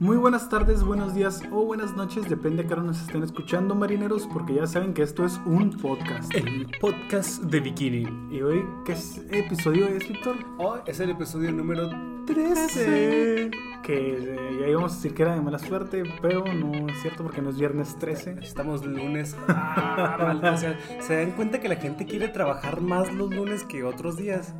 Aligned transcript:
Muy 0.00 0.16
buenas 0.16 0.48
tardes, 0.48 0.82
buenos 0.82 1.14
días 1.14 1.42
o 1.52 1.66
buenas 1.66 1.94
noches, 1.94 2.26
depende 2.26 2.62
de 2.62 2.68
qué 2.68 2.72
hora 2.72 2.82
nos 2.82 3.02
estén 3.02 3.22
escuchando, 3.22 3.74
marineros, 3.74 4.26
porque 4.32 4.54
ya 4.54 4.66
saben 4.66 4.94
que 4.94 5.02
esto 5.02 5.26
es 5.26 5.38
un 5.44 5.76
podcast. 5.76 6.34
El 6.34 6.66
podcast 6.80 7.42
de 7.42 7.60
Bikini. 7.60 8.06
¿Y 8.34 8.40
hoy 8.40 8.64
qué 8.86 8.92
es- 8.92 9.18
episodio 9.30 9.86
es, 9.88 10.08
Víctor? 10.08 10.36
Hoy 10.56 10.80
es 10.86 11.00
el 11.00 11.10
episodio 11.10 11.52
número 11.52 11.90
13. 12.26 13.50
Que 13.82 14.16
eh, 14.16 14.58
ya 14.62 14.68
íbamos 14.68 14.92
a 14.92 14.96
decir 14.96 15.12
que 15.14 15.22
era 15.22 15.34
de 15.34 15.42
mala 15.42 15.58
suerte, 15.58 16.02
pero 16.22 16.44
no 16.46 16.88
es 16.88 17.02
cierto 17.02 17.22
porque 17.22 17.42
no 17.42 17.50
es 17.50 17.58
viernes 17.58 17.98
13. 17.98 18.38
Estamos 18.40 18.86
lunes. 18.86 19.36
Ah, 19.48 20.16
maldita 20.18 20.56
sea. 20.56 20.78
¿Se 21.00 21.16
dan 21.16 21.32
cuenta 21.32 21.60
que 21.60 21.68
la 21.68 21.76
gente 21.76 22.06
quiere 22.06 22.28
trabajar 22.28 22.80
más 22.80 23.12
los 23.12 23.34
lunes 23.34 23.64
que 23.64 23.84
otros 23.84 24.16
días? 24.16 24.54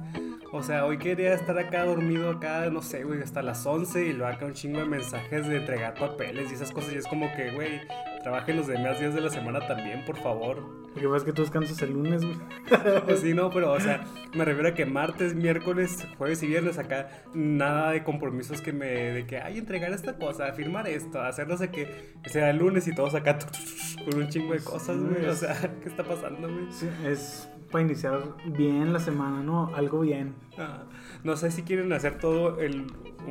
O 0.53 0.63
sea, 0.65 0.85
hoy 0.85 0.99
quería 0.99 1.33
estar 1.33 1.57
acá 1.59 1.85
dormido 1.85 2.29
acá, 2.29 2.69
no 2.71 2.83
sé, 2.83 3.05
güey, 3.05 3.23
hasta 3.23 3.41
las 3.41 3.65
11 3.65 4.07
y 4.07 4.13
luego 4.13 4.33
acá 4.33 4.47
un 4.47 4.53
chingo 4.53 4.81
de 4.81 4.85
mensajes 4.85 5.47
de 5.47 5.59
entregar 5.59 5.95
papeles 5.95 6.51
y 6.51 6.55
esas 6.55 6.73
cosas. 6.73 6.93
Y 6.93 6.97
es 6.97 7.07
como 7.07 7.33
que, 7.37 7.53
güey, 7.53 7.83
trabajen 8.25 8.57
los 8.57 8.67
demás 8.67 8.99
días 8.99 9.15
de 9.15 9.21
la 9.21 9.31
semana 9.31 9.65
también, 9.69 10.05
por 10.05 10.17
favor. 10.17 10.81
Lo 10.93 11.01
que 11.01 11.07
pasa 11.07 11.19
es 11.19 11.25
que 11.25 11.33
tú 11.33 11.43
descansas 11.43 11.81
el 11.83 11.93
lunes, 11.93 12.25
güey. 12.25 12.37
Pues 13.05 13.21
sí, 13.21 13.33
no, 13.33 13.51
pero, 13.51 13.73
o 13.73 13.79
sea, 13.79 14.05
me 14.35 14.45
refiero 14.45 14.71
a 14.71 14.75
que 14.75 14.87
martes, 14.87 15.37
miércoles, 15.37 16.05
jueves 16.19 16.43
y 16.43 16.49
viernes 16.49 16.79
acá, 16.79 17.11
nada 17.33 17.93
de 17.93 18.03
compromisos 18.03 18.61
que 18.61 18.73
me, 18.73 18.87
de 18.87 19.27
que, 19.27 19.39
ay, 19.39 19.59
entregar 19.59 19.93
esta 19.93 20.17
cosa, 20.17 20.53
firmar 20.53 20.89
esto, 20.89 21.23
hacer 21.23 21.47
no 21.47 21.57
sé 21.57 21.71
qué, 21.71 22.13
sea, 22.27 22.51
el 22.51 22.59
lunes 22.59 22.89
y 22.89 22.95
todos 22.95 23.15
acá 23.15 23.39
con 24.05 24.21
un 24.21 24.29
chingo 24.29 24.53
de 24.53 24.65
cosas, 24.65 24.99
güey, 24.99 25.27
o 25.27 25.35
sea, 25.35 25.57
¿qué 25.83 25.89
está 25.89 26.03
pasando, 26.03 26.49
güey? 26.49 26.73
Sí, 26.73 26.89
es 27.07 27.49
para 27.71 27.85
iniciar 27.85 28.23
bien 28.47 28.93
la 28.93 28.99
semana, 28.99 29.43
¿no? 29.43 29.75
Algo 29.75 30.01
bien. 30.01 30.35
Ah, 30.59 30.83
no 31.25 31.37
sé 31.37 31.51
si 31.51 31.63
quieren 31.63 31.93
hacer 31.93 32.19
todo 32.19 32.61
el, 32.61 32.87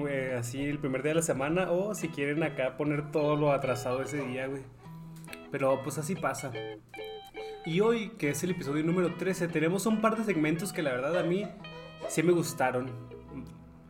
eh, 0.08 0.36
así, 0.38 0.64
el 0.64 0.80
primer 0.80 1.04
día 1.04 1.12
de 1.12 1.16
la 1.16 1.22
semana, 1.22 1.72
o 1.72 1.94
si 1.94 2.10
quieren 2.10 2.44
acá 2.44 2.78
poner 2.78 3.12
todo 3.12 3.36
lo 3.36 3.52
atrasado 3.52 4.02
ese 4.02 4.26
día, 4.26 4.48
güey. 4.48 4.64
Pero, 5.52 5.82
pues 5.84 5.98
así 5.98 6.16
pasa. 6.16 6.52
Y 7.66 7.82
hoy, 7.82 8.10
que 8.18 8.30
es 8.30 8.44
el 8.44 8.52
episodio 8.52 8.84
número 8.84 9.16
13, 9.16 9.48
tenemos 9.48 9.86
un 9.86 10.02
par 10.02 10.18
de 10.18 10.24
segmentos 10.24 10.72
que 10.72 10.82
la 10.82 10.92
verdad 10.92 11.18
a 11.18 11.24
mí 11.24 11.46
sí 12.08 12.24
me 12.24 12.32
gustaron. 12.32 12.90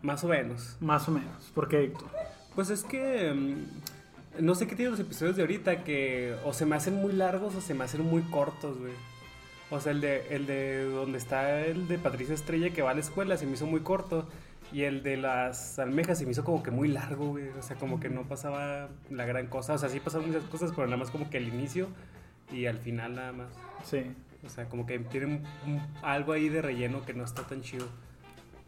Más 0.02 0.23
o 0.23 0.28
menos. 0.28 0.78
Más 0.80 1.08
o 1.08 1.12
menos. 1.12 1.52
¿Por 1.54 1.68
qué, 1.68 1.80
Víctor? 1.80 2.10
Pues 2.56 2.70
es 2.70 2.84
que 2.84 3.34
mm, 3.34 4.44
no 4.45 4.56
sé 4.56 4.68
qué 4.68 4.76
tienen 4.76 4.92
los 4.92 5.00
episodios 5.00 5.36
de 5.36 5.44
ahorita 5.44 5.84
que 5.84 6.36
o 6.45 6.54
se 6.54 6.66
me 6.66 6.76
hacen 6.76 6.95
muy 6.95 7.14
largos 7.14 7.56
o 7.56 7.62
se 7.62 7.73
me 7.73 7.84
hacen 7.84 8.04
muy 8.04 8.22
cortos, 8.23 8.78
güey. 8.80 8.94
O 9.72 9.80
sea, 9.80 9.92
el 9.92 10.02
de, 10.02 10.28
el 10.30 10.45
de 10.45 10.84
donde 10.86 11.17
está 11.17 11.62
el 11.62 11.88
de 11.88 11.98
Patricia 11.98 12.34
Estrella 12.34 12.72
que 12.72 12.81
va 12.81 12.92
a 12.92 12.94
la 12.94 13.02
escuela 13.02 13.38
se 13.38 13.45
me 13.45 13.53
hizo 13.53 13.66
muy 13.66 13.81
corto. 13.81 14.28
Y 14.72 14.84
el 14.84 15.02
de 15.02 15.17
las 15.17 15.80
almejas 15.80 16.20
se 16.20 16.26
me 16.26 16.31
hizo 16.31 16.44
como 16.44 16.61
que 16.61 16.70
muy 16.70 16.89
largo, 16.89 17.30
güey. 17.30 17.50
O 17.50 17.61
sea, 17.61 17.76
como 17.76 18.00
que 18.00 18.09
no 18.09 18.23
pasaba 18.23 18.89
la 19.09 19.26
gran 19.26 19.48
cosa. 19.48 19.73
O 19.73 19.78
sea, 19.80 19.89
sí 19.89 20.00
pasaban 20.00 20.28
muchas 20.28 20.44
cosas, 20.44 20.72
pero 20.76 20.86
nada 20.86 20.98
más 20.98 21.09
como 21.09 21.30
que 21.30 21.38
al 21.38 21.48
inicio 21.48 21.88
y 22.52 22.66
al 22.67 22.78
final 22.78 23.16
nada 23.16 23.31
más. 23.31 23.48
Sí. 23.84 24.03
O 24.45 24.50
sea, 24.50 24.70
como 24.70 24.86
que 24.86 25.00
tienen 25.00 25.44
algo 26.02 26.33
ahí 26.33 26.50
de 26.50 26.61
relleno 26.61 27.04
que 27.06 27.14
no 27.14 27.23
está 27.23 27.44
tan 27.44 27.61
chido. 27.61 27.88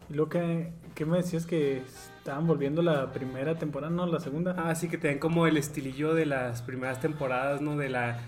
Y 0.10 0.14
lo 0.16 0.28
que, 0.28 0.72
¿qué 0.96 1.06
me 1.06 1.18
decías 1.18 1.46
que 1.46 1.84
estaban 2.18 2.46
volviendo 2.48 2.82
la 2.82 3.12
primera 3.14 3.56
temporada, 3.58 3.94
no, 3.94 4.06
la 4.06 4.20
segunda? 4.20 4.56
Ah, 4.58 4.76
sí, 4.76 4.90
que 4.90 4.98
te 4.98 5.08
dan 5.08 5.20
como 5.20 5.48
el 5.48 5.56
estilillo 5.56 6.14
de 6.14 6.26
las 6.26 6.62
primeras 6.62 7.00
temporadas, 7.00 7.62
¿no? 7.62 7.78
De 7.78 7.90
la... 7.90 8.20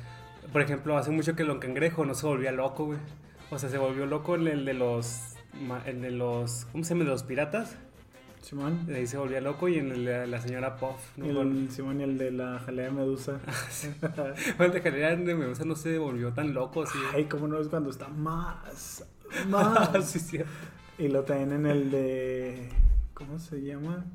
Por 0.51 0.61
ejemplo, 0.61 0.97
hace 0.97 1.11
mucho 1.11 1.35
que 1.35 1.41
el 1.43 1.47
Don 1.47 1.59
Cangrejo 1.59 2.05
no 2.05 2.13
se 2.13 2.25
volvía 2.25 2.51
loco, 2.51 2.85
güey. 2.85 2.99
O 3.49 3.59
sea, 3.59 3.69
se 3.69 3.77
volvió 3.77 4.05
loco 4.05 4.35
en 4.35 4.47
el 4.47 4.65
de 4.65 4.73
los... 4.73 5.35
El 5.85 6.01
de 6.01 6.11
los... 6.11 6.65
¿Cómo 6.71 6.83
se 6.83 6.89
llama? 6.89 7.01
El 7.01 7.07
de 7.07 7.11
los 7.13 7.23
piratas. 7.23 7.77
Simón. 8.43 8.85
De 8.85 8.97
ahí 8.97 9.07
se 9.07 9.17
volvía 9.17 9.39
loco 9.39 9.69
y 9.69 9.77
en 9.77 9.91
el 9.91 10.05
de 10.05 10.27
la 10.27 10.41
señora 10.41 10.75
Puff. 10.75 11.17
¿no? 11.17 11.25
El 11.25 11.71
Simón 11.71 12.01
y 12.01 12.03
el 12.03 12.17
de 12.17 12.31
la 12.31 12.59
jalea 12.59 12.85
de 12.85 12.91
medusa. 12.91 13.39
El 14.59 14.71
de 14.71 14.81
Jalea 14.81 15.15
de 15.15 15.33
Medusa 15.33 15.63
no 15.63 15.75
se 15.75 15.97
volvió 15.97 16.33
tan 16.33 16.53
loco, 16.53 16.83
así. 16.83 16.97
Ay, 17.13 17.25
cómo 17.25 17.47
no 17.47 17.59
es 17.59 17.69
cuando 17.69 17.89
está 17.89 18.09
más, 18.09 19.05
más. 19.47 20.11
sí, 20.11 20.19
sí. 20.19 20.39
y 20.97 21.07
lo 21.07 21.23
también 21.23 21.53
en 21.53 21.65
el 21.67 21.89
de, 21.89 22.69
¿cómo 23.13 23.39
se 23.39 23.61
llama? 23.61 24.05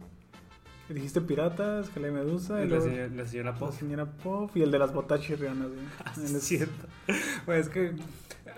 Dijiste 0.89 1.21
piratas, 1.21 1.91
jalea 1.91 2.11
de 2.11 2.17
medusa. 2.25 2.65
y 2.65 2.69
La 2.69 2.81
señora, 2.81 3.09
la 3.15 3.27
señora 3.27 3.51
la 3.53 3.59
Puff. 3.59 3.79
señora 3.79 4.07
Pop 4.07 4.51
y 4.57 4.63
el 4.63 4.71
de 4.71 4.79
las 4.79 4.93
botas 4.93 5.21
chirrionas. 5.21 5.69
En 6.17 6.25
Es 6.37 6.43
cierto. 6.43 6.87
Pues 7.45 7.67
es 7.67 7.69
que 7.73 7.93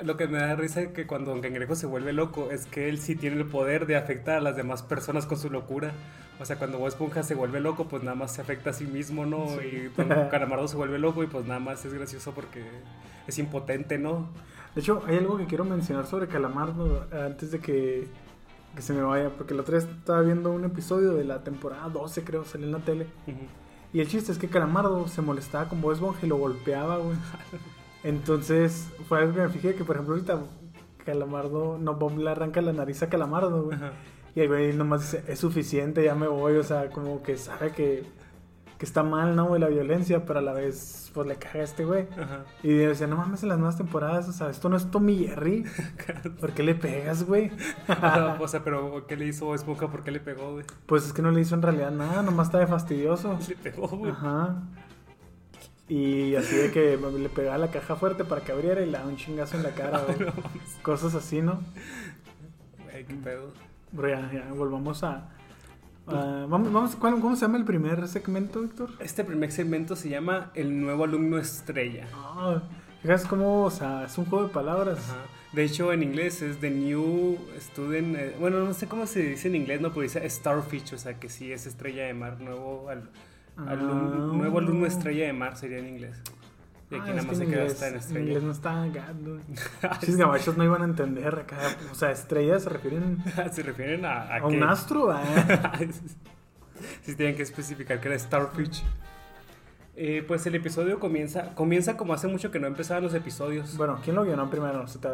lo 0.05 0.17
que 0.17 0.29
me 0.29 0.39
da 0.39 0.55
risa 0.55 0.81
es 0.83 0.89
que 0.93 1.07
cuando 1.07 1.33
Don 1.33 1.41
Cangrejo 1.41 1.75
se 1.75 1.87
vuelve 1.87 2.13
loco 2.13 2.51
es 2.53 2.67
que 2.67 2.89
él 2.89 2.99
sí 2.99 3.17
tiene 3.17 3.37
el 3.37 3.47
poder 3.47 3.87
de 3.87 3.97
afectar 3.97 4.37
a 4.37 4.41
las 4.41 4.57
demás 4.57 4.83
personas 4.83 5.27
con 5.27 5.39
su 5.39 5.51
locura. 5.51 5.93
O 6.39 6.45
sea, 6.47 6.57
cuando 6.57 6.79
Bob 6.79 6.89
Esponja 6.89 7.23
se 7.23 7.35
vuelve 7.35 7.61
loco, 7.61 7.87
pues 7.89 8.03
nada 8.03 8.15
más 8.15 8.33
se 8.33 8.41
afecta 8.41 8.71
a 8.71 8.73
sí 8.73 8.85
mismo, 8.87 9.27
¿no? 9.27 9.47
Sí. 9.61 9.67
Y 9.67 9.89
Don 9.89 10.09
Calamardo 10.31 10.69
se 10.69 10.77
vuelve 10.77 10.99
loco 10.99 11.23
y 11.23 11.27
pues 11.27 11.45
nada 11.47 11.61
más 11.61 11.85
es 11.85 11.93
gracioso 11.93 12.33
porque 12.33 12.63
es 13.27 13.39
impotente, 13.39 13.99
¿no? 13.99 14.29
De 14.75 14.81
hecho, 14.81 15.03
hay 15.07 15.19
algo 15.19 15.37
que 15.37 15.47
quiero 15.47 15.65
mencionar 15.65 16.07
sobre 16.07 16.29
Calamardo 16.29 17.07
antes 17.13 17.51
de 17.51 17.59
que, 17.59 18.07
que 18.75 18.83
se 18.83 18.93
me 18.93 19.03
vaya, 19.03 19.31
porque 19.31 19.55
la 19.55 19.63
otra 19.63 19.75
vez 19.75 19.85
estaba 19.85 20.23
viendo 20.23 20.51
un 20.51 20.65
episodio 20.65 21.15
de 21.15 21.25
la 21.25 21.43
temporada 21.43 21.89
12, 21.89 22.25
creo, 22.25 22.45
salió 22.45 22.67
en 22.67 22.73
la 22.73 22.79
tele. 22.79 23.07
Y 23.93 24.01
el 24.01 24.09
chiste 24.09 24.31
es 24.31 24.39
que 24.39 24.49
Calamardo 24.49 25.09
se 25.09 25.23
molestaba 25.23 25.69
con 25.69 25.81
Bob 25.81 25.93
Esponja 25.93 26.21
y 26.25 26.29
lo 26.29 26.37
golpeaba, 26.37 26.99
güey. 26.99 27.17
Entonces, 28.05 28.89
fue 29.09 29.19
algo 29.19 29.35
que 29.35 29.41
me 29.41 29.49
fijé 29.49 29.75
que, 29.75 29.85
por 29.85 29.97
ejemplo, 29.97 30.15
ahorita 30.15 30.43
Calamardo, 31.05 31.79
no, 31.79 31.97
Bob 31.97 32.19
le 32.19 32.31
arranca 32.31 32.61
la 32.63 32.73
nariz 32.73 33.03
a 33.03 33.09
Calamardo, 33.09 33.65
güey. 33.65 33.79
Y 34.35 34.41
el 34.41 34.49
güey 34.49 34.73
nomás 34.73 35.01
dice, 35.01 35.25
es 35.27 35.41
suficiente, 35.41 36.05
ya 36.05 36.15
me 36.15 36.29
voy, 36.29 36.57
o 36.57 36.63
sea, 36.63 36.91
como 36.91 37.23
que 37.23 37.37
sabe 37.37 37.73
que, 37.73 38.05
que 38.81 38.87
está 38.87 39.03
mal, 39.03 39.37
¿no? 39.37 39.45
güey, 39.45 39.61
la 39.61 39.69
violencia, 39.69 40.25
pero 40.25 40.39
a 40.39 40.43
la 40.43 40.55
vez, 40.55 41.11
pues 41.13 41.27
le 41.27 41.37
caga 41.37 41.61
a 41.61 41.65
este 41.65 41.85
güey. 41.85 42.09
Ajá. 42.19 42.47
Y 42.63 42.73
decía, 42.73 43.07
no 43.07 43.17
mames, 43.17 43.43
en 43.43 43.51
las 43.51 43.59
nuevas 43.59 43.77
temporadas, 43.77 44.27
o 44.27 44.33
sea, 44.33 44.49
esto 44.49 44.71
no 44.71 44.77
es 44.79 44.91
Tommy 44.91 45.19
Jerry. 45.19 45.67
¿Por 46.41 46.53
qué 46.53 46.63
le 46.63 46.75
pegas, 46.75 47.25
güey? 47.25 47.51
Ajá, 47.87 48.39
o 48.41 48.49
sea, 48.49 48.65
pero 48.65 49.07
¿qué 49.07 49.19
le 49.19 49.27
hizo 49.27 49.55
Esponja? 49.55 49.89
¿Por 49.89 50.03
qué 50.03 50.11
le 50.11 50.19
pegó, 50.19 50.53
güey? 50.53 50.65
Pues 50.87 51.05
es 51.05 51.13
que 51.13 51.21
no 51.21 51.31
le 51.31 51.43
hizo 51.43 51.55
en 51.55 51.61
realidad 51.61 51.91
nada, 51.91 52.23
nomás 52.23 52.47
está 52.47 52.59
de 52.59 52.67
fastidioso. 52.67 53.39
Le 53.49 53.57
pegó, 53.57 53.87
güey. 53.87 54.13
Ajá. 54.13 54.63
Y 55.87 56.35
así 56.37 56.57
de 56.57 56.71
que 56.71 56.97
le 56.97 57.29
pegaba 57.29 57.59
la 57.59 57.71
caja 57.71 57.97
fuerte 57.97 58.25
para 58.25 58.41
que 58.41 58.53
abriera 58.53 58.81
y 58.81 58.87
le 58.87 58.93
daba 58.93 59.09
un 59.09 59.17
chingazo 59.17 59.59
en 59.59 59.63
la 59.63 59.73
cara, 59.73 59.99
güey. 60.07 60.21
No. 60.21 60.33
Cosas 60.81 61.15
así, 61.15 61.43
¿no? 61.43 61.61
Güey, 62.85 63.05
qué 63.05 63.15
pedo. 63.15 63.53
Pero 63.95 64.09
ya, 64.09 64.33
ya, 64.33 64.53
volvamos 64.55 65.05
a... 65.05 65.29
a- 66.17 66.47
vamos, 66.47 66.73
vamos, 66.73 66.97
¿cuál- 66.97 67.21
¿Cómo 67.21 67.35
se 67.37 67.43
llama 67.43 67.59
el 67.59 67.65
primer 67.65 68.07
segmento, 68.09 68.61
Víctor? 68.61 68.91
Este 69.01 69.25
primer 69.25 69.51
segmento 69.53 69.97
se 69.97 70.09
llama 70.09 70.51
El 70.55 70.81
nuevo 70.81 71.05
alumno 71.05 71.39
estrella. 71.39 72.07
Ah, 72.15 72.63
fíjate 73.03 73.27
cómo, 73.29 73.65
o 73.65 73.71
sea, 73.71 74.05
es 74.05 74.17
un 74.19 74.25
juego 74.27 74.47
de 74.47 74.53
palabras. 74.53 74.99
Ajá. 75.11 75.19
De 75.53 75.65
hecho, 75.65 75.93
en 75.93 76.03
inglés 76.05 76.43
es 76.43 76.59
The 76.61 76.71
New 76.71 77.37
Student. 77.59 78.17
eh, 78.17 78.37
bueno, 78.39 78.65
no 78.65 78.73
sé 78.73 78.87
cómo 78.87 79.07
se 79.07 79.21
dice 79.31 79.49
en 79.49 79.57
inglés, 79.57 79.81
no, 79.81 79.91
pero 79.91 80.03
dice 80.03 80.29
Starfish, 80.31 80.95
o 80.95 80.99
sea 80.99 81.19
que 81.19 81.29
sí 81.29 81.51
es 81.53 81.67
estrella 81.67 82.05
de 82.07 82.15
mar. 82.15 82.41
Nuevo, 82.41 82.89
al- 82.89 83.11
alum- 83.57 84.13
Ah. 84.13 84.31
nuevo 84.33 84.59
alumno 84.59 84.87
estrella 84.87 85.27
de 85.27 85.33
mar 85.33 85.57
sería 85.57 85.79
en 85.79 85.89
inglés. 85.89 86.23
Y 86.91 86.97
aquí 86.97 87.11
Ah, 87.11 87.15
nada 87.15 87.23
más 87.23 87.37
se 87.37 87.45
en 87.45 87.51
queda 87.51 87.63
en 87.63 87.69
En 87.69 87.97
estrella. 87.97 88.21
inglés 88.21 88.43
no 88.43 88.51
está 88.53 88.87
gato. 88.89 89.39
Los 90.07 90.17
gabachos 90.17 90.57
no 90.57 90.65
iban 90.65 90.83
a 90.83 90.85
entender 90.87 91.35
acá. 91.35 91.59
O 91.93 91.95
sea, 91.95 92.11
estrellas 92.11 92.65
se 92.65 92.69
refieren 92.71 93.23
se 93.53 93.63
refieren 93.63 94.05
a, 94.05 94.23
a 94.23 94.39
a 94.39 94.47
un 94.47 94.63
astro, 94.63 95.13
¿eh? 95.13 95.19
sí, 97.03 97.15
tienen 97.15 97.37
que 97.37 97.43
especificar 97.43 98.01
que 98.01 98.09
era 98.09 98.19
Starfish. 98.19 98.83
Eh, 99.97 100.25
pues 100.27 100.47
el 100.47 100.55
episodio 100.55 100.99
comienza 100.99 101.55
comienza 101.55 101.97
como 101.97 102.15
hace 102.15 102.27
mucho 102.27 102.51
que 102.51 102.59
no 102.59 102.67
empezaban 102.67 103.03
los 103.05 103.13
episodios. 103.15 103.77
Bueno, 103.77 104.01
¿quién 104.03 104.17
lo 104.17 104.25
guionó 104.25 104.49
primero? 104.49 104.87
Se 104.89 104.99
te, 104.99 105.09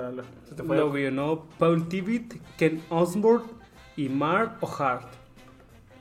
se 0.48 0.54
te 0.54 0.62
fue. 0.62 0.76
Lo 0.76 0.92
guionó 0.92 1.46
Paul 1.58 1.88
Tibbitt, 1.88 2.34
Ken 2.56 2.82
Osborne 2.88 3.44
y 3.96 4.08
Mark 4.08 4.56
O'Hart. 4.60 5.08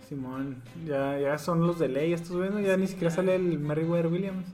Simón, 0.07 0.61
ya, 0.85 1.17
ya 1.19 1.37
son 1.39 1.65
los 1.65 1.79
de 1.79 1.87
ley 1.87 2.13
estos 2.13 2.33
güeyes, 2.37 2.53
¿no? 2.53 2.59
ya 2.59 2.77
ni 2.77 2.85
siquiera 2.85 3.09
sale 3.09 3.33
el 3.35 3.57
Meriwether 3.57 4.05
Williams. 4.07 4.45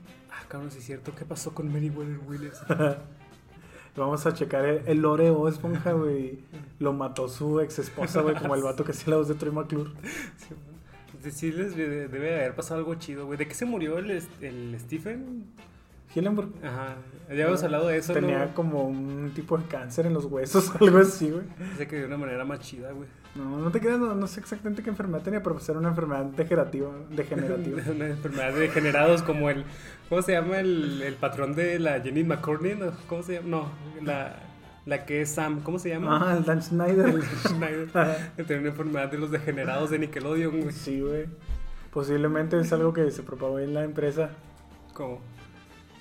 Cabrón, 0.52 0.70
sí 0.70 0.80
es 0.80 0.84
cierto. 0.84 1.14
¿Qué 1.14 1.24
pasó 1.24 1.54
con 1.54 1.72
Meriwether 1.72 2.18
Williams? 2.28 2.60
Vamos 3.96 4.26
a 4.26 4.34
checar 4.34 4.66
el, 4.66 4.82
el 4.86 5.00
lore 5.00 5.30
o 5.30 5.48
esponja, 5.48 5.92
güey. 5.92 6.40
Lo 6.78 6.92
mató 6.92 7.26
su 7.30 7.58
ex 7.60 7.78
esposa, 7.78 8.20
güey, 8.20 8.36
como 8.36 8.54
el 8.54 8.62
vato 8.62 8.84
que 8.84 8.90
hacía 8.90 9.12
la 9.12 9.16
voz 9.16 9.28
de 9.28 9.34
Troy 9.34 9.50
McClure. 9.50 9.90
Sí, 11.22 11.30
sí 11.30 11.52
les 11.52 11.74
debe, 11.74 12.06
debe 12.06 12.26
de 12.26 12.40
haber 12.40 12.54
pasado 12.54 12.80
algo 12.80 12.94
chido, 12.96 13.24
güey. 13.24 13.38
¿De 13.38 13.48
qué 13.48 13.54
se 13.54 13.64
murió 13.64 13.96
el, 13.96 14.10
el 14.10 14.76
Stephen? 14.78 15.46
Hillenburg 16.14 16.50
Ajá. 16.62 16.96
Ya 17.28 17.32
habíamos 17.32 17.62
hablado 17.62 17.88
de 17.88 17.96
eso, 17.96 18.12
tenía 18.12 18.46
¿no? 18.46 18.54
como 18.54 18.84
un 18.84 19.32
tipo 19.34 19.56
de 19.56 19.64
cáncer 19.64 20.04
en 20.04 20.12
los 20.12 20.26
huesos, 20.26 20.70
algo 20.80 20.98
así, 20.98 21.30
güey. 21.30 21.44
Dice 21.70 21.86
que 21.86 21.96
de 21.96 22.04
una 22.04 22.18
manera 22.18 22.44
más 22.44 22.60
chida, 22.60 22.92
güey. 22.92 23.08
No, 23.34 23.58
no 23.58 23.70
te 23.70 23.80
creas, 23.80 23.98
no, 23.98 24.14
no 24.14 24.26
sé 24.26 24.40
exactamente 24.40 24.82
qué 24.82 24.90
enfermedad 24.90 25.22
tenía, 25.22 25.42
pero 25.42 25.54
pues 25.54 25.66
era 25.66 25.78
una 25.78 25.88
enfermedad 25.88 26.24
degenerativa. 26.24 26.90
degenerativa. 27.08 27.80
una 27.90 28.08
enfermedad 28.08 28.52
de 28.52 28.60
degenerados 28.60 29.22
como 29.22 29.48
el... 29.48 29.64
¿Cómo 30.12 30.20
se 30.20 30.32
llama 30.32 30.60
el, 30.60 31.00
el 31.00 31.14
patrón 31.14 31.54
de 31.54 31.78
la 31.78 31.98
Jenny 32.02 32.22
McCorney? 32.22 32.76
¿Cómo 33.08 33.22
se 33.22 33.36
llama? 33.36 33.48
No, 33.48 33.72
la, 34.02 34.40
la 34.84 35.06
que 35.06 35.22
es 35.22 35.30
Sam. 35.30 35.62
¿Cómo 35.62 35.78
se 35.78 35.88
llama? 35.88 36.20
Ah, 36.32 36.36
el 36.36 36.44
Dan 36.44 36.62
Schneider. 36.62 37.22
Schneider. 37.48 37.88
Que 38.36 38.44
Tenía 38.44 38.60
una 38.60 38.68
enfermedad 38.72 39.10
de 39.10 39.16
los 39.16 39.30
degenerados 39.30 39.88
de 39.88 40.00
Nickelodeon, 40.00 40.60
güey. 40.60 40.70
sí, 40.74 41.00
güey. 41.00 41.24
Posiblemente 41.90 42.60
es 42.60 42.70
algo 42.74 42.92
que 42.92 43.10
se 43.10 43.22
propagó 43.22 43.58
en 43.58 43.72
la 43.72 43.84
empresa. 43.84 44.32
¿Cómo? 44.92 45.18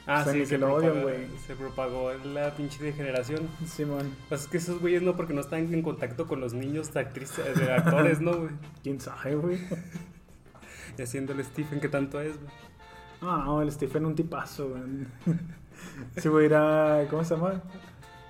Ah, 0.06 0.20
O 0.20 0.24
sea, 0.26 0.34
sí, 0.34 0.40
se 0.46 0.56
Nickelodeon, 0.58 0.82
propagó, 0.92 1.02
güey. 1.04 1.28
se 1.48 1.56
propagó 1.56 2.12
en 2.12 2.34
la 2.34 2.54
pinche 2.54 2.84
degeneración. 2.84 3.48
Simón, 3.66 4.14
Pues 4.28 4.42
es 4.42 4.48
que 4.48 4.58
esos 4.58 4.82
güeyes 4.82 5.04
no, 5.04 5.16
porque 5.16 5.34
no 5.34 5.40
están 5.40 5.74
en 5.74 5.82
contacto 5.82 6.28
con 6.28 6.42
los 6.42 6.52
niños 6.54 6.94
de 6.94 7.00
actrices, 7.00 7.58
de 7.58 7.72
actores, 7.72 8.20
¿no, 8.20 8.34
güey? 8.36 8.50
quién 8.84 9.00
sabe, 9.00 9.36
güey. 9.36 9.58
Y 10.98 11.02
haciendo 11.02 11.32
el 11.32 11.42
Stephen 11.46 11.80
que 11.80 11.88
tanto 11.88 12.20
es, 12.20 12.36
güey. 12.38 12.52
Ah, 13.22 13.44
no, 13.46 13.62
el 13.62 13.72
Stephen 13.72 14.06
un 14.06 14.16
tipazo, 14.16 14.70
güey. 14.70 14.82
Sí, 16.18 16.30
güey, 16.30 16.46
era. 16.46 17.08
¿Cómo 17.10 17.24
se 17.24 17.36
llama? 17.36 17.62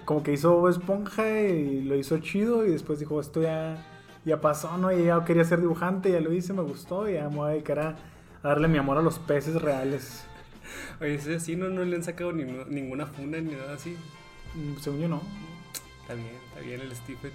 Como 0.05 0.23
que 0.23 0.33
hizo 0.33 0.69
Esponja 0.69 1.41
y 1.41 1.81
lo 1.81 1.95
hizo 1.95 2.17
chido 2.19 2.65
y 2.65 2.71
después 2.71 2.99
dijo, 2.99 3.19
esto 3.19 3.41
ya, 3.41 3.85
ya 4.25 4.39
pasó, 4.41 4.77
¿no? 4.77 4.91
Y 4.91 5.05
ya 5.05 5.23
quería 5.25 5.43
ser 5.43 5.61
dibujante, 5.61 6.11
ya 6.11 6.21
lo 6.21 6.33
hice, 6.33 6.53
me 6.53 6.61
gustó 6.61 7.09
y 7.09 7.13
ya 7.13 7.29
me 7.29 7.35
voy 7.35 7.49
a 7.49 7.53
dedicar 7.53 7.79
a, 7.79 7.95
darle 8.41 8.67
mi 8.67 8.77
amor 8.77 8.97
a 8.97 9.01
los 9.01 9.19
peces 9.19 9.61
reales. 9.61 10.25
Oye, 11.01 11.15
ese 11.15 11.39
sí, 11.39 11.55
no, 11.55 11.69
no 11.69 11.83
le 11.83 11.95
han 11.95 12.03
sacado 12.03 12.31
ni, 12.31 12.44
ninguna 12.44 13.05
funa 13.05 13.39
ni 13.39 13.51
nada 13.51 13.73
así. 13.73 13.97
Mm, 14.55 14.79
Según 14.79 15.01
yo, 15.01 15.07
no. 15.07 15.21
Está 16.01 16.13
bien, 16.15 16.35
está 16.49 16.61
bien 16.61 16.81
el 16.81 16.95
Stephen. 16.95 17.31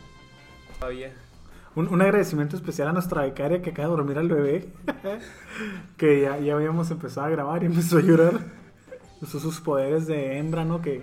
Todavía. 0.79 1.13
Un, 1.77 1.89
un 1.89 2.03
agradecimiento 2.03 2.57
especial 2.57 2.89
a 2.89 2.93
nuestra 2.93 3.23
becaria 3.23 3.63
que 3.63 3.71
acaba 3.71 3.89
de 3.89 3.97
dormir 3.97 4.19
al 4.19 4.29
bebé. 4.29 4.73
que 5.97 6.23
ya, 6.23 6.39
ya 6.39 6.55
habíamos 6.55 6.91
empezado 6.91 7.27
a 7.27 7.31
grabar 7.31 7.63
y 7.63 7.67
empezó 7.67 7.99
a 7.99 8.01
llorar. 8.01 8.41
Usó 9.21 9.39
sus 9.39 9.61
poderes 9.61 10.07
de 10.07 10.39
hembra, 10.39 10.65
¿no? 10.65 10.83
Que 10.83 11.03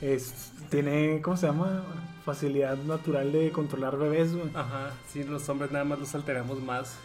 es, 0.00 0.52
tiene, 0.70 1.20
¿cómo 1.22 1.36
se 1.36 1.46
llama? 1.46 1.82
Facilidad 2.24 2.76
natural 2.78 3.32
de 3.32 3.52
controlar 3.52 3.96
bebés, 3.96 4.34
güey. 4.34 4.50
Ajá, 4.54 4.90
sí, 5.06 5.24
los 5.24 5.48
hombres 5.48 5.72
nada 5.72 5.84
más 5.84 5.98
los 5.98 6.14
alteramos 6.14 6.60
más. 6.62 6.98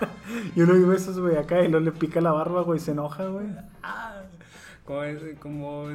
Y 0.56 0.60
uno 0.60 0.74
vi 0.74 0.84
besos, 0.84 1.18
güey, 1.18 1.36
acá 1.36 1.62
y 1.62 1.68
luego 1.68 1.84
le 1.84 1.92
pica 1.92 2.20
la 2.20 2.32
barba, 2.32 2.62
güey, 2.62 2.80
se 2.80 2.92
enoja, 2.92 3.26
güey. 3.26 3.46
Como, 4.84 5.88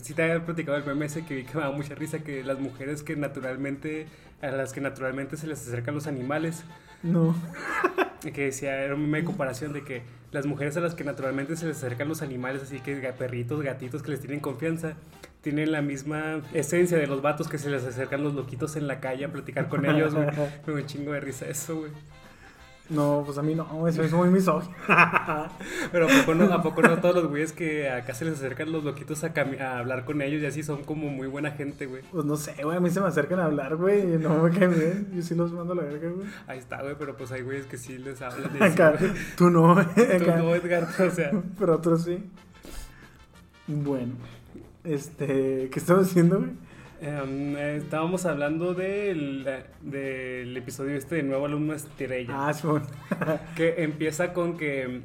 si 0.00 0.14
te 0.14 0.22
había 0.22 0.44
platicado 0.44 0.78
el 0.78 0.84
meme 0.84 1.06
ese 1.06 1.24
que 1.24 1.34
vi 1.34 1.44
que 1.44 1.56
me 1.56 1.62
da 1.64 1.70
mucha 1.72 1.94
risa, 1.94 2.20
que 2.20 2.44
las 2.44 2.60
mujeres 2.60 3.02
que 3.02 3.16
naturalmente, 3.16 4.06
a 4.40 4.48
las 4.48 4.72
que 4.72 4.80
naturalmente 4.80 5.36
se 5.36 5.46
les 5.46 5.60
acercan 5.66 5.94
los 5.94 6.06
animales, 6.06 6.64
No. 7.02 7.34
que 8.20 8.44
decía, 8.46 8.82
era 8.82 8.94
un 8.94 9.02
meme 9.02 9.18
de 9.18 9.24
comparación 9.24 9.72
de 9.72 9.82
que 9.82 10.02
las 10.32 10.46
mujeres 10.46 10.76
a 10.76 10.80
las 10.80 10.94
que 10.94 11.04
naturalmente 11.04 11.56
se 11.56 11.66
les 11.66 11.76
acercan 11.78 12.08
los 12.08 12.22
animales, 12.22 12.62
así 12.62 12.80
que 12.80 12.96
perritos, 13.18 13.62
gatitos 13.62 14.02
que 14.02 14.10
les 14.12 14.20
tienen 14.20 14.40
confianza, 14.40 14.94
tienen 15.42 15.70
la 15.70 15.82
misma 15.82 16.42
esencia 16.52 16.98
de 16.98 17.06
los 17.06 17.22
vatos 17.22 17.48
que 17.48 17.58
se 17.58 17.70
les 17.70 17.84
acercan 17.84 18.22
los 18.22 18.34
loquitos 18.34 18.76
en 18.76 18.86
la 18.86 19.00
calle 19.00 19.24
a 19.24 19.32
platicar 19.32 19.68
con 19.68 19.86
ellos, 19.86 20.14
güey. 20.14 20.26
Un 20.66 20.86
chingo 20.86 21.12
de 21.12 21.20
risa 21.20 21.46
eso, 21.46 21.76
güey. 21.78 21.92
No, 22.88 23.22
pues 23.24 23.36
a 23.36 23.42
mí 23.42 23.54
no, 23.54 23.88
eso 23.88 24.02
es 24.02 24.12
muy 24.12 24.28
misógino. 24.28 24.72
Pero 25.92 26.06
¿a 26.06 26.08
poco, 26.08 26.34
no, 26.34 26.52
¿a 26.52 26.62
poco 26.62 26.82
no 26.82 26.98
todos 26.98 27.16
los 27.16 27.26
güeyes 27.26 27.52
que 27.52 27.90
acá 27.90 28.14
se 28.14 28.24
les 28.24 28.34
acercan 28.34 28.70
los 28.70 28.84
loquitos 28.84 29.24
a, 29.24 29.32
a 29.60 29.78
hablar 29.78 30.04
con 30.04 30.22
ellos 30.22 30.40
y 30.42 30.46
así 30.46 30.62
son 30.62 30.84
como 30.84 31.08
muy 31.08 31.26
buena 31.26 31.50
gente, 31.50 31.86
güey? 31.86 32.02
Pues 32.12 32.24
no 32.24 32.36
sé, 32.36 32.54
güey, 32.62 32.76
a 32.76 32.80
mí 32.80 32.90
se 32.90 33.00
me 33.00 33.08
acercan 33.08 33.40
a 33.40 33.46
hablar, 33.46 33.74
güey, 33.76 34.14
y 34.14 34.18
no 34.18 34.42
me 34.42 34.56
caen 34.56 34.70
bien. 34.70 35.08
Yo 35.12 35.22
sí 35.22 35.34
los 35.34 35.52
mando 35.52 35.72
a 35.72 35.76
la 35.76 35.82
verga, 35.82 36.10
güey. 36.10 36.28
Ahí 36.46 36.58
está, 36.58 36.80
güey, 36.80 36.94
pero 36.96 37.16
pues 37.16 37.32
hay 37.32 37.42
güeyes 37.42 37.66
que 37.66 37.76
sí 37.76 37.98
les 37.98 38.22
hablan 38.22 38.52
de 38.58 38.64
Acá, 38.64 38.96
sí, 38.98 39.06
tú 39.36 39.50
no, 39.50 39.74
güey. 39.74 39.86
Tú 39.86 40.26
no, 40.36 40.54
Edgar, 40.54 40.88
o 41.00 41.10
sea. 41.10 41.32
Pero 41.58 41.74
otros 41.74 42.04
sí. 42.04 42.22
Bueno, 43.66 44.14
este, 44.84 45.68
¿qué 45.72 45.78
estamos 45.78 46.08
haciendo, 46.08 46.38
güey? 46.38 46.65
Eh, 47.00 47.78
estábamos 47.82 48.24
hablando 48.26 48.74
del, 48.74 49.46
del 49.82 50.56
episodio 50.56 50.96
este 50.96 51.16
de 51.16 51.22
Nuevo 51.22 51.46
Alumno 51.46 51.74
Estrella. 51.74 52.32
Ah. 52.48 52.52
Que 53.56 53.82
empieza 53.82 54.32
con 54.32 54.56
que. 54.56 55.02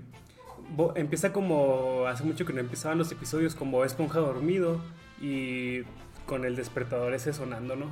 Bo- 0.75 0.93
empieza 0.95 1.33
como. 1.33 2.05
Hace 2.07 2.23
mucho 2.23 2.45
que 2.45 2.53
no 2.53 2.59
empezaban 2.59 2.97
los 2.97 3.11
episodios 3.11 3.55
con 3.55 3.71
Bob 3.71 3.83
Esponja 3.85 4.19
dormido 4.19 4.79
y 5.21 5.81
con 6.25 6.45
el 6.45 6.55
despertador 6.55 7.13
ese 7.13 7.33
sonando, 7.33 7.75
¿no? 7.75 7.87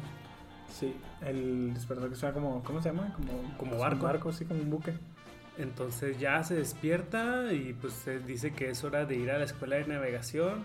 Sí, 0.72 0.94
el 1.26 1.74
despertador 1.74 2.10
que 2.12 2.16
suena 2.16 2.34
como, 2.34 2.64
¿cómo 2.64 2.82
se 2.82 2.90
llama? 2.90 3.14
Como, 3.16 3.58
Como 3.58 3.72
un 3.74 3.80
barco. 3.80 4.06
barco, 4.06 4.32
sí, 4.32 4.46
como 4.46 4.62
un 4.62 4.70
buque. 4.70 4.94
Entonces 5.58 6.18
ya 6.20 6.42
se 6.44 6.56
despierta 6.56 7.52
y 7.52 7.74
pues 7.74 7.92
se 7.94 8.20
dice 8.20 8.52
que 8.54 8.70
es 8.70 8.82
hora 8.86 9.04
de 9.06 9.16
ir 9.18 9.30
a 9.32 9.38
la 9.40 9.44
escuela 9.44 9.76
de 9.76 9.86
navegación. 9.88 10.64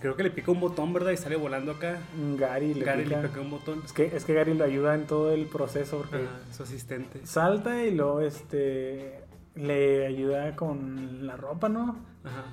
Creo 0.00 0.14
que 0.14 0.22
le 0.22 0.30
pica 0.30 0.50
un 0.50 0.60
botón, 0.60 0.92
¿verdad? 0.92 1.10
Y 1.12 1.16
sale 1.16 1.36
volando 1.36 1.72
acá. 1.72 1.98
Gary 2.36 2.74
le 2.74 2.84
Gary 2.84 3.04
pica. 3.04 3.22
le 3.22 3.28
pica 3.28 3.40
un 3.40 3.50
botón. 3.50 3.82
Es 3.84 3.92
que, 3.92 4.14
es 4.14 4.24
que 4.24 4.34
Gary 4.34 4.54
lo 4.54 4.64
ayuda 4.64 4.94
en 4.94 5.06
todo 5.06 5.32
el 5.32 5.46
proceso 5.46 5.98
porque 5.98 6.16
Ajá, 6.16 6.52
su 6.52 6.62
asistente. 6.64 7.26
salta 7.26 7.82
y 7.82 7.94
luego 7.94 8.20
este 8.20 9.24
le 9.54 10.06
ayuda 10.06 10.54
con 10.56 11.26
la 11.26 11.36
ropa, 11.36 11.68
¿no? 11.68 11.96
Ajá. 12.24 12.44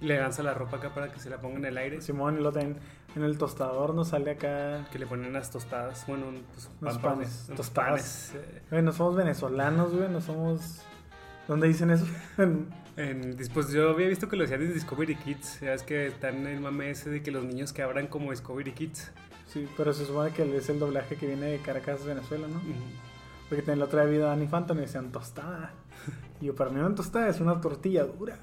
Le 0.00 0.18
lanza 0.18 0.42
la 0.42 0.54
ropa 0.54 0.76
acá 0.78 0.92
para 0.92 1.10
que 1.12 1.18
se 1.20 1.30
la 1.30 1.38
ponga 1.40 1.56
en 1.58 1.64
el 1.66 1.78
aire. 1.78 2.00
Simón 2.02 2.38
y 2.38 2.42
lo 2.42 2.52
también 2.52 2.76
en 3.14 3.22
el 3.22 3.38
tostador 3.38 3.94
nos 3.94 4.08
sale 4.08 4.32
acá. 4.32 4.86
Que 4.92 4.98
le 4.98 5.06
ponen 5.06 5.32
las 5.32 5.50
tostadas. 5.50 6.04
Bueno, 6.06 6.26
pues, 6.52 6.68
Unos 6.82 6.98
pan- 6.98 7.14
panes, 7.14 7.44
unos 7.46 7.56
tostadas. 7.56 8.32
panes, 8.32 8.34
eh, 8.34 8.62
Güey, 8.70 8.82
no 8.82 8.92
somos 8.92 9.16
venezolanos, 9.16 9.94
güey, 9.94 10.08
no 10.10 10.20
somos. 10.20 10.82
¿Dónde 11.48 11.68
dicen 11.68 11.90
eso? 11.90 12.04
En- 12.96 13.38
En, 13.38 13.48
pues 13.52 13.70
yo 13.72 13.90
había 13.90 14.08
visto 14.08 14.28
que 14.28 14.36
lo 14.36 14.42
decían 14.42 14.62
en 14.62 14.72
Discovery 14.72 15.16
Kids. 15.16 15.60
Ya 15.60 15.74
es 15.74 15.82
que 15.82 16.06
están 16.06 16.36
en 16.38 16.46
el 16.46 16.60
mame 16.60 16.90
ese 16.90 17.10
de 17.10 17.22
que 17.22 17.30
los 17.30 17.44
niños 17.44 17.72
que 17.72 17.82
abran 17.82 18.06
como 18.06 18.30
Discovery 18.30 18.72
Kids. 18.72 19.10
sí, 19.52 19.68
pero 19.76 19.92
se 19.92 20.04
supone 20.06 20.30
que 20.32 20.56
es 20.56 20.68
el 20.68 20.78
doblaje 20.78 21.16
que 21.16 21.26
viene 21.26 21.46
de 21.46 21.58
Caracas, 21.58 22.04
Venezuela, 22.04 22.46
¿no? 22.48 22.56
Ujú. 22.56 22.72
Porque 23.48 23.62
también 23.62 23.78
la 23.78 23.84
otra 23.84 24.04
vez 24.04 24.16
vi 24.16 24.22
a 24.22 24.26
Danny 24.26 24.46
Phantom 24.48 24.78
y 24.78 24.80
decían 24.82 25.12
tostada. 25.12 25.72
Y 26.38 26.46
yo, 26.46 26.54
para 26.54 26.68
mí 26.68 26.78
una 26.78 26.94
tostada 26.94 27.30
es 27.30 27.40
una 27.40 27.58
tortilla 27.62 28.04
dura. 28.04 28.38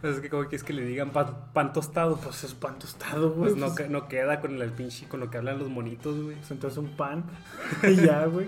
Pues 0.00 0.14
es 0.14 0.20
que 0.22 0.30
como 0.30 0.44
quieres 0.44 0.64
que 0.64 0.72
le 0.72 0.86
digan 0.86 1.10
pan, 1.10 1.52
pan 1.52 1.70
tostado. 1.74 2.16
Pues 2.16 2.44
es 2.44 2.54
pan 2.54 2.78
tostado, 2.78 3.32
güey. 3.32 3.50
Pues 3.50 3.56
no, 3.56 3.66
Pues, 3.66 3.76
que- 3.76 3.88
no 3.90 4.08
queda 4.08 4.40
con 4.40 4.60
el 4.62 4.70
pinche, 4.72 5.06
con 5.06 5.20
lo 5.20 5.28
que 5.30 5.36
hablan 5.36 5.58
los 5.58 5.68
monitos, 5.68 6.18
güey. 6.18 6.36
pues 6.36 6.50
entonces 6.50 6.78
un 6.78 6.88
pan. 6.96 7.24
y 7.82 7.96
ya, 7.96 8.24
güey. 8.24 8.46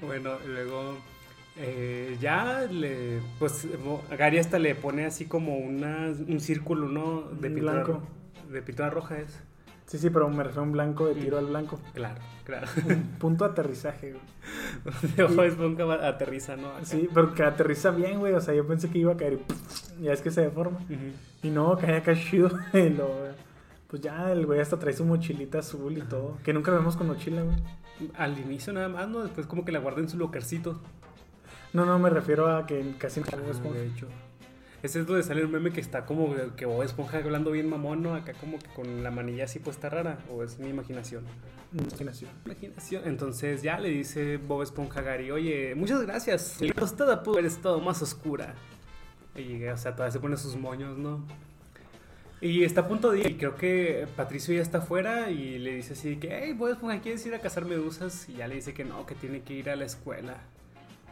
Bueno, 0.00 0.30
luego 0.46 0.96
eh, 1.56 2.16
ya 2.20 2.62
le, 2.70 3.20
pues 3.38 3.66
Gary 4.18 4.38
hasta 4.38 4.58
le 4.58 4.74
pone 4.74 5.04
así 5.04 5.26
como 5.26 5.56
una, 5.56 6.12
un 6.26 6.40
círculo, 6.40 6.88
¿no? 6.88 7.22
De 7.22 7.50
pintura, 7.50 7.72
blanco. 7.72 8.02
de 8.50 8.62
pintura 8.62 8.90
roja 8.90 9.18
es. 9.18 9.40
Sí, 9.86 9.98
sí, 9.98 10.10
pero 10.10 10.28
me 10.28 10.42
refiero 10.42 10.62
a 10.62 10.64
un 10.64 10.72
blanco 10.72 11.06
de 11.06 11.14
tiro 11.14 11.38
al 11.38 11.46
blanco. 11.46 11.78
Claro, 11.92 12.20
claro. 12.44 12.66
Un 12.86 13.02
punto 13.18 13.44
de 13.44 13.50
aterrizaje, 13.50 14.12
güey. 14.12 15.14
De 15.16 15.24
Bob 15.24 15.44
Esponja 15.44 16.08
aterriza, 16.08 16.56
¿no? 16.56 16.68
Acá. 16.68 16.84
Sí, 16.84 17.08
pero 17.12 17.34
que 17.34 17.42
aterriza 17.42 17.90
bien, 17.90 18.18
güey. 18.18 18.32
O 18.32 18.40
sea, 18.40 18.54
yo 18.54 18.66
pensé 18.66 18.90
que 18.90 18.98
iba 18.98 19.12
a 19.12 19.16
caer 19.16 19.38
y 20.00 20.04
ya 20.04 20.12
es 20.12 20.22
que 20.22 20.30
se 20.30 20.40
deforma. 20.40 20.78
Ujú. 20.78 21.12
Y 21.42 21.50
no, 21.50 21.76
cae 21.76 21.96
acá 21.96 22.14
chido. 22.14 22.50
Y 22.72 22.88
lo, 22.88 23.08
pues 23.88 24.02
ya 24.02 24.32
el 24.32 24.46
güey 24.46 24.60
hasta 24.60 24.78
trae 24.78 24.94
su 24.94 25.04
mochilita 25.04 25.58
azul 25.58 25.96
y 25.98 26.02
todo. 26.02 26.38
Que 26.42 26.52
nunca 26.52 26.70
lo 26.70 26.78
vemos 26.78 26.96
con 26.96 27.06
mochila, 27.06 27.42
güey. 27.42 27.56
Al 28.16 28.38
inicio 28.38 28.72
nada 28.72 28.88
más, 28.88 29.08
¿no? 29.08 29.20
Después 29.20 29.46
como 29.46 29.64
que 29.64 29.70
la 29.70 29.78
guarda 29.78 30.00
en 30.00 30.08
su 30.08 30.16
locarcito. 30.18 30.80
No, 31.74 31.84
no, 31.84 31.98
me 31.98 32.08
refiero 32.08 32.56
a 32.56 32.66
que 32.66 32.94
casi 32.98 33.20
no 33.20 33.26
Ah, 33.32 33.36
Bob 33.36 33.50
Esponja. 33.50 33.78
de 33.80 33.86
hecho. 33.88 34.08
Ese 34.82 35.00
es 35.00 35.06
donde 35.06 35.22
sale 35.22 35.40
el 35.40 35.48
meme 35.48 35.70
que 35.72 35.80
está 35.80 36.06
como 36.06 36.34
que 36.56 36.66
Bob 36.66 36.82
Esponja 36.82 37.18
hablando 37.18 37.50
bien 37.50 37.68
mamón, 37.68 38.02
¿no? 38.02 38.14
Acá 38.14 38.32
como 38.34 38.58
que 38.58 38.68
con 38.68 39.02
la 39.02 39.10
manilla 39.10 39.44
así 39.44 39.58
puesta 39.58 39.88
rara. 39.90 40.18
O 40.30 40.42
es 40.42 40.58
mi 40.58 40.68
imaginación. 40.68 41.24
Imaginación. 41.72 42.30
Imaginación. 42.44 43.02
Entonces 43.06 43.62
ya 43.62 43.78
le 43.80 43.88
dice 43.88 44.36
Bob 44.36 44.62
Esponja 44.62 45.00
a 45.00 45.02
Gary, 45.02 45.30
oye, 45.30 45.74
muchas 45.74 46.00
gracias. 46.02 46.60
La 46.60 46.72
tostada 46.74 47.22
pudo 47.22 47.34
haber 47.36 47.46
estado 47.46 47.80
más 47.80 48.00
oscura. 48.02 48.54
Y, 49.34 49.64
o 49.64 49.76
sea, 49.76 49.92
todavía 49.96 50.12
se 50.12 50.20
pone 50.20 50.36
sus 50.36 50.54
moños, 50.56 50.96
¿no? 50.96 51.26
Y 52.40 52.62
está 52.62 52.82
a 52.82 52.88
punto 52.88 53.10
de 53.10 53.20
ir. 53.20 53.26
Y 53.30 53.34
creo 53.36 53.56
que 53.56 54.06
Patricio 54.16 54.54
ya 54.54 54.60
está 54.62 54.78
afuera 54.78 55.30
y 55.30 55.58
le 55.58 55.74
dice 55.76 55.94
así 55.94 56.16
que, 56.18 56.40
hey, 56.44 56.52
Bob 56.52 56.68
Esponja, 56.68 57.00
¿quieres 57.00 57.24
ir 57.26 57.34
a 57.34 57.40
cazar 57.40 57.64
medusas? 57.64 58.28
Y 58.28 58.34
ya 58.34 58.46
le 58.46 58.56
dice 58.56 58.74
que 58.74 58.84
no, 58.84 59.06
que 59.06 59.14
tiene 59.16 59.40
que 59.42 59.54
ir 59.54 59.70
a 59.70 59.76
la 59.76 59.86
escuela. 59.86 60.36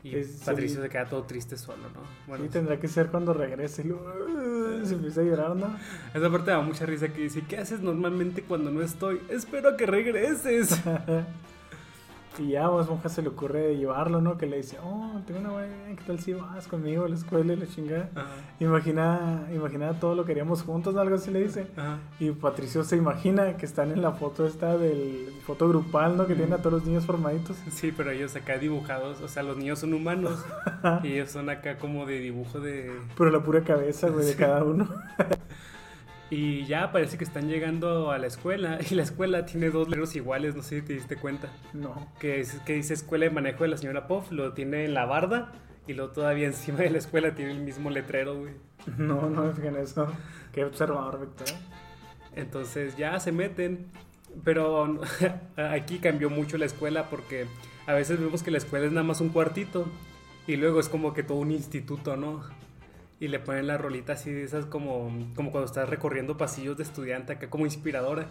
Y 0.05 0.17
Es 0.17 0.43
Patricio 0.45 0.83
se 0.83 0.89
queda 0.89 1.07
todo 1.07 1.23
triste 1.25 1.57
solo, 1.57 1.89
¿no? 1.95 2.01
Bueno, 2.27 2.45
sí, 2.45 2.51
tendrá 2.51 2.79
que 2.81 2.89
ser 2.89 3.09
cuando 3.09 3.33
regrese. 3.33 3.83
y 3.83 3.85
luego, 3.87 4.85
Se 4.85 4.95
empieza 4.95 5.21
a 5.21 5.25
llorar, 5.25 5.55
¿no? 5.57 5.77
esa 6.13 6.31
parte 6.31 6.51
da 6.51 6.61
mucha 6.61 6.85
risa 6.87 7.09
que 7.13 7.23
dice, 7.23 7.43
¿qué 7.49 7.59
haces 7.59 7.81
normalmente 7.81 8.43
cuando 8.43 8.71
no 8.71 8.83
estoy? 8.83 9.21
Espero 9.29 9.77
que 9.77 9.87
regreses. 9.87 10.81
y 12.39 12.49
ya 12.51 12.65
a 12.65 12.69
Bob 12.69 12.81
Esponja 12.81 13.09
se 13.09 13.23
le 13.23 13.29
ocurre 13.29 13.77
llevarlo, 13.77 14.21
¿no? 14.21 14.39
Que 14.39 14.47
le 14.47 14.57
dice, 14.59 14.79
oh, 14.83 15.21
tengo 15.27 15.41
una 15.41 15.51
buena 15.51 15.75
¿qué 15.97 16.03
tal 16.07 16.19
si 16.19 16.33
vas 16.33 16.67
conmigo 16.67 17.05
a 17.05 17.09
la 17.09 17.15
escuela 17.15 17.53
y 17.53 17.57
la 17.57 17.67
chingada? 17.67 18.09
Ajá, 18.15 18.29
Imagina, 18.61 19.47
imagina 19.55 19.93
todo 20.01 20.15
lo 20.15 20.25
que 20.25 20.33
haríamos 20.33 20.63
juntos, 20.63 20.97
algo 20.97 21.17
así 21.17 21.31
le 21.31 21.41
dice. 21.41 21.67
ajá. 21.77 21.99
Y 22.19 22.31
Patricio 22.31 22.85
se 22.85 22.97
imagina 22.97 23.57
que 23.57 23.67
están 23.67 23.91
en 23.93 24.01
la 24.03 24.13
foto 24.13 24.47
esta 24.47 24.77
del 24.79 25.29
foto 25.47 25.69
grupal, 25.69 26.17
¿no? 26.17 26.27
Que 26.27 26.35
tiene 26.35 26.55
a 26.55 26.59
todos 26.59 26.73
los 26.75 26.85
niños 26.87 27.05
formaditos. 27.05 27.57
Sí, 27.71 27.93
pero 27.95 28.11
ellos 28.11 28.35
acá 28.37 28.59
dibujados, 28.59 29.21
o 29.21 29.29
sea, 29.29 29.43
los 29.43 29.57
niños 29.57 29.81
son 29.81 29.93
humanos 29.95 30.45
y 31.03 31.09
ellos 31.15 31.31
son 31.31 31.51
acá 31.51 31.77
como 31.79 32.07
de 32.07 32.19
dibujo 32.21 32.61
de... 32.61 32.93
Pero 33.17 33.31
la 33.31 33.41
pura 33.41 33.63
cabeza, 33.63 34.09
güey, 34.09 34.25
de 34.27 34.37
cada 34.37 34.65
uno. 34.65 34.89
Y 36.33 36.65
ya 36.65 36.91
parece 36.93 37.19
que 37.19 37.25
están 37.25 37.47
llegando 37.47 38.11
a 38.11 38.17
la 38.17 38.27
escuela 38.27 38.79
y 38.91 38.95
la 38.95 39.03
escuela 39.03 39.45
tiene 39.45 39.69
dos 39.69 39.87
letreros 39.87 40.17
iguales, 40.17 40.57
no 40.57 40.63
sé 40.63 40.81
si 40.81 40.87
te 40.87 40.95
diste 40.95 41.17
cuenta. 41.17 41.53
No. 41.75 42.11
Que, 42.19 42.41
es, 42.41 42.55
que 42.65 42.73
dice 42.73 42.95
Escuela 42.95 43.27
de 43.27 43.31
Manejo 43.31 43.65
de 43.65 43.69
la 43.69 43.77
Señora 43.77 44.09
Puff, 44.09 44.33
lo 44.33 44.55
tiene 44.55 44.87
en 44.87 44.95
la 44.95 45.05
barda 45.05 45.53
Y 45.87 45.93
luego 45.93 46.13
todavía 46.13 46.47
encima 46.47 46.79
de 46.79 46.89
la 46.89 46.97
escuela 46.97 47.35
tiene 47.35 47.51
el 47.51 47.61
mismo 47.61 47.91
letrero, 47.91 48.39
güey. 48.39 48.55
No, 48.97 49.29
no 49.29 49.43
me 49.45 49.53
fijé 49.53 49.69
en 49.69 49.77
eso. 49.77 50.11
Qué 50.53 50.65
observador, 50.65 51.21
Víctor. 51.21 51.49
Entonces 52.35 52.97
ya 52.97 53.21
se 53.21 53.31
meten. 53.31 53.89
Pero 54.43 55.03
aquí 55.59 55.99
cambió 55.99 56.31
mucho 56.31 56.57
la 56.57 56.65
escuela 56.65 57.11
porque 57.11 57.45
a 57.87 57.93
veces 57.93 58.19
vemos 58.19 58.43
que 58.43 58.51
la 58.51 58.57
escuela 58.57 58.87
es 58.87 58.93
nada 58.93 59.07
más 59.07 59.21
un 59.21 59.29
cuartito. 59.29 59.85
Y 60.47 60.57
luego 60.57 60.81
es 60.81 60.89
como 60.89 61.13
que 61.13 61.25
todo 61.25 61.37
un 61.37 61.51
instituto, 61.51 62.17
¿no? 62.17 62.43
Y 63.23 63.29
le 63.29 63.39
ponen 63.39 63.69
la 63.69 63.79
rolita 63.79 64.15
así, 64.15 64.31
esas 64.31 64.67
como, 64.67 65.13
como 65.37 65.53
cuando 65.53 65.67
estás 65.67 65.89
recorriendo 65.89 66.37
pasillos 66.37 66.77
de 66.77 66.83
estudiante, 66.83 67.35
acá 67.35 67.49
como 67.49 67.67
inspiradora. 67.67 68.27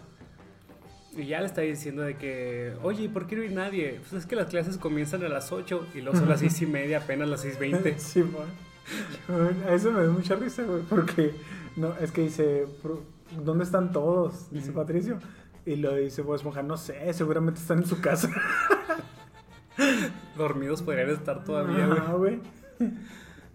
Y 1.16 1.24
ya 1.26 1.40
le 1.40 1.46
está 1.46 1.62
diciendo 1.62 2.02
de 2.02 2.16
que, 2.16 2.74
oye, 2.82 3.08
¿por 3.08 3.26
qué 3.26 3.36
no 3.36 3.42
hay 3.42 3.48
nadie? 3.54 4.00
Pues 4.00 4.12
es 4.12 4.26
que 4.26 4.36
las 4.36 4.48
clases 4.48 4.76
comienzan 4.76 5.24
a 5.24 5.28
las 5.30 5.50
8 5.50 5.86
y 5.94 6.02
luego 6.02 6.18
son 6.18 6.28
las 6.28 6.40
6 6.40 6.62
y 6.62 6.66
media, 6.66 6.98
apenas 6.98 7.26
las 7.28 7.42
6.20. 7.44 7.94
Sí, 7.96 8.22
man. 8.22 9.62
A 9.66 9.72
eso 9.74 9.92
me 9.92 10.02
da 10.04 10.10
mucha 10.10 10.34
risa, 10.34 10.62
güey, 10.64 10.82
porque 10.82 11.32
no, 11.76 11.94
es 12.00 12.10
que 12.12 12.22
dice, 12.22 12.66
"Pro- 12.82 13.02
¿dónde 13.44 13.64
están 13.64 13.92
todos? 13.92 14.50
Dice 14.50 14.70
Ujú. 14.72 14.80
Patricio. 14.80 15.18
Y 15.64 15.76
lo 15.76 15.94
dice 15.94 16.20
Bob 16.20 16.34
Esponja, 16.36 16.62
no 16.62 16.76
sé, 16.76 17.10
seguramente 17.14 17.60
están 17.60 17.78
en 17.78 17.86
su 17.86 17.98
casa. 18.00 18.28
Dormidos 20.36 20.82
podrían 20.82 21.08
estar 21.10 21.44
todavía, 21.44 21.86
güey. 22.16 22.40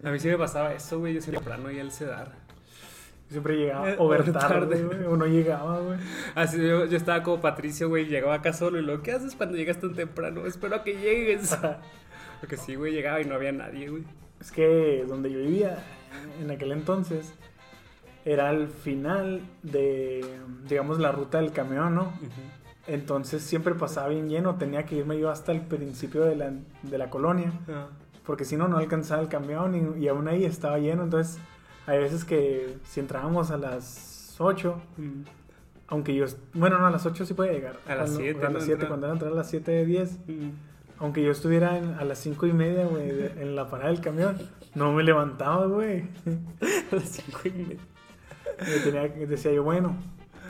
A 0.04 0.10
mí 0.10 0.18
sí 0.18 0.28
me 0.28 0.38
pasaba 0.38 0.72
eso, 0.72 0.98
güey. 0.98 1.14
Yo 1.14 1.20
siempre 1.20 1.40
temprano 1.40 1.70
y 1.70 1.80
al 1.80 1.90
sedar. 1.90 2.32
Siempre 3.28 3.56
llegaba 3.56 3.90
Eh, 3.90 3.96
over 3.98 4.32
tarde, 4.32 4.82
güey, 4.84 5.04
o 5.04 5.16
no 5.16 5.26
llegaba, 5.26 5.80
güey. 5.80 5.98
Así 6.34 6.56
yo, 6.56 6.86
yo 6.86 6.96
estaba 6.96 7.22
como 7.22 7.40
Patricio, 7.40 7.88
güey. 7.88 8.06
Llegaba 8.06 8.34
acá 8.34 8.52
solo 8.52 8.78
y 8.78 8.82
lo 8.82 9.02
¿qué 9.02 9.12
haces 9.12 9.34
cuando 9.34 9.56
llegas 9.56 9.80
tan 9.80 9.94
temprano? 9.94 10.46
Espero 10.46 10.76
a 10.76 10.84
que 10.84 10.94
llegues. 10.96 11.56
Porque 12.40 12.56
sí, 12.56 12.74
güey, 12.76 12.92
llegaba 12.92 13.20
y 13.20 13.24
no 13.24 13.34
había 13.34 13.52
nadie, 13.52 13.88
güey. 13.88 14.04
Es 14.40 14.52
que 14.52 15.04
donde 15.06 15.30
yo 15.32 15.38
vivía 15.40 15.78
en 16.40 16.50
aquel 16.50 16.70
entonces 16.72 17.32
era 18.24 18.48
al 18.50 18.68
final 18.68 19.40
de, 19.62 20.24
digamos, 20.68 20.98
la 20.98 21.10
ruta 21.12 21.38
del 21.38 21.50
camión, 21.52 21.94
¿no? 21.94 22.12
Entonces 22.86 23.42
siempre 23.42 23.74
pasaba 23.74 24.08
bien 24.08 24.28
lleno, 24.28 24.56
tenía 24.56 24.84
que 24.84 24.94
irme 24.96 25.18
yo 25.18 25.30
hasta 25.30 25.52
el 25.52 25.62
principio 25.62 26.24
de 26.24 26.36
la, 26.36 26.52
de 26.82 26.98
la 26.98 27.10
colonia, 27.10 27.52
Ah, 27.68 27.88
porque 28.28 28.44
si 28.44 28.58
no, 28.58 28.68
no 28.68 28.76
alcanzaba 28.76 29.22
el 29.22 29.28
camión 29.28 29.96
y, 29.96 30.04
y 30.04 30.08
aún 30.08 30.28
ahí 30.28 30.44
estaba 30.44 30.78
lleno. 30.78 31.02
Entonces, 31.02 31.38
hay 31.86 31.98
veces 31.98 32.26
que 32.26 32.76
si 32.84 33.00
entrábamos 33.00 33.50
a 33.50 33.56
las 33.56 34.36
8, 34.38 34.78
mm. 34.98 35.02
aunque 35.88 36.14
yo, 36.14 36.26
bueno, 36.52 36.78
no, 36.78 36.86
a 36.86 36.90
las 36.90 37.06
8 37.06 37.24
sí 37.24 37.32
puede 37.32 37.54
llegar. 37.54 37.76
A 37.86 37.94
las 37.94 38.10
Cuando- 38.10 38.20
7, 38.20 38.38
A 38.40 38.42
las 38.44 38.52
¿no? 38.52 38.58
7, 38.60 38.72
Entrar. 38.72 38.88
cuando 38.88 39.06
era 39.06 39.12
entrar 39.14 39.32
a 39.32 39.34
las 39.34 39.48
7 39.48 39.70
de 39.72 39.86
10. 39.86 40.18
Mm. 40.28 40.50
Aunque 40.98 41.22
yo 41.24 41.32
estuviera 41.32 41.78
en- 41.78 41.94
a 41.94 42.04
las 42.04 42.18
5 42.18 42.46
y 42.46 42.52
media, 42.52 42.84
güey, 42.84 43.08
en 43.38 43.56
la 43.56 43.70
parada 43.70 43.88
del 43.90 44.02
camión, 44.02 44.36
no 44.74 44.92
me 44.92 45.02
levantaba, 45.04 45.64
güey. 45.66 46.04
A 46.92 46.96
las 46.96 47.04
cinco 47.08 47.40
y 47.46 47.50
media. 47.50 47.76
Y 48.60 48.84
tenía, 48.84 49.08
decía 49.26 49.52
yo, 49.52 49.62
bueno, 49.62 49.96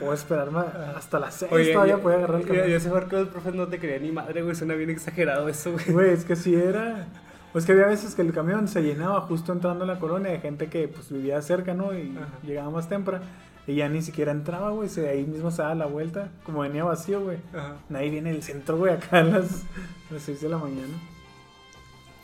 puedo 0.00 0.12
esperarme 0.14 0.58
hasta 0.96 1.20
las 1.20 1.34
6, 1.34 1.52
Oye, 1.52 1.72
todavía 1.72 1.96
ya- 1.96 2.02
puedo 2.02 2.16
agarrar 2.16 2.40
el 2.40 2.46
camión. 2.46 2.66
Ya 2.68 2.80
sé 2.80 2.88
por 2.90 3.08
qué 3.08 3.16
los 3.16 3.28
profes 3.28 3.54
no 3.54 3.68
te 3.68 3.78
querían 3.78 4.02
ni 4.02 4.10
madre, 4.10 4.42
güey. 4.42 4.56
Suena 4.56 4.74
bien 4.74 4.90
exagerado 4.90 5.48
eso, 5.48 5.72
güey. 5.72 5.84
Güey, 5.92 6.10
es 6.10 6.24
que 6.24 6.34
sí 6.34 6.54
era. 6.56 7.06
Pues 7.52 7.64
que 7.64 7.72
había 7.72 7.86
veces 7.86 8.14
que 8.14 8.22
el 8.22 8.32
camión 8.32 8.68
se 8.68 8.82
llenaba 8.82 9.20
justo 9.22 9.52
entrando 9.52 9.84
a 9.84 9.86
la 9.86 9.98
colonia 9.98 10.30
de 10.30 10.38
gente 10.40 10.68
que 10.68 10.86
pues 10.88 11.10
vivía 11.10 11.40
cerca, 11.42 11.74
¿no? 11.74 11.92
Y 11.98 12.14
Ajá. 12.16 12.28
llegaba 12.46 12.70
más 12.70 12.88
temprano. 12.88 13.24
Y 13.66 13.74
ya 13.76 13.88
ni 13.88 14.00
siquiera 14.02 14.32
entraba, 14.32 14.70
güey. 14.70 14.88
Se 14.88 15.08
ahí 15.08 15.24
mismo 15.24 15.50
se 15.50 15.62
daba 15.62 15.74
la 15.74 15.86
vuelta. 15.86 16.30
Como 16.44 16.60
venía 16.60 16.84
vacío, 16.84 17.20
güey. 17.20 17.38
Nadie 17.88 18.10
viene 18.10 18.32
del 18.32 18.42
centro, 18.42 18.76
güey, 18.78 18.94
acá 18.94 19.18
a 19.18 19.22
las, 19.24 19.64
las 20.10 20.22
6 20.22 20.40
de 20.40 20.48
la 20.48 20.58
mañana. 20.58 20.94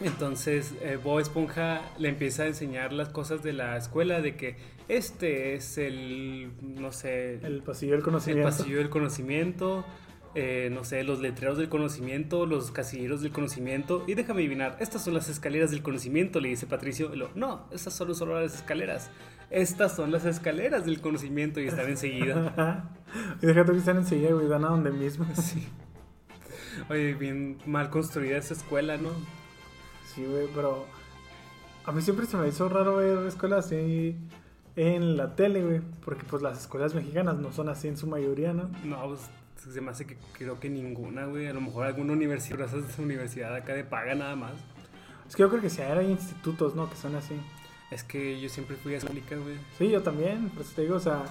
Entonces, 0.00 0.74
eh, 0.82 0.98
Bob 1.02 1.20
Esponja 1.20 1.80
le 1.98 2.08
empieza 2.08 2.42
a 2.42 2.46
enseñar 2.46 2.92
las 2.92 3.08
cosas 3.10 3.42
de 3.42 3.52
la 3.52 3.76
escuela, 3.76 4.20
de 4.20 4.36
que 4.36 4.56
este 4.88 5.54
es 5.54 5.78
el, 5.78 6.50
no 6.62 6.92
sé, 6.92 7.34
El 7.42 7.62
pasillo 7.62 7.92
del 7.92 8.00
el 8.00 8.04
conocimiento. 8.04 8.48
pasillo 8.50 8.78
del 8.78 8.90
conocimiento, 8.90 9.84
eh, 10.34 10.68
no 10.72 10.84
sé, 10.84 11.04
los 11.04 11.20
letreros 11.20 11.58
del 11.58 11.68
conocimiento, 11.68 12.46
los 12.46 12.70
casilleros 12.72 13.22
del 13.22 13.30
conocimiento. 13.30 14.04
Y 14.06 14.14
déjame 14.14 14.40
adivinar, 14.40 14.76
estas 14.80 15.04
son 15.04 15.14
las 15.14 15.28
escaleras 15.28 15.70
del 15.70 15.82
conocimiento, 15.82 16.40
le 16.40 16.48
dice 16.48 16.66
Patricio. 16.66 17.14
Lo, 17.14 17.30
no, 17.34 17.68
estas 17.72 17.94
son 17.94 18.14
solo 18.14 18.40
las 18.40 18.54
escaleras. 18.54 19.10
Estas 19.50 19.94
son 19.94 20.10
las 20.10 20.24
escaleras 20.24 20.84
del 20.84 21.00
conocimiento 21.00 21.60
y 21.60 21.68
están 21.68 21.88
enseguida. 21.88 22.90
Y 23.40 23.46
déjate 23.46 23.70
que 23.70 23.78
están 23.78 23.98
enseguida, 23.98 24.32
güey, 24.32 24.48
dan 24.48 24.64
a 24.64 24.68
donde 24.68 24.90
mismo. 24.90 25.24
Sí. 25.36 25.68
Oye, 26.90 27.14
bien 27.14 27.58
mal 27.64 27.88
construida 27.88 28.36
esa 28.36 28.54
escuela, 28.54 28.96
¿no? 28.96 29.10
Sí, 30.12 30.24
güey, 30.24 30.48
pero 30.52 30.86
a 31.84 31.92
mí 31.92 32.02
siempre 32.02 32.26
se 32.26 32.36
me 32.36 32.48
hizo 32.48 32.68
raro 32.68 32.96
ver 32.96 33.24
escuelas 33.28 33.66
así 33.66 34.16
en 34.74 35.16
la 35.16 35.36
tele, 35.36 35.62
güey, 35.62 35.80
porque 36.04 36.24
pues 36.24 36.42
las 36.42 36.58
escuelas 36.58 36.94
mexicanas 36.94 37.36
no 37.36 37.52
son 37.52 37.68
así 37.68 37.86
en 37.86 37.96
su 37.96 38.08
mayoría, 38.08 38.52
¿no? 38.52 38.68
No, 38.84 39.06
pues 39.06 39.20
se 39.72 39.80
me 39.80 39.90
hace 39.90 40.06
que 40.06 40.16
creo 40.32 40.60
que 40.60 40.68
ninguna, 40.68 41.26
güey. 41.26 41.46
A 41.46 41.52
lo 41.52 41.60
mejor 41.60 41.86
alguna 41.86 42.12
universidad, 42.12 42.58
pero 42.58 42.86
esa 42.86 43.02
universidad 43.02 43.54
acá 43.54 43.74
de 43.74 43.84
paga 43.84 44.14
nada 44.14 44.36
más. 44.36 44.52
Es 45.28 45.36
que 45.36 45.42
yo 45.42 45.48
creo 45.48 45.62
que 45.62 45.70
sí 45.70 45.82
hay 45.82 46.10
institutos, 46.10 46.74
¿no? 46.74 46.88
Que 46.90 46.96
son 46.96 47.14
así. 47.14 47.34
Es 47.90 48.02
que 48.02 48.40
yo 48.40 48.48
siempre 48.48 48.76
fui 48.76 48.94
a 48.94 49.00
pública, 49.00 49.36
güey. 49.36 49.56
Sí, 49.78 49.88
yo 49.88 50.02
también, 50.02 50.50
pues 50.54 50.74
te 50.74 50.82
digo, 50.82 50.96
o 50.96 51.00
sea, 51.00 51.24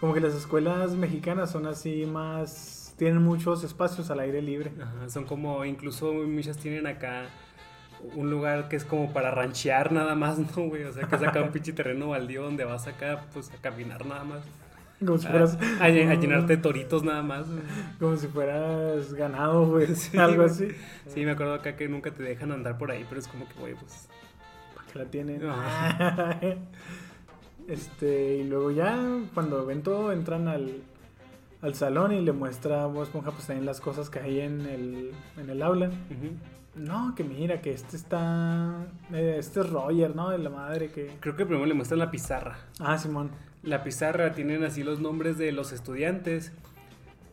como 0.00 0.12
que 0.12 0.20
las 0.20 0.34
escuelas 0.34 0.92
mexicanas 0.92 1.50
son 1.50 1.66
así 1.66 2.04
más, 2.06 2.94
tienen 2.98 3.22
muchos 3.22 3.64
espacios 3.64 4.10
al 4.10 4.20
aire 4.20 4.42
libre. 4.42 4.72
Ajá, 4.80 5.08
son 5.08 5.24
como, 5.24 5.64
incluso 5.64 6.12
muchas 6.12 6.58
tienen 6.58 6.86
acá 6.86 7.26
un 8.14 8.30
lugar 8.30 8.68
que 8.68 8.76
es 8.76 8.84
como 8.84 9.12
para 9.12 9.30
ranchear 9.30 9.92
nada 9.92 10.14
más, 10.14 10.38
¿no, 10.56 10.68
güey? 10.68 10.84
O 10.84 10.92
sea, 10.92 11.08
que 11.08 11.16
es 11.16 11.22
acá 11.22 11.42
un 11.42 11.50
pinche 11.52 11.72
terreno 11.72 12.08
baldío 12.08 12.42
donde 12.42 12.64
vas 12.64 12.86
acá, 12.86 13.26
pues, 13.32 13.50
a 13.50 13.56
caminar 13.56 14.04
nada 14.06 14.24
más. 14.24 14.42
Como 15.04 15.18
si 15.18 15.26
A, 15.26 15.30
fueras... 15.30 15.54
a 15.80 15.88
lle- 15.88 16.08
a 16.10 16.14
llenarte 16.14 16.56
de 16.56 16.62
toritos 16.62 17.02
nada 17.02 17.22
más. 17.22 17.46
güey. 17.50 17.62
Como 17.98 18.16
si 18.16 18.26
fueras 18.28 19.12
ganado, 19.14 19.66
güey. 19.66 19.86
Sí, 19.94 20.16
algo 20.18 20.44
así. 20.44 20.68
Sí, 21.08 21.24
me 21.24 21.32
acuerdo 21.32 21.54
acá 21.54 21.76
que 21.76 21.88
nunca 21.88 22.10
te 22.12 22.22
dejan 22.22 22.52
andar 22.52 22.78
por 22.78 22.90
ahí, 22.90 23.04
pero 23.08 23.20
es 23.20 23.28
como 23.28 23.46
que, 23.48 23.54
güey, 23.58 23.74
pues... 23.74 24.08
¿Para 24.74 24.86
qué 24.92 24.98
la 24.98 25.04
tienen? 25.06 25.46
Ajá. 25.48 26.38
este, 27.68 28.36
y 28.36 28.44
luego 28.44 28.70
ya, 28.70 28.96
cuando 29.34 29.64
ven 29.66 29.82
todo, 29.82 30.12
entran 30.12 30.48
al, 30.48 30.82
al 31.62 31.74
salón 31.74 32.12
y 32.12 32.20
le 32.20 32.32
muestra 32.32 32.84
a 32.84 32.86
Bob 32.86 33.02
Esponja 33.04 33.30
pues 33.32 33.46
también 33.46 33.66
las 33.66 33.80
cosas 33.80 34.10
que 34.10 34.20
hay 34.20 34.40
en 34.40 34.60
el, 34.62 35.12
en 35.38 35.50
el 35.50 35.62
aula. 35.62 35.90
No, 36.76 37.14
que 37.14 37.22
mira, 37.24 37.60
que 37.60 37.72
este 37.72 37.96
está... 37.96 38.86
eh, 39.12 39.36
este 39.38 39.60
es 39.60 39.70
Roger, 39.70 40.14
¿no? 40.16 40.30
De 40.30 40.38
la 40.38 40.50
madre 40.50 40.90
que... 40.90 41.16
Creo 41.20 41.36
que 41.36 41.46
primero 41.46 41.66
le 41.66 41.74
muestran 41.74 42.00
la 42.00 42.10
pizarra. 42.10 42.56
Ah, 42.80 42.98
Simón. 42.98 43.30
La 43.64 43.82
pizarra 43.82 44.34
tienen 44.34 44.62
así 44.62 44.82
los 44.82 45.00
nombres 45.00 45.38
de 45.38 45.52
los 45.52 45.72
estudiantes, 45.72 46.52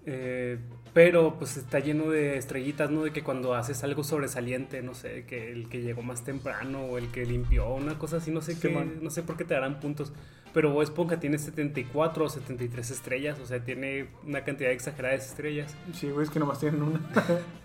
eh, 0.06 0.58
pero 0.94 1.38
pues 1.38 1.58
está 1.58 1.80
lleno 1.80 2.10
de 2.10 2.38
estrellitas, 2.38 2.90
¿no? 2.90 3.04
De 3.04 3.12
que 3.12 3.22
cuando 3.22 3.54
haces 3.54 3.84
algo 3.84 4.04
sobresaliente, 4.04 4.82
no 4.82 4.94
sé, 4.94 5.26
que 5.26 5.52
el 5.52 5.70
que 5.70 5.82
llegó 5.82 6.02
más 6.02 6.24
temprano 6.24 6.86
o 6.86 6.98
el 6.98 7.10
que 7.10 7.26
limpió, 7.26 7.74
una 7.74 8.00
cosa 8.00 8.18
así, 8.18 8.32
no 8.32 8.42
sé 8.42 8.58
qué, 8.60 8.70
no 9.02 9.10
sé 9.10 9.24
por 9.24 9.38
qué 9.38 9.44
te 9.44 9.54
darán 9.54 9.80
puntos. 9.80 10.12
Pero 10.54 10.72
Bob 10.72 10.82
Esponja 10.82 11.20
tiene 11.20 11.38
74 11.38 12.26
o 12.26 12.30
73 12.30 12.92
estrellas, 12.92 13.40
o 13.40 13.46
sea, 13.46 13.64
tiene 13.64 14.08
una 14.26 14.44
cantidad 14.44 14.72
exagerada 14.72 15.16
de 15.16 15.22
estrellas. 15.22 15.76
Sí, 15.94 16.10
güey, 16.10 16.26
es 16.26 16.30
que 16.30 16.40
nomás 16.40 16.60
tienen 16.60 16.82
una. 16.82 17.00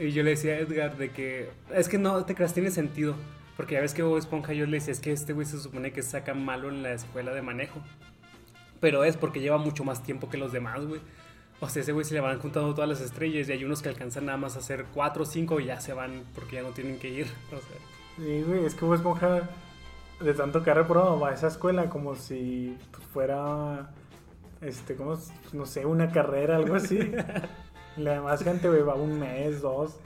Y 0.00 0.12
yo 0.12 0.22
le 0.22 0.30
decía 0.30 0.52
a 0.52 0.58
Edgar 0.58 0.96
de 0.96 1.10
que, 1.10 1.48
es 1.74 1.88
que 1.88 1.98
no, 1.98 2.24
te 2.24 2.34
creas, 2.34 2.54
tiene 2.54 2.70
sentido. 2.70 3.16
Porque 3.56 3.74
ya 3.74 3.80
ves 3.80 3.94
que 3.94 4.02
Bob 4.02 4.18
Esponja 4.18 4.52
yo 4.52 4.66
le 4.66 4.78
decía, 4.78 4.92
es 4.92 5.00
que 5.00 5.12
este 5.12 5.32
güey 5.32 5.46
se 5.46 5.58
supone 5.58 5.92
que 5.92 6.02
saca 6.02 6.34
malo 6.34 6.68
en 6.68 6.82
la 6.82 6.92
escuela 6.92 7.32
de 7.32 7.42
manejo. 7.42 7.80
Pero 8.80 9.04
es 9.04 9.16
porque 9.16 9.40
lleva 9.40 9.58
mucho 9.58 9.84
más 9.84 10.02
tiempo 10.02 10.28
que 10.28 10.36
los 10.36 10.52
demás, 10.52 10.84
güey. 10.84 11.00
O 11.60 11.68
sea, 11.68 11.82
ese 11.82 11.92
güey 11.92 12.04
se 12.04 12.14
le 12.14 12.20
van 12.20 12.38
juntando 12.40 12.74
todas 12.74 12.88
las 12.88 13.00
estrellas 13.00 13.48
y 13.48 13.52
hay 13.52 13.64
unos 13.64 13.80
que 13.80 13.88
alcanzan 13.88 14.26
nada 14.26 14.36
más 14.36 14.56
a 14.56 14.58
hacer 14.58 14.86
4 14.92 15.22
o 15.22 15.26
5 15.26 15.60
y 15.60 15.66
ya 15.66 15.80
se 15.80 15.94
van 15.94 16.24
porque 16.34 16.56
ya 16.56 16.62
no 16.62 16.70
tienen 16.70 16.98
que 16.98 17.08
ir. 17.08 17.26
O 17.46 17.60
sea, 17.60 17.78
Sí, 18.16 18.42
güey, 18.46 18.64
es 18.64 18.74
que 18.74 18.84
Bob 18.84 18.94
Esponja, 18.94 19.48
de 20.20 20.34
tanto 20.34 20.62
que 20.62 20.70
ha 20.70 20.74
reprobado, 20.74 21.18
va 21.18 21.30
a 21.30 21.34
esa 21.34 21.48
escuela 21.48 21.88
como 21.88 22.14
si 22.14 22.76
pues, 22.92 23.04
fuera, 23.08 23.90
este, 24.60 24.94
como, 24.94 25.18
no 25.52 25.66
sé, 25.66 25.84
una 25.84 26.12
carrera, 26.12 26.56
algo 26.56 26.76
así. 26.76 26.98
La 27.96 28.14
demás 28.14 28.42
gente, 28.42 28.68
güey, 28.68 28.82
va 28.82 28.94
un 28.94 29.18
mes, 29.18 29.62
dos. 29.62 29.96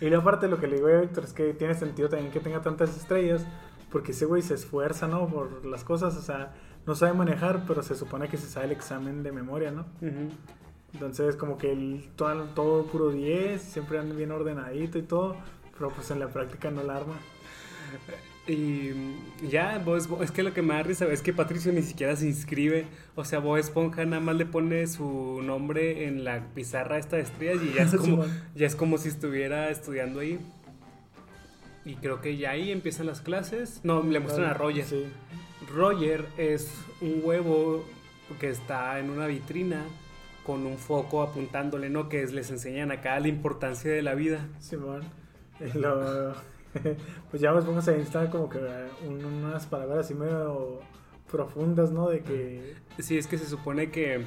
Y 0.00 0.06
luego 0.06 0.22
aparte 0.22 0.48
lo 0.48 0.58
que 0.58 0.66
le 0.66 0.76
digo 0.76 0.88
a 0.88 1.00
Víctor 1.00 1.24
es 1.24 1.32
que 1.32 1.54
tiene 1.54 1.74
sentido 1.74 2.08
también 2.08 2.30
que 2.30 2.40
tenga 2.40 2.60
tantas 2.60 2.96
estrellas, 2.96 3.46
porque 3.90 4.12
ese 4.12 4.26
güey 4.26 4.42
se 4.42 4.54
esfuerza, 4.54 5.06
¿no? 5.06 5.28
Por 5.28 5.64
las 5.64 5.84
cosas, 5.84 6.16
o 6.16 6.22
sea, 6.22 6.54
no 6.86 6.94
sabe 6.94 7.12
manejar, 7.12 7.64
pero 7.66 7.82
se 7.82 7.94
supone 7.94 8.28
que 8.28 8.36
se 8.36 8.46
sabe 8.48 8.66
el 8.66 8.72
examen 8.72 9.22
de 9.22 9.32
memoria, 9.32 9.70
¿no? 9.70 9.86
Entonces, 10.92 11.36
como 11.36 11.56
que 11.56 11.72
el, 11.72 12.10
todo, 12.16 12.44
todo 12.54 12.84
puro 12.86 13.10
10, 13.10 13.62
siempre 13.62 13.98
anda 13.98 14.14
bien 14.14 14.30
ordenadito 14.30 14.98
y 14.98 15.02
todo, 15.02 15.36
pero 15.78 15.90
pues 15.90 16.10
en 16.10 16.20
la 16.20 16.28
práctica 16.28 16.70
no 16.70 16.82
la 16.82 16.96
arma. 16.96 17.14
Y 18.46 18.90
ya, 19.48 19.76
Esponja- 19.84 20.24
es 20.24 20.32
que 20.32 20.42
lo 20.42 20.52
que 20.52 20.62
me 20.62 20.74
da 20.74 20.82
risa 20.82 21.06
es 21.06 21.22
que 21.22 21.32
Patricio 21.32 21.72
ni 21.72 21.82
siquiera 21.82 22.16
se 22.16 22.26
inscribe. 22.26 22.86
O 23.14 23.24
sea, 23.24 23.38
Bob 23.38 23.56
Esponja 23.58 24.04
nada 24.04 24.20
más 24.20 24.34
le 24.34 24.46
pone 24.46 24.86
su 24.88 25.40
nombre 25.44 26.06
en 26.06 26.24
la 26.24 26.42
pizarra 26.54 26.98
esta 26.98 27.16
de 27.16 27.22
estrellas 27.22 27.62
y 27.62 27.72
ya 27.72 27.82
es 27.84 27.94
como, 27.94 28.24
ya 28.56 28.66
es 28.66 28.74
como 28.74 28.98
si 28.98 29.08
estuviera 29.08 29.70
estudiando 29.70 30.20
ahí. 30.20 30.40
Y 31.84 31.94
creo 31.96 32.20
que 32.20 32.36
ya 32.36 32.50
ahí 32.50 32.70
empiezan 32.72 33.06
las 33.06 33.20
clases. 33.20 33.80
No, 33.84 34.02
le 34.02 34.18
muestran 34.20 34.48
a 34.48 34.54
Roger. 34.54 34.84
Sí. 34.84 35.04
Roger 35.72 36.26
es 36.36 36.68
un 37.00 37.20
huevo 37.24 37.84
que 38.40 38.48
está 38.50 38.98
en 38.98 39.10
una 39.10 39.26
vitrina 39.26 39.82
con 40.44 40.66
un 40.66 40.78
foco 40.78 41.22
apuntándole, 41.22 41.90
¿no? 41.90 42.08
Que 42.08 42.22
es- 42.22 42.32
les 42.32 42.50
enseñan 42.50 42.90
acá 42.90 43.18
la 43.20 43.28
importancia 43.28 43.90
de 43.90 44.02
la 44.02 44.14
vida. 44.14 44.48
Simón. 44.58 45.02
Y 45.60 45.78
lo- 45.78 46.34
pues 47.30 47.40
ya 47.42 47.52
pues 47.52 47.64
pongas 47.64 47.88
ahí 47.88 48.00
está 48.00 48.30
como 48.30 48.48
que 48.48 48.58
un- 49.06 49.24
unas 49.24 49.66
palabras 49.66 50.00
así 50.06 50.14
medio 50.14 50.80
profundas, 51.30 51.90
¿no? 51.92 52.08
De 52.08 52.20
que 52.20 52.74
Sí, 52.98 53.18
es 53.18 53.26
que 53.26 53.38
se 53.38 53.46
supone 53.46 53.90
que 53.90 54.22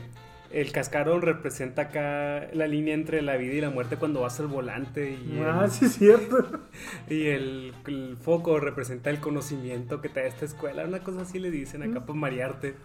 el 0.51 0.71
cascarón 0.71 1.21
representa 1.21 1.83
acá 1.83 2.47
la 2.53 2.67
línea 2.67 2.93
entre 2.93 3.21
la 3.21 3.35
vida 3.35 3.53
y 3.53 3.61
la 3.61 3.69
muerte 3.71 3.97
cuando 3.97 4.21
vas 4.21 4.39
al 4.39 4.47
volante 4.47 5.11
y, 5.11 5.39
ah, 5.43 5.61
el, 5.65 5.71
sí 5.71 5.85
es 5.85 5.93
cierto. 5.93 6.45
y 7.09 7.27
el, 7.27 7.73
el 7.87 8.17
foco 8.17 8.59
representa 8.59 9.09
el 9.09 9.19
conocimiento 9.19 10.01
que 10.01 10.09
te 10.09 10.21
da 10.21 10.27
esta 10.27 10.45
escuela. 10.45 10.85
Una 10.85 10.99
cosa 10.99 11.21
así 11.21 11.39
le 11.39 11.51
dicen 11.51 11.83
acá 11.83 12.05
para 12.05 12.17
marearte. 12.17 12.75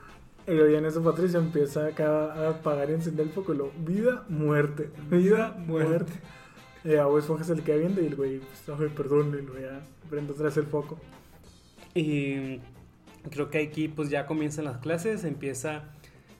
Y 0.46 0.74
en 0.74 0.84
eso 0.84 1.02
Patricio 1.02 1.38
empieza 1.38 1.86
acá 1.86 2.32
a 2.32 2.48
apagar 2.50 2.90
y 2.90 2.94
encender 2.94 3.26
el 3.26 3.32
foco 3.32 3.54
y 3.54 3.58
lo 3.58 3.70
vida, 3.78 4.24
muerte, 4.28 4.90
vida, 5.10 5.54
muerte. 5.58 6.12
Y 6.84 6.94
a 6.94 7.04
Bob 7.04 7.18
Esponja 7.18 7.44
se 7.44 7.54
le 7.54 7.62
queda 7.62 7.76
viendo 7.76 8.00
y 8.00 8.06
el 8.06 8.16
güey, 8.16 8.40
pues, 8.66 8.90
perdón, 8.92 9.28
y 9.38 9.42
luego 9.42 9.58
ya 9.60 9.80
prende 10.08 10.32
otra 10.32 10.46
vez 10.46 10.56
el 10.56 10.66
foco. 10.66 10.98
Y 11.94 12.60
creo 13.30 13.50
que 13.50 13.58
aquí 13.62 13.88
pues 13.88 14.08
ya 14.08 14.26
comienzan 14.26 14.64
las 14.64 14.78
clases, 14.78 15.24
empieza 15.24 15.84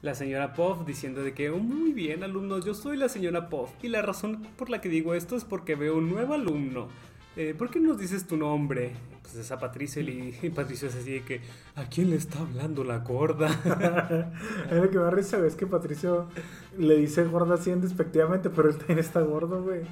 la 0.03 0.15
señora 0.15 0.55
Puff 0.55 0.87
diciendo 0.87 1.23
de 1.23 1.35
que, 1.35 1.51
"Oh, 1.51 1.59
muy 1.59 1.93
bien 1.93 2.23
alumnos, 2.23 2.65
yo 2.65 2.73
soy 2.73 2.97
la 2.97 3.09
señora 3.09 3.51
Puff 3.51 3.71
y 3.83 3.89
la 3.89 4.01
razón 4.01 4.47
por 4.57 4.71
la 4.71 4.81
que 4.81 4.89
digo 4.89 5.13
esto 5.15 5.37
es 5.37 5.45
porque 5.45 5.75
veo 5.75 5.97
un 5.99 6.09
nuevo 6.09 6.35
alumno. 6.35 6.89
Eh, 7.37 7.55
¿Por 7.57 7.71
qué 7.71 7.79
nos 7.81 7.99
dices 7.99 8.27
tu 8.27 8.37
nombre? 8.37 8.93
Pues 9.23 9.37
es 9.37 9.53
a 9.53 9.59
Patricio 9.59 10.03
y, 10.03 10.37
y 10.43 10.51
Patricio 10.51 10.89
es 10.89 10.97
así 10.97 11.13
de 11.13 11.23
que, 11.23 11.41
¿a 11.77 11.85
quién 11.85 12.11
le 12.11 12.17
está 12.17 12.41
hablando 12.41 12.83
la 12.83 12.99
gorda? 12.99 13.49
A 14.71 14.75
mí 14.75 14.81
lo 14.81 14.91
que 14.91 14.99
me 14.99 15.05
da 15.05 15.11
risa, 15.11 15.39
es 15.47 15.55
que 15.55 15.67
Patricio 15.67 16.29
le 16.77 16.97
dice 16.97 17.25
gorda 17.25 17.55
así 17.55 17.71
despectivamente, 17.73 18.51
pero 18.51 18.69
él 18.71 18.77
también 18.77 18.99
está 18.99 19.21
gordo, 19.21 19.63
güey. 19.63 19.83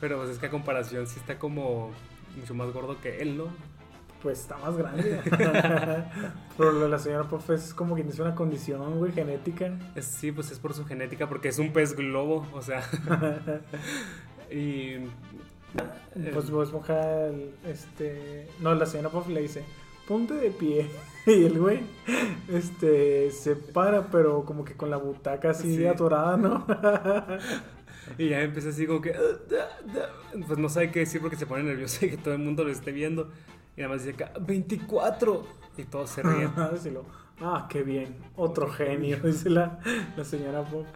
Pero 0.00 0.18
pues 0.18 0.30
es 0.30 0.38
que 0.38 0.46
a 0.46 0.50
comparación 0.50 1.06
sí 1.06 1.18
está 1.18 1.38
como 1.38 1.90
mucho 2.38 2.54
más 2.54 2.70
gordo 2.72 3.00
que 3.00 3.22
él, 3.22 3.38
¿no? 3.38 3.46
Pues 4.22 4.40
está 4.40 4.58
más 4.58 4.76
grande. 4.76 5.20
pero 6.58 6.72
lo 6.72 6.80
de 6.80 6.88
la 6.90 6.98
señora 6.98 7.24
Puff 7.28 7.48
es 7.50 7.72
como 7.72 7.94
que 7.96 8.02
dice 8.02 8.20
una 8.20 8.34
condición, 8.34 8.98
güey, 8.98 9.12
genética. 9.12 9.78
Es- 9.94 10.04
sí, 10.06 10.32
pues 10.32 10.50
es 10.50 10.58
por 10.58 10.74
su 10.74 10.84
genética, 10.84 11.28
porque 11.28 11.48
es 11.48 11.58
un 11.58 11.72
pez 11.72 11.94
globo, 11.96 12.46
o 12.52 12.60
sea. 12.60 12.82
y... 14.50 14.96
Pues 16.32 16.50
Bob 16.50 16.62
Esponja, 16.62 17.28
este... 17.66 18.48
No, 18.60 18.74
la 18.74 18.86
señora 18.86 19.10
Puff 19.10 19.28
le 19.28 19.42
dice, 19.42 19.64
ponte 20.06 20.34
de 20.34 20.50
pie. 20.50 20.88
Y 21.26 21.46
el 21.46 21.58
güey, 21.58 21.80
este, 22.52 23.30
se 23.30 23.56
para, 23.56 24.08
pero 24.10 24.44
como 24.44 24.62
que 24.62 24.74
con 24.74 24.90
la 24.90 24.98
butaca 24.98 25.50
así 25.50 25.74
Sí. 25.76 25.86
atorada, 25.86 26.36
¿no? 26.36 26.66
Y 28.18 28.28
ya 28.28 28.42
empieza 28.42 28.68
así 28.68 28.86
como 28.86 29.00
que... 29.00 29.14
Pues 30.46 30.58
no 30.58 30.68
sabe 30.68 30.90
qué 30.90 31.00
decir 31.00 31.22
porque 31.22 31.36
se 31.36 31.46
pone 31.46 31.62
nervioso 31.62 32.04
y 32.04 32.10
que 32.10 32.16
todo 32.18 32.34
el 32.34 32.40
mundo 32.40 32.62
lo 32.64 32.70
esté 32.70 32.92
viendo. 32.92 33.30
Y 33.76 33.80
nada 33.80 33.94
más 33.94 34.04
dice 34.04 34.22
acá, 34.22 34.32
24. 34.38 35.46
Y 35.78 35.84
todos 35.84 36.10
se 36.10 36.22
ríen. 36.22 36.50
Ah, 37.40 37.66
qué 37.70 37.82
bien, 37.82 38.14
otro 38.36 38.68
genio, 38.70 39.18
dice 39.24 39.48
la, 39.50 39.80
la 40.16 40.24
señora 40.24 40.62
Puff. 40.62 40.86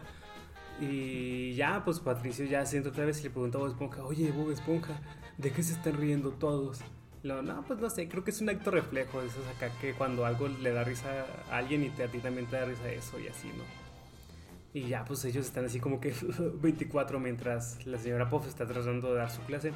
Y 0.81 1.53
ya, 1.55 1.83
pues 1.83 1.99
Patricio 1.99 2.45
ya 2.45 2.65
siente 2.65 2.89
otra 2.89 3.05
vez 3.05 3.19
y 3.19 3.23
le 3.23 3.29
pregunta 3.31 3.57
a 3.57 3.61
Bob 3.61 3.69
Esponja, 3.69 4.03
oye 4.03 4.31
Bob 4.31 4.51
Esponja, 4.51 4.99
¿de 5.37 5.51
qué 5.51 5.61
se 5.61 5.73
están 5.73 5.97
riendo 5.97 6.31
todos? 6.31 6.79
Luego, 7.21 7.41
no, 7.41 7.63
pues 7.63 7.79
no 7.79 7.89
sé, 7.89 8.07
creo 8.07 8.23
que 8.23 8.31
es 8.31 8.39
un 8.39 8.49
acto 8.49 8.71
reflejo 8.71 9.19
de 9.21 9.27
esos 9.27 9.45
acá 9.47 9.69
que 9.81 9.93
cuando 9.93 10.25
algo 10.25 10.47
le 10.47 10.71
da 10.71 10.85
risa 10.85 11.25
a 11.51 11.57
alguien 11.57 11.83
y 11.83 12.01
a 12.01 12.07
ti 12.07 12.19
también 12.19 12.47
te 12.47 12.55
da 12.55 12.65
risa 12.65 12.89
eso 12.89 13.19
y 13.19 13.27
así, 13.27 13.47
¿no? 13.49 13.63
Y 14.73 14.87
ya, 14.87 15.03
pues 15.03 15.25
ellos 15.25 15.45
están 15.45 15.65
así 15.65 15.79
como 15.79 15.99
que 15.99 16.13
24 16.61 17.19
mientras 17.19 17.85
la 17.85 17.97
señora 17.97 18.29
Puff 18.29 18.47
está 18.47 18.65
tratando 18.65 19.09
de 19.11 19.17
dar 19.17 19.31
su 19.31 19.41
clase. 19.41 19.73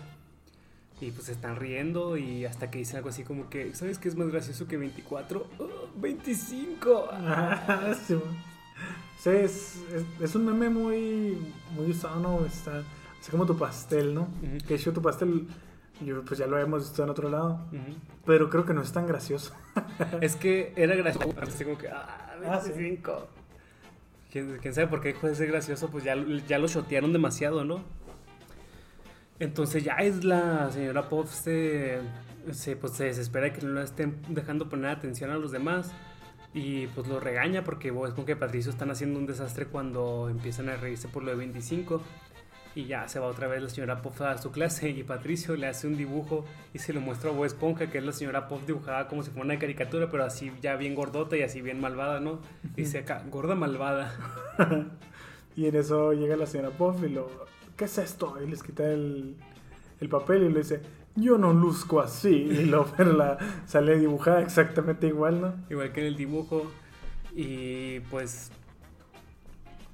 Y 1.01 1.12
pues 1.12 1.27
están 1.27 1.58
riendo 1.58 2.15
y 2.15 2.45
hasta 2.45 2.71
que 2.71 2.77
dicen 2.77 2.97
algo 2.97 3.10
así 3.10 3.23
como 3.23 3.49
que, 3.49 3.73
¿sabes 3.75 3.97
qué 3.97 4.08
es 4.08 4.15
más 4.15 4.30
gracioso 4.30 4.67
que 4.67 4.77
24? 4.77 5.47
"Oh, 5.60 5.89
25. 5.97 7.10
Ah, 7.12 7.93
sí, 8.08 8.13
man. 8.13 8.38
Sí, 9.23 9.29
es, 9.29 9.81
es, 9.95 10.03
es 10.19 10.36
un 10.36 10.45
meme 10.45 10.69
muy, 10.69 11.38
muy 11.73 11.91
usado, 11.91 12.19
¿no? 12.19 12.45
Está, 12.45 12.83
así 13.21 13.31
como 13.31 13.45
tu 13.45 13.57
pastel, 13.57 14.13
¿no? 14.13 14.27
Que 14.67 14.75
hecho 14.75 14.91
tu 14.91 15.01
pastel, 15.01 15.47
yo, 16.01 16.25
pues 16.25 16.38
ya 16.41 16.45
lo 16.45 16.59
hemos 16.59 16.81
visto 16.81 17.01
en 17.05 17.09
otro 17.09 17.29
lado, 17.29 17.65
pero 18.25 18.49
creo 18.49 18.65
que 18.65 18.73
no 18.73 18.81
es 18.81 18.91
tan 18.91 19.07
gracioso. 19.07 19.53
Es 20.19 20.36
que 20.36 20.73
era 20.75 20.93
gracioso. 20.95 21.33
Así 21.41 21.63
como 21.63 21.77
que, 21.77 21.88
ah, 21.88 22.36
Ah, 22.45 22.59
sí. 22.62 22.71
25. 22.71 23.27
¿Quién, 24.29 24.57
quién 24.62 24.73
sabe 24.73 24.88
por 24.88 24.99
qué 24.99 25.13
dejó 25.13 25.27
de 25.27 25.36
ser 25.36 25.47
gracioso? 25.47 25.88
Pues 25.89 26.03
ya, 26.03 26.15
ya 26.45 26.59
lo 26.59 26.67
shotearon 26.67 27.13
demasiado, 27.13 27.63
¿no? 27.63 27.81
Entonces 29.39 29.86
ya 29.86 29.93
es 29.99 30.25
la 30.25 30.69
señora 30.69 31.07
Puff 31.07 31.31
se, 31.31 32.01
se, 32.51 32.75
pues, 32.75 32.91
se 32.91 33.05
desespera 33.05 33.45
de 33.45 33.53
que 33.53 33.65
no 33.65 33.75
le 33.75 33.83
estén 33.83 34.17
dejando 34.27 34.67
poner 34.67 34.89
atención 34.91 35.31
a 35.31 35.38
los 35.38 35.53
demás. 35.53 35.93
Y 36.53 36.87
pues 36.87 37.07
lo 37.07 37.19
regaña 37.19 37.63
porque 37.63 37.91
Bob 37.91 38.05
Esponja 38.05 38.33
y 38.33 38.35
Patricio 38.35 38.71
están 38.71 38.91
haciendo 38.91 39.19
un 39.19 39.25
desastre 39.25 39.65
cuando 39.65 40.29
empiezan 40.29 40.69
a 40.69 40.75
reírse 40.75 41.07
por 41.07 41.23
lo 41.23 41.31
de 41.31 41.37
25. 41.37 42.01
Y 42.75 42.85
ya 42.85 43.07
se 43.07 43.19
va 43.19 43.27
otra 43.27 43.47
vez 43.47 43.61
la 43.61 43.69
señora 43.69 44.01
Puff 44.01 44.21
a 44.21 44.37
su 44.37 44.51
clase 44.51 44.89
y 44.89 45.03
Patricio 45.03 45.55
le 45.55 45.67
hace 45.67 45.85
un 45.87 45.95
dibujo 45.95 46.45
y 46.73 46.79
se 46.79 46.91
lo 46.91 47.01
muestra 47.01 47.29
a 47.29 47.33
Bob 47.33 47.45
Esponja, 47.45 47.89
que 47.89 47.99
es 47.99 48.03
la 48.03 48.11
señora 48.11 48.47
Puff 48.47 48.65
dibujada 48.65 49.07
como 49.07 49.21
si 49.21 49.29
fuera 49.29 49.45
una 49.45 49.59
caricatura, 49.59 50.09
pero 50.09 50.23
así 50.23 50.51
ya 50.61 50.75
bien 50.75 50.95
gordota 50.95 51.37
y 51.37 51.43
así 51.43 51.61
bien 51.61 51.79
malvada, 51.79 52.19
¿no? 52.19 52.39
Dice 52.75 52.99
acá, 52.99 53.23
gorda 53.29 53.55
malvada. 53.55 54.15
Y 55.55 55.67
en 55.67 55.75
eso 55.75 56.13
llega 56.13 56.35
la 56.35 56.47
señora 56.47 56.71
Puff 56.71 57.03
y 57.03 57.09
lo, 57.09 57.29
¿qué 57.77 57.85
es 57.85 57.97
esto? 57.97 58.37
Y 58.43 58.49
les 58.49 58.63
quita 58.63 58.85
el, 58.91 59.35
el 59.99 60.09
papel 60.09 60.43
y 60.43 60.49
le 60.49 60.59
dice, 60.59 60.81
yo 61.15 61.38
no 61.38 61.54
luzco 61.54 61.99
así. 61.99 62.30
Y 62.30 62.65
lo 62.65 62.86
pero 62.97 63.13
la 63.13 63.38
sale 63.65 63.97
dibujada 63.97 64.41
exactamente 64.41 65.08
igual, 65.08 65.41
¿no? 65.41 65.54
Igual 65.69 65.91
que 65.91 66.02
en 66.02 66.08
el 66.08 66.15
dibujo. 66.15 66.71
Y 67.36 67.99
pues 68.12 68.52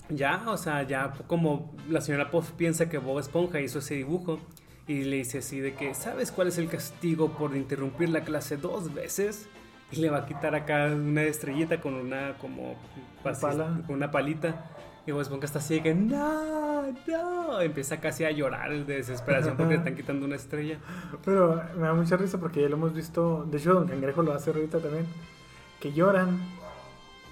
ya, 0.10 0.44
o 0.48 0.58
sea, 0.58 0.84
ya 0.84 1.14
como 1.28 1.74
la 1.88 2.02
señora 2.02 2.32
Puff 2.32 2.52
piensa 2.52 2.90
que 2.90 2.98
Bob 2.98 3.20
Esponja 3.20 3.62
hizo 3.62 3.80
ese 3.80 3.96
dibujo 3.96 4.40
y 4.88 5.04
le 5.04 5.18
dice 5.18 5.38
así 5.38 5.60
de 5.60 5.76
que, 5.76 5.94
¿sabes 5.94 6.32
cuál 6.32 6.48
es 6.48 6.58
el 6.58 6.68
castigo 6.68 7.30
por 7.30 7.56
interrumpir 7.56 8.10
la 8.10 8.22
clase 8.22 8.58
dos 8.58 8.94
veces? 8.94 9.48
Y 9.92 9.98
le 9.98 10.10
va 10.10 10.20
a 10.20 10.26
quitar 10.26 10.56
acá 10.56 10.88
una 10.88 11.24
estrellita 11.24 11.80
con 11.80 11.94
una 11.94 12.38
como 12.40 12.76
pala. 13.24 13.82
con 13.86 13.96
una 13.96 14.12
palita. 14.12 14.66
Y 15.10 15.12
Bob 15.12 15.22
Esponja 15.22 15.46
está 15.48 15.58
así 15.58 15.74
de 15.74 15.82
que, 15.82 15.96
no, 15.96 16.84
no. 17.08 17.62
Empieza 17.62 18.00
casi 18.00 18.26
a 18.26 18.32
llorar 18.32 18.86
de 18.86 18.98
desesperación 18.98 19.58
porque 19.58 19.72
le 19.72 19.78
están 19.80 19.96
quitando 19.96 20.28
una 20.28 20.36
estrella. 20.36 20.78
Pero 21.26 21.64
me 21.76 21.82
da 21.88 21.96
mucha 21.96 22.16
risa 22.16 22.40
porque 22.40 22.62
ya 22.62 22.70
lo 22.70 22.76
hemos 22.76 22.94
visto, 22.94 23.44
de 23.50 23.58
hecho 23.58 23.74
Don 23.74 23.88
Cangrejo 23.88 24.22
lo 24.22 24.34
hace 24.34 24.52
ahorita 24.52 24.78
también, 24.78 25.08
que 25.80 25.94
lloran 25.94 26.38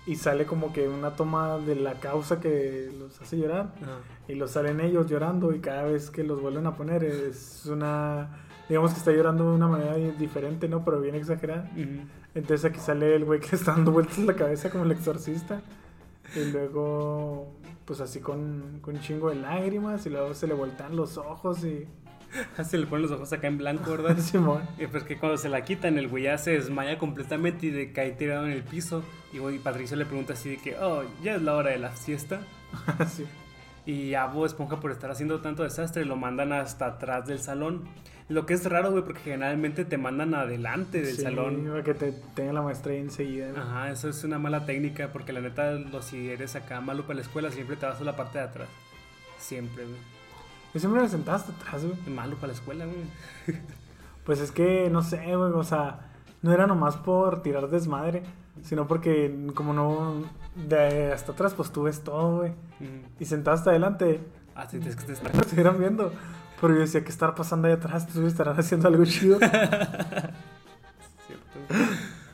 y 0.07 0.15
sale 0.15 0.47
como 0.47 0.73
que 0.73 0.87
una 0.87 1.11
toma 1.11 1.59
de 1.59 1.75
la 1.75 1.99
causa 1.99 2.39
que 2.39 2.89
los 2.97 3.21
hace 3.21 3.37
llorar 3.37 3.75
Ajá. 3.83 3.99
y 4.27 4.33
los 4.33 4.49
salen 4.51 4.79
ellos 4.79 5.05
llorando 5.07 5.53
y 5.53 5.59
cada 5.59 5.83
vez 5.83 6.09
que 6.09 6.23
los 6.23 6.41
vuelven 6.41 6.65
a 6.65 6.75
poner 6.75 7.03
es 7.03 7.67
una, 7.67 8.39
digamos 8.69 8.93
que 8.93 8.97
está 8.97 9.11
llorando 9.11 9.51
de 9.51 9.55
una 9.55 9.67
manera 9.67 9.93
diferente, 10.17 10.67
¿no? 10.67 10.83
Pero 10.83 10.99
bien 10.99 11.13
exagerada. 11.13 11.69
Entonces 12.33 12.65
aquí 12.65 12.79
sale 12.79 13.15
el 13.15 13.23
güey 13.23 13.39
que 13.39 13.55
está 13.55 13.73
dando 13.73 13.91
vueltas 13.91 14.17
la 14.17 14.33
cabeza 14.33 14.71
como 14.71 14.83
el 14.85 14.93
exorcista. 14.93 15.61
Y 16.35 16.51
luego, 16.51 17.53
pues 17.87 18.01
así 18.01 18.19
con, 18.19 18.79
con 18.81 18.95
un 18.95 19.01
chingo 19.01 19.29
de 19.29 19.37
lágrimas. 19.37 20.05
Y 20.05 20.09
luego 20.09 20.33
se 20.35 20.45
le 20.45 20.53
voltean 20.53 20.95
los 20.95 21.17
ojos 21.17 21.63
y... 21.63 21.87
Se 22.63 22.77
le 22.77 22.85
ponen 22.85 23.03
los 23.03 23.11
ojos 23.11 23.31
acá 23.31 23.47
en 23.47 23.57
blanco, 23.57 23.91
¿verdad? 23.91 24.17
Simón. 24.19 24.61
Y 24.77 24.85
pues 24.87 25.03
que 25.03 25.17
cuando 25.17 25.37
se 25.37 25.47
la 25.47 25.63
quitan, 25.63 25.97
el 25.97 26.09
güey 26.09 26.25
ya 26.25 26.37
se 26.37 26.51
desmaya 26.51 26.97
completamente 26.97 27.67
y 27.67 27.69
de 27.71 27.93
cae 27.93 28.11
tirado 28.11 28.45
en 28.45 28.51
el 28.51 28.63
piso. 28.63 29.01
Y 29.31 29.37
güey, 29.37 29.59
Patricio 29.59 29.95
le 29.95 30.05
pregunta 30.05 30.33
así 30.33 30.49
de 30.49 30.57
que, 30.57 30.75
oh, 30.77 31.03
ya 31.23 31.35
es 31.35 31.41
la 31.41 31.55
hora 31.55 31.71
de 31.71 31.79
la 31.79 31.95
siesta. 31.95 32.41
Así. 32.99 33.25
Y 33.85 34.13
a 34.15 34.25
Bob 34.25 34.45
Esponja 34.45 34.81
por 34.81 34.91
estar 34.91 35.09
haciendo 35.09 35.39
tanto 35.39 35.63
desastre 35.63 36.03
lo 36.03 36.17
mandan 36.17 36.51
hasta 36.51 36.87
atrás 36.87 37.25
del 37.25 37.39
salón. 37.39 37.87
Lo 38.29 38.45
que 38.45 38.53
es 38.53 38.69
raro, 38.69 38.91
güey, 38.91 39.03
porque 39.03 39.21
generalmente 39.21 39.85
te 39.85 39.97
mandan 39.97 40.33
adelante 40.33 41.01
del 41.01 41.15
Sí, 41.15 41.21
salón. 41.21 41.65
Para 41.69 41.83
que 41.83 41.93
te 41.93 42.11
tenga 42.11 42.51
la 42.53 42.61
maestra 42.61 42.91
ahí 42.91 42.99
enseguida. 42.99 43.51
¿no? 43.53 43.61
Ajá, 43.61 43.89
eso 43.91 44.09
es 44.09 44.23
una 44.25 44.37
mala 44.37 44.65
técnica 44.65 45.09
porque 45.13 45.31
la 45.31 45.39
neta, 45.39 45.71
lo, 45.71 46.01
si 46.01 46.29
eres 46.29 46.55
acá 46.55 46.81
malo 46.81 47.03
para 47.03 47.15
la 47.15 47.21
escuela, 47.21 47.51
siempre 47.51 47.77
te 47.77 47.85
vas 47.85 48.01
a 48.01 48.03
la 48.03 48.15
parte 48.17 48.39
de 48.39 48.43
atrás. 48.43 48.67
Siempre, 49.39 49.85
güey. 49.85 49.97
Yo 50.73 50.79
siempre 50.81 51.01
me 51.01 51.07
sentaba 51.07 51.37
hasta 51.37 51.53
atrás, 51.53 51.85
güey. 51.85 51.97
Malo 52.13 52.35
para 52.35 52.47
la 52.47 52.53
escuela, 52.53 52.85
güey. 52.85 53.57
Pues 54.25 54.41
es 54.41 54.51
que, 54.51 54.89
no 54.89 55.03
sé, 55.03 55.19
güey, 55.37 55.53
o 55.53 55.63
sea, 55.63 56.01
no 56.41 56.51
era 56.51 56.67
nomás 56.67 56.97
por 56.97 57.41
tirar 57.43 57.69
desmadre, 57.69 58.23
sino 58.61 58.85
porque 58.85 59.33
como 59.55 59.71
no, 59.71 60.21
de 60.67 61.13
hasta 61.13 61.31
atrás, 61.31 61.53
pues 61.53 61.71
tú 61.71 61.83
ves 61.83 62.03
todo, 62.03 62.39
güey. 62.39 62.51
Mm. 62.81 63.21
Y 63.21 63.25
sentado 63.25 63.55
hasta 63.55 63.69
adelante, 63.69 64.19
Ah, 64.53 64.67
sí, 64.69 64.81
es 64.85 64.95
que 64.97 65.03
te 65.05 65.13
está... 65.13 65.29
lo 65.31 65.39
estuvieran 65.43 65.79
viendo. 65.79 66.11
Pero 66.61 66.73
yo 66.73 66.79
decía, 66.81 67.03
¿qué 67.03 67.09
estará 67.09 67.35
pasando 67.35 67.67
ahí 67.67 67.73
atrás? 67.73 68.07
¿Tú 68.07 68.25
estarán 68.25 68.59
haciendo 68.59 68.87
algo 68.87 69.05
chido? 69.05 69.37
Cierto. 71.27 71.59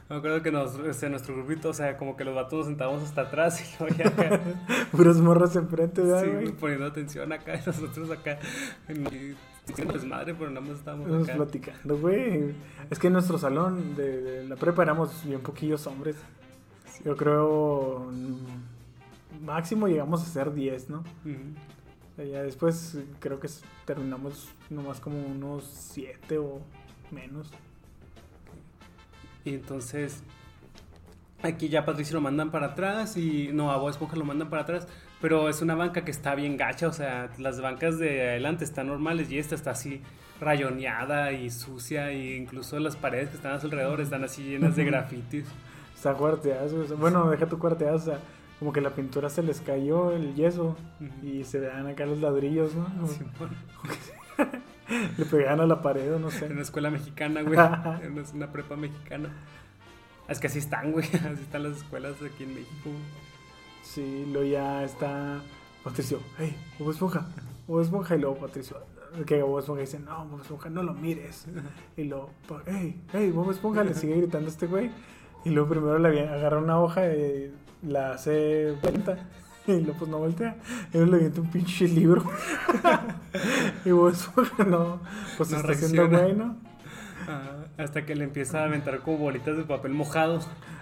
Me 0.09 0.15
acuerdo 0.17 0.41
que 0.41 0.51
nos, 0.51 0.75
este, 0.79 1.09
nuestro 1.09 1.35
grupito, 1.35 1.69
o 1.69 1.73
sea, 1.73 1.97
como 1.97 2.15
que 2.15 2.23
los 2.23 2.35
vatos 2.35 2.59
nos 2.59 2.67
sentábamos 2.67 3.03
hasta 3.03 3.21
atrás 3.21 3.61
y 3.61 3.65
luego 3.83 3.95
ya 3.97 4.07
acá, 4.09 4.39
Puras 4.91 5.17
morras 5.17 5.55
enfrente, 5.55 6.01
¿verdad, 6.01 6.23
sí, 6.23 6.29
güey? 6.29 6.51
poniendo 6.51 6.85
atención 6.85 7.31
acá, 7.33 7.55
y 7.55 7.61
nosotros 7.65 8.11
acá, 8.11 8.37
y 8.89 9.35
desmadre, 9.91 10.35
pero 10.35 10.51
nada 10.51 10.61
más 10.67 10.77
estábamos 10.77 11.07
Estamos 11.07 11.29
acá. 11.29 11.37
platicando, 11.37 11.97
güey. 11.97 12.53
Es 12.89 12.99
que 12.99 13.07
en 13.07 13.13
nuestro 13.13 13.37
salón 13.37 13.95
de, 13.95 14.21
de 14.21 14.43
la 14.47 14.55
prepa 14.55 14.83
éramos 14.83 15.23
bien 15.25 15.39
poquillos 15.41 15.87
hombres. 15.87 16.15
Yo 17.03 17.15
creo. 17.17 18.09
mm, 18.11 19.45
Máximo 19.45 19.87
llegamos 19.87 20.21
a 20.21 20.25
ser 20.25 20.53
10, 20.53 20.89
¿no? 20.89 20.99
Ujú. 20.99 21.33
O 22.13 22.15
sea, 22.15 22.25
Ya 22.25 22.43
después 22.43 22.97
creo 23.19 23.39
que 23.39 23.49
terminamos 23.85 24.49
nomás 24.69 24.99
como 24.99 25.19
unos 25.25 25.65
7 25.65 26.37
o 26.37 26.61
menos. 27.11 27.51
Y 29.45 29.55
entonces, 29.55 30.23
aquí 31.41 31.69
ya 31.69 31.85
Patricio 31.85 32.15
lo 32.15 32.21
mandan 32.21 32.51
para 32.51 32.67
atrás 32.67 33.17
y 33.17 33.49
no, 33.51 33.71
a 33.71 33.77
Bob 33.77 33.89
Esponja 33.89 34.15
lo 34.15 34.25
mandan 34.25 34.49
para 34.49 34.61
atrás, 34.61 34.87
pero 35.19 35.49
es 35.49 35.61
una 35.61 35.75
banca 35.75 36.05
que 36.05 36.11
está 36.11 36.35
bien 36.35 36.55
gacha, 36.55 36.87
o 36.87 36.93
sea, 36.93 37.29
las 37.37 37.61
bancas 37.61 37.97
de 37.97 38.29
adelante 38.29 38.63
están 38.63 38.87
normales 38.87 39.31
y 39.31 39.39
esta 39.39 39.55
está 39.55 39.71
así 39.71 40.01
rayoneada 40.39 41.31
y 41.31 41.49
sucia 41.49 42.11
e 42.11 42.37
incluso 42.37 42.79
las 42.79 42.95
paredes 42.95 43.29
que 43.29 43.35
están 43.35 43.53
a 43.53 43.59
su 43.59 43.67
alrededor 43.67 44.01
están 44.01 44.23
así 44.23 44.43
llenas 44.43 44.75
de 44.75 44.85
grafitis. 44.85 45.45
Está 45.95 46.13
cuarteadas, 46.13 46.73
güey. 46.73 46.87
Bueno, 46.99 47.29
deja 47.29 47.45
tu 47.47 47.57
cuarteadas, 47.59 48.01
o 48.03 48.05
sea, 48.05 48.19
como 48.59 48.71
que 48.73 48.81
la 48.81 48.91
pintura 48.91 49.29
se 49.29 49.43
les 49.43 49.61
cayó 49.61 50.11
el 50.11 50.35
yeso 50.35 50.75
y 51.21 51.43
se 51.43 51.59
vean 51.59 51.87
acá 51.87 52.05
los 52.05 52.19
ladrillos, 52.21 52.73
¿no? 52.75 52.85
Simón. 53.07 53.49
Le 55.17 55.25
pegaban 55.25 55.61
a 55.61 55.65
la 55.65 55.81
pared 55.81 56.13
o 56.13 56.19
no 56.19 56.29
En 56.29 56.43
una 56.45 56.55
sé. 56.55 56.61
escuela 56.61 56.89
mexicana, 56.91 57.41
güey. 57.41 57.57
En 58.03 58.13
una- 58.13 58.29
una 58.33 58.51
prepa 58.51 58.75
mexicana. 58.75 59.29
Es 60.27 60.39
que 60.39 60.47
así 60.47 60.59
están, 60.59 60.91
güey. 60.91 61.05
Así 61.13 61.41
están 61.41 61.63
las 61.63 61.77
escuelas 61.77 62.15
aquí 62.21 62.43
en 62.43 62.53
México. 62.55 62.89
Sí, 63.81 64.25
luego 64.31 64.47
ya 64.47 64.83
está 64.83 65.41
Patricio, 65.83 66.19
hey, 66.37 66.55
Bob 66.79 66.91
Esponja, 66.91 67.27
Bob 67.67 67.81
Esponja, 67.81 68.15
y 68.15 68.19
luego 68.19 68.37
Patricio, 68.37 68.77
que 69.25 69.41
Bob 69.43 69.59
Esponja 69.59 69.81
dice, 69.81 69.99
no, 69.99 70.25
Bob 70.25 70.41
Esponja, 70.41 70.69
no 70.69 70.81
lo 70.83 70.93
mires. 70.93 71.45
Y 71.97 72.05
luego, 72.05 72.29
hey, 72.65 73.01
hey, 73.11 73.31
Bob 73.31 73.51
Esponja, 73.51 73.83
le 73.83 73.93
sigue 73.93 74.15
gritando 74.17 74.47
a 74.47 74.49
este 74.49 74.67
güey. 74.67 74.91
Y 75.45 75.49
luego 75.49 75.69
primero 75.69 75.99
le 75.99 76.27
agarra 76.29 76.59
una 76.59 76.79
hoja 76.79 77.05
y 77.13 77.53
la 77.87 78.11
hace 78.13 78.73
vuelta. 78.81 79.17
Y 79.65 79.79
luego 79.79 79.93
pues 79.99 80.11
no 80.11 80.17
voltea. 80.17 80.57
Y 80.93 80.97
luego 80.97 81.11
le 81.11 81.17
avienta 81.19 81.39
un 81.39 81.49
pinche 81.49 81.87
libro. 81.87 82.21
y 83.85 83.89
Esponja 84.11 84.63
no, 84.67 84.99
pues 85.37 85.51
No 85.51 85.57
está 85.57 85.71
haciendo 85.71 86.07
reacciona. 86.07 86.19
güey, 86.19 86.35
¿no? 86.35 86.57
Ah, 87.29 87.63
hasta 87.77 88.05
que 88.05 88.13
le 88.13 88.25
empieza 88.25 88.59
a 88.59 88.65
aventar 88.65 88.99
como 88.99 89.19
bolitas 89.19 89.55
de 89.55 89.63
papel 89.63 89.93
mojado. 89.93 90.41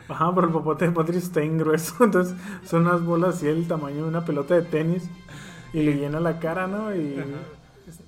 Ajá, 0.09 0.33
pero 0.33 0.47
el 0.47 0.53
popote 0.53 0.85
de 0.87 0.91
Patricio 0.93 1.21
está 1.21 1.41
bien 1.41 1.59
grueso, 1.59 2.03
entonces 2.03 2.35
son 2.65 2.87
unas 2.87 3.03
bolas 3.03 3.35
así 3.35 3.45
del 3.45 3.67
tamaño 3.67 3.97
de 3.97 4.09
una 4.09 4.25
pelota 4.25 4.55
de 4.55 4.63
tenis 4.63 5.07
y 5.73 5.83
le 5.83 5.93
llena 5.97 6.19
la 6.19 6.39
cara, 6.39 6.65
¿no? 6.65 6.93
Y 6.95 7.19
Ajá. 7.19 7.27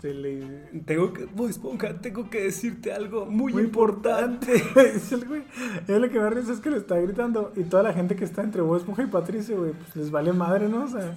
Este 0.04 0.14
le 0.14 0.82
Tengo 0.86 1.14
que, 1.14 1.26
Bob 1.26 1.50
Esponja, 1.50 2.00
tengo 2.02 2.30
que 2.30 2.44
decirte 2.44 2.92
algo 2.92 3.26
muy, 3.26 3.54
Muy 3.54 3.64
importante. 3.64 4.62
güey, 5.28 5.44
y 5.88 5.92
lo 5.92 6.10
que 6.10 6.20
me 6.20 6.30
risa 6.30 6.54
es 6.54 6.60
que 6.60 6.70
le 6.70 6.78
está 6.78 7.00
gritando 7.00 7.54
y 7.56 7.64
toda 7.64 7.84
la 7.84 7.94
gente 7.94 8.16
que 8.16 8.26
está 8.26 8.44
entre 8.44 8.62
Bob 8.62 8.78
Esponja 8.78 9.04
y 9.04 9.08
Patricio, 9.08 9.58
güey, 9.58 9.72
pues 9.72 9.96
les 9.96 10.12
vale 10.12 10.34
madre, 10.34 10.68
¿no? 10.68 10.84
O 10.84 10.88
sea, 10.88 11.16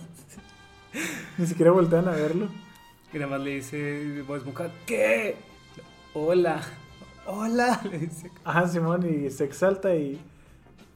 ni 1.38 1.46
siquiera 1.46 1.72
voltean 1.72 2.07
a 2.09 2.12
verlo. 2.12 2.49
Y 3.12 3.18
nada 3.18 3.31
más 3.31 3.40
le 3.40 3.57
dice 3.57 4.22
Bob 4.27 4.37
Esponja, 4.37 4.70
¿qué? 4.87 5.37
Hola. 6.14 6.61
Hola. 7.27 7.81
Le 7.90 7.99
dice. 7.99 8.31
Ajá, 8.44 8.68
Simón, 8.68 9.05
y 9.05 9.31
se 9.31 9.44
exalta 9.44 9.94
y 9.96 10.20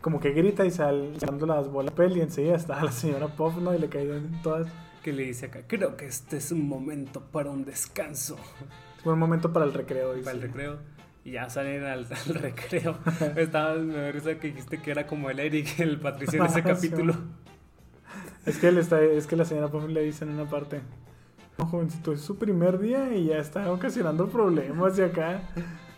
como 0.00 0.20
que 0.20 0.30
grita 0.30 0.64
y 0.64 0.70
sal, 0.70 1.12
sacando 1.18 1.44
las 1.44 1.68
bolas 1.68 1.92
de 1.92 1.96
pel 1.96 2.16
y 2.16 2.20
enseguida 2.20 2.54
está 2.54 2.82
la 2.82 2.92
señora 2.92 3.26
Pop, 3.26 3.56
¿no? 3.56 3.74
Y 3.74 3.78
le 3.78 3.88
caen 3.88 4.40
todas. 4.42 4.68
Que 5.02 5.12
le 5.12 5.24
dice 5.24 5.46
acá, 5.46 5.60
creo 5.66 5.96
que 5.96 6.06
este 6.06 6.36
es 6.36 6.52
un 6.52 6.68
momento 6.68 7.22
para 7.22 7.50
un 7.50 7.64
descanso. 7.64 8.36
Fue 9.02 9.12
un 9.14 9.18
momento 9.18 9.52
para 9.52 9.64
el 9.64 9.72
recreo, 9.72 10.12
dice. 10.12 10.24
Para 10.24 10.36
el 10.36 10.42
recreo. 10.42 10.78
Y 11.24 11.32
ya 11.32 11.48
salen 11.50 11.84
al, 11.84 12.06
al 12.28 12.34
recreo. 12.34 12.98
Estaba, 13.36 13.74
me 13.76 14.12
risa 14.12 14.38
que 14.38 14.48
dijiste 14.48 14.80
que 14.80 14.90
era 14.90 15.06
como 15.06 15.30
el 15.30 15.38
Eric, 15.38 15.78
el 15.80 15.98
Patricio 16.00 16.40
en 16.40 16.46
ese 16.46 16.60
Ah, 16.60 16.64
capítulo. 16.64 17.14
Es 18.46 18.58
que, 18.58 18.68
él 18.68 18.78
está, 18.78 19.02
es 19.02 19.26
que 19.26 19.36
la 19.36 19.44
señora 19.44 19.68
Pop 19.68 19.86
le 19.88 20.02
dice 20.02 20.24
en 20.24 20.30
una 20.30 20.48
parte, 20.48 20.80
no, 21.58 21.66
jovencito, 21.66 22.12
es 22.12 22.22
su 22.22 22.38
primer 22.38 22.78
día 22.78 23.14
y 23.14 23.26
ya 23.26 23.36
está 23.38 23.70
ocasionando 23.70 24.28
problemas 24.28 24.96
de 24.96 25.04
acá. 25.04 25.42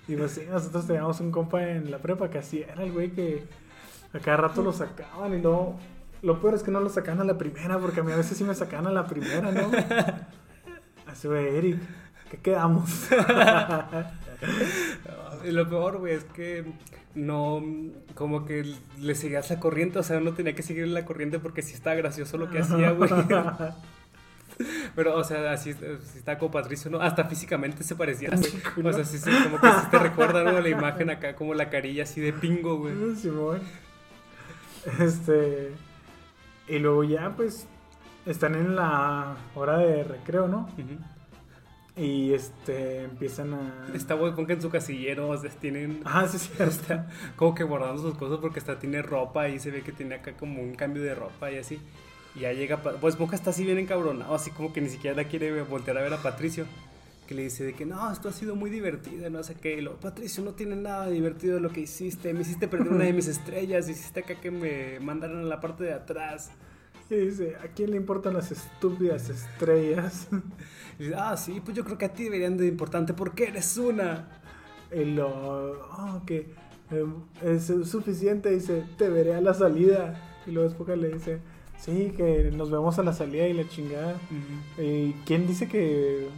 Y 0.09 0.17
pues 0.17 0.33
sí, 0.33 0.43
nosotros 0.51 0.87
teníamos 0.87 1.21
un 1.21 1.31
compa 1.31 1.69
en 1.69 1.91
la 1.91 1.99
prepa 1.99 2.29
que 2.29 2.39
así 2.39 2.61
era 2.61 2.83
el 2.83 2.91
güey 2.93 3.13
que 3.13 3.45
a 4.13 4.19
cada 4.19 4.37
rato 4.39 4.63
lo 4.63 4.73
sacaban 4.73 5.35
y 5.35 5.41
luego... 5.41 5.77
Lo 6.23 6.41
peor 6.41 6.55
es 6.55 6.63
que 6.63 6.71
no 6.71 6.81
lo 6.81 6.89
sacaban 6.89 7.21
a 7.21 7.25
la 7.25 7.37
primera, 7.37 7.79
porque 7.79 8.01
a 8.01 8.03
mí 8.03 8.13
a 8.13 8.17
veces 8.17 8.39
sí 8.39 8.45
me 8.45 8.55
sacaban 8.55 8.87
a 8.87 8.93
la 8.93 9.07
primera, 9.07 9.51
¿no? 9.51 9.71
Así, 11.07 11.29
güey, 11.29 11.57
Eric, 11.57 11.79
¿qué 12.31 12.39
quedamos? 12.39 13.09
Y 15.45 15.51
lo 15.51 15.69
peor, 15.69 15.99
güey, 15.99 16.15
es 16.15 16.25
que 16.25 16.65
no, 17.15 17.63
como 18.15 18.45
que 18.45 18.65
le 18.99 19.15
seguías 19.15 19.51
la 19.51 19.61
corriente, 19.61 19.99
o 19.99 20.03
sea, 20.03 20.21
no 20.21 20.33
tenía 20.35 20.55
que 20.55 20.63
seguir 20.63 20.87
la 20.89 21.05
corriente 21.05 21.39
porque 21.39 21.63
sí 21.63 21.75
estaba 21.75 21.97
gracioso 21.97 22.39
lo 22.39 22.51
que 22.51 22.61
hacía, 22.61 22.91
güey. 22.93 23.11
Pero, 24.95 25.17
o 25.17 25.25
sea, 25.25 25.53
así, 25.53 25.71
así 25.71 26.19
está 26.19 26.39
como 26.39 26.53
Patricio, 26.53 26.91
¿no? 26.91 27.01
Hasta 27.01 27.25
físicamente 27.25 27.83
se 27.83 27.97
parecía, 27.97 28.31
güey. 28.31 28.87
O 28.87 28.93
sea, 28.93 29.05
sí, 29.05 29.19
sí, 29.19 29.31
como 29.45 29.61
que 29.61 29.67
sí 29.67 29.87
te 29.91 29.99
recuerda, 29.99 30.45
¿no? 30.45 30.61
La 30.61 30.69
imagen 30.69 31.11
acá, 31.11 31.35
como 31.35 31.55
la 31.55 31.71
carilla 31.71 32.05
así 32.05 32.21
de 32.21 32.33
pingo, 32.33 32.77
güey. 32.77 33.17
Simón. 33.17 33.61
Este. 35.01 35.73
Y 36.73 36.79
luego 36.79 37.05
ya, 37.05 37.35
pues. 37.37 37.67
Están 38.25 38.55
en 38.55 38.77
la 38.77 39.37
hora 39.55 39.79
de 39.79 40.05
recreo, 40.05 40.49
¿no? 40.49 40.71
Y 41.95 42.33
este. 42.33 43.03
Empiezan 43.03 43.53
a. 43.53 43.89
Está 43.95 44.15
Bob 44.15 44.29
Esponja 44.29 44.55
en 44.55 44.63
su 44.63 44.71
casillero, 44.71 45.29
o 45.29 45.37
sea, 45.37 45.51
tienen... 45.51 46.01
Ah, 46.07 46.27
sí, 46.27 46.39
sí. 46.39 46.51
Está 46.59 47.09
como 47.37 47.55
que 47.55 47.63
guardando 47.63 48.01
sus 48.01 48.17
cosas 48.17 48.39
porque 48.39 48.59
hasta 48.59 48.79
tiene 48.79 49.03
ropa 49.03 49.51
y 49.51 49.59
se 49.59 49.71
ve 49.71 49.83
que 49.83 49.93
tiene 49.93 50.15
acá 50.15 50.33
como 50.33 50.63
un 50.63 50.75
cambio 50.75 51.03
de 51.03 51.15
ropa 51.15 51.53
y 51.53 51.59
así. 51.59 51.79
Y 52.35 52.41
ya 52.41 52.53
llega, 52.55 52.77
Bob 52.77 53.07
Esponja 53.07 53.37
está 53.37 53.51
así 53.51 53.67
bien 53.67 53.77
encabronado, 53.77 54.35
así 54.35 54.51
como 54.51 54.73
que 54.73 54.81
ni 54.81 54.89
siquiera 54.89 55.15
la 55.15 55.29
quiere 55.29 55.61
voltear 55.61 55.99
a 55.99 56.01
ver 56.01 56.15
a 56.15 56.23
Patricio. 56.23 56.65
Que 57.33 57.37
le 57.37 57.45
dice 57.45 57.65
de 57.65 57.73
que 57.73 57.87
no, 57.87 58.13
esto 58.13 58.29
ha 58.29 58.33
sido 58.33 58.57
muy 58.57 58.69
divertido, 58.69 59.31
no 59.31 59.43
sé 59.43 59.55
qué. 59.55 59.79
Y 59.79 59.81
luego, 59.81 59.99
Patricio, 59.99 60.45
no 60.45 60.53
tiene 60.53 60.77
nada 60.77 61.07
de 61.07 61.13
divertido 61.13 61.59
lo 61.61 61.71
que 61.71 61.81
hiciste. 61.81 62.35
Me 62.35 62.43
hiciste 62.43 62.69
perder 62.69 62.93
una 62.93 63.05
de 63.05 63.15
mis 63.15 63.27
estrellas, 63.27 63.89
hiciste 63.89 64.21
acá 64.21 64.39
que 64.39 64.51
me 64.51 65.01
mandaran 65.01 65.39
a 65.39 65.45
la 65.45 65.59
parte 65.59 65.85
de 65.85 65.95
atrás. 65.95 66.51
Y 67.09 67.15
dice: 67.15 67.57
¿A 67.57 67.69
quién 67.69 67.91
le 67.91 67.97
importan 67.97 68.35
las 68.35 68.53
estúpidas 68.53 69.31
estrellas? 69.31 70.29
Y 70.99 71.05
dice, 71.05 71.15
ah, 71.17 71.35
sí, 71.39 71.63
pues 71.65 71.75
yo 71.75 71.85
creo 71.85 71.97
que 71.97 72.05
a 72.05 72.13
ti 72.13 72.25
deberían 72.25 72.59
de 72.59 72.67
importante 72.67 73.15
porque 73.15 73.45
eres 73.45 73.79
una. 73.79 74.29
Y 74.95 75.07
lo. 75.07 75.29
Oh, 75.31 76.23
que. 76.27 76.55
eh, 76.91 77.07
es 77.43 77.73
suficiente. 77.89 78.51
Dice: 78.51 78.85
Te 78.99 79.09
veré 79.09 79.37
a 79.37 79.41
la 79.41 79.55
salida. 79.55 80.21
Y 80.47 80.51
luego 80.51 80.69
después 80.69 80.99
le 80.99 81.15
dice: 81.15 81.39
Sí, 81.79 82.13
que 82.15 82.51
nos 82.55 82.71
vemos 82.71 82.99
a 82.99 83.03
la 83.03 83.15
salida 83.15 83.49
y 83.49 83.55
la 83.55 83.67
chingada. 83.67 84.21
¿Y 84.77 85.15
quién 85.25 85.47
dice 85.47 85.67
que.? 85.67 86.29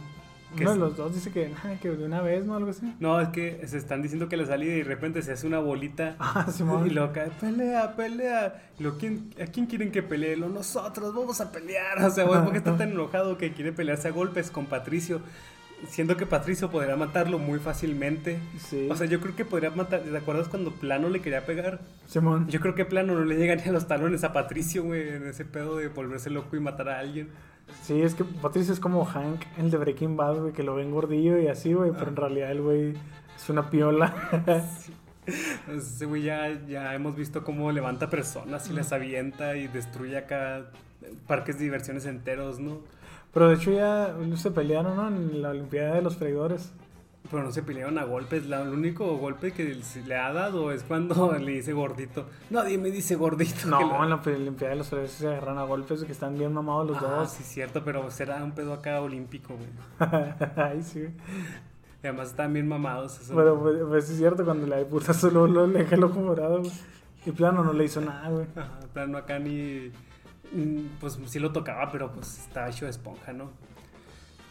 Uno 0.63 0.73
de 0.73 0.77
los 0.79 0.97
dos 0.97 1.13
dice 1.13 1.31
que, 1.31 1.51
"Ah, 1.63 1.73
que 1.81 1.89
de 1.89 2.05
una 2.05 2.21
vez, 2.21 2.45
¿no? 2.45 2.55
Algo 2.55 2.69
así. 2.71 2.93
No, 2.99 3.19
es 3.19 3.29
que 3.29 3.65
se 3.67 3.77
están 3.77 4.01
diciendo 4.01 4.29
que 4.29 4.37
la 4.37 4.45
salida 4.45 4.73
y 4.73 4.77
de 4.79 4.83
repente 4.83 5.21
se 5.21 5.31
hace 5.33 5.45
una 5.47 5.59
bolita. 5.59 6.15
Ah, 6.19 6.47
Simón. 6.51 6.87
Y 6.87 6.89
luego 6.91 7.11
cae, 7.13 7.29
pelea, 7.39 7.95
pelea. 7.95 8.69
Lo, 8.79 8.97
¿quién, 8.97 9.29
¿A 9.41 9.45
quién 9.45 9.65
quieren 9.67 9.91
que 9.91 10.03
pelee? 10.03 10.35
Lo, 10.35 10.49
nosotros, 10.49 11.13
vamos 11.13 11.39
a 11.41 11.51
pelear. 11.51 12.01
O 12.03 12.09
sea, 12.09 12.23
güey, 12.25 12.41
porque 12.43 12.57
está 12.59 12.75
tan 12.77 12.91
enojado 12.91 13.37
que 13.37 13.53
quiere 13.53 13.71
pelearse 13.71 14.07
a 14.07 14.11
golpes 14.11 14.51
con 14.51 14.65
Patricio. 14.65 15.21
Siendo 15.89 16.15
que 16.17 16.25
Patricio 16.25 16.71
podría 16.71 16.95
matarlo 16.95 17.37
muy 17.37 17.59
fácilmente. 17.59 18.39
Sí. 18.57 18.87
O 18.89 18.95
sea, 18.95 19.05
yo 19.07 19.19
creo 19.19 19.35
que 19.35 19.45
podría 19.45 19.69
matar. 19.71 19.99
¿Te 20.01 20.17
acuerdas 20.17 20.47
cuando 20.47 20.71
Plano 20.71 21.09
le 21.09 21.21
quería 21.21 21.45
pegar? 21.45 21.81
Simón. 22.07 22.47
Yo 22.47 22.59
creo 22.61 22.75
que 22.75 22.85
Plano 22.85 23.13
no 23.13 23.25
le 23.25 23.35
llega 23.35 23.55
ni 23.55 23.63
a 23.63 23.71
los 23.71 23.87
talones 23.87 24.23
a 24.23 24.31
Patricio, 24.33 24.83
güey, 24.83 25.09
en 25.09 25.27
ese 25.27 25.43
pedo 25.45 25.77
de 25.77 25.89
volverse 25.89 26.29
loco 26.29 26.55
y 26.55 26.59
matar 26.61 26.89
a 26.89 26.99
alguien. 26.99 27.29
Sí, 27.83 28.01
es 28.01 28.15
que 28.15 28.23
Patricio 28.23 28.73
es 28.73 28.79
como 28.79 29.05
Hank, 29.05 29.41
el 29.57 29.69
de 29.69 29.77
Breaking 29.77 30.17
Bad, 30.17 30.39
güey, 30.39 30.53
que 30.53 30.63
lo 30.63 30.75
ven 30.75 30.91
gordillo 30.91 31.39
y 31.39 31.47
así, 31.47 31.73
güey, 31.73 31.91
pero 31.91 32.09
en 32.09 32.15
realidad 32.15 32.51
el 32.51 32.61
güey 32.61 32.93
es 33.35 33.49
una 33.49 33.69
piola. 33.69 34.13
Entonces, 34.31 34.91
Ese 35.67 36.05
güey 36.05 36.23
ya, 36.23 36.49
ya 36.67 36.93
hemos 36.93 37.15
visto 37.15 37.43
cómo 37.43 37.71
levanta 37.71 38.09
personas 38.09 38.69
y 38.69 38.73
las 38.73 38.91
avienta 38.91 39.55
y 39.57 39.67
destruye 39.67 40.17
acá 40.17 40.71
parques 41.27 41.57
de 41.57 41.65
diversiones 41.65 42.05
enteros, 42.05 42.59
¿no? 42.59 42.81
pero 43.35 43.49
de 43.49 43.55
hecho 43.55 43.73
ya 43.73 44.15
se 44.37 44.49
pelearon, 44.49 44.95
¿no? 44.95 45.09
En 45.09 45.41
la 45.41 45.49
Olimpiada 45.49 45.95
de 45.95 46.01
los 46.01 46.15
Freidores. 46.15 46.71
Pero 47.31 47.43
no 47.43 47.51
se 47.51 47.63
pelearon 47.63 47.97
a 47.97 48.03
golpes. 48.03 48.45
La- 48.47 48.61
el 48.61 48.69
único 48.69 49.17
golpe 49.17 49.51
que 49.51 49.81
se 49.83 50.03
le 50.03 50.15
ha 50.15 50.31
dado 50.31 50.71
es 50.71 50.83
cuando 50.83 51.33
le 51.39 51.51
dice 51.53 51.73
gordito. 51.73 52.27
Nadie 52.51 52.77
me 52.77 52.91
dice 52.91 53.15
gordito. 53.15 53.67
No, 53.67 54.03
en 54.03 54.09
la 54.11 54.15
Olimpiada 54.23 54.73
de 54.73 54.77
los 54.77 54.93
Olivos 54.93 55.11
se 55.11 55.27
agarran 55.27 55.57
a 55.57 55.63
golpes 55.63 56.03
que 56.03 56.11
están 56.11 56.37
bien 56.37 56.53
mamados 56.53 56.87
los 56.87 56.97
Ah, 56.97 57.17
dos. 57.21 57.31
sí, 57.31 57.43
cierto, 57.43 57.83
pero 57.83 58.11
será 58.11 58.43
un 58.43 58.51
pedo 58.51 58.73
acá 58.73 59.01
olímpico, 59.01 59.55
güey. 59.55 59.69
Ay, 60.55 60.83
sí. 60.83 61.07
Y 62.03 62.07
además 62.07 62.29
están 62.29 62.53
bien 62.53 62.67
mamados. 62.67 63.19
eso. 63.19 63.35
Pero 63.35 63.59
pues, 63.59 63.77
pues, 63.87 64.05
sí 64.05 64.11
es 64.13 64.17
cierto, 64.19 64.45
cuando 64.45 64.67
le 64.67 64.85
puta 64.85 65.13
solo 65.15 65.47
lo 65.47 65.65
le 65.65 65.79
deja 65.79 65.95
el 65.95 66.03
ojo 66.03 66.19
morado, 66.19 66.59
güey. 66.59 66.71
Y 67.25 67.31
plano 67.31 67.63
no 67.63 67.73
le 67.73 67.85
hizo 67.85 68.01
nada, 68.01 68.29
güey. 68.29 68.45
Ajá, 68.55 68.79
plano 68.93 69.17
acá 69.17 69.39
ni. 69.39 69.91
mm, 70.53 70.99
Pues 70.99 71.17
sí 71.25 71.39
lo 71.39 71.51
tocaba, 71.51 71.89
pero 71.91 72.11
pues 72.11 72.37
estaba 72.37 72.69
hecho 72.69 72.85
de 72.85 72.91
esponja, 72.91 73.33
¿no? 73.33 73.49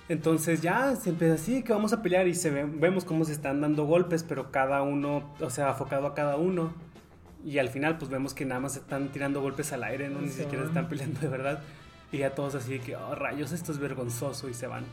Entonces 0.09 0.61
ya 0.61 0.95
se 0.97 1.11
empieza 1.11 1.35
así 1.35 1.63
que 1.63 1.73
vamos 1.73 1.93
a 1.95 2.03
pelear 2.03 2.29
y 2.29 2.35
se 2.35 2.51
ve- 2.51 2.65
vemos 2.67 3.05
cómo 3.05 3.25
se 3.25 3.33
están 3.33 3.61
dando 3.63 3.85
golpes, 3.85 4.23
pero 4.23 4.51
cada 4.51 4.83
uno, 4.83 5.31
o 5.41 5.51
sea, 5.51 5.71
afocado 5.71 6.07
a 6.07 6.15
cada 6.15 6.37
uno. 6.37 6.73
Y 7.45 7.59
al 7.59 7.69
final, 7.69 7.99
pues 7.99 8.11
vemos 8.11 8.35
que 8.35 8.45
nada 8.45 8.61
más 8.61 8.75
se 8.75 8.81
están 8.81 9.09
tirando 9.09 9.41
golpes 9.41 9.73
al 9.73 9.83
aire, 9.85 10.09
¿no? 10.09 10.21
Ni 10.21 10.29
siquiera 10.29 10.65
están 10.65 10.89
peleando 10.89 11.21
de 11.21 11.29
verdad. 11.29 11.61
Y 12.13 12.19
ya 12.19 12.35
todos 12.35 12.55
así 12.55 12.73
de 12.75 12.81
que, 12.81 12.97
oh, 12.97 13.15
rayos, 13.15 13.53
esto 13.53 13.73
es 13.73 13.79
vergonzoso 13.79 14.49
y 14.49 14.55
se 14.55 14.67
van. 14.67 14.85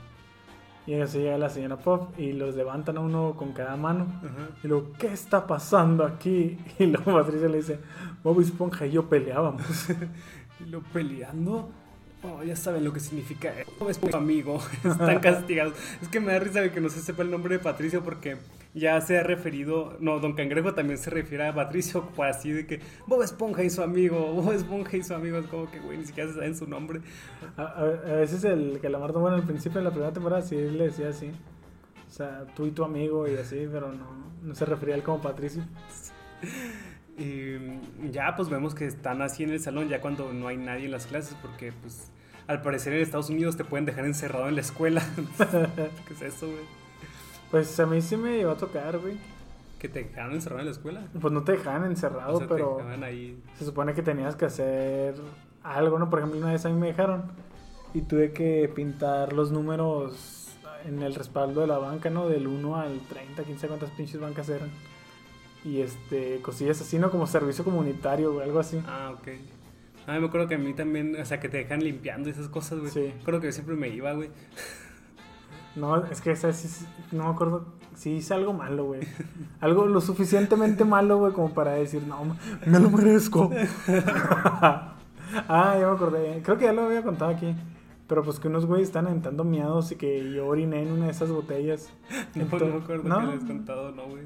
Y 0.88 0.96
así 0.96 1.20
llega 1.20 1.38
la 1.38 1.50
señora 1.50 1.78
Pop 1.78 2.18
y 2.20 2.34
los 2.34 2.56
levantan 2.56 2.98
a 2.98 3.02
uno 3.02 3.36
con 3.38 3.54
cada 3.54 3.76
mano. 3.76 4.08
Ajá. 4.20 4.50
Y 4.64 4.68
luego, 4.68 4.94
¿qué 4.98 5.08
está 5.14 5.46
pasando 5.46 6.06
aquí? 6.06 6.58
Y 6.80 6.88
luego 6.88 7.14
Patricia 7.14 7.48
le 7.50 7.58
dice, 7.58 7.80
Bob 8.24 8.40
Esponja 8.42 8.86
y 8.88 8.92
yo 8.92 9.08
peleábamos. 9.10 9.88
Y 10.60 10.66
lo 10.70 10.82
peleando. 10.82 11.70
Oh, 12.24 12.44
ya 12.44 12.56
saben 12.56 12.84
lo 12.84 12.94
que 12.94 13.00
significa. 13.00 13.52
Es 13.90 13.98
tu 14.00 14.16
amigo. 14.16 14.60
Están 14.84 15.20
castigados. 15.22 15.74
Es 16.02 16.08
que 16.08 16.20
me 16.20 16.32
da 16.34 16.40
risa 16.40 16.62
de 16.62 16.72
que 16.72 16.80
no 16.80 16.90
se 16.90 17.02
sepa 17.02 17.24
el 17.24 17.32
nombre 17.32 17.58
de 17.58 17.64
Patricio 17.64 18.04
porque 18.04 18.38
ya 18.76 19.02
se 19.02 19.18
ha 19.18 19.24
referido. 19.24 19.98
No, 20.00 20.20
Don 20.20 20.34
Cangrejo 20.34 20.76
también 20.76 21.00
se 21.00 21.10
refiere 21.10 21.48
a 21.48 21.56
Patricio 21.56 22.08
por 22.16 22.28
así 22.28 22.52
de 22.52 22.68
que 22.68 22.80
Bob 23.08 23.24
Esponja 23.24 23.64
y 23.64 23.72
su 23.72 23.82
amigo. 23.82 24.20
Bob 24.34 24.54
Esponja 24.54 24.98
y 24.98 25.04
su 25.04 25.16
amigo. 25.16 25.40
Es 25.40 25.48
como 25.48 25.70
que, 25.72 25.80
güey, 25.80 25.98
ni 25.98 26.06
siquiera 26.06 26.30
se 26.30 26.36
saben 26.36 26.56
su 26.56 26.68
nombre. 26.68 27.02
A, 27.58 27.64
a- 27.64 27.86
a 27.86 28.16
veces 28.18 28.44
el 28.44 28.80
Calamardo, 28.80 29.20
bueno, 29.20 29.38
al 29.38 29.44
principio 29.44 29.80
de 29.80 29.86
la 29.86 29.92
primera 29.92 30.14
temporada 30.14 30.44
sí 30.44 30.56
le 30.56 30.86
decía 30.86 31.10
así. 31.10 31.32
O 32.08 32.14
sea, 32.14 32.46
tú 32.56 32.68
y 32.68 32.72
tu 32.72 32.84
amigo 32.84 33.28
y 33.28 33.36
así, 33.36 33.68
pero 33.72 33.92
no, 33.94 34.06
no 34.44 34.54
se 34.54 34.66
refería 34.66 34.94
a 34.94 34.98
él 35.00 35.04
como 35.04 35.22
Patricio. 35.24 35.64
Y 37.18 38.12
ya 38.12 38.36
pues 38.36 38.50
vemos 38.50 38.74
que 38.74 38.86
están 38.86 39.22
así 39.22 39.44
en 39.44 39.52
el 39.52 39.60
salón 39.60 39.90
ya 39.90 40.02
cuando 40.02 40.34
no 40.34 40.48
hay 40.48 40.58
nadie 40.58 40.86
en 40.86 40.92
las 40.92 41.06
clases 41.06 41.36
porque 41.42 41.72
pues 41.72 42.12
al 42.48 42.62
parecer 42.62 42.94
en 42.94 43.02
Estados 43.02 43.30
Unidos 43.30 43.58
te 43.58 43.64
pueden 43.64 43.86
dejar 43.86 44.06
encerrado 44.06 44.48
en 44.48 44.56
la 44.56 44.62
escuela. 44.62 45.04
¿Qué 46.08 46.14
es 46.14 46.22
eso, 46.22 46.48
güey? 46.48 46.64
Pues 47.52 47.80
a 47.80 47.86
mí 47.86 48.02
sí 48.02 48.18
me 48.18 48.40
iba 48.40 48.54
a 48.54 48.58
tocar, 48.58 48.98
güey. 48.98 49.18
Que 49.78 49.90
te 49.90 50.04
dejaron 50.04 50.34
encerrado 50.34 50.62
en 50.62 50.66
la 50.68 50.72
escuela. 50.72 51.02
Pues 51.20 51.34
no 51.34 51.44
te 51.44 51.54
dejaban 51.54 51.86
encerrado, 51.86 52.36
O 52.36 52.38
sea, 52.38 52.48
te 52.48 52.54
pero 52.54 52.80
ahí. 53.04 53.42
se 53.58 53.66
supone 53.66 53.94
que 53.94 54.02
tenías 54.02 54.36
que 54.36 54.46
hacer 54.46 55.16
algo, 55.64 56.00
¿no? 56.00 56.10
Por 56.10 56.20
ejemplo, 56.20 56.40
una 56.40 56.52
vez 56.52 56.66
a 56.66 56.70
mí 56.70 56.80
me 56.80 56.88
dejaron 56.88 57.24
y 57.94 58.02
tuve 58.02 58.32
que 58.32 58.72
pintar 58.74 59.34
los 59.34 59.52
números 59.52 60.56
en 60.86 61.02
el 61.02 61.14
respaldo 61.14 61.62
de 61.62 61.68
la 61.68 61.78
banca, 61.78 62.10
¿no? 62.10 62.28
Del 62.30 62.48
1 62.48 62.76
al 62.76 63.00
30, 63.02 63.44
quién 63.44 63.58
sabe 63.58 63.70
cuántas 63.70 63.92
pinches 63.92 64.20
bancas 64.20 64.50
eran. 64.50 64.70
Y 65.64 65.82
este, 65.82 66.42
cosillas 66.42 66.82
así, 66.82 66.98
¿no? 66.98 67.12
Como 67.12 67.28
servicio 67.28 67.64
comunitario, 67.64 68.34
güey, 68.34 68.48
algo 68.48 68.60
así. 68.60 68.82
Ah, 68.88 69.14
ok. 69.14 69.28
Ah, 70.08 70.20
me 70.20 70.28
acuerdo 70.28 70.48
que 70.48 70.56
a 70.56 70.58
mí 70.58 70.74
también, 70.74 71.16
o 71.16 71.26
sea, 71.26 71.40
que 71.40 71.50
te 71.50 71.58
dejan 71.58 71.84
limpiando 71.84 72.30
esas 72.30 72.48
cosas, 72.48 72.80
güey. 72.80 72.92
Sí. 72.92 73.14
Creo 73.24 73.40
que 73.40 73.48
yo 73.48 73.52
siempre 73.52 73.76
me 73.76 73.90
iba, 73.90 74.14
güey. 74.14 74.30
No, 75.76 76.04
es 76.06 76.20
que 76.22 76.32
esa 76.32 76.52
sí, 76.52 76.86
no 77.12 77.26
me 77.26 77.30
acuerdo. 77.30 77.66
Sí 77.96 78.12
hice 78.12 78.34
algo 78.34 78.54
malo, 78.54 78.86
güey. 78.86 79.02
Algo 79.60 79.86
lo 79.86 80.02
suficientemente 80.02 80.84
malo, 80.84 81.18
güey, 81.18 81.34
como 81.34 81.54
para 81.54 81.74
decir, 81.74 82.04
no, 82.04 82.36
me 82.66 82.80
lo 82.80 82.90
merezco. 82.90 83.52
ah, 83.88 84.96
ya 85.48 85.88
me 85.88 85.94
acordé. 85.94 86.42
Creo 86.44 86.58
que 86.58 86.66
ya 86.66 86.74
lo 86.74 86.84
había 86.84 87.04
contado 87.04 87.32
aquí. 87.32 87.56
Pero 88.08 88.24
pues 88.24 88.40
que 88.40 88.50
unos 88.50 88.66
güeyes 88.66 88.90
están 88.90 89.08
aventando 89.08 89.46
miados 89.46 89.92
y 89.94 89.96
que 89.96 90.34
yo 90.34 90.48
oriné 90.48 90.82
en 90.82 90.92
una 90.92 91.06
de 91.06 91.12
esas 91.12 91.30
botellas. 91.30 91.94
No, 92.36 92.42
me 92.42 92.48
acuerdo 92.78 93.08
¿no? 93.08 93.20
que 93.30 93.36
les 93.36 93.46
contado, 93.46 93.92
no, 93.92 94.08
güey. 94.08 94.24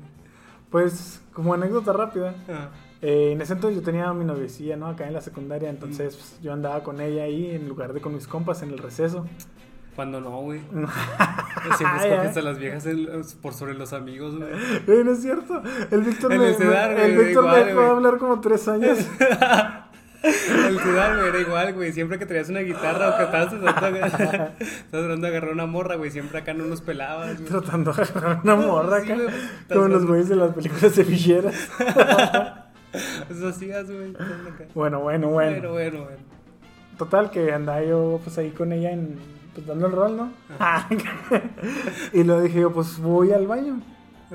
Pues, 0.76 1.22
como 1.32 1.54
anécdota 1.54 1.94
rápida. 1.94 2.36
Ah, 2.50 2.68
eh, 3.02 3.32
en 3.32 3.40
ese 3.40 3.54
entonces 3.54 3.80
yo 3.80 3.82
tenía 3.86 4.10
a 4.10 4.14
mi 4.14 4.26
noviecilla, 4.26 4.76
¿no? 4.76 4.88
Acá 4.88 5.08
en 5.08 5.14
la 5.14 5.22
secundaria. 5.22 5.70
Entonces 5.70 6.18
pues, 6.18 6.38
yo 6.42 6.52
andaba 6.52 6.84
con 6.84 7.00
ella 7.00 7.24
ahí 7.24 7.52
en 7.52 7.70
lugar 7.70 7.94
de 7.94 8.02
con 8.02 8.14
mis 8.14 8.28
compas 8.28 8.62
en 8.62 8.72
el 8.72 8.78
receso. 8.80 9.26
cuando 9.96 10.20
no, 10.20 10.32
güey. 10.42 10.60
Siempre 11.78 12.10
escoges 12.10 12.36
a 12.38 12.42
las 12.42 12.60
viejas 12.60 12.86
por 13.42 13.54
sobre 13.54 13.74
los 13.76 13.94
amigos, 13.94 14.36
güey. 14.36 15.04
No 15.06 15.12
es 15.14 15.22
cierto. 15.22 15.62
El 15.92 16.02
Víctor 16.02 16.32
me, 16.32 16.40
me- 16.40 16.46
el 17.06 17.18
Víctor 17.18 17.46
igual, 17.46 17.60
me 17.62 17.64
dejó 17.68 17.80
hablar 17.82 18.18
como 18.18 18.42
tres 18.42 18.68
años. 18.68 18.98
El 20.68 20.76
güey, 20.80 21.28
era 21.30 21.40
igual, 21.40 21.74
güey. 21.74 21.92
Siempre 21.92 22.18
que 22.18 22.26
traías 22.26 22.50
una 22.50 22.62
guitarra 22.62 23.10
o 23.10 23.18
que 23.18 23.24
estabas 23.24 23.50
tratando, 24.92 25.22
de 25.22 25.28
agarrar 25.28 25.52
una 25.54 25.66
morra, 25.66 25.96
güey. 25.96 26.12
Siempre 26.12 26.40
acá 26.40 26.54
no 26.54 26.66
nos 26.66 26.82
pelabas, 26.82 27.38
güey. 27.38 27.50
tratando 27.50 27.94
de 27.94 28.02
agarrar 28.02 28.42
una 28.44 28.56
morra 28.56 29.02
Sí, 29.02 29.12
acá. 29.12 29.22
güey, 29.22 29.36
como 29.70 29.88
los 29.88 30.06
güeyes 30.06 30.30
de 30.30 30.36
las 30.36 30.54
películas 30.54 30.96
de 30.96 31.04
ficheras. 31.04 31.70
Eso 33.30 33.48
hacías, 33.50 33.92
güey. 33.92 34.12
estando 34.12 34.50
acá. 34.50 34.66
Bueno, 34.74 35.00
bueno, 35.02 35.30
bueno. 35.30 35.52
Bueno, 35.52 35.72
bueno, 35.72 36.04
bueno. 36.04 36.18
Total, 36.98 37.30
que 37.30 37.52
andaba 37.52 37.84
yo 37.84 38.22
pues 38.24 38.38
ahí 38.38 38.52
con 38.52 38.72
ella 38.72 38.92
en, 38.92 39.20
pues 39.54 39.68
dando 39.68 39.88
el 39.88 39.92
rol, 39.92 40.16
¿no? 40.16 40.32
y 42.14 42.24
luego 42.24 42.42
dije 42.42 42.62
yo, 42.62 42.72
pues 42.72 43.00
voy 43.00 43.34
al 43.34 43.48
baño. 43.48 43.82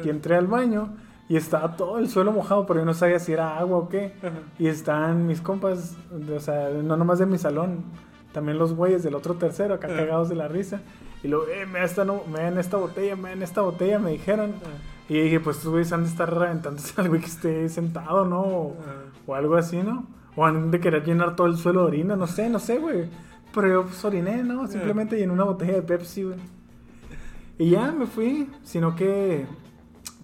Y 0.04 0.08
entré 0.10 0.36
al 0.36 0.46
baño 0.46 0.94
y 1.30 1.36
estaba 1.36 1.76
todo 1.76 1.98
el 1.98 2.10
suelo 2.10 2.30
mojado, 2.32 2.66
pero 2.66 2.80
yo 2.80 2.84
no 2.84 2.92
sabía 2.92 3.18
si 3.20 3.32
era 3.32 3.56
agua 3.58 3.78
o 3.78 3.88
qué. 3.88 4.12
Ajá. 4.18 4.32
Y 4.58 4.66
están 4.66 5.26
mis 5.26 5.40
compas, 5.40 5.96
de- 6.10 6.36
o 6.36 6.40
sea, 6.40 6.68
no 6.70 6.96
nomás 6.98 7.18
de 7.20 7.24
mi 7.26 7.38
salón, 7.38 7.84
también 8.32 8.58
los 8.58 8.74
güeyes 8.74 9.02
del 9.02 9.14
otro 9.14 9.34
tercero, 9.36 9.74
acá 9.74 9.86
Ajá. 9.86 9.96
cagados 9.96 10.28
de 10.28 10.34
la 10.34 10.48
risa. 10.48 10.82
Y 11.22 11.28
luego, 11.28 11.46
eh, 11.48 11.64
me 11.66 11.82
esta, 11.84 12.04
no, 12.04 12.22
me 12.30 12.40
dan 12.40 12.58
esta 12.58 12.76
botella, 12.76 13.14
me 13.16 13.30
dan 13.30 13.42
esta 13.42 13.60
botella, 13.62 13.98
me 13.98 14.10
dijeron. 14.10 14.54
Y 15.08 15.20
dije, 15.20 15.40
pues 15.40 15.56
estos 15.58 15.70
güeyes 15.72 15.92
han 15.92 16.02
de 16.02 16.08
estar 16.10 16.32
reventándose 16.36 16.94
al 17.00 17.08
güey 17.08 17.20
que 17.20 17.26
esté 17.28 17.68
sentado, 17.68 18.24
¿no? 18.26 18.40
O, 18.42 18.76
o 19.26 19.34
algo 19.34 19.54
así, 19.56 19.78
¿no? 19.82 20.06
O 20.36 20.44
han 20.44 20.70
de 20.70 20.80
querer 20.80 21.04
llenar 21.04 21.36
todo 21.36 21.46
el 21.46 21.56
suelo 21.56 21.82
de 21.82 21.86
orina, 21.88 22.16
no 22.16 22.26
sé, 22.26 22.48
no 22.50 22.58
sé, 22.58 22.78
güey. 22.78 23.08
Pero 23.54 23.68
yo 23.68 23.82
pues 23.84 24.04
oriné, 24.04 24.42
¿no? 24.44 24.66
Simplemente 24.68 25.16
llené 25.16 25.32
una 25.32 25.44
botella 25.44 25.74
de 25.74 25.82
Pepsi, 25.82 26.22
güey. 26.24 26.36
Y 27.58 27.70
ya 27.70 27.92
me 27.92 28.06
fui, 28.06 28.48
sino 28.62 28.94
que 28.96 29.44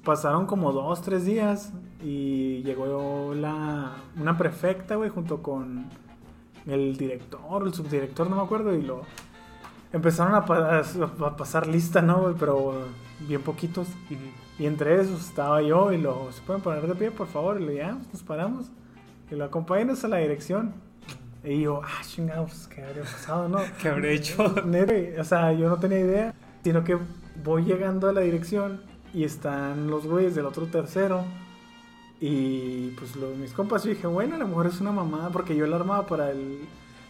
pasaron 0.06 0.46
como 0.46 0.72
dos, 0.72 1.02
tres 1.02 1.26
días 1.26 1.72
y 2.02 2.62
llegó 2.62 3.34
la, 3.34 3.92
una 4.18 4.38
prefecta, 4.38 4.94
güey, 4.96 5.10
junto 5.10 5.42
con 5.42 5.86
el 6.66 6.96
director, 6.96 7.66
el 7.66 7.74
subdirector, 7.74 8.30
no 8.30 8.36
me 8.36 8.42
acuerdo, 8.42 8.74
y 8.74 8.80
lo 8.82 9.02
empezaron 9.92 10.34
a, 10.34 10.44
pa- 10.44 10.78
a 10.80 11.36
pasar 11.36 11.66
lista, 11.66 12.00
¿no? 12.00 12.20
güey? 12.22 12.34
Pero 12.38 12.84
bien 13.20 13.42
poquitos. 13.42 13.88
Ujú. 14.10 14.20
Y 14.58 14.66
entre 14.66 15.00
esos 15.00 15.20
estaba 15.26 15.60
yo 15.60 15.92
y 15.92 15.98
lo, 15.98 16.32
¿se 16.32 16.40
pueden 16.42 16.62
poner 16.62 16.86
de 16.86 16.94
pie, 16.94 17.10
por 17.10 17.26
favor? 17.26 17.60
Y 17.60 17.66
le 17.66 17.74
ya, 17.76 17.90
pues, 17.96 18.12
nos 18.14 18.22
paramos. 18.22 18.66
Y 19.30 19.34
lo 19.34 19.44
acompañanos 19.44 20.02
a 20.04 20.08
la 20.08 20.16
dirección. 20.18 20.72
Y 21.44 21.60
yo, 21.62 21.82
ah, 21.84 22.02
chingados, 22.02 22.66
¿qué 22.68 22.82
habría 22.82 23.02
pasado, 23.02 23.48
no? 23.48 23.58
¿Qué 23.82 23.88
habré 23.88 24.14
hecho? 24.14 24.54
O 25.20 25.24
sea, 25.24 25.52
yo 25.52 25.68
no 25.68 25.76
tenía 25.78 26.00
idea, 26.00 26.34
sino 26.64 26.82
que 26.84 26.96
voy 27.44 27.64
llegando 27.64 28.08
a 28.08 28.12
la 28.12 28.22
dirección 28.22 28.80
y 29.14 29.24
están 29.24 29.88
los 29.88 30.06
güeyes 30.06 30.34
del 30.34 30.46
otro 30.46 30.66
tercero. 30.66 31.24
Y 32.20 32.88
pues 32.98 33.14
los, 33.16 33.36
mis 33.36 33.52
compas, 33.52 33.84
yo 33.84 33.90
dije, 33.90 34.06
bueno, 34.06 34.36
a 34.36 34.38
lo 34.38 34.48
mejor 34.48 34.66
es 34.66 34.80
una 34.80 34.92
mamada, 34.92 35.30
porque 35.30 35.54
yo 35.54 35.66
la 35.66 35.76
armaba 35.76 36.06
para 36.06 36.30
el 36.30 36.60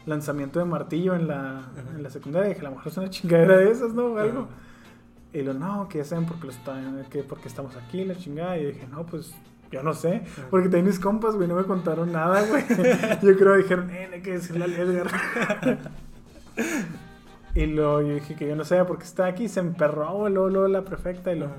lanzamiento 0.04 0.58
de 0.58 0.64
martillo 0.64 1.14
en 1.14 1.28
la, 1.28 1.62
en 1.94 2.02
la 2.02 2.10
secundaria. 2.10 2.48
dije, 2.48 2.60
a 2.60 2.70
lo 2.70 2.76
mejor 2.76 2.88
es 2.88 2.98
una 2.98 3.10
chingadera 3.10 3.56
de 3.58 3.70
esas, 3.70 3.92
¿no? 3.92 4.06
O 4.06 4.18
algo. 4.18 4.40
Ajá. 4.42 4.66
Y 5.36 5.42
lo, 5.42 5.52
no, 5.52 5.86
que 5.86 5.98
ya 5.98 6.04
saben 6.04 6.24
por 6.24 6.38
qué, 6.38 6.46
lo 6.46 6.52
están, 6.52 7.04
que 7.10 7.22
porque 7.22 7.48
estamos 7.48 7.76
aquí, 7.76 8.02
la 8.06 8.16
chingada. 8.16 8.56
Y 8.56 8.62
yo 8.62 8.68
dije, 8.68 8.86
no, 8.90 9.04
pues 9.04 9.34
yo 9.70 9.82
no 9.82 9.92
sé. 9.92 10.22
Porque 10.50 10.68
también 10.68 10.86
mis 10.86 10.98
compas, 10.98 11.34
güey, 11.34 11.46
no 11.46 11.56
me 11.56 11.64
contaron 11.64 12.10
nada, 12.10 12.42
güey. 12.46 12.64
yo 13.22 13.36
creo 13.36 13.52
que 13.52 13.62
dijeron, 13.62 13.90
eh, 13.90 14.08
hay 14.14 14.22
que 14.22 14.32
decirle 14.32 14.64
al 14.64 14.72
Edgar. 14.72 15.08
y 17.54 17.66
luego 17.66 18.00
yo 18.00 18.14
dije 18.14 18.34
que 18.34 18.48
yo 18.48 18.56
no 18.56 18.64
sé 18.64 18.82
por 18.86 18.96
qué 18.96 19.04
está 19.04 19.26
aquí. 19.26 19.46
Se 19.48 19.60
emperró, 19.60 20.26
luego, 20.30 20.48
luego 20.48 20.68
la 20.68 20.82
prefecta. 20.82 21.34
Y 21.34 21.40
lo. 21.40 21.50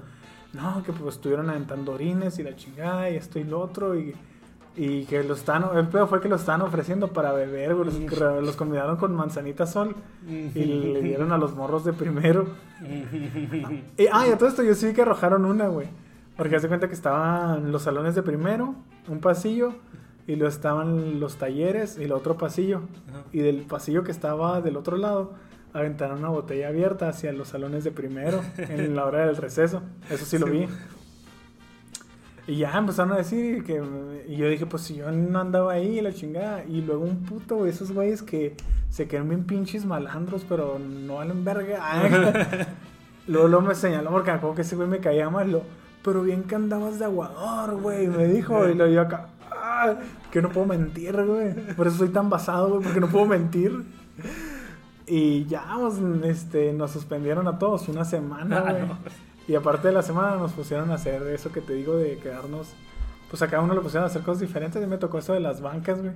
No, 0.58 0.84
que 0.84 0.92
pues 0.92 1.16
estuvieron 1.16 1.50
aventando 1.50 1.94
orines 1.94 2.40
y 2.40 2.44
la 2.44 2.56
chingada 2.56 3.10
y 3.10 3.16
esto 3.16 3.40
y 3.40 3.44
lo 3.44 3.60
otro. 3.62 3.98
Y, 3.98 4.16
y 4.76 5.06
que 5.06 5.24
lo 5.24 5.34
están, 5.34 5.66
el 5.76 5.88
pedo 5.88 6.08
fue 6.08 6.22
que 6.22 6.30
lo 6.30 6.36
estaban 6.36 6.62
ofreciendo 6.62 7.08
para 7.08 7.32
beber. 7.32 7.72
Los, 7.72 7.98
los 7.98 8.56
convidaron 8.56 8.98
con 8.98 9.16
manzanita 9.16 9.66
sol. 9.66 9.96
Y 10.28 10.64
le 10.66 11.02
dieron 11.02 11.32
a 11.32 11.38
los 11.38 11.56
morros 11.56 11.84
de 11.84 11.94
primero. 11.94 12.48
Y, 13.98 14.08
ah, 14.12 14.28
y 14.28 14.32
a 14.32 14.38
todo 14.38 14.50
esto 14.50 14.64
yo 14.64 14.76
sí 14.76 14.94
que 14.94 15.02
arrojaron 15.02 15.46
una, 15.46 15.68
güey. 15.68 15.88
Porque 16.36 16.56
hace 16.56 16.68
cuenta 16.68 16.88
que 16.88 16.94
estaban 16.94 17.72
los 17.72 17.82
salones 17.82 18.14
de 18.14 18.22
primero, 18.22 18.76
un 19.08 19.20
pasillo, 19.20 19.74
y 20.28 20.36
luego 20.36 20.50
estaban 20.50 21.20
los 21.20 21.38
talleres 21.38 21.98
y 21.98 22.04
el 22.04 22.12
otro 22.12 22.38
pasillo. 22.38 22.82
Ajá. 23.10 23.24
Y 23.32 23.40
del 23.40 23.62
pasillo 23.62 24.04
que 24.04 24.12
estaba 24.12 24.62
del 24.62 24.78
otro 24.78 24.98
lado, 24.98 25.34
aventaron 25.80 26.20
una 26.20 26.30
botella 26.30 26.68
abierta 26.70 27.10
hacia 27.10 27.32
los 27.34 27.50
salones 27.50 27.84
de 27.84 27.92
primero 27.92 28.42
en 28.58 28.96
la 28.96 29.06
hora 29.06 29.26
del 29.26 29.38
receso. 29.38 29.82
Eso 30.10 30.26
sí 30.26 30.38
lo 30.38 30.48
Sí. 30.48 30.52
vi. 30.54 30.68
Y 32.48 32.58
ya 32.60 32.78
empezaron 32.78 33.12
a 33.12 33.18
decir 33.18 33.64
que. 33.66 33.82
Y 34.28 34.38
yo 34.38 34.48
dije, 34.48 34.66
pues 34.66 34.84
si 34.84 34.96
yo 34.96 35.12
no 35.12 35.40
andaba 35.40 35.74
ahí, 35.74 36.00
la 36.02 36.14
chingada. 36.14 36.64
Y 36.64 36.82
luego 36.82 37.04
un 37.04 37.24
puto, 37.24 37.66
esos 37.66 37.92
güeyes 37.92 38.22
que 38.24 38.56
se 38.90 39.08
quedan 39.08 39.28
bien 39.28 39.44
pinches 39.44 39.86
malandros, 39.86 40.46
pero 40.48 40.80
no 40.80 41.16
valen 41.16 41.44
verga. 41.44 41.80
luego, 43.28 43.48
luego 43.50 43.66
me 43.68 43.76
señaló 43.76 44.12
porque 44.12 44.32
me 44.32 44.38
acuerdo 44.38 44.56
que 44.56 44.62
ese 44.62 44.78
güey 44.78 44.88
me 44.88 45.00
caía 45.00 45.30
mal. 45.30 45.52
Lo, 45.52 45.64
pero 46.04 46.24
bien 46.24 46.44
que 46.44 46.56
andabas 46.56 47.00
de 47.00 47.06
aguador, 47.06 47.82
güey. 47.82 48.08
Me 48.08 48.26
dijo, 48.28 48.68
y 48.70 48.76
lo 48.76 48.88
yo 48.88 49.02
acá. 49.02 49.28
"Ah, 49.52 49.96
que 50.32 50.42
no 50.42 50.50
puedo 50.50 50.68
mentir, 50.68 51.14
güey. 51.26 51.54
Por 51.76 51.88
eso 51.88 51.98
soy 51.98 52.10
tan 52.10 52.30
basado, 52.30 52.70
güey, 52.70 52.82
porque 52.84 53.02
no 53.02 53.08
puedo 53.10 53.26
mentir. 53.26 53.84
Y 55.08 55.46
ya, 55.46 55.66
pues, 55.80 55.96
este, 56.26 56.74
nos 56.74 56.92
suspendieron 56.92 57.48
a 57.48 57.58
todos 57.58 57.88
una 57.88 58.04
semana, 58.06 58.64
Ah, 58.68 58.72
güey. 58.74 58.88
no. 58.88 58.98
Y 59.48 59.56
aparte 59.56 59.88
de 59.88 59.94
la 59.94 60.02
semana 60.02 60.36
nos 60.36 60.52
pusieron 60.52 60.92
a 60.92 60.96
hacer 60.96 61.24
eso 61.28 61.52
que 61.54 61.62
te 61.62 61.74
digo 61.74 61.96
de 61.96 62.18
quedarnos. 62.18 62.74
Pues 63.30 63.42
a 63.42 63.48
cada 63.48 63.64
uno 63.64 63.74
le 63.74 63.80
pusieron 63.82 64.04
a 64.04 64.08
hacer 64.08 64.22
cosas 64.24 64.42
diferentes. 64.42 64.84
Y 64.84 64.88
me 64.88 64.98
tocó 64.98 65.18
eso 65.20 65.34
de 65.34 65.40
las 65.40 65.62
bancas, 65.62 66.02
güey. 66.02 66.14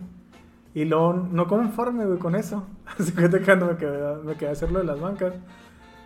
Y 0.73 0.85
luego, 0.85 1.13
no 1.13 1.47
conforme, 1.47 2.05
güey, 2.05 2.19
con 2.19 2.35
eso. 2.35 2.65
Así 2.99 3.13
que 3.13 3.29
cuando 3.41 3.67
me 3.67 3.77
quedé, 3.77 4.15
me 4.23 4.35
quedé 4.35 4.49
a 4.49 4.51
hacer 4.53 4.71
lo 4.71 4.79
de 4.79 4.85
las 4.85 4.99
bancas, 4.99 5.33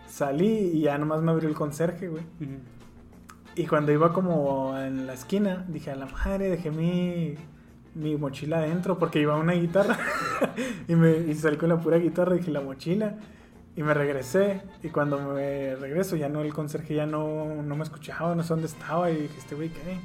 salí 0.07 0.47
y 0.73 0.81
ya 0.81 0.97
nomás 0.99 1.21
me 1.21 1.31
abrió 1.31 1.49
el 1.49 1.55
conserje, 1.55 2.07
güey. 2.07 2.23
Y 3.55 3.65
cuando 3.67 3.91
iba 3.91 4.11
como 4.13 4.77
en 4.77 5.07
la 5.07 5.13
esquina, 5.13 5.65
dije, 5.67 5.89
a 5.91 5.95
la 5.95 6.05
madre, 6.07 6.49
dejé 6.49 6.71
mi, 6.71 7.35
mi 7.95 8.15
mochila 8.17 8.58
adentro 8.58 8.99
porque 8.99 9.19
iba 9.19 9.38
una 9.38 9.53
guitarra. 9.53 9.97
y, 10.88 10.95
me, 10.95 11.17
y 11.17 11.34
salí 11.34 11.58
con 11.58 11.69
la 11.69 11.79
pura 11.79 11.97
guitarra 11.97 12.36
y 12.36 12.39
dije, 12.39 12.51
la 12.51 12.62
mochila. 12.62 13.15
Y 13.75 13.84
me 13.84 13.93
regresé. 13.93 14.62
Y 14.84 14.89
cuando 14.89 15.19
me 15.19 15.75
regreso, 15.75 16.15
ya 16.15 16.29
no, 16.29 16.41
el 16.41 16.53
conserje 16.53 16.95
ya 16.95 17.05
no, 17.05 17.63
no 17.63 17.75
me 17.75 17.84
escuchaba, 17.84 18.36
no 18.36 18.43
sé 18.43 18.49
dónde 18.49 18.67
estaba. 18.67 19.10
Y 19.12 19.23
dije, 19.23 19.38
este 19.38 19.55
güey, 19.55 19.69
¿qué? 19.69 19.97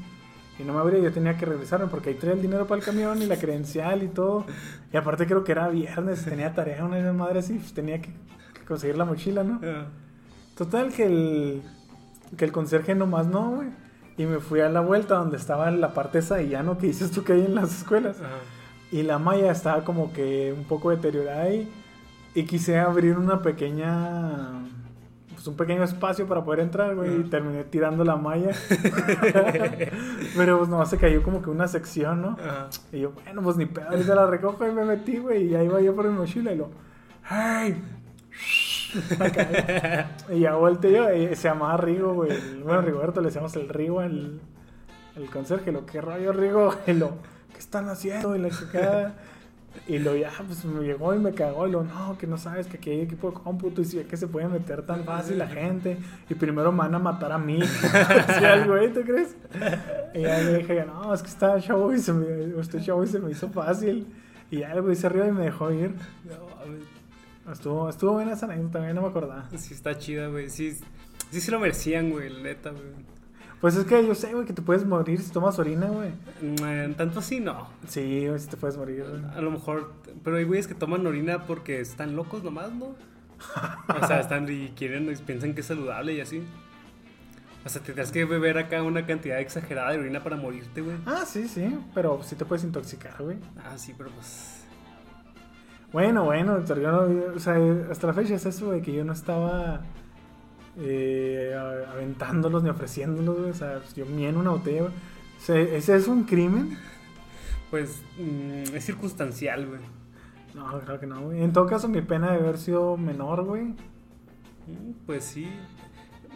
Y 0.59 0.65
no 0.65 0.75
me 0.75 0.81
abría, 0.81 1.01
yo 1.01 1.13
tenía 1.13 1.37
que 1.37 1.47
regresarme 1.47 1.87
porque 1.87 2.11
ahí 2.11 2.17
traía 2.17 2.35
el 2.35 2.43
dinero 2.43 2.67
para 2.67 2.79
el 2.81 2.85
camión 2.85 3.23
y 3.23 3.27
la 3.27 3.37
credencial 3.37 4.03
y 4.03 4.09
todo. 4.09 4.45
Y 4.93 4.97
aparte 4.97 5.27
creo 5.27 5.43
que 5.43 5.53
era 5.53 5.69
viernes, 5.69 6.25
tenía 6.25 6.55
tarea, 6.55 6.85
una 6.85 7.13
madres 7.13 7.49
y 7.51 7.55
pues, 7.55 7.73
tenía 7.73 8.01
que, 8.01 8.11
que 8.53 8.65
conseguir 8.67 8.99
la 8.99 9.07
mochila, 9.07 9.43
¿no? 9.43 9.61
Ah. 9.65 9.87
Total, 10.57 10.93
que 10.93 11.07
el, 11.07 11.63
que 12.37 12.45
el 12.45 12.53
conserje 12.53 12.95
nomás 12.95 13.27
no, 13.27 13.53
güey. 13.53 13.69
Y 14.21 14.27
me 14.27 14.39
fui 14.39 14.61
a 14.61 14.69
la 14.69 14.81
vuelta 14.81 15.15
donde 15.15 15.39
estaba 15.39 15.71
la 15.71 15.95
parte 15.95 16.19
esa 16.19 16.37
de 16.37 16.47
llano 16.47 16.77
que 16.77 16.89
dices 16.89 17.11
tú 17.11 17.25
que 17.25 17.33
hay 17.33 17.47
en 17.47 17.55
las 17.55 17.75
escuelas. 17.75 18.21
Ajá. 18.21 18.37
Y 18.93 19.03
la 19.03 19.19
malla 19.19 19.51
estaba 19.51 19.83
como 19.83 20.13
que 20.13 20.53
un 20.55 20.65
poco 20.65 20.91
deteriorada 20.91 21.41
ahí. 21.41 21.67
Y 22.35 22.43
quise 22.45 22.79
abrir 22.79 23.17
una 23.17 23.41
pequeña. 23.41 24.61
Pues 25.33 25.47
un 25.47 25.57
pequeño 25.57 25.83
espacio 25.85 26.27
para 26.27 26.45
poder 26.45 26.61
entrar, 26.61 26.95
güey. 26.97 27.21
Y 27.21 27.25
terminé 27.31 27.65
tirando 27.65 28.05
la 28.05 28.17
malla. 28.17 28.51
Pero 30.37 30.59
pues 30.59 30.69
nomás 30.69 30.91
se 30.91 30.99
cayó 30.99 31.23
como 31.23 31.41
que 31.41 31.49
una 31.49 31.67
sección, 31.67 32.21
¿no? 32.21 32.37
Ajá. 32.45 32.69
Y 32.93 33.01
yo, 33.01 33.13
bueno, 33.13 33.41
pues 33.41 33.57
ni 33.57 33.65
pedo, 33.65 33.89
ahorita 33.89 34.15
la 34.15 34.27
recojo 34.27 34.69
y 34.69 34.71
me 34.71 34.85
metí, 34.85 35.17
güey. 35.17 35.45
Y 35.47 35.55
ahí 35.55 35.65
iba 35.65 35.81
yo 35.81 35.97
por 35.97 36.07
mi 36.07 36.15
mochila 36.15 36.53
y 36.53 36.59
lo, 36.59 36.69
¡hey! 37.27 37.83
Y 40.33 40.41
ya 40.41 40.55
volteé 40.55 40.93
yo, 40.93 41.13
y 41.13 41.35
se 41.37 41.49
llamaba 41.49 41.77
Rigo, 41.77 42.15
güey. 42.15 42.31
Bueno, 42.63 42.83
Rigoberto 42.83 43.21
le 43.21 43.27
decíamos 43.27 43.55
el 43.57 43.69
Rigo, 43.69 44.03
el, 44.03 44.41
el 45.17 45.31
conserje. 45.31 45.73
Lo, 45.73 45.87
¿qué 45.87 46.01
rollo, 46.01 46.33
Rigo? 46.33 46.75
Lo, 46.87 47.11
¿qué 47.53 47.59
están 47.59 47.89
haciendo? 47.89 48.35
Y 48.37 48.39
la 48.39 48.51
chicada. 48.51 49.15
Y 49.87 50.01
lo 50.01 50.17
ya, 50.17 50.31
pues 50.45 50.65
me 50.65 50.83
llegó 50.83 51.15
y 51.15 51.19
me 51.19 51.33
cagó. 51.33 51.69
Y 51.69 51.71
lo, 51.71 51.85
no, 51.85 52.19
que 52.19 52.27
no 52.27 52.37
sabes 52.39 52.67
que 52.67 52.77
aquí 52.77 52.91
hay 52.91 53.01
equipo 53.03 53.31
de 53.31 53.35
cómputo 53.35 53.81
y 53.81 53.85
si 53.85 53.99
es 54.01 54.07
que 54.07 54.17
se 54.17 54.27
puede 54.27 54.49
meter 54.49 54.83
tan 54.83 55.05
fácil 55.05 55.39
la 55.39 55.47
gente. 55.47 55.97
Y 56.29 56.35
primero 56.35 56.73
me 56.73 56.79
van 56.79 56.95
a 56.95 56.99
matar 56.99 57.31
a 57.33 57.39
mí. 57.39 57.61
El 58.43 58.67
güey, 58.67 58.93
¿tú 58.93 59.03
crees? 59.03 59.37
Y 60.13 60.23
ya 60.23 60.39
le 60.41 60.59
dije, 60.59 60.85
no, 60.85 61.15
es 61.15 61.23
que 61.23 61.29
está 61.29 61.61
chavo 61.61 61.93
y 61.95 62.01
se 62.01 62.13
me, 62.13 62.61
este 62.61 62.81
chavo 62.81 63.05
y 63.05 63.07
se 63.07 63.21
me 63.21 63.31
hizo 63.31 63.49
fácil. 63.51 64.07
Y 64.51 64.59
ya 64.59 64.73
el 64.73 64.83
güey 64.83 64.97
se 64.97 65.07
arriba 65.07 65.29
y 65.29 65.33
me 65.33 65.45
dejó 65.45 65.71
ir. 65.71 65.95
No. 66.25 66.51
Estuvo, 67.53 67.89
estuvo 67.89 68.13
buena 68.13 68.33
esa 68.33 68.47
anécdota, 68.47 68.73
también 68.75 68.95
no 68.95 69.03
me 69.03 69.09
acordaba. 69.09 69.49
Sí, 69.57 69.75
está 69.75 69.99
chida, 69.99 70.29
güey. 70.29 70.49
Sí, 70.51 70.79
sí 71.31 71.41
se 71.41 71.51
lo 71.51 71.59
merecían, 71.61 72.11
güey, 72.11 72.31
la 72.31 72.41
neta, 72.41 72.71
güey. 72.71 72.85
Pues 73.61 73.77
es 73.77 73.85
que 73.85 74.07
yo 74.07 74.15
sé, 74.15 74.33
güey, 74.33 74.47
que 74.47 74.55
te 74.55 74.63
puedes 74.63 74.87
morir 74.87 75.21
si 75.21 75.31
tomas 75.33 75.59
orina, 75.59 75.87
güey. 75.89 76.11
Mm, 76.41 76.95
Tanto 76.95 77.19
así, 77.19 77.41
no. 77.41 77.69
Sí, 77.87 78.27
güey, 78.27 78.39
si 78.41 78.49
te 78.49 78.57
puedes 78.57 78.79
morir, 78.79 79.05
güey. 79.07 79.23
A 79.37 79.41
lo 79.43 79.51
mejor, 79.51 79.93
pero 80.25 80.37
hay 80.39 80.45
güeyes 80.45 80.67
que 80.67 80.75
toman 80.75 81.07
orina 81.07 81.47
porque 81.47 81.81
están 81.81 82.17
locos 82.17 82.43
nomás, 82.43 82.73
¿no? 82.73 82.95
O 84.01 84.07
sea, 84.07 84.21
están 84.21 84.47
y 84.51 84.69
quieren, 84.71 85.11
y 85.11 85.17
piensan 85.17 85.55
que 85.55 85.61
es 85.61 85.67
saludable 85.67 86.15
y 86.15 86.21
así. 86.21 86.43
O 87.65 87.69
sea, 87.69 87.83
tendrás 87.83 88.11
que 88.11 88.25
beber 88.25 88.57
acá 88.57 88.83
una 88.83 89.05
cantidad 89.07 89.39
exagerada 89.41 89.93
de 89.93 89.99
orina 89.99 90.23
para 90.23 90.37
morirte, 90.37 90.81
güey. 90.81 90.97
Ah, 91.05 91.25
sí, 91.27 91.47
sí, 91.47 91.79
pero 91.95 92.23
sí 92.23 92.37
te 92.37 92.47
puedes 92.47 92.65
intoxicar, 92.65 93.23
güey. 93.23 93.37
Ah, 93.63 93.77
sí, 93.77 93.95
pero 93.97 94.11
pues. 94.11 94.60
Bueno, 95.93 96.25
bueno, 96.25 96.65
yo 96.65 96.75
no, 96.77 97.35
o 97.35 97.39
sea, 97.41 97.57
hasta 97.91 98.07
la 98.07 98.13
fecha 98.13 98.35
es 98.35 98.47
eso 98.47 98.71
de 98.71 98.81
que 98.81 98.93
yo 98.93 99.05
no 99.05 99.13
estaba 99.13 99.81
eh, 100.79 101.53
aventándolos 101.93 102.63
ni 102.63 102.71
ofreciéndolos, 102.71 103.39
güey. 103.39 103.51
O 103.51 103.55
sea, 103.55 103.79
pues, 103.79 103.95
yo 103.95 104.07
mía 104.07 104.29
en 104.29 104.37
una 104.37 104.51
botella, 104.51 104.83
güey. 104.83 104.93
O 104.93 105.41
sea, 105.43 105.59
¿ese 105.59 105.97
es 105.97 106.07
un 106.07 106.25
crimen? 106.25 106.79
Pues 107.71 108.03
mm, 108.19 108.75
es 108.75 108.85
circunstancial, 108.85 109.67
güey. 109.67 109.81
No, 110.55 110.81
creo 110.81 111.01
que 111.01 111.07
no, 111.07 111.21
güey. 111.23 111.43
En 111.43 111.53
todo 111.53 111.67
caso, 111.67 111.89
mi 111.89 112.03
pena 112.03 112.33
de 112.33 112.39
haber 112.39 112.59
sido 112.59 112.97
menor, 112.97 113.45
güey. 113.45 113.65
Mm, 113.65 114.93
Pues 115.07 115.25
sí. 115.25 115.49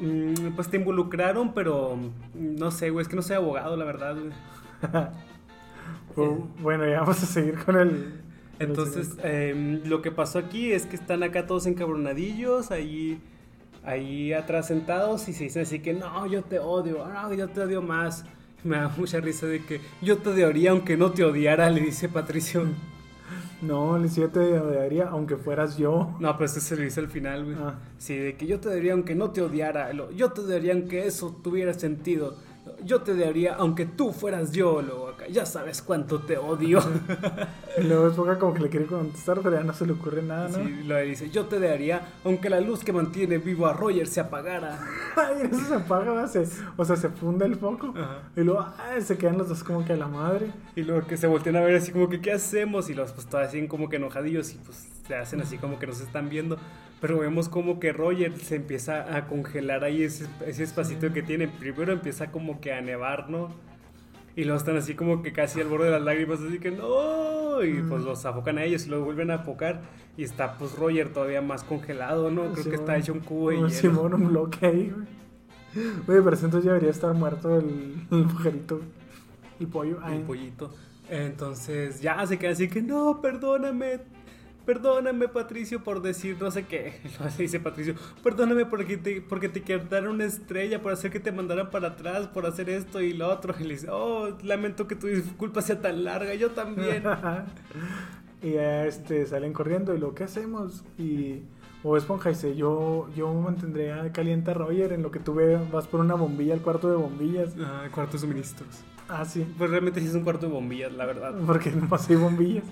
Mm, 0.01 0.55
Pues 0.57 0.69
te 0.69 0.79
involucraron, 0.79 1.55
pero 1.55 1.97
mm, 1.97 2.57
no 2.59 2.71
sé, 2.73 2.91
güey. 2.91 3.03
Es 3.03 3.09
que 3.09 3.15
no 3.17 3.23
soy 3.23 3.37
abogado, 3.37 3.77
la 3.77 3.85
verdad, 3.85 4.17
güey. 4.17 4.33
Bu- 6.17 6.49
Bueno, 6.61 6.87
ya 6.89 7.01
vamos 7.01 7.23
a 7.23 7.27
seguir 7.27 7.57
con 7.65 7.77
el... 7.77 8.24
Entonces, 8.59 9.13
em, 9.23 9.83
lo 9.85 10.01
que 10.03 10.11
pasó 10.11 10.39
aquí 10.39 10.73
es 10.73 10.87
que 10.87 10.97
están 10.97 11.23
acá 11.23 11.47
todos 11.47 11.67
encabronadillos, 11.67 12.71
ahí, 12.71 13.21
ahí 13.85 14.33
atrás 14.33 14.69
sentados 14.69 15.29
y 15.29 15.33
se 15.33 15.45
dicen 15.45 15.63
así 15.63 15.81
que 15.81 15.93
no, 15.93 16.27
yo 16.27 16.43
te 16.43 16.59
odio, 16.59 17.07
no, 17.07 17.33
yo 17.35 17.49
te 17.49 17.61
odio 17.61 17.83
más. 17.83 18.25
Me 18.65 18.77
da 18.77 18.89
mucha 18.97 19.21
risa 19.21 19.47
de 19.47 19.63
que 19.65 19.81
yo 20.01 20.19
te 20.19 20.31
odiaría 20.31 20.71
aunque 20.71 20.97
no 20.97 21.11
te 21.13 21.25
odiara, 21.25 21.69
le 21.71 21.81
dice 21.81 22.09
Patricio. 22.09 22.65
No, 23.63 23.97
Liz, 23.97 24.17
yo 24.17 24.29
te 24.29 24.41
odiaría 24.59 25.07
aunque 25.09 25.37
fueras 25.37 25.79
yo. 25.79 26.15
No, 26.21 26.33
pero 26.35 26.45
este 26.45 26.61
se 26.61 26.77
lo 26.77 26.83
dice 26.83 27.01
al 27.01 27.09
final, 27.09 27.45
güey. 27.45 27.57
Ah. 27.59 27.79
Sí, 27.97 28.15
de 28.15 28.37
que 28.37 28.47
yo 28.47 28.61
te 28.61 28.69
odiaría 28.69 28.93
aunque 28.93 29.15
no 29.15 29.31
te 29.31 29.41
odiara, 29.41 29.91
lo- 29.95 30.11
yo 30.11 30.33
te 30.33 30.43
odiaría 30.43 30.75
aunque 30.75 31.07
eso 31.07 31.35
tuviera 31.43 31.73
sentido. 31.73 32.37
Yo 32.85 33.01
te 33.01 33.13
odiaría 33.13 33.55
aunque 33.55 33.87
tú 33.87 34.13
fueras 34.13 34.53
yo, 34.53 34.83
luego 34.83 35.14
acá, 35.25 35.33
ya 35.33 35.47
sabes 35.47 35.83
cuánto 35.83 36.21
te 36.21 36.39
odio. 36.39 36.81
Y 37.77 37.83
luego 37.83 38.07
es 38.07 38.15
poca 38.15 38.39
como 38.39 38.55
que 38.55 38.61
le 38.61 38.69
quiere 38.69 38.87
contestar, 38.87 39.41
pero 39.43 39.57
ya 39.57 39.65
no 39.65 39.73
se 39.73 39.85
le 39.85 39.95
ocurre 39.95 40.23
nada, 40.23 40.49
¿no? 40.49 40.59
Sí, 40.65 40.85
lo 40.85 40.97
dice, 40.99 41.29
yo 41.31 41.47
te 41.47 41.59
daría 41.59 42.03
aunque 42.25 42.49
la 42.49 42.61
luz 42.61 42.85
que 42.85 42.93
mantiene 42.93 43.39
vivo 43.39 43.67
a 43.67 43.73
Roger 43.73 44.07
se 44.07 44.21
apagara. 44.21 44.79
Ay, 45.17 45.49
eso 45.51 45.61
se 45.67 45.75
apaga, 45.75 46.29
se- 46.29 46.47
o 46.77 46.85
sea, 46.85 46.95
se 46.95 47.09
funde 47.09 47.47
el 47.47 47.57
foco. 47.57 47.93
Ajá. 47.97 48.21
Y 48.37 48.43
luego 48.43 48.65
ay, 48.79 49.03
se 49.03 49.19
quedan 49.19 49.39
los 49.39 49.49
dos 49.49 49.65
como 49.65 49.85
que 49.85 49.93
a 49.95 49.97
la 49.97 50.07
madre. 50.07 50.53
Y 50.77 50.83
luego 50.83 51.05
que 51.09 51.17
se 51.17 51.27
voltean 51.27 51.57
a 51.57 51.63
ver 51.63 51.75
así 51.75 51.91
como 51.91 52.09
que, 52.09 52.21
¿qué 52.21 52.31
hacemos? 52.33 52.89
Y 52.91 52.95
los 52.95 53.11
pues 53.13 53.27
todos 53.27 53.45
así 53.49 53.67
como 53.67 53.89
que 53.89 53.97
enojadillos 53.97 54.53
y 54.55 54.59
pues 54.59 54.87
se 55.09 55.17
hacen 55.17 55.41
así 55.41 55.59
como 55.59 55.81
que 55.81 55.89
nos 55.89 56.01
están 56.01 56.29
viendo. 56.29 56.57
Pero 57.01 57.19
vemos 57.19 57.49
como 57.49 57.81
que 57.81 57.93
Roger 57.93 58.39
se 58.39 58.55
empieza 58.55 59.17
a 59.17 59.27
congelar 59.27 59.83
ahí 59.83 60.05
ese, 60.05 60.27
ese 60.47 60.63
espacito 60.63 61.13
que 61.13 61.23
tiene. 61.25 61.49
Primero 61.49 61.93
empieza 61.93 62.31
como 62.31 62.61
que 62.61 62.73
a 62.73 62.81
nevar, 62.81 63.29
¿no? 63.29 63.49
Y 64.37 64.45
luego 64.45 64.59
están 64.59 64.77
así 64.77 64.95
como 64.95 65.23
que 65.23 65.33
casi 65.33 65.61
al 65.61 65.69
borde 65.69 65.87
de 65.87 65.93
las 65.93 66.03
lágrimas, 66.03 66.41
así 66.41 66.59
que 66.59 66.71
no. 66.71 67.63
Y 67.63 67.83
pues 67.83 68.03
los 68.03 68.25
afocan 68.27 68.59
a 68.59 68.65
ellos 68.65 68.87
y 68.87 68.91
luego 68.91 69.05
vuelven 69.05 69.31
a 69.31 69.35
afocar. 69.35 69.83
Y 70.17 70.25
está 70.25 70.57
pues 70.59 70.77
Roger 70.77 71.13
todavía 71.13 71.41
más 71.41 71.63
congelado, 71.63 72.31
¿no? 72.31 72.53
Creo 72.53 72.65
que 72.65 72.75
está 72.75 72.97
hecho 72.97 73.13
un 73.13 73.21
cubo 73.21 73.53
hielo. 73.53 73.71
Simón, 73.71 74.15
un 74.15 74.29
bloque 74.29 74.67
ahí, 74.67 74.93
güey. 74.95 75.25
Güey, 76.07 76.23
pero 76.23 76.37
entonces 76.37 76.65
ya 76.65 76.73
debería 76.73 76.91
estar 76.91 77.13
muerto 77.15 77.59
el, 77.59 78.07
el 78.11 78.25
güey. 78.25 78.53
el 79.61 79.67
pollo. 79.67 79.99
Ay. 80.03 80.19
el 80.19 80.23
pollito. 80.23 80.75
Entonces 81.09 82.01
ya 82.01 82.25
se 82.27 82.39
queda 82.39 82.53
así 82.53 82.69
que 82.69 82.83
no, 82.83 83.21
perdóname. 83.21 84.01
Perdóname, 84.65 85.29
Patricio, 85.29 85.83
por 85.85 86.01
decir 86.01 86.37
no 86.41 86.51
sé 86.51 86.65
qué. 86.67 87.01
Lo 87.21 87.27
dice 87.37 87.61
Patricio. 87.61 87.95
Perdóname 88.23 88.65
porque 88.65 88.97
te, 88.97 89.21
porque 89.21 89.49
te 89.49 89.63
quitaron 89.63 90.15
una 90.15 90.25
estrella, 90.25 90.81
por 90.81 90.93
hacer 90.93 91.11
que 91.11 91.21
te 91.21 91.33
mandaran 91.33 91.71
para 91.71 91.89
atrás, 91.89 92.27
por 92.29 92.47
hacer 92.47 92.71
esto 92.71 93.01
y 93.01 93.13
lo 93.13 93.31
otro. 93.31 93.55
Y 93.65 93.65
le 93.65 93.75
dice, 93.75 93.89
oh, 93.91 94.37
lamento 94.43 94.87
que 94.87 94.97
tu 94.97 95.07
disculpa 95.07 95.63
sea 95.63 95.81
tan 95.81 96.05
larga, 96.05 96.35
yo 96.35 96.51
también. 96.51 97.05
y 98.43 98.53
ya 98.53 98.87
este, 98.87 99.27
salen 99.27 99.53
corriendo 99.53 99.95
y 99.95 99.99
lo 99.99 100.15
que 100.15 100.25
hacemos. 100.25 100.85
Y 100.99 101.43
o 101.83 101.99
Esponja 101.99 102.31
dice, 102.31 102.57
yo, 102.57 103.09
yo 103.15 103.33
mantendré 103.35 103.93
a 103.93 104.11
caliente 104.13 104.51
a 104.51 104.55
Roger 104.55 104.93
en 104.93 105.03
lo 105.03 105.11
que 105.11 105.21
tú 105.21 105.39
vas 105.71 105.87
por 105.87 106.01
una 106.01 106.15
bombilla 106.15 106.55
al 106.55 106.63
cuarto 106.63 106.91
de 106.91 106.97
bombillas. 106.97 107.55
Ah, 107.61 107.89
cuarto 107.93 108.15
de 108.15 108.21
suministros. 108.21 108.85
Ah, 109.09 109.25
sí. 109.25 109.47
Pues 109.59 109.71
realmente 109.71 110.01
sí 110.01 110.07
es 110.07 110.15
un 110.15 110.23
cuarto 110.23 110.47
de 110.47 110.53
bombillas, 110.53 110.93
la 110.93 111.07
verdad. 111.07 111.35
Porque 111.47 111.71
no 111.71 111.89
hay 112.09 112.17
bombillas. 112.17 112.65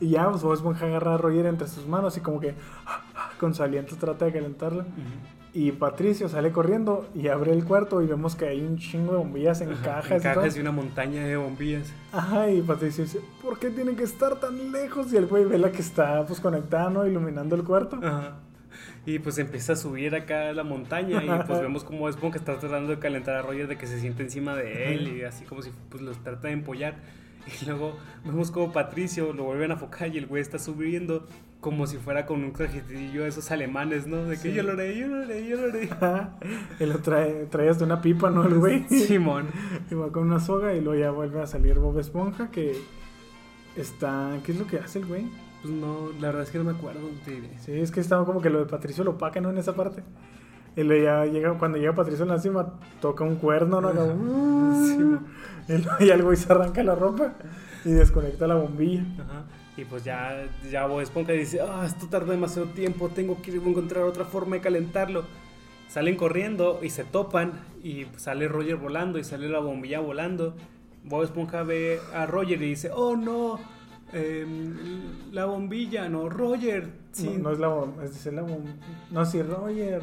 Y 0.00 0.10
ya, 0.10 0.28
pues 0.30 0.42
Bob 0.42 0.54
Esponja 0.54 0.86
agarra 0.86 1.14
a 1.14 1.18
Roger 1.18 1.46
entre 1.46 1.68
sus 1.68 1.86
manos 1.86 2.16
y 2.16 2.20
como 2.20 2.40
que... 2.40 2.54
Con 3.38 3.54
su 3.54 3.62
aliento 3.62 3.96
trata 3.96 4.24
de 4.24 4.32
calentarla. 4.32 4.86
Y 5.52 5.70
Patricio 5.70 6.28
sale 6.28 6.50
corriendo 6.50 7.08
y 7.14 7.28
abre 7.28 7.52
el 7.52 7.64
cuarto 7.64 8.02
y 8.02 8.06
vemos 8.06 8.34
que 8.34 8.46
hay 8.48 8.60
un 8.60 8.76
chingo 8.76 9.12
de 9.12 9.18
bombillas 9.18 9.60
en 9.60 9.72
Ajá, 9.72 9.82
cajas. 9.82 10.10
en 10.10 10.18
y 10.18 10.20
cajas 10.20 10.56
y 10.56 10.60
una 10.60 10.72
montaña 10.72 11.24
de 11.24 11.36
bombillas. 11.36 11.92
Ajá, 12.12 12.50
y 12.50 12.60
Patricio 12.62 13.04
dice, 13.04 13.20
¿por 13.40 13.58
qué 13.60 13.70
tienen 13.70 13.94
que 13.94 14.02
estar 14.02 14.40
tan 14.40 14.72
lejos? 14.72 15.12
Y 15.12 15.16
el 15.16 15.26
güey 15.26 15.44
ve 15.44 15.58
la 15.58 15.70
que 15.70 15.80
está 15.80 16.26
pues 16.26 16.40
conectada, 16.40 16.90
¿no? 16.90 17.06
Iluminando 17.06 17.54
el 17.54 17.62
cuarto. 17.62 18.00
Ajá. 18.02 18.38
Y 19.06 19.18
pues 19.18 19.38
empieza 19.38 19.74
a 19.74 19.76
subir 19.76 20.14
acá 20.14 20.52
la 20.52 20.64
montaña 20.64 21.22
y 21.22 21.46
pues 21.46 21.60
vemos 21.60 21.84
como 21.84 22.08
Esponja 22.08 22.38
está 22.38 22.58
tratando 22.58 22.90
de 22.90 22.98
calentar 22.98 23.36
a 23.36 23.42
Roger 23.42 23.68
de 23.68 23.76
que 23.76 23.86
se 23.86 24.00
siente 24.00 24.22
encima 24.22 24.54
de 24.56 24.94
él 24.94 25.16
y 25.16 25.22
así 25.24 25.44
como 25.44 25.60
si 25.62 25.70
pues 25.90 26.02
los 26.02 26.16
trata 26.22 26.48
de 26.48 26.54
empollar. 26.54 26.94
Y 27.60 27.66
luego 27.66 27.98
vemos 28.24 28.50
como 28.50 28.72
Patricio 28.72 29.34
lo 29.34 29.44
vuelven 29.44 29.70
a 29.70 29.76
focar 29.76 30.08
y 30.14 30.16
el 30.16 30.26
güey 30.26 30.40
está 30.40 30.58
subiendo 30.58 31.26
como 31.60 31.86
si 31.86 31.98
fuera 31.98 32.24
con 32.24 32.42
un 32.42 32.54
trajetillo 32.54 33.22
de 33.24 33.28
esos 33.28 33.50
alemanes, 33.50 34.06
¿no? 34.06 34.24
De 34.24 34.36
que 34.36 34.48
Sí. 34.48 34.52
yo 34.54 34.62
lo 34.62 34.72
haré, 34.72 34.98
yo 34.98 35.08
lo 35.08 35.22
haré, 35.22 35.46
yo 35.46 35.56
lo 35.58 35.68
haré. 35.68 35.88
Y 36.80 36.86
lo 36.86 36.98
trae, 37.00 37.44
trae 37.50 37.68
hasta 37.68 37.84
una 37.84 38.00
pipa, 38.00 38.30
¿no? 38.30 38.46
El 38.46 38.54
güey. 38.58 38.88
Simón. 38.88 39.48
Y 39.90 39.94
va 39.94 40.10
con 40.10 40.24
una 40.24 40.40
soga 40.40 40.74
y 40.74 40.80
luego 40.80 40.98
ya 40.98 41.10
vuelve 41.10 41.42
a 41.42 41.46
salir 41.46 41.78
Bob 41.78 41.98
Esponja 41.98 42.50
que 42.50 42.76
está... 43.76 44.38
¿Qué 44.44 44.52
es 44.52 44.58
lo 44.58 44.66
que 44.66 44.78
hace 44.78 45.00
el 45.00 45.06
güey? 45.06 45.26
Pues 45.64 45.74
no, 45.74 46.10
la 46.20 46.26
verdad 46.26 46.42
es 46.42 46.50
que 46.50 46.58
no 46.58 46.64
me 46.64 46.72
acuerdo. 46.72 47.00
te 47.24 47.30
diré. 47.30 47.58
Sí, 47.58 47.72
es 47.72 47.90
que 47.90 48.00
estaba 48.00 48.26
como 48.26 48.42
que 48.42 48.50
lo 48.50 48.58
de 48.58 48.66
Patricio 48.66 49.02
lo 49.02 49.12
opaca, 49.12 49.40
¿no? 49.40 49.48
En 49.48 49.56
esa 49.56 49.74
parte. 49.74 50.02
Y 50.76 50.86
ya 50.86 51.24
llega, 51.24 51.56
cuando 51.56 51.78
llega 51.78 51.94
Patricio 51.94 52.24
en 52.24 52.28
la 52.30 52.38
cima, 52.38 52.74
toca 53.00 53.24
un 53.24 53.36
cuerno, 53.36 53.80
¿no? 53.80 53.88
Acá, 53.88 54.04
Sí, 54.04 54.98
mo. 54.98 55.20
y 55.68 55.72
luego 55.78 55.98
ya 56.00 56.14
el 56.14 56.22
güey 56.22 56.36
se 56.36 56.52
arranca 56.52 56.82
la 56.82 56.94
ropa 56.94 57.32
y 57.84 57.92
desconecta 57.92 58.46
la 58.46 58.56
bombilla. 58.56 59.04
Ajá. 59.20 59.44
Y 59.78 59.86
pues 59.86 60.04
ya, 60.04 60.46
ya 60.70 60.86
Bob 60.86 61.00
Esponja 61.00 61.32
dice, 61.32 61.60
ah, 61.62 61.84
esto 61.86 62.08
tarda 62.08 62.32
demasiado 62.32 62.68
tiempo, 62.68 63.08
tengo 63.08 63.40
que 63.40 63.52
encontrar 63.56 64.04
otra 64.04 64.26
forma 64.26 64.56
de 64.56 64.60
calentarlo. 64.60 65.24
Salen 65.88 66.16
corriendo 66.16 66.80
y 66.82 66.90
se 66.90 67.04
topan 67.04 67.52
y 67.82 68.06
sale 68.16 68.48
Roger 68.48 68.76
volando 68.76 69.18
y 69.18 69.24
sale 69.24 69.48
la 69.48 69.60
bombilla 69.60 70.00
volando. 70.00 70.54
Bob 71.04 71.22
Esponja 71.22 71.62
ve 71.62 72.00
a 72.14 72.26
Roger 72.26 72.60
y 72.60 72.68
dice, 72.70 72.90
oh 72.92 73.16
no, 73.16 73.58
em, 74.14 74.74
la 75.32 75.44
bombilla, 75.46 76.08
no, 76.08 76.28
Roger. 76.28 76.88
sí". 77.12 77.28
No, 77.36 77.44
no 77.44 77.50
es 77.52 77.58
la 77.58 77.68
bombilla, 77.68 78.04
es 78.04 78.26
la 78.26 78.42
bombilla. 78.42 78.74
No, 79.10 79.24
sí, 79.24 79.42
Roger. 79.42 80.02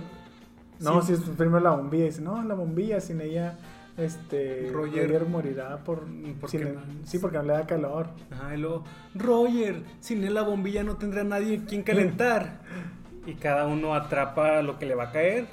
No, 0.80 1.01
Sí. 1.01 1.16
sí, 1.16 1.22
es 1.22 1.30
primero 1.38 1.59
la 1.59 1.72
bombilla. 1.72 2.05
Dice, 2.05 2.22
no, 2.22 2.41
la 2.43 2.55
bombilla, 2.55 2.99
sin 2.99 3.22
ella, 3.22 3.57
este. 3.97 4.70
Roger- 4.72 5.07
Roger, 5.07 5.26
morirá 5.28 5.78
por. 5.84 6.05
¿Por 6.39 6.49
sin 6.49 6.62
qué 6.62 6.68
el- 6.70 6.76
no? 6.76 6.82
sí, 7.03 7.20
porque 7.20 7.38
no 7.38 7.43
le 7.43 7.53
da 7.53 7.66
calor. 7.68 8.07
Ajá, 8.32 8.55
y 8.55 8.59
luego, 8.59 8.84
Roger, 9.16 9.84
sin 9.99 10.24
él 10.24 10.34
la 10.34 10.41
bombilla 10.43 10.84
no 10.84 10.97
tendrá 10.97 11.24
nadie 11.24 11.64
quien 11.66 11.84
calentar. 11.84 12.59
y 13.28 13.36
cada 13.36 13.68
uno 13.68 13.93
atrapa 13.93 14.62
lo 14.64 14.80
que 14.80 14.86
le 14.88 14.95
va 14.95 15.05
a 15.05 15.12
caer. 15.12 15.45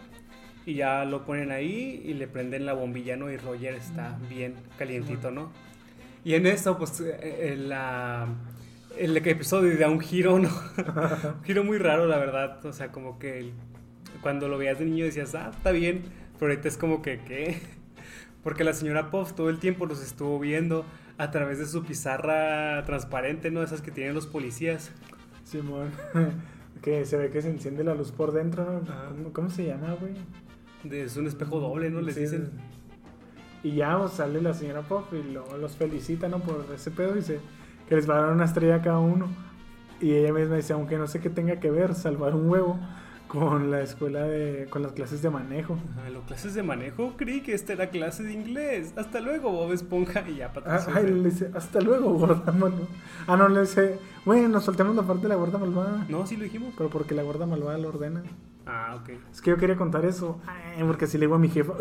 Y 0.65 0.75
ya 0.75 1.05
lo 1.07 1.25
ponen 1.25 1.51
ahí 1.51 2.03
y 2.05 2.13
le 2.15 2.29
prenden 2.29 2.67
la 2.67 2.75
bombilla, 2.75 3.17
¿no? 3.17 3.31
Y 3.31 3.37
Roger 3.39 3.75
está 3.75 4.19
bien 4.29 4.55
calientito, 4.79 5.31
¿no? 5.31 5.51
Y 6.25 6.35
en 6.35 6.47
eso, 6.47 6.77
pues, 6.79 7.01
eh, 7.01 7.17
eh, 7.23 7.57
la, 7.57 8.27
el 8.97 9.17
episodio 9.17 9.77
da 9.79 9.89
un 9.89 10.01
giro, 10.01 10.39
¿no? 10.39 10.49
un 11.39 11.45
giro 11.45 11.65
muy 11.65 11.79
raro, 11.79 12.07
la 12.07 12.19
verdad. 12.19 12.65
O 12.67 12.73
sea, 12.73 12.91
como 12.93 13.19
que 13.19 13.39
el- 13.39 13.53
cuando 14.23 14.49
lo 14.49 14.59
veías 14.59 14.79
de 14.79 14.85
niño 14.85 15.05
decías, 15.05 15.35
ah, 15.35 15.51
está 15.55 15.71
bien. 15.71 16.03
Pero 16.39 16.53
ahorita 16.53 16.69
es 16.69 16.77
como 16.77 17.03
que, 17.03 17.21
¿qué? 17.21 17.61
Porque 18.43 18.65
la 18.65 18.73
señora 18.73 19.11
Puff 19.11 19.33
todo 19.33 19.51
el 19.51 19.59
tiempo 19.59 19.87
los 19.87 20.03
estuvo 20.03 20.39
viendo 20.39 20.85
a 21.19 21.31
través 21.31 21.59
de 21.59 21.67
su 21.67 21.85
pizarra 21.85 22.85
transparente, 22.85 23.51
¿no? 23.51 23.63
Esas 23.63 23.81
que 23.83 23.91
tienen 23.91 24.15
los 24.15 24.27
policías. 24.27 24.93
Simón. 25.45 25.91
que 26.83 27.05
se 27.07 27.17
ve 27.17 27.31
que 27.31 27.43
se 27.43 27.51
enciende 27.51 27.83
la 27.85 27.95
luz 27.95 28.13
por 28.13 28.33
dentro. 28.33 28.83
¿Cómo, 29.09 29.33
cómo 29.33 29.51
se 29.51 29.67
llama, 29.67 29.97
güey? 29.99 30.13
Es 31.03 31.17
un 31.17 31.27
espejo 31.27 31.59
doble, 31.59 31.91
¿no? 31.91 32.01
Les 32.01 32.15
Sí, 32.15 32.21
dicen. 32.23 32.51
Y 33.63 33.75
ya 33.77 33.99
pues, 33.99 34.13
sale 34.13 34.41
la 34.41 34.55
señora 34.55 34.83
Pop 34.83 35.13
y 35.13 35.23
lo- 35.33 35.57
los 35.59 35.77
felicita, 35.77 36.29
¿no? 36.29 36.39
Por 36.39 36.65
ese 36.75 36.91
pedo. 36.91 37.15
Dice 37.15 37.41
que 37.89 37.97
les 37.97 38.09
va 38.09 38.19
a 38.19 38.23
dar 38.23 38.33
una 38.33 38.45
estrella 38.45 38.77
a 38.77 38.83
cada 38.83 38.99
uno. 38.99 39.27
Y 40.01 40.13
ella 40.13 40.33
misma 40.33 40.57
dice, 40.57 40.73
aunque 40.75 40.97
no 40.97 41.07
sé 41.09 41.21
qué 41.21 41.29
tenga 41.31 41.59
que 41.59 41.71
ver 41.71 41.95
salvar 41.95 42.35
un 42.35 42.49
huevo 42.49 42.79
con 43.27 43.71
la 43.71 43.83
escuela 43.83 44.23
de... 44.23 44.69
con 44.71 44.83
las 44.83 44.93
clases 44.93 45.21
de 45.23 45.29
manejo. 45.29 45.77
Ajá, 45.99 46.09
¿Lo 46.09 46.23
clases 46.23 46.55
de 46.55 46.63
manejo? 46.63 47.15
Creí 47.17 47.43
que 47.43 47.53
esta 47.53 47.73
era 47.75 47.91
clase 47.91 48.23
de 48.23 48.33
inglés. 48.33 48.95
Hasta 48.97 49.21
luego, 49.21 49.51
Bob 49.51 49.73
Esponja. 49.73 50.25
Y 50.29 50.37
ya, 50.37 50.47
Ah, 50.47 50.53
Patricio. 50.55 50.93
ay, 50.95 51.03
se- 51.05 51.11
le 51.11 51.29
dice, 51.29 51.51
hasta 51.55 51.81
luego, 51.81 52.13
gorda 52.15 52.53
malvada. 52.53 52.87
Ah, 53.27 53.37
no, 53.37 53.49
le 53.49 53.63
dice, 53.63 53.99
bueno, 54.25 54.49
nos 54.49 54.65
soltemos 54.65 54.95
la 54.97 55.03
parte 55.03 55.23
de 55.23 55.29
la 55.31 55.35
gorda 55.35 55.59
malvada. 55.59 56.07
No, 56.09 56.27
sí 56.27 56.37
lo 56.37 56.45
dijimos. 56.45 56.73
Pero 56.79 56.89
porque 56.91 57.15
la 57.15 57.23
gorda 57.25 57.45
malvada 57.45 57.77
lo 57.77 57.89
ordena. 57.89 58.23
Ah, 58.69 58.99
ok. 59.01 59.11
Es 59.33 59.41
que 59.41 59.51
yo 59.51 59.57
quería 59.57 59.77
contar 59.77 60.05
eso. 60.05 60.39
Ay, 60.47 60.85
porque 60.85 61.07
así 61.07 61.17
le 61.17 61.25
digo 61.25 61.37
a 61.37 61.39
mi 61.39 61.49
jefa. 61.49 61.73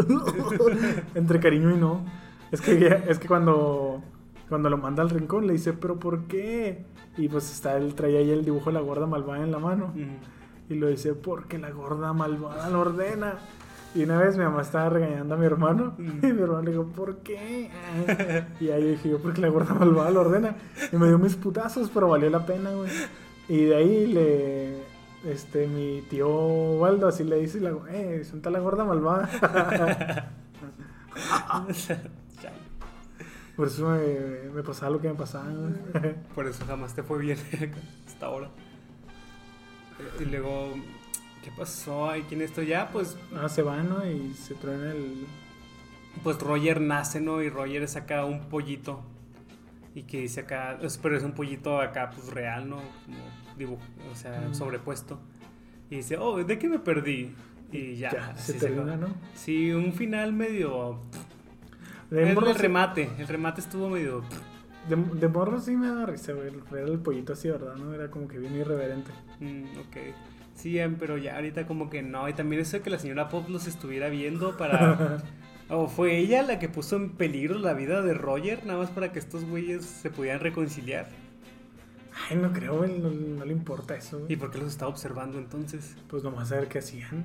Entre 1.16 1.40
cariño 1.40 1.72
y 1.72 1.78
no. 1.78 2.06
Es 2.52 2.62
que, 2.62 3.04
es 3.08 3.20
que 3.20 3.28
cuando, 3.28 4.02
cuando 4.48 4.70
lo 4.70 4.78
manda 4.78 5.04
al 5.04 5.10
rincón 5.10 5.48
le 5.48 5.54
dice, 5.54 5.74
¿pero 5.74 6.00
por 6.00 6.24
qué? 6.28 6.86
Y 7.18 7.28
pues 7.28 7.52
está 7.52 7.76
él, 7.76 7.94
trae 7.94 8.18
ahí 8.18 8.30
el 8.30 8.46
dibujo 8.46 8.68
de 8.70 8.76
la 8.76 8.80
gorda 8.80 9.06
malvada 9.06 9.44
en 9.44 9.52
la 9.52 9.60
mano. 9.60 9.94
Y 10.70 10.76
lo 10.76 10.88
dice, 10.88 11.14
porque 11.14 11.58
la 11.58 11.72
gorda 11.72 12.14
malvada 12.14 12.70
lo 12.70 12.80
ordena. 12.82 13.36
Y 13.96 14.04
una 14.04 14.20
vez 14.20 14.38
mi 14.38 14.44
mamá 14.44 14.62
estaba 14.62 14.90
regañando 14.90 15.36
a 15.36 15.38
mi 15.38 15.46
hermano. 15.46 15.96
Y 15.98 16.28
mi 16.28 16.42
hermano 16.42 16.62
le 16.62 16.72
dijo, 16.72 16.86
¿por 16.86 17.18
qué? 17.18 17.70
Y 18.62 18.70
ahí 18.70 18.84
yo 18.84 18.90
dije, 18.90 19.10
yo, 19.10 19.20
porque 19.20 19.42
la 19.42 19.50
gorda 19.50 19.74
malvada 19.74 20.10
lo 20.12 20.22
ordena. 20.22 20.56
Y 20.92 20.96
me 20.96 21.08
dio 21.08 21.18
mis 21.18 21.36
putazos, 21.36 21.90
pero 21.94 22.08
valió 22.08 22.30
la 22.30 22.46
pena, 22.46 22.72
güey. 22.72 22.90
Y 23.50 23.66
de 23.66 23.76
ahí 23.76 24.08
le. 24.08 24.97
Este, 25.26 25.68
mi 25.68 26.01
tío 26.09 26.30
Waldo 26.30 27.07
así 27.07 27.24
le 27.24 27.38
dice, 27.38 27.59
la, 27.59 27.72
eh, 27.89 28.24
suelta 28.24 28.49
la 28.49 28.59
gorda 28.59 28.86
malvada. 28.86 29.30
Por 33.55 33.68
eso 33.68 33.89
me, 33.89 34.49
me 34.53 34.63
pasaba 34.63 34.91
lo 34.91 35.01
que 35.01 35.07
me 35.09 35.15
pasaba. 35.15 35.45
Por 36.36 36.47
eso 36.47 36.63
jamás 36.65 36.93
te 36.93 37.01
fue 37.01 37.18
bien 37.20 37.38
hasta 38.07 38.28
ahora. 38.28 38.49
Eh, 39.99 40.22
Y 40.24 40.26
luego, 40.26 40.74
¿qué 41.43 41.51
pasó? 41.57 42.15
¿Y 42.15 42.22
quién 42.24 42.41
esto 42.43 42.61
ya? 42.61 42.89
Pues, 42.89 43.18
Ah, 43.36 43.49
se 43.49 43.63
va, 43.63 43.82
¿no? 43.82 44.05
Y 44.07 44.34
se 44.36 44.53
truena 44.53 44.91
el. 44.91 45.26
pues 46.24 46.39
Roger 46.39 46.80
nace, 46.82 47.20
¿no? 47.20 47.41
Y 47.41 47.49
Roger 47.49 47.88
saca 47.88 48.26
un 48.26 48.41
pollito. 48.47 49.01
Y 49.95 50.03
que 50.03 50.20
dice 50.22 50.41
acá, 50.41 50.78
es- 50.84 50.99
pero 50.99 51.18
es 51.18 51.24
un 51.24 51.32
pollito 51.32 51.82
acá, 51.82 52.11
pues 52.11 52.30
real, 52.32 52.70
¿no? 52.70 52.76
Como 53.05 53.18
dibujo, 53.58 53.82
o 54.12 54.16
sea, 54.16 54.47
Mm. 54.49 54.53
sobrepuesto. 54.53 55.20
Y 55.89 55.97
dice, 55.97 56.18
oh, 56.18 56.43
¿de 56.43 56.58
qué 56.60 56.68
me 56.70 56.80
perdí? 56.80 57.34
Y 57.72 57.95
ya, 57.95 58.12
Ya, 58.12 58.36
se 58.38 58.53
se 58.53 58.60
termina, 58.60 58.93
acaba. 58.93 59.08
¿no? 59.10 59.16
Sí, 59.34 59.72
un 59.72 59.93
final 59.93 60.34
medio. 60.34 60.99
De 62.10 62.30
el, 62.30 62.36
morro, 62.36 62.49
el 62.49 62.55
sí- 62.55 62.62
remate, 62.62 63.10
el 63.18 63.28
remate 63.28 63.62
estuvo 63.62 63.89
medio. 63.89 64.24
de, 64.88 64.95
de 64.95 65.28
morro 65.28 65.60
sí 65.60 65.76
me 65.76 65.88
da 65.89 66.05
risa, 66.05 66.32
güey. 66.34 66.49
Ver 66.72 66.88
el 66.88 66.99
pollito 66.99 67.34
así, 67.34 67.49
¿verdad? 67.49 67.76
¿No? 67.76 67.93
Era 67.93 68.10
como 68.10 68.28
que 68.28 68.38
bien 68.39 68.55
irreverente. 68.55 69.12
Mm, 69.41 69.64
ok. 69.80 69.97
Sí, 70.55 70.80
em, 70.80 70.95
pero 70.95 71.18
ya 71.18 71.36
ahorita 71.36 71.68
como 71.68 71.89
que 71.89 72.01
no. 72.01 72.28
Y 72.30 72.34
también 72.34 72.62
eso 72.62 72.78
de 72.78 72.84
que 72.84 72.89
la 72.89 72.97
señora 72.99 73.28
Pop 73.30 73.49
los 73.49 73.68
estuviera 73.68 74.08
viendo 74.10 74.55
para... 74.58 75.18
¿O 75.70 75.89
fue 75.89 76.18
ella 76.18 76.43
la 76.43 76.60
que 76.60 76.70
puso 76.70 76.95
en 76.95 77.10
peligro 77.10 77.60
la 77.60 77.74
vida 77.74 78.01
de 78.01 78.14
Roger? 78.14 78.66
Nada 78.66 78.80
más 78.80 78.89
para 78.89 79.12
que 79.12 79.20
estos 79.20 79.43
güeyes 79.43 79.84
se 79.84 80.10
pudieran 80.10 80.39
reconciliar. 80.39 81.10
Ay, 82.30 82.38
no 82.38 82.51
creo, 82.51 82.78
güey. 82.78 82.97
No, 82.99 83.09
no 83.09 83.45
le 83.45 83.51
importa 83.51 83.95
eso, 83.95 84.18
¿Y 84.20 84.22
güey. 84.24 84.36
por 84.38 84.51
qué 84.51 84.57
los 84.59 84.70
estaba 84.70 84.89
observando 84.89 85.38
entonces? 85.38 85.95
Pues 86.09 86.24
nomás 86.24 86.51
a 86.51 86.55
ver 86.55 86.68
qué 86.68 86.80
hacían. 86.80 87.24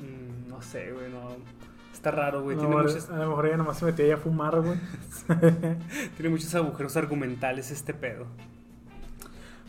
Mm, 0.00 0.48
no 0.48 0.62
sé, 0.62 0.92
güey, 0.92 1.10
no. 1.10 1.36
Está 1.92 2.10
raro, 2.10 2.42
güey. 2.42 2.56
No, 2.56 2.62
tiene, 2.62 2.76
muchos, 2.76 3.10
A 3.10 3.18
lo 3.18 3.28
mejor 3.28 3.46
ella 3.46 3.56
nomás 3.58 3.78
se 3.78 3.84
metía 3.84 4.14
a 4.14 4.16
fumar, 4.16 4.60
güey. 4.60 4.78
tiene 6.16 6.30
muchos 6.30 6.54
agujeros 6.54 6.96
argumentales 6.96 7.70
este 7.70 7.92
pedo. 7.92 8.26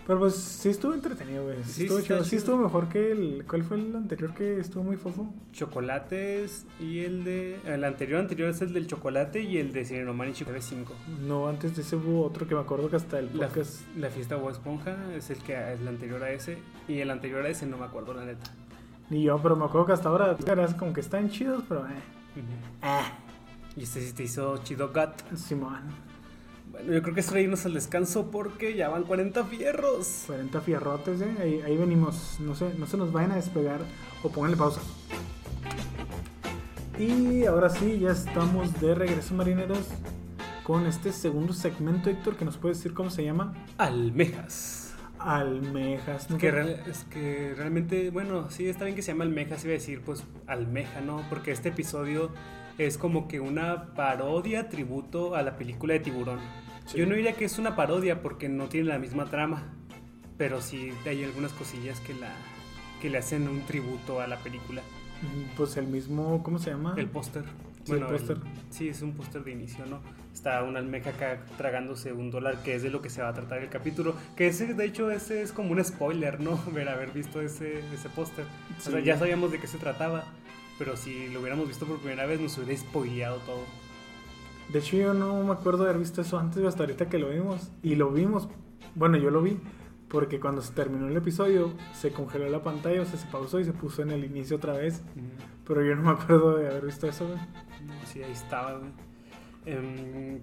Pero 0.08 0.20
pues 0.20 0.36
sí 0.36 0.70
estuvo 0.70 0.94
entretenido, 0.94 1.44
güey. 1.44 1.58
Sí, 1.64 1.72
Sí, 1.74 1.82
estuvo 1.84 2.00
está 2.00 2.08
chido. 2.16 2.24
Sí 2.24 2.30
chido. 2.32 2.40
estuvo 2.40 2.58
mejor 2.58 2.90
que 2.90 3.12
el. 3.12 3.46
¿Cuál 3.48 3.64
fue 3.64 3.78
el 3.78 3.96
anterior 3.96 4.34
que 4.34 4.60
estuvo 4.60 4.84
muy 4.84 4.98
fofo? 4.98 5.34
Chocolates 5.54 6.66
y 6.80 7.00
el 7.00 7.24
de... 7.24 7.60
El 7.66 7.84
anterior 7.84 8.20
anterior 8.20 8.50
es 8.50 8.62
el 8.62 8.74
del 8.74 8.88
chocolate 8.88 9.42
y 9.44 9.58
el 9.58 9.72
de 9.72 9.86
Cineroman 9.86 10.30
y 10.30 10.34
Chocolate 10.34 10.62
5. 10.64 10.94
No, 11.28 11.48
antes 11.48 11.76
de 11.76 11.84
ese 11.84 11.96
hubo 11.96 12.26
otro 12.26 12.48
que 12.48 12.56
me 12.56 12.62
acuerdo 12.62 12.90
que 12.90 12.96
hasta 12.96 13.20
el 13.20 13.30
La, 13.38 13.48
podcast. 13.48 13.82
la 13.96 14.10
fiesta 14.10 14.36
Bob 14.36 14.50
Esponja 14.52 14.98
es 15.16 15.30
el 15.30 15.38
que 15.38 15.54
es 15.74 15.80
el 15.80 15.88
anterior 15.88 16.22
a 16.24 16.32
ese. 16.32 16.58
Y 16.88 17.00
el 17.00 17.10
anterior 17.12 17.46
a 17.46 17.50
ese 17.50 17.66
no 17.66 17.78
me 17.78 17.86
acuerdo, 17.86 18.14
la 18.14 18.26
neta. 18.26 18.52
Ni 19.10 19.24
yo, 19.24 19.40
pero 19.42 19.56
me 19.56 19.66
acuerdo 19.66 19.86
que 19.88 19.94
hasta 19.94 20.10
ahora 20.10 20.36
era 20.48 20.68
como 20.78 20.94
que 20.94 21.02
están 21.02 21.30
chidos, 21.30 21.64
pero 21.70 21.86
eh. 21.88 21.92
Ah. 22.82 23.04
Y 23.76 23.84
este 23.84 24.02
sí 24.02 24.14
te 24.14 24.24
hizo 24.24 24.58
chido 24.64 24.92
Gat. 24.92 25.22
Simón. 25.36 25.80
Bueno, 26.72 26.94
yo 26.94 27.02
creo 27.02 27.14
que 27.14 27.20
es 27.22 27.32
irnos 27.34 27.66
al 27.66 27.74
descanso 27.74 28.32
porque 28.32 28.76
ya 28.76 28.90
van 28.90 29.04
40 29.04 29.44
fierros. 29.46 30.24
40 30.28 30.62
fierrotes, 30.62 31.22
eh. 31.22 31.36
Ahí, 31.42 31.62
ahí 31.66 31.78
venimos. 31.78 32.38
No 32.40 32.56
se, 32.56 32.74
no 32.76 32.88
se 32.88 32.98
nos 32.98 33.12
vayan 33.12 33.32
a 33.32 33.36
despegar 33.36 33.82
o 34.24 34.30
pónganle 34.30 34.58
pausa. 34.58 34.82
Y 36.98 37.46
ahora 37.46 37.70
sí, 37.70 38.00
ya 38.00 38.12
estamos 38.12 38.80
de 38.80 38.94
regreso, 38.96 39.34
marineros. 39.34 39.88
Con 40.64 40.86
este 40.86 41.12
segundo 41.12 41.54
segmento, 41.54 42.10
Héctor, 42.10 42.36
que 42.38 42.46
nos 42.46 42.58
puede 42.58 42.76
decir 42.76 42.94
cómo 42.94 43.10
se 43.10 43.24
llama. 43.24 43.54
Almejas. 43.78 44.94
Almejas. 45.18 46.30
Es 46.30 46.38
que, 46.38 46.52
real- 46.52 46.84
es 46.88 47.04
que 47.06 47.54
realmente, 47.58 48.12
bueno, 48.12 48.50
sí, 48.52 48.68
está 48.68 48.86
bien 48.86 48.96
que 48.96 49.02
se 49.02 49.12
llama 49.12 49.24
Almejas, 49.24 49.64
iba 49.66 49.72
a 49.72 49.74
decir, 49.74 50.02
pues, 50.02 50.24
Almeja, 50.48 51.02
¿no? 51.02 51.24
Porque 51.30 51.52
este 51.52 51.70
episodio 51.70 52.30
es 52.78 52.98
como 52.98 53.28
que 53.28 53.40
una 53.40 53.94
parodia, 53.94 54.70
tributo 54.70 55.36
a 55.36 55.42
la 55.42 55.58
película 55.58 55.94
de 55.94 56.00
Tiburón. 56.00 56.40
Sí. 56.86 56.98
Yo 56.98 57.06
no 57.06 57.16
diría 57.16 57.34
que 57.34 57.46
es 57.46 57.60
una 57.60 57.76
parodia 57.76 58.22
porque 58.22 58.50
no 58.50 58.68
tiene 58.68 58.90
la 58.90 59.00
misma 59.00 59.26
trama, 59.26 59.74
pero 60.38 60.62
sí 60.62 60.92
hay 61.06 61.24
algunas 61.24 61.54
cosillas 61.54 62.00
que, 62.00 62.14
la, 62.14 62.32
que 63.02 63.10
le 63.10 63.18
hacen 63.18 63.48
un 63.48 63.62
tributo 63.62 64.22
a 64.22 64.28
la 64.28 64.38
película. 64.38 64.82
Pues 65.56 65.78
el 65.78 65.88
mismo, 65.88 66.42
¿cómo 66.44 66.58
se 66.58 66.72
llama? 66.72 66.96
El 66.98 67.08
póster. 67.08 67.44
Sí, 67.84 67.94
el 67.94 68.06
póster. 68.06 68.38
sí, 68.70 68.90
es 68.90 69.02
un 69.02 69.14
póster 69.14 69.44
de 69.44 69.52
inicio, 69.52 69.86
¿no? 69.86 70.00
Está 70.34 70.64
una 70.64 70.80
almeja 70.80 71.12
acá 71.12 71.44
tragándose 71.58 72.14
un 72.14 72.32
dólar, 72.32 72.64
que 72.64 72.76
es 72.76 72.84
de 72.84 72.90
lo 72.90 73.02
que 73.02 73.10
se 73.10 73.22
va 73.22 73.30
a 73.30 73.34
tratar 73.34 73.62
el 73.62 73.70
capítulo. 73.70 74.16
Que 74.36 74.48
ese, 74.48 74.74
de 74.74 74.86
hecho, 74.86 75.12
ese 75.12 75.42
es 75.42 75.52
como 75.52 75.72
un 75.72 75.84
spoiler, 75.84 76.40
¿no? 76.40 76.58
Ver 76.74 76.90
haber 76.90 77.12
visto 77.12 77.42
ese, 77.42 77.80
ese 77.94 78.10
póster. 78.10 78.46
O 78.78 78.82
sea, 78.82 79.00
ya 79.00 79.18
sabíamos 79.18 79.52
de 79.52 79.60
qué 79.60 79.68
se 79.68 79.78
trataba, 79.78 80.26
pero 80.84 80.98
si 80.98 81.28
lo 81.28 81.42
hubiéramos 81.42 81.68
visto 81.68 81.86
por 81.86 82.00
primera 82.00 82.26
vez, 82.26 82.42
nos 82.42 82.58
hubiera 82.58 82.76
spoileado 82.76 83.38
todo. 83.46 83.66
De 84.70 84.80
hecho, 84.80 84.98
yo 84.98 85.14
no 85.14 85.44
me 85.44 85.52
acuerdo 85.52 85.84
de 85.84 85.92
haber 85.92 86.00
visto 86.00 86.22
eso 86.22 86.40
antes, 86.40 86.66
hasta 86.66 86.82
ahorita 86.82 87.08
que 87.08 87.20
lo 87.20 87.30
vimos. 87.30 87.72
Y 87.84 87.94
lo 87.94 88.10
vimos, 88.10 88.50
bueno, 88.96 89.16
yo 89.18 89.30
lo 89.30 89.44
vi, 89.44 89.60
porque 90.08 90.40
cuando 90.40 90.64
se 90.64 90.74
terminó 90.74 91.08
el 91.08 91.16
episodio, 91.16 91.72
se 91.94 92.12
congeló 92.12 92.50
la 92.50 92.64
pantalla, 92.64 93.04
o 93.04 93.06
sea, 93.06 93.20
se 93.20 93.28
pausó 93.28 93.60
y 93.60 93.66
se 93.66 93.74
puso 93.74 94.02
en 94.02 94.10
el 94.10 94.26
inicio 94.26 94.58
otra 94.58 94.74
vez. 94.74 95.04
Pero 95.68 95.86
yo 95.86 95.96
no 95.96 96.02
me 96.02 96.10
acuerdo 96.20 96.58
de 96.58 96.68
haber 96.68 96.88
visto 96.88 97.08
eso, 97.08 97.28
güey. 97.28 97.38
No, 97.86 97.94
sí, 98.08 98.24
ahí 98.24 98.32
estaba, 98.32 98.80
güey. 98.80 98.92
Em, 99.68 100.40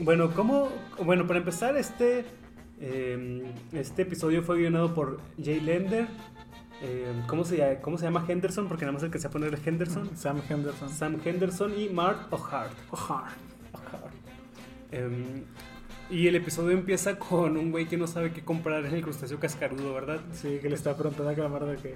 bueno, 0.00 0.32
¿cómo? 0.34 0.68
Bueno, 1.04 1.28
para 1.28 1.38
empezar, 1.38 1.76
este, 1.76 2.24
em, 2.80 3.44
este 3.70 4.02
episodio 4.02 4.42
fue 4.42 4.58
guionado 4.58 4.92
por 4.94 5.20
Jay 5.40 5.60
Lender. 5.60 6.08
Em, 6.82 7.26
¿cómo, 7.28 7.44
se, 7.44 7.56
llama- 7.56 7.80
¿Cómo 7.80 7.96
se 7.98 8.04
llama 8.04 8.24
Henderson? 8.26 8.66
Porque 8.68 8.84
nada 8.84 8.92
más 8.94 9.02
el 9.04 9.10
que 9.10 9.18
se 9.18 9.28
va 9.28 9.30
a 9.30 9.32
poner 9.32 9.54
es 9.54 9.64
Henderson. 9.66 10.16
Sam 10.16 10.40
Henderson. 10.48 10.90
Sam 10.90 11.16
Henderson 11.24 11.78
y 11.78 11.88
Mark 11.88 12.26
O'Hart. 12.30 12.72
Ojar. 12.90 13.30
O'Hart. 13.72 14.12
Em, 14.90 15.44
y 16.10 16.26
el 16.26 16.34
episodio 16.36 16.72
empieza 16.76 17.18
con 17.18 17.56
un 17.56 17.70
güey 17.70 17.86
que 17.86 17.96
no 17.96 18.06
sabe 18.06 18.32
qué 18.32 18.42
comprar 18.44 18.84
en 18.84 18.94
el 18.94 19.02
crustáceo 19.02 19.38
cascarudo, 19.38 19.94
¿verdad? 19.94 20.20
Sí, 20.32 20.58
que 20.60 20.68
le 20.68 20.74
está 20.74 20.96
preguntando 20.96 21.30
a 21.30 21.34
Calamardo 21.34 21.74
que 21.80 21.94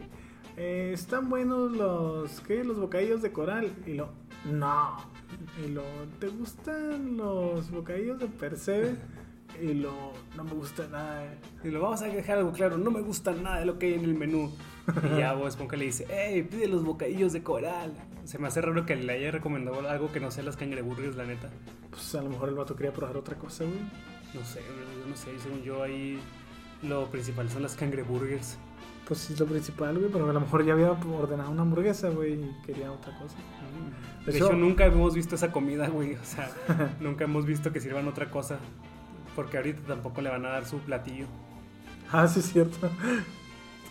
eh, 0.56 0.92
están 0.94 1.28
buenos 1.28 1.72
los 1.72 2.40
¿qué? 2.40 2.64
los 2.64 2.78
bocadillos 2.78 3.20
de 3.20 3.30
coral 3.32 3.70
y 3.86 3.92
lo 3.94 4.08
no 4.46 4.96
y 5.62 5.68
lo 5.70 5.82
¿te 6.18 6.28
gustan 6.28 7.16
los 7.18 7.70
bocadillos 7.70 8.18
de 8.18 8.26
percebe? 8.28 8.94
y 9.60 9.74
lo 9.74 10.12
no 10.36 10.44
me 10.44 10.52
gusta 10.52 10.86
nada. 10.88 11.24
Y 11.64 11.68
lo 11.68 11.80
vamos 11.80 12.00
a 12.02 12.06
dejar 12.06 12.38
algo 12.38 12.52
claro, 12.52 12.78
no 12.78 12.90
me 12.90 13.00
gusta 13.02 13.32
nada 13.32 13.60
de 13.60 13.66
lo 13.66 13.78
que 13.78 13.86
hay 13.86 13.94
en 13.94 14.04
el 14.04 14.14
menú. 14.14 14.50
Y 15.14 15.18
ya 15.18 15.32
Bob 15.32 15.48
Esponja 15.48 15.76
le 15.76 15.86
dice, 15.86 16.06
hey, 16.08 16.46
pide 16.48 16.68
los 16.68 16.84
bocadillos 16.84 17.32
de 17.32 17.42
coral. 17.42 17.92
Se 18.24 18.38
me 18.38 18.48
hace 18.48 18.60
raro 18.60 18.86
que 18.86 18.96
le 18.96 19.12
haya 19.12 19.30
recomendado 19.30 19.88
algo 19.88 20.12
que 20.12 20.20
no 20.20 20.30
sea 20.30 20.44
las 20.44 20.56
cangreburgers, 20.56 21.16
la 21.16 21.24
neta. 21.24 21.48
Pues 21.90 22.14
a 22.14 22.22
lo 22.22 22.30
mejor 22.30 22.48
el 22.48 22.54
vato 22.54 22.76
quería 22.76 22.92
probar 22.92 23.16
otra 23.16 23.36
cosa, 23.36 23.64
güey. 23.64 23.78
No 24.34 24.44
sé, 24.44 24.60
yo 24.60 25.08
no 25.08 25.16
sé, 25.16 25.30
según 25.42 25.62
yo 25.62 25.82
ahí 25.82 26.18
lo 26.82 27.06
principal 27.10 27.48
son 27.48 27.62
las 27.62 27.74
cangreburgers. 27.76 28.58
Pues 29.06 29.20
sí 29.20 29.32
es 29.34 29.40
lo 29.40 29.46
principal, 29.46 29.96
güey, 29.98 30.10
pero 30.10 30.28
a 30.28 30.32
lo 30.32 30.40
mejor 30.40 30.64
ya 30.64 30.72
había 30.72 30.90
ordenado 30.90 31.50
una 31.52 31.62
hamburguesa, 31.62 32.08
güey, 32.10 32.34
y 32.34 32.56
quería 32.66 32.90
otra 32.90 33.16
cosa. 33.18 33.36
De 34.24 34.32
De 34.32 34.38
hecho, 34.38 34.46
hecho- 34.48 34.56
nunca 34.56 34.84
hemos 34.86 35.14
visto 35.14 35.36
esa 35.36 35.52
comida, 35.52 35.88
güey. 35.88 36.14
O 36.14 36.24
sea, 36.24 36.50
nunca 37.00 37.24
hemos 37.24 37.46
visto 37.46 37.72
que 37.72 37.80
sirvan 37.80 38.08
otra 38.08 38.30
cosa. 38.30 38.58
Porque 39.36 39.58
ahorita 39.58 39.82
tampoco 39.86 40.20
le 40.22 40.30
van 40.30 40.44
a 40.44 40.48
dar 40.48 40.66
su 40.66 40.78
platillo. 40.78 41.26
Ah, 42.10 42.26
sí 42.26 42.40
es 42.40 42.46
cierto. 42.52 42.90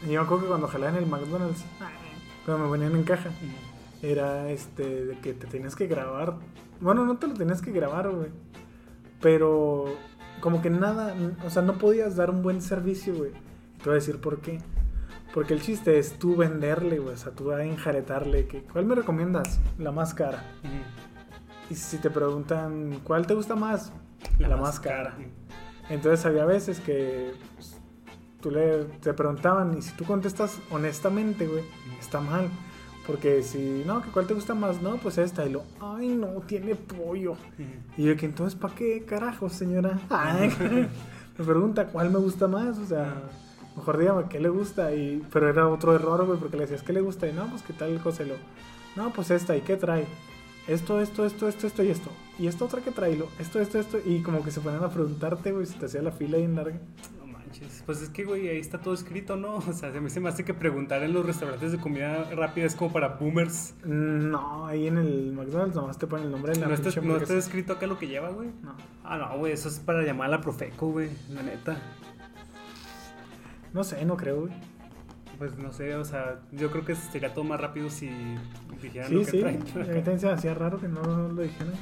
Yo 0.06 0.20
me 0.20 0.26
acuerdo 0.26 0.44
que 0.44 0.50
cuando 0.50 0.68
jalaban 0.68 0.96
el 0.96 1.08
McDonald's, 1.08 1.66
cuando 2.46 2.66
me 2.66 2.72
venían 2.72 2.96
en 2.96 3.04
caja, 3.04 3.32
era 4.02 4.50
este 4.52 5.06
de 5.06 5.20
que 5.20 5.34
te 5.34 5.48
tenías 5.48 5.76
que 5.76 5.88
grabar. 5.88 6.36
Bueno, 6.80 7.06
no 7.06 7.18
te 7.18 7.28
lo 7.28 7.34
tenías 7.34 7.62
que 7.62 7.72
grabar, 7.72 8.10
güey. 8.12 8.30
Pero 9.20 9.96
como 10.42 10.62
que 10.62 10.70
nada, 10.70 11.16
o 11.44 11.50
sea, 11.50 11.64
no 11.64 11.78
podías 11.78 12.16
dar 12.16 12.30
un 12.30 12.44
buen 12.44 12.62
servicio, 12.62 13.16
güey. 13.16 13.32
Te 13.80 13.86
voy 13.86 13.94
a 13.94 13.96
decir 13.96 14.22
por 14.22 14.42
qué. 14.42 14.60
Porque 15.34 15.54
el 15.54 15.62
chiste 15.62 15.98
es 15.98 16.20
tú 16.20 16.36
venderle, 16.36 17.00
güey. 17.00 17.16
O 17.16 17.18
sea, 17.18 17.32
tú 17.32 17.52
a 17.52 17.64
enjaretarle. 17.64 18.48
Que, 18.48 18.62
¿Cuál 18.62 18.86
me 18.86 18.96
recomiendas? 18.96 19.60
La 19.78 19.92
más 19.92 20.14
cara. 20.14 20.44
Y 21.70 21.76
si 21.76 21.98
te 21.98 22.10
preguntan, 22.10 23.02
¿cuál 23.04 23.26
te 23.26 23.34
gusta 23.34 23.56
más? 23.56 23.92
La, 24.38 24.56
más 24.56 24.80
cara. 24.80 25.16
Entonces 25.90 26.26
había 26.26 26.46
veces 26.46 26.80
que 26.80 27.34
pues, 27.56 27.75
tú 28.46 28.52
le 28.52 28.84
te 29.02 29.12
preguntaban 29.16 29.76
y 29.76 29.82
si 29.82 29.92
tú 29.94 30.06
contestas 30.06 30.60
honestamente, 30.70 31.48
güey, 31.48 31.64
está 32.00 32.22
mal. 32.22 32.48
Porque 33.08 33.42
si, 33.42 33.84
no, 33.86 34.04
que 34.04 34.10
cuál 34.10 34.28
te 34.28 34.36
gusta 34.36 34.54
más, 34.54 34.82
no, 34.84 34.98
pues 34.98 35.18
esta. 35.18 35.46
Y 35.46 35.52
lo, 35.52 35.64
ay, 35.80 36.10
no, 36.10 36.28
tiene 36.46 36.76
pollo. 36.76 37.38
Y 37.98 38.04
yo, 38.04 38.16
que 38.16 38.28
entonces, 38.28 38.58
¿para 38.60 38.76
qué 38.76 39.04
carajo, 39.04 39.50
señora? 39.50 40.00
Ay, 40.10 40.52
me 41.38 41.46
pregunta 41.46 41.88
cuál 41.88 42.12
me 42.12 42.20
gusta 42.20 42.48
más, 42.48 42.78
o 42.78 42.86
sea, 42.86 43.16
mejor 43.76 43.98
dígame 43.98 44.26
qué 44.30 44.40
le 44.40 44.50
gusta. 44.50 44.94
Y, 44.94 45.24
pero 45.32 45.50
era 45.50 45.68
otro 45.68 45.96
error, 45.96 46.26
güey, 46.26 46.40
porque 46.40 46.58
le 46.58 46.64
decías, 46.64 46.84
¿qué 46.84 46.94
le 46.94 47.02
gusta? 47.02 47.28
Y 47.28 47.34
no, 47.34 47.48
pues 47.48 47.64
qué 47.64 47.74
tal. 47.74 47.90
Y 47.90 47.98
lo, 47.98 48.36
no, 48.96 49.12
pues 49.12 49.32
esta, 49.32 49.56
¿y 49.56 49.62
qué 49.62 49.76
trae? 49.76 50.06
Esto, 50.68 51.00
esto, 51.00 51.26
esto, 51.26 51.48
esto, 51.48 51.68
esto 51.68 51.84
y 51.84 51.90
esto. 51.90 52.10
Y 52.40 52.48
esta 52.48 52.66
otra 52.66 52.82
que 52.82 52.92
trae, 52.92 53.14
y 53.14 53.18
lo, 53.18 53.28
esto, 53.40 53.60
esto, 53.60 53.80
esto. 53.80 54.00
Y 54.04 54.22
como 54.22 54.44
que 54.44 54.52
se 54.52 54.62
ponían 54.62 54.84
a 54.84 54.90
preguntarte, 54.90 55.52
güey, 55.52 55.66
si 55.66 55.74
te 55.74 55.86
hacía 55.86 56.02
la 56.02 56.12
fila 56.12 56.38
bien 56.38 56.56
larga. 56.56 56.80
Manches. 57.56 57.84
Pues 57.86 58.02
es 58.02 58.10
que, 58.10 58.24
güey, 58.24 58.48
ahí 58.48 58.60
está 58.60 58.80
todo 58.80 58.94
escrito, 58.94 59.36
¿no? 59.36 59.56
O 59.68 59.74
sea, 59.74 59.92
se 59.92 60.02
me, 60.02 60.10
se 60.10 60.20
me 60.20 60.30
hace 60.30 60.44
que 60.44 60.54
preguntar 60.54 61.04
en 61.04 61.14
los 61.14 61.26
restaurantes 61.26 61.72
de 61.72 61.78
comida 61.78 62.30
rápida 62.36 62.66
es 62.66 62.76
como 62.76 62.92
para 62.92 63.10
boomers. 63.10 63.76
No, 63.84 64.68
ahí 64.68 64.88
en 64.88 64.98
el 64.98 65.34
McDonald's 65.34 65.76
nomás 65.76 65.98
te 65.98 66.08
ponen 66.08 66.28
el 66.28 66.32
nombre 66.32 66.54
de 66.54 66.60
la 66.60 66.68
¿No 66.68 66.74
está, 66.74 67.02
no 67.02 67.18
está 67.18 67.36
escrito 67.36 67.74
acá 67.74 67.88
lo 67.88 67.98
que 67.98 68.08
lleva, 68.08 68.30
güey? 68.30 68.50
No. 68.62 68.76
Ah, 69.04 69.18
no, 69.18 69.38
güey, 69.38 69.54
eso 69.54 69.70
es 69.70 69.80
para 69.80 70.04
llamar 70.04 70.28
a 70.28 70.32
la 70.32 70.42
Profeco, 70.42 70.88
güey, 70.88 71.10
la 71.30 71.44
neta. 71.44 71.78
No 73.74 73.84
sé, 73.84 74.06
no 74.06 74.16
creo, 74.16 74.42
güey. 74.42 74.54
Pues 75.38 75.58
no 75.58 75.74
sé, 75.74 75.96
o 75.96 76.06
sea, 76.06 76.40
yo 76.54 76.72
creo 76.72 76.86
que 76.86 76.96
sería 76.96 77.34
todo 77.34 77.44
más 77.44 77.60
rápido 77.60 77.90
si 77.90 78.10
dijeran 78.82 79.10
Sí, 79.10 79.16
lo 79.16 79.26
que 79.26 79.32
sí. 79.32 79.40
Traen. 79.40 80.20
se 80.20 80.28
me 80.28 80.32
hacía 80.32 80.54
raro 80.54 80.80
que 80.80 80.88
no 80.88 81.02
lo 81.04 81.42
dijeran. 81.42 81.74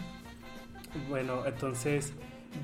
Bueno, 1.10 1.46
entonces 1.46 2.14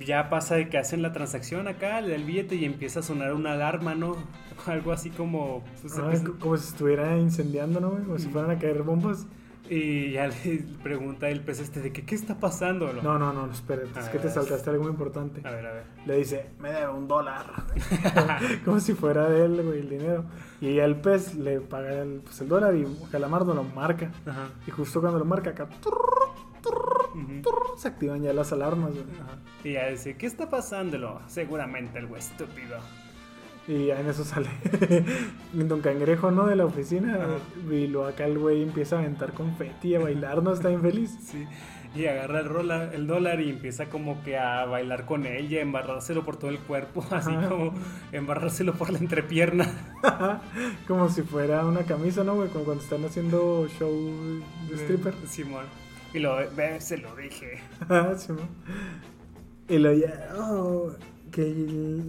ya 0.06 0.30
pasa 0.30 0.56
de 0.56 0.70
que 0.70 0.78
hacen 0.78 1.02
la 1.02 1.12
transacción 1.14 1.68
acá, 1.68 2.02
le 2.02 2.10
da 2.10 2.16
el 2.16 2.24
billete 2.24 2.56
y 2.56 2.66
empieza 2.66 3.00
a 3.02 3.04
sonar 3.04 3.34
una 3.34 3.54
alarma, 3.54 3.96
¿no? 3.96 4.16
Algo 4.68 4.92
así 4.92 5.10
como... 5.10 5.64
pues, 5.82 5.98
Ah, 5.98 6.10
es- 6.14 6.22
como 6.40 6.58
si 6.58 6.68
estuviera 6.70 7.18
incendiando, 7.18 7.80
¿no? 7.80 7.92
Como 7.92 8.18
si 8.20 8.28
fueran 8.30 8.52
a 8.52 8.60
caer 8.60 8.84
bombas. 8.84 9.26
y 9.70 10.12
ya 10.14 10.28
le 10.28 10.36
pregunta 10.84 11.30
el 11.30 11.42
pez 11.42 11.60
este 11.60 11.80
de 11.82 11.92
que 11.94 12.04
qué 12.04 12.16
está 12.16 12.40
pasando. 12.40 12.92
No, 12.94 13.20
no, 13.20 13.32
no, 13.34 13.46
no 13.48 13.54
espera. 13.54 13.84
A 13.96 14.00
Es 14.00 14.10
que 14.10 14.18
te 14.20 14.30
saltaste 14.30 14.70
algo 14.72 14.84
muy 14.84 14.92
importante. 14.92 15.42
A 15.48 15.52
ver, 15.52 15.66
a 15.68 15.74
ver. 15.74 15.84
Le 16.06 16.18
dice, 16.18 16.48
me 16.60 16.72
debe 16.72 16.90
un 16.92 17.08
dólar. 17.08 17.46
Como 18.66 18.80
si 18.80 18.94
fuera 18.96 19.30
de 19.30 19.46
él, 19.46 19.62
güey, 19.64 19.80
el 19.80 19.90
dinero. 19.90 20.26
Y 20.62 20.76
ya 20.76 20.86
el 20.86 20.96
pez 20.98 21.36
le 21.36 21.62
paga 21.62 22.02
el, 22.02 22.22
pues, 22.22 22.42
el 22.42 22.48
dólar 22.50 22.76
y 22.76 22.86
Calamardo 23.12 23.54
lo 23.54 23.64
marca. 23.64 24.12
Ajá. 24.26 24.50
Y 24.68 24.72
justo 24.72 25.00
cuando 25.02 25.20
lo 25.20 25.26
marca 25.26 25.52
acá, 25.52 25.68
Se 27.78 27.88
activan 27.88 28.22
ya 28.22 28.34
las 28.34 28.52
alarmas, 28.52 28.92
güey. 28.92 29.06
Y 29.64 29.74
ya 29.74 29.88
dice, 29.88 30.16
¿qué 30.18 30.26
está 30.26 30.50
pasándolo? 30.50 31.22
Seguramente 31.28 32.00
el 32.00 32.08
güey 32.08 32.20
estúpido. 32.20 32.78
Y 33.68 33.88
ya 33.88 34.00
en 34.00 34.08
eso 34.08 34.24
sale 34.24 34.50
Don 35.54 35.82
Cangrejo, 35.82 36.32
¿no? 36.32 36.48
De 36.48 36.56
la 36.56 36.66
oficina. 36.66 37.16
Ajá. 37.16 37.74
Y 37.74 37.88
lo 37.88 38.06
acá 38.08 38.26
el 38.26 38.38
güey 38.40 38.64
empieza 38.64 38.96
a 38.96 39.00
aventar 39.00 39.34
confeti, 39.34 39.94
a 39.96 40.00
bailar, 40.00 40.42
¿no? 40.42 40.54
Está 40.54 40.70
bien 40.70 40.82
feliz. 40.82 41.16
Sí. 41.32 41.46
Y 41.96 42.06
agarra 42.06 42.42
el, 42.42 42.46
rola- 42.50 42.94
el 42.94 43.08
dólar 43.08 43.42
y 43.42 43.50
empieza 43.50 43.88
como 43.90 44.22
que 44.24 44.38
a 44.38 44.64
bailar 44.66 45.08
con 45.08 45.26
él 45.26 45.52
y 45.52 45.58
a 45.58 45.62
embarrárselo 45.62 46.24
por 46.24 46.38
todo 46.38 46.52
el 46.52 46.60
cuerpo, 46.60 47.04
así 47.12 47.32
Ajá. 47.34 47.50
como 47.50 47.74
embarrárselo 48.12 48.74
por 48.74 48.92
la 48.92 49.00
entrepierna. 49.00 49.68
Como 50.88 51.10
si 51.10 51.24
fuera 51.24 51.66
una 51.66 51.82
camisa, 51.86 52.24
¿no, 52.24 52.36
güey? 52.36 52.50
Como 52.50 52.66
cuando 52.66 52.84
están 52.84 53.04
haciendo 53.06 53.68
show 53.80 53.92
de 54.70 54.76
stripper. 54.76 55.16
Simón. 55.28 55.66
Y 56.14 56.20
lo 56.20 56.36
ve, 56.56 56.80
se 56.82 56.98
lo 56.98 57.16
dije. 57.16 57.60
Y 59.70 59.78
lo 59.78 59.94
ya, 59.94 60.34
oh, 60.36 60.94
que 61.32 61.54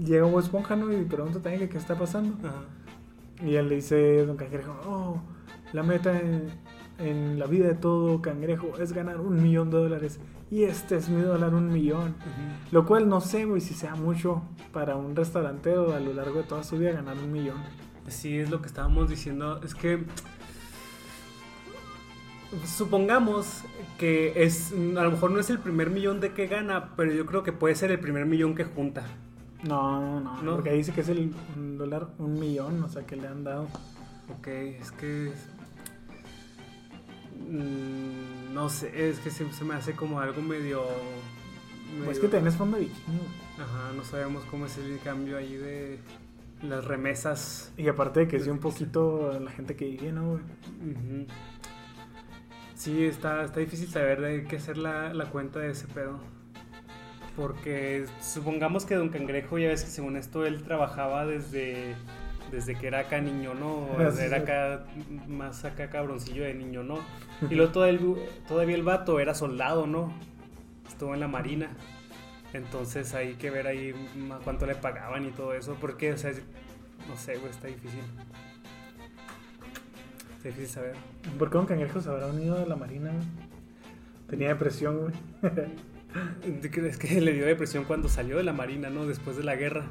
llega 0.02 0.24
Bob 0.24 0.40
Esponja, 0.40 0.76
¿no? 0.76 0.90
Y 0.90 1.04
pregunta 1.04 1.40
también 1.40 1.60
que 1.60 1.68
qué 1.68 1.76
está 1.76 1.94
pasando. 1.94 2.34
Ajá. 2.48 2.62
Y 3.44 3.56
él 3.56 3.68
le 3.68 3.76
dice, 3.76 4.24
Don 4.24 4.38
Cangrejo, 4.38 4.74
oh, 4.86 5.20
la 5.74 5.82
meta 5.82 6.18
en, 6.18 6.48
en 6.98 7.38
la 7.38 7.46
vida 7.46 7.68
de 7.68 7.74
todo 7.74 8.20
cangrejo 8.20 8.72
es 8.78 8.92
ganar 8.92 9.20
un 9.20 9.42
millón 9.42 9.70
de 9.70 9.78
dólares. 9.78 10.20
Y 10.50 10.64
este 10.64 10.96
es 10.96 11.08
mi 11.08 11.22
dólar, 11.22 11.54
un 11.54 11.72
millón. 11.72 12.08
Ujú. 12.08 12.72
Lo 12.72 12.86
cual 12.86 13.08
no 13.08 13.20
sé, 13.20 13.44
güey, 13.44 13.60
si 13.60 13.74
sea 13.74 13.94
mucho 13.94 14.42
para 14.72 14.96
un 14.96 15.16
restaurantero 15.16 15.94
a 15.94 16.00
lo 16.00 16.12
largo 16.12 16.38
de 16.38 16.44
toda 16.44 16.64
su 16.64 16.76
vida 16.76 16.92
ganar 16.92 17.16
un 17.16 17.32
millón. 17.32 17.58
Sí, 18.08 18.38
es 18.38 18.50
lo 18.50 18.60
que 18.60 18.66
estábamos 18.66 19.08
diciendo. 19.08 19.60
Es 19.62 19.74
que. 19.74 20.04
Supongamos 22.66 23.62
que 23.98 24.42
es. 24.44 24.72
A 24.72 25.02
lo 25.04 25.10
mejor 25.12 25.30
no 25.30 25.38
es 25.40 25.50
el 25.50 25.58
primer 25.60 25.90
millón 25.90 26.20
de 26.20 26.32
que 26.32 26.46
gana, 26.46 26.94
pero 26.96 27.12
yo 27.12 27.24
creo 27.26 27.42
que 27.42 27.52
puede 27.52 27.74
ser 27.74 27.90
el 27.92 28.00
primer 28.00 28.26
millón 28.26 28.54
que 28.54 28.64
junta. 28.64 29.04
No, 29.62 30.20
no, 30.20 30.42
no. 30.42 30.52
Porque 30.56 30.72
dice 30.72 30.92
que 30.92 31.02
es 31.02 31.08
el 31.10 31.34
un 31.56 31.78
dólar, 31.78 32.08
un 32.18 32.34
millón, 32.40 32.82
o 32.82 32.88
sea, 32.88 33.06
que 33.06 33.16
le 33.16 33.28
han 33.28 33.44
dado. 33.44 33.68
Ok, 34.38 34.46
es 34.48 34.90
que. 34.92 35.32
mm, 37.48 38.54
no 38.54 38.68
sé, 38.68 39.08
es 39.10 39.18
que 39.20 39.30
se, 39.30 39.50
se 39.52 39.64
me 39.64 39.74
hace 39.74 39.92
como 39.92 40.20
algo 40.20 40.42
medio. 40.42 40.82
Pues 40.84 41.98
medio- 41.98 42.10
es 42.12 42.18
que 42.20 42.28
tenés 42.28 42.54
fondo 42.56 42.76
de 42.76 42.84
bikini. 42.84 43.20
Ajá, 43.58 43.92
no 43.96 44.04
sabemos 44.04 44.44
cómo 44.50 44.66
es 44.66 44.78
el 44.78 44.98
cambio 45.04 45.36
ahí 45.36 45.56
de 45.56 45.98
las 46.62 46.84
remesas. 46.84 47.72
Y 47.76 47.88
aparte 47.88 48.20
de 48.20 48.28
que 48.28 48.40
sí 48.40 48.50
un 48.50 48.58
poquito 48.58 49.38
la 49.40 49.50
gente 49.50 49.76
que 49.76 49.86
vive, 49.86 50.12
¿no, 50.12 50.30
güey? 50.32 50.42
Sí, 52.80 53.04
está, 53.04 53.44
está 53.44 53.60
difícil 53.60 53.88
saber 53.90 54.22
de 54.22 54.44
qué 54.44 54.56
hacer 54.56 54.78
la, 54.78 55.12
la 55.12 55.26
cuenta 55.26 55.58
de 55.58 55.70
ese 55.72 55.86
pedo. 55.86 56.18
Porque 57.36 58.06
supongamos 58.22 58.86
que 58.86 58.94
Don 58.94 59.10
Cangrejo, 59.10 59.58
ya 59.58 59.68
ves 59.68 59.84
que 59.84 59.90
según 59.90 60.16
esto 60.16 60.46
él 60.46 60.62
trabajaba 60.62 61.26
desde, 61.26 61.94
desde 62.50 62.74
que 62.76 62.86
era 62.86 63.00
acá 63.00 63.20
niño, 63.20 63.52
¿no? 63.52 63.86
Sí, 64.16 64.22
era 64.22 64.38
acá, 64.38 64.84
más 65.28 65.64
acá 65.66 65.90
cabroncillo 65.90 66.42
de 66.44 66.54
niño, 66.54 66.82
¿no? 66.82 67.00
Y 67.50 67.54
luego 67.54 67.70
todo 67.72 67.84
el- 67.84 68.16
todavía 68.48 68.76
el 68.76 68.82
vato 68.82 69.20
era 69.20 69.34
soldado, 69.34 69.86
¿no? 69.86 70.10
Estuvo 70.88 71.12
en 71.12 71.20
la 71.20 71.28
marina. 71.28 71.68
Entonces 72.54 73.14
hay 73.14 73.34
que 73.34 73.50
ver 73.50 73.66
ahí 73.66 73.94
cuánto 74.42 74.64
le 74.64 74.74
pagaban 74.74 75.26
y 75.26 75.32
todo 75.32 75.52
eso. 75.52 75.76
Porque, 75.78 76.14
o 76.14 76.18
sea, 76.18 76.32
no 77.08 77.16
sé, 77.16 77.36
güey, 77.36 77.50
está 77.50 77.68
difícil. 77.68 78.00
Está 80.40 80.48
difícil 80.48 80.70
saber. 80.70 80.94
¿Por 81.38 81.50
qué 81.50 81.58
un 81.58 81.66
cangrejo 81.66 82.00
se 82.00 82.08
habrá 82.08 82.28
unido 82.28 82.56
a 82.56 82.64
la 82.64 82.74
marina? 82.74 83.12
Tenía 84.26 84.48
depresión, 84.48 84.98
güey. 84.98 85.12
Es 86.88 86.96
que 86.96 87.20
le 87.20 87.34
dio 87.34 87.44
depresión 87.44 87.84
cuando 87.84 88.08
salió 88.08 88.38
de 88.38 88.42
la 88.42 88.54
marina, 88.54 88.88
¿no? 88.88 89.06
Después 89.06 89.36
de 89.36 89.44
la 89.44 89.54
guerra. 89.54 89.84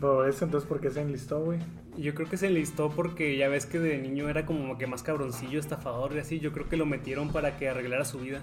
Por 0.00 0.30
eso, 0.30 0.46
entonces, 0.46 0.66
¿por 0.66 0.80
qué 0.80 0.90
se 0.90 1.02
enlistó, 1.02 1.44
güey? 1.44 1.58
Yo 1.98 2.14
creo 2.14 2.26
que 2.26 2.38
se 2.38 2.46
enlistó 2.46 2.88
porque 2.88 3.36
ya 3.36 3.50
ves 3.50 3.66
que 3.66 3.78
de 3.78 3.98
niño 3.98 4.30
era 4.30 4.46
como 4.46 4.78
que 4.78 4.86
más 4.86 5.02
cabroncillo, 5.02 5.60
estafador 5.60 6.14
y 6.14 6.20
así. 6.20 6.40
Yo 6.40 6.52
creo 6.52 6.70
que 6.70 6.78
lo 6.78 6.86
metieron 6.86 7.30
para 7.30 7.58
que 7.58 7.68
arreglara 7.68 8.06
su 8.06 8.20
vida. 8.20 8.40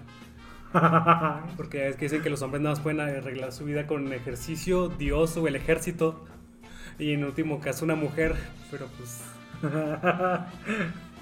Porque 1.58 1.80
ya 1.80 1.84
ves 1.86 1.96
que 1.96 2.06
dicen 2.06 2.22
que 2.22 2.30
los 2.30 2.44
hombres 2.44 2.62
nada 2.62 2.76
más 2.76 2.84
pueden 2.84 3.00
arreglar 3.00 3.52
su 3.54 3.66
vida 3.66 3.88
con 3.88 4.14
ejercicio, 4.14 4.88
Dios 4.88 5.36
o 5.38 5.48
el 5.48 5.56
ejército. 5.56 6.26
Y 7.00 7.14
en 7.14 7.24
último 7.24 7.60
caso 7.60 7.86
una 7.86 7.96
mujer. 7.96 8.36
Pero 8.70 8.86
pues... 9.00 9.24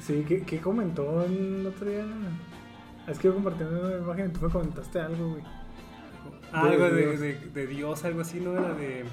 sí, 0.00 0.24
¿qué, 0.26 0.42
qué 0.42 0.58
comentó 0.58 1.24
el 1.24 1.66
otro 1.66 1.88
día? 1.88 2.04
Es 3.06 3.18
que 3.18 3.28
yo 3.28 3.34
compartí 3.34 3.64
una 3.64 3.96
imagen 3.98 4.26
y 4.26 4.32
tú 4.32 4.44
me 4.46 4.52
comentaste 4.52 5.00
algo, 5.00 5.30
güey. 5.30 5.42
Ah, 6.52 6.62
algo 6.62 6.90
de, 6.90 7.00
Dios. 7.06 7.20
de- 7.20 7.34
de 7.54 7.66
Dios, 7.66 8.04
algo 8.04 8.20
así, 8.20 8.40
¿no? 8.40 8.56
Era 8.58 8.74
de... 8.74 9.04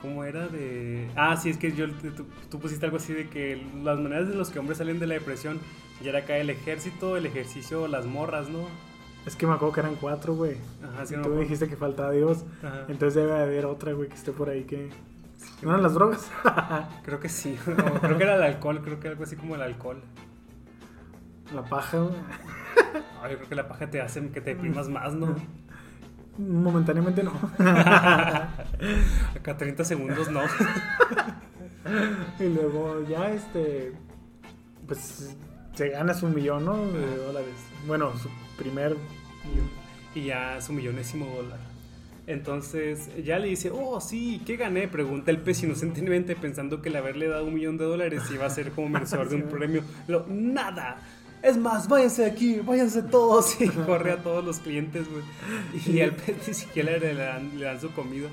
¿Cómo 0.00 0.24
era? 0.24 0.46
De... 0.48 1.08
Ah, 1.16 1.36
sí, 1.36 1.50
es 1.50 1.56
que 1.56 1.72
yo, 1.72 1.90
tú, 1.90 2.26
tú 2.50 2.58
pusiste 2.60 2.84
algo 2.86 2.98
así 2.98 3.12
de 3.12 3.28
que 3.28 3.62
las 3.82 3.98
maneras 3.98 4.28
de 4.28 4.34
los 4.34 4.50
que 4.50 4.58
hombres 4.58 4.78
salen 4.78 4.98
de 4.98 5.06
la 5.06 5.14
depresión 5.14 5.58
ya 6.02 6.10
era 6.10 6.20
acá 6.20 6.36
el 6.36 6.50
ejército, 6.50 7.16
el 7.16 7.24
ejercicio, 7.26 7.88
las 7.88 8.04
morras, 8.06 8.48
¿no? 8.50 8.60
Es 9.26 9.34
que 9.36 9.46
me 9.46 9.54
acuerdo 9.54 9.74
que 9.74 9.80
eran 9.80 9.96
cuatro, 9.96 10.34
güey. 10.34 10.56
Ajá, 10.84 11.06
sí, 11.06 11.14
y 11.14 11.16
no 11.16 11.24
tú 11.24 11.30
me 11.30 11.40
dijiste 11.40 11.66
que 11.68 11.76
faltaba 11.76 12.10
Dios. 12.12 12.44
Ajá. 12.62 12.84
Entonces 12.88 13.14
debe 13.14 13.32
haber 13.38 13.64
otra, 13.66 13.92
güey, 13.92 14.08
que 14.08 14.14
esté 14.14 14.32
por 14.32 14.48
ahí 14.50 14.64
que... 14.64 14.90
¿No 15.62 15.70
eran 15.70 15.82
las 15.82 15.94
drogas? 15.94 16.30
Creo 17.04 17.20
que 17.20 17.28
sí, 17.28 17.58
creo 18.00 18.18
que 18.18 18.24
era 18.24 18.36
el 18.36 18.42
alcohol, 18.42 18.80
creo 18.82 19.00
que 19.00 19.08
algo 19.08 19.24
así 19.24 19.36
como 19.36 19.54
el 19.54 19.62
alcohol. 19.62 20.02
la 21.54 21.64
paja, 21.64 21.98
güey. 21.98 22.14
Ah, 23.22 23.28
yo 23.30 23.36
creo 23.36 23.48
que 23.48 23.54
la 23.54 23.68
paja 23.68 23.88
te 23.88 24.00
hace 24.00 24.28
que 24.30 24.40
te 24.40 24.54
deprimas 24.54 24.88
más, 24.88 25.14
¿no? 25.14 25.34
Momentáneamente 26.38 27.22
no. 27.22 27.32
Acá 27.58 29.56
30 29.56 29.84
segundos 29.84 30.30
no. 30.30 30.42
y 32.38 32.44
luego 32.44 33.02
ya, 33.08 33.30
este... 33.30 33.94
Pues 34.86 35.34
se 35.74 35.88
gana 35.88 36.14
su 36.14 36.28
millón, 36.28 36.64
¿no? 36.64 36.76
De 36.76 37.16
dólares. 37.16 37.54
Bueno, 37.86 38.12
su 38.18 38.28
primer 38.56 38.96
millón. 39.44 39.70
Y 40.14 40.24
ya 40.26 40.60
su 40.60 40.72
millonésimo 40.72 41.26
dólar. 41.26 41.58
Entonces 42.26 43.08
ya 43.24 43.38
le 43.38 43.48
dice, 43.48 43.70
oh 43.70 44.00
sí, 44.00 44.42
¿qué 44.44 44.56
gané? 44.56 44.88
Pregunta 44.88 45.30
el 45.30 45.38
pez 45.38 45.62
inocentemente 45.62 46.34
pensando 46.34 46.82
que 46.82 46.88
el 46.88 46.96
haberle 46.96 47.28
dado 47.28 47.46
un 47.46 47.54
millón 47.54 47.78
de 47.78 47.84
dólares 47.84 48.22
iba 48.32 48.46
a 48.46 48.50
ser 48.50 48.72
como 48.72 48.88
merecedor 48.88 49.28
de 49.28 49.36
un 49.36 49.42
premio. 49.48 49.82
Lo, 50.08 50.26
nada. 50.28 51.00
Es 51.42 51.56
más, 51.56 51.86
váyanse 51.88 52.22
de 52.22 52.30
aquí, 52.30 52.60
váyanse 52.60 53.02
todos. 53.02 53.60
Y 53.60 53.68
corre 53.68 54.10
a 54.10 54.22
todos 54.22 54.44
los 54.44 54.58
clientes, 54.58 55.06
güey. 55.08 55.22
Y 55.86 56.00
al 56.00 56.16
pez 56.16 56.48
ni 56.48 56.54
siquiera 56.54 56.96
le 56.98 57.14
dan, 57.14 57.56
le 57.56 57.64
dan 57.64 57.80
su 57.80 57.92
comida. 57.92 58.28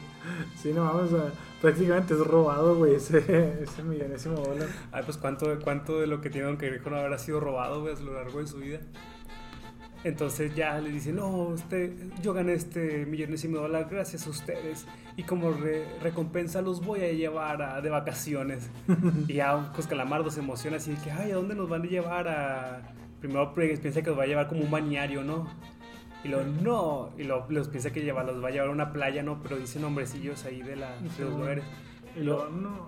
Sí, 0.59 0.71
no 0.73 0.85
vamos 0.85 1.13
a... 1.13 1.31
Prácticamente 1.61 2.15
es 2.15 2.19
robado, 2.19 2.75
güey, 2.75 2.95
ese, 2.95 3.19
ese 3.61 3.83
millonésimo 3.83 4.35
dólar. 4.35 4.67
Ay, 4.91 5.03
pues 5.05 5.17
cuánto, 5.17 5.59
cuánto 5.63 5.99
de 5.99 6.07
lo 6.07 6.19
que 6.19 6.29
tiene 6.29 6.47
Don 6.47 6.57
Cangrejo 6.57 6.89
no 6.89 6.97
habrá 6.97 7.17
sido 7.19 7.39
robado, 7.39 7.81
güey, 7.81 7.95
a 7.95 7.99
lo 7.99 8.13
largo 8.15 8.39
de 8.39 8.47
su 8.47 8.57
vida. 8.57 8.79
Entonces 10.03 10.53
ya 10.55 10.79
le 10.81 10.89
dice, 10.91 11.13
no, 11.13 11.29
usted, 11.29 11.93
yo 12.21 12.33
gané 12.33 12.53
este 12.53 13.05
millonésimo 13.05 13.57
dólar 13.59 13.87
gracias 13.89 14.27
a 14.27 14.29
ustedes. 14.31 14.85
Y 15.15 15.23
como 15.23 15.51
re- 15.51 15.85
recompensa 16.01 16.61
los 16.61 16.85
voy 16.85 17.01
a 17.01 17.11
llevar 17.13 17.61
a- 17.61 17.81
de 17.81 17.89
vacaciones. 17.89 18.69
y 19.27 19.33
ya 19.35 19.71
pues 19.73 19.87
Calamardo 19.87 20.29
se 20.29 20.41
emociona 20.41 20.77
así 20.77 20.91
de 20.91 20.97
que, 21.01 21.11
ay, 21.11 21.31
¿a 21.31 21.35
dónde 21.35 21.55
nos 21.55 21.69
van 21.69 21.83
a 21.83 21.85
llevar 21.85 22.27
a...? 22.27 22.93
Primero 23.21 23.53
piensa 23.53 24.01
que 24.01 24.09
los 24.09 24.19
va 24.19 24.23
a 24.23 24.27
llevar 24.27 24.49
como 24.49 24.61
un 24.61 24.69
bañario, 24.71 25.23
¿no? 25.23 25.47
Y 26.25 26.27
luego, 26.27 26.43
no. 26.61 27.09
Y 27.17 27.23
luego 27.23 27.45
los 27.49 27.69
piensa 27.69 27.91
que 27.93 28.01
lleva, 28.01 28.23
los 28.25 28.43
va 28.43 28.49
a 28.49 28.51
llevar 28.51 28.67
a 28.67 28.71
una 28.71 28.91
playa, 28.91 29.23
¿no? 29.23 29.41
Pero 29.41 29.55
dicen 29.57 29.81
nombrecillos 29.83 30.43
ahí 30.43 30.61
de, 30.61 30.75
la, 30.75 30.91
de 30.99 31.23
los 31.23 31.33
lugares. 31.33 31.63
Y 32.17 32.19
luego, 32.23 32.49
no. 32.49 32.87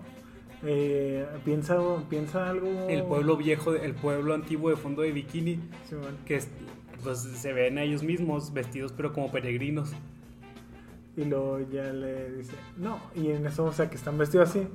Eh, 0.62 1.26
piensa, 1.44 1.78
piensa 2.10 2.50
algo... 2.50 2.68
El 2.88 3.04
pueblo 3.04 3.36
viejo, 3.36 3.74
el 3.74 3.94
pueblo 3.94 4.34
antiguo 4.34 4.68
de 4.70 4.76
fondo 4.76 5.00
de 5.02 5.12
bikini. 5.12 5.54
Sí, 5.88 5.94
bueno. 5.94 6.16
que 6.26 6.36
es- 6.36 6.48
pues, 7.06 7.20
se 7.20 7.52
ven 7.52 7.78
a 7.78 7.82
ellos 7.84 8.02
mismos 8.02 8.52
vestidos 8.52 8.90
pero 8.90 9.12
como 9.12 9.30
peregrinos. 9.30 9.92
Y 11.16 11.24
luego 11.24 11.60
ya 11.60 11.84
le 11.84 12.32
dice, 12.32 12.56
no. 12.76 12.98
Y 13.14 13.30
en 13.30 13.46
eso, 13.46 13.64
o 13.64 13.72
sea, 13.72 13.88
que 13.88 13.94
están 13.94 14.18
vestidos 14.18 14.50
así, 14.50 14.66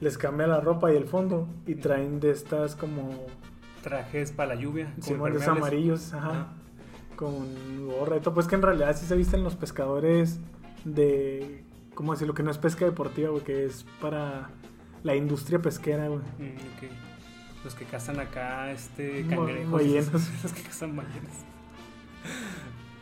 les 0.00 0.16
cambia 0.16 0.46
la 0.46 0.62
ropa 0.62 0.90
y 0.90 0.96
el 0.96 1.04
fondo. 1.04 1.46
Y 1.66 1.74
traen 1.74 2.20
de 2.20 2.30
estas 2.30 2.74
como... 2.74 3.26
Trajes 3.82 4.32
para 4.32 4.54
la 4.54 4.60
lluvia, 4.60 4.94
como 5.06 5.28
impermeables. 5.28 5.48
amarillos, 5.48 6.14
ajá. 6.14 6.54
Con 7.16 7.86
gorra 7.86 8.16
y 8.16 8.20
todo. 8.20 8.32
Pues 8.32 8.46
que 8.46 8.54
en 8.54 8.62
realidad 8.62 8.96
sí 8.96 9.04
se 9.04 9.14
visten 9.14 9.44
los 9.44 9.54
pescadores 9.54 10.40
de... 10.86 11.64
¿Cómo 11.94 12.12
decirlo? 12.12 12.32
Que 12.32 12.42
no 12.42 12.50
es 12.50 12.56
pesca 12.56 12.86
deportiva, 12.86 13.28
güey, 13.28 13.44
que 13.44 13.66
es 13.66 13.84
para 14.00 14.48
la 15.02 15.14
industria 15.14 15.60
pesquera, 15.60 16.08
güey. 16.08 16.20
Mm. 16.38 17.62
Los 17.62 17.74
que 17.74 17.84
cazan 17.84 18.18
acá, 18.20 18.72
este, 18.72 19.26
cangrejos. 19.26 19.70
ballenas. 19.70 20.12
Los 20.42 20.52
que 20.52 20.62
cazan 20.62 20.96
ballenas. 20.96 21.53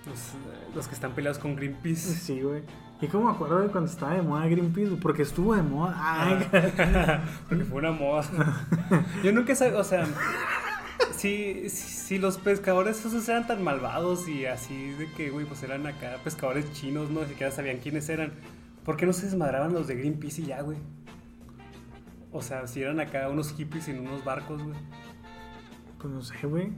Los, 0.07 0.19
eh, 0.19 0.69
los 0.75 0.89
que 0.89 0.95
están 0.95 1.13
peleados 1.13 1.39
con 1.39 1.55
Greenpeace. 1.55 2.15
Sí, 2.15 2.41
güey. 2.43 2.63
Y 3.01 3.07
como 3.09 3.27
me 3.27 3.33
acuerdo 3.33 3.61
de 3.61 3.69
cuando 3.69 3.91
estaba 3.91 4.15
de 4.15 4.23
moda 4.23 4.47
Greenpeace, 4.47 4.97
porque 4.97 5.23
estuvo 5.23 5.55
de 5.55 5.63
moda. 5.63 5.95
Ay, 5.99 6.49
Porque 7.49 7.65
fue 7.65 7.79
una 7.79 7.93
moda. 7.93 8.25
Yo 9.25 9.33
nunca 9.33 9.55
sabía, 9.55 9.79
o 9.79 9.85
sea, 9.85 10.07
si, 11.17 11.69
si 11.69 12.19
los 12.19 12.39
pescadores 12.39 13.05
esos 13.05 13.29
eran 13.29 13.47
tan 13.47 13.63
malvados 13.63 14.29
y 14.29 14.47
así 14.47 14.91
de 14.93 15.11
que, 15.13 15.31
güey, 15.31 15.47
pues 15.47 15.63
eran 15.63 15.87
acá 15.87 16.19
pescadores 16.23 16.73
chinos, 16.73 17.11
no 17.11 17.23
ni 17.23 17.29
siquiera 17.29 17.53
sabían 17.53 17.79
quiénes 17.79 18.09
eran. 18.09 18.33
¿Por 18.85 18.97
qué 18.97 19.07
no 19.07 19.13
se 19.13 19.27
desmadraban 19.27 19.73
los 19.73 19.87
de 19.87 19.95
Greenpeace 19.97 20.43
y 20.43 20.47
ya, 20.47 20.63
güey? 20.63 20.79
O 22.33 22.41
sea, 22.43 22.67
si 22.67 22.83
eran 22.83 22.99
acá 22.99 23.29
unos 23.29 23.53
hippies 23.53 23.89
en 23.89 24.01
unos 24.01 24.25
barcos, 24.25 24.63
güey. 24.63 24.77
pues 25.99 26.13
no 26.13 26.23
sé, 26.23 26.47
güey. 26.47 26.73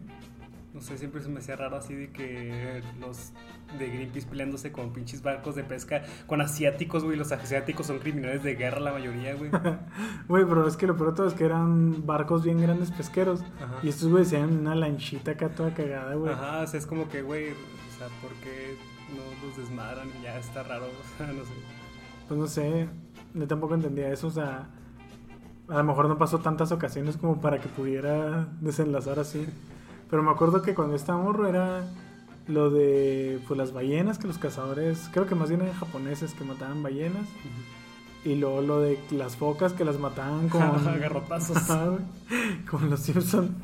No 0.74 0.80
sé, 0.80 0.98
siempre 0.98 1.22
se 1.22 1.28
me 1.28 1.38
hacía 1.38 1.54
raro 1.54 1.76
así 1.76 1.94
de 1.94 2.10
que 2.10 2.82
los 3.00 3.30
de 3.78 3.86
Greenpeace 3.86 4.26
peleándose 4.26 4.72
con 4.72 4.92
pinches 4.92 5.22
barcos 5.22 5.54
de 5.54 5.62
pesca, 5.62 6.02
con 6.26 6.40
asiáticos, 6.40 7.04
güey. 7.04 7.16
Los 7.16 7.30
asiáticos 7.30 7.86
son 7.86 8.00
criminales 8.00 8.42
de 8.42 8.56
guerra 8.56 8.80
la 8.80 8.92
mayoría, 8.92 9.36
güey. 9.36 9.52
Güey, 10.28 10.44
pero 10.44 10.66
es 10.66 10.76
que 10.76 10.88
lo 10.88 10.96
peor 10.96 11.14
todo 11.14 11.28
es 11.28 11.34
que 11.34 11.44
eran 11.44 12.04
barcos 12.04 12.42
bien 12.42 12.60
grandes 12.60 12.90
pesqueros. 12.90 13.42
Ajá. 13.62 13.78
Y 13.84 13.88
estos 13.88 14.08
güeyes 14.08 14.32
eran 14.32 14.58
una 14.58 14.74
lanchita 14.74 15.32
acá 15.32 15.48
toda 15.50 15.72
cagada, 15.72 16.14
güey. 16.16 16.32
Ajá, 16.32 16.62
o 16.62 16.66
sea, 16.66 16.80
es 16.80 16.86
como 16.86 17.08
que, 17.08 17.22
güey, 17.22 17.50
o 17.50 17.98
sea, 17.98 18.08
¿por 18.20 18.32
qué 18.42 18.76
no 19.14 19.46
los 19.46 19.56
desmadran? 19.56 20.08
y 20.18 20.24
Ya 20.24 20.38
está 20.38 20.64
raro, 20.64 20.86
o 21.14 21.18
sea, 21.18 21.28
no 21.28 21.44
sé. 21.44 21.52
Pues 22.26 22.40
no 22.40 22.46
sé, 22.48 22.88
yo 23.32 23.46
tampoco 23.46 23.74
entendía 23.74 24.08
eso, 24.10 24.26
o 24.26 24.30
sea, 24.32 24.70
a 25.68 25.76
lo 25.76 25.84
mejor 25.84 26.08
no 26.08 26.18
pasó 26.18 26.40
tantas 26.40 26.72
ocasiones 26.72 27.16
como 27.16 27.40
para 27.40 27.60
que 27.60 27.68
pudiera 27.68 28.48
desenlazar 28.60 29.20
así. 29.20 29.46
Pero 30.14 30.22
me 30.22 30.30
acuerdo 30.30 30.62
que 30.62 30.76
cuando 30.76 30.94
estaba 30.94 31.20
morro 31.20 31.48
era 31.48 31.82
lo 32.46 32.70
de 32.70 33.40
pues 33.48 33.58
las 33.58 33.72
ballenas, 33.72 34.16
que 34.16 34.28
los 34.28 34.38
cazadores, 34.38 35.10
creo 35.12 35.26
que 35.26 35.34
más 35.34 35.48
bien 35.48 35.62
eran 35.62 35.74
japoneses 35.74 36.34
que 36.34 36.44
mataban 36.44 36.84
ballenas. 36.84 37.26
Y 38.24 38.36
luego 38.36 38.60
lo 38.60 38.78
de 38.78 38.96
las 39.10 39.34
focas 39.36 39.72
que 39.72 39.84
las 39.84 39.98
mataban 39.98 40.48
con 40.48 40.60
Garrotazos. 41.00 41.58
Como 42.70 42.86
los 42.86 43.00
Simpson. 43.00 43.56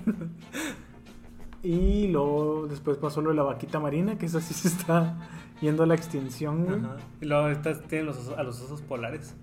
y 1.63 2.09
luego 2.09 2.67
después 2.69 2.97
pasó 2.97 3.21
lo 3.21 3.31
de 3.31 3.37
la 3.37 3.45
vaquita 3.45 3.79
marina, 3.79 4.19
que 4.19 4.27
esa 4.27 4.41
sí 4.41 4.53
se 4.53 4.67
está 4.67 5.19
yendo 5.61 5.85
a 5.85 5.87
la 5.87 5.95
extinción, 5.95 6.65
güey. 6.65 6.81
Ajá. 6.81 6.97
Y 7.21 7.27
luego 7.27 7.57
tienen 7.89 8.07
los 8.07 8.19
osos- 8.19 8.37
a 8.37 8.43
los 8.43 8.61
osos 8.61 8.83
polares. 8.83 9.37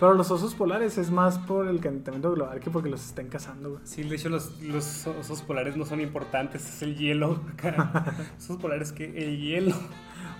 Pero 0.00 0.14
los 0.14 0.30
osos 0.30 0.54
polares 0.54 0.96
es 0.96 1.10
más 1.10 1.38
por 1.38 1.68
el 1.68 1.78
calentamiento 1.78 2.32
global 2.32 2.58
que 2.60 2.70
porque 2.70 2.88
los 2.88 3.04
estén 3.04 3.28
cazando, 3.28 3.70
güey. 3.72 3.82
Sí, 3.84 4.02
de 4.02 4.16
hecho 4.16 4.30
los, 4.30 4.58
los 4.62 5.06
osos 5.06 5.42
polares 5.42 5.76
no 5.76 5.84
son 5.84 6.00
importantes, 6.00 6.66
es 6.66 6.80
el 6.82 6.96
hielo. 6.96 7.42
acá. 7.52 8.16
osos 8.38 8.56
polares 8.56 8.92
que 8.92 9.04
el 9.04 9.38
hielo. 9.38 9.76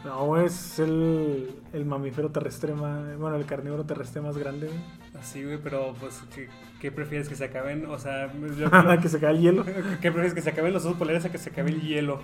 No, 0.05 0.39
es 0.39 0.79
el, 0.79 1.55
el 1.75 1.85
mamífero 1.85 2.31
terrestre 2.31 2.73
más... 2.75 3.19
Bueno, 3.19 3.37
el 3.37 3.45
carnívoro 3.45 3.85
terrestre 3.85 4.23
más 4.23 4.39
grande, 4.39 4.69
güey. 4.69 4.81
Así, 5.21 5.45
güey, 5.45 5.59
pero 5.63 5.95
pues, 6.01 6.23
¿qué, 6.35 6.49
qué 6.81 6.91
prefieres 6.91 7.29
que 7.29 7.35
se 7.35 7.45
acaben? 7.45 7.85
O 7.85 7.99
sea, 7.99 8.33
yo 8.59 8.71
creo- 8.71 9.01
que 9.01 9.09
se 9.11 9.21
cae 9.21 9.33
el 9.33 9.41
hielo. 9.43 9.65
¿qué 9.67 10.11
prefieres 10.11 10.33
que 10.33 10.41
se 10.41 10.49
acaben 10.51 10.73
los 10.73 10.87
osos 10.87 10.97
polares 10.97 11.27
a 11.27 11.31
que 11.31 11.37
se 11.37 11.51
acabe 11.51 11.69
el 11.69 11.83
hielo? 11.83 12.23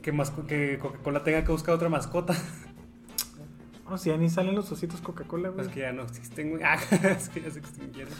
Que, 0.00 0.12
que 0.46 0.78
Coca-Cola 0.78 1.24
tenga 1.24 1.42
que 1.42 1.50
buscar 1.50 1.74
otra 1.74 1.88
mascota. 1.88 2.34
No, 3.90 3.98
si 3.98 4.10
ya 4.10 4.16
ni 4.16 4.30
salen 4.30 4.54
los 4.54 4.70
ositos 4.70 5.00
Coca-Cola, 5.00 5.48
güey. 5.48 5.64
Pues 5.64 5.74
que 5.74 5.80
ya 5.80 5.92
no 5.92 6.02
existen, 6.02 6.50
güey. 6.50 6.62
Ah, 6.64 6.78
es 7.10 7.28
que 7.28 7.40
ya 7.40 7.50
se 7.50 7.58
extinguieron. 7.58 8.14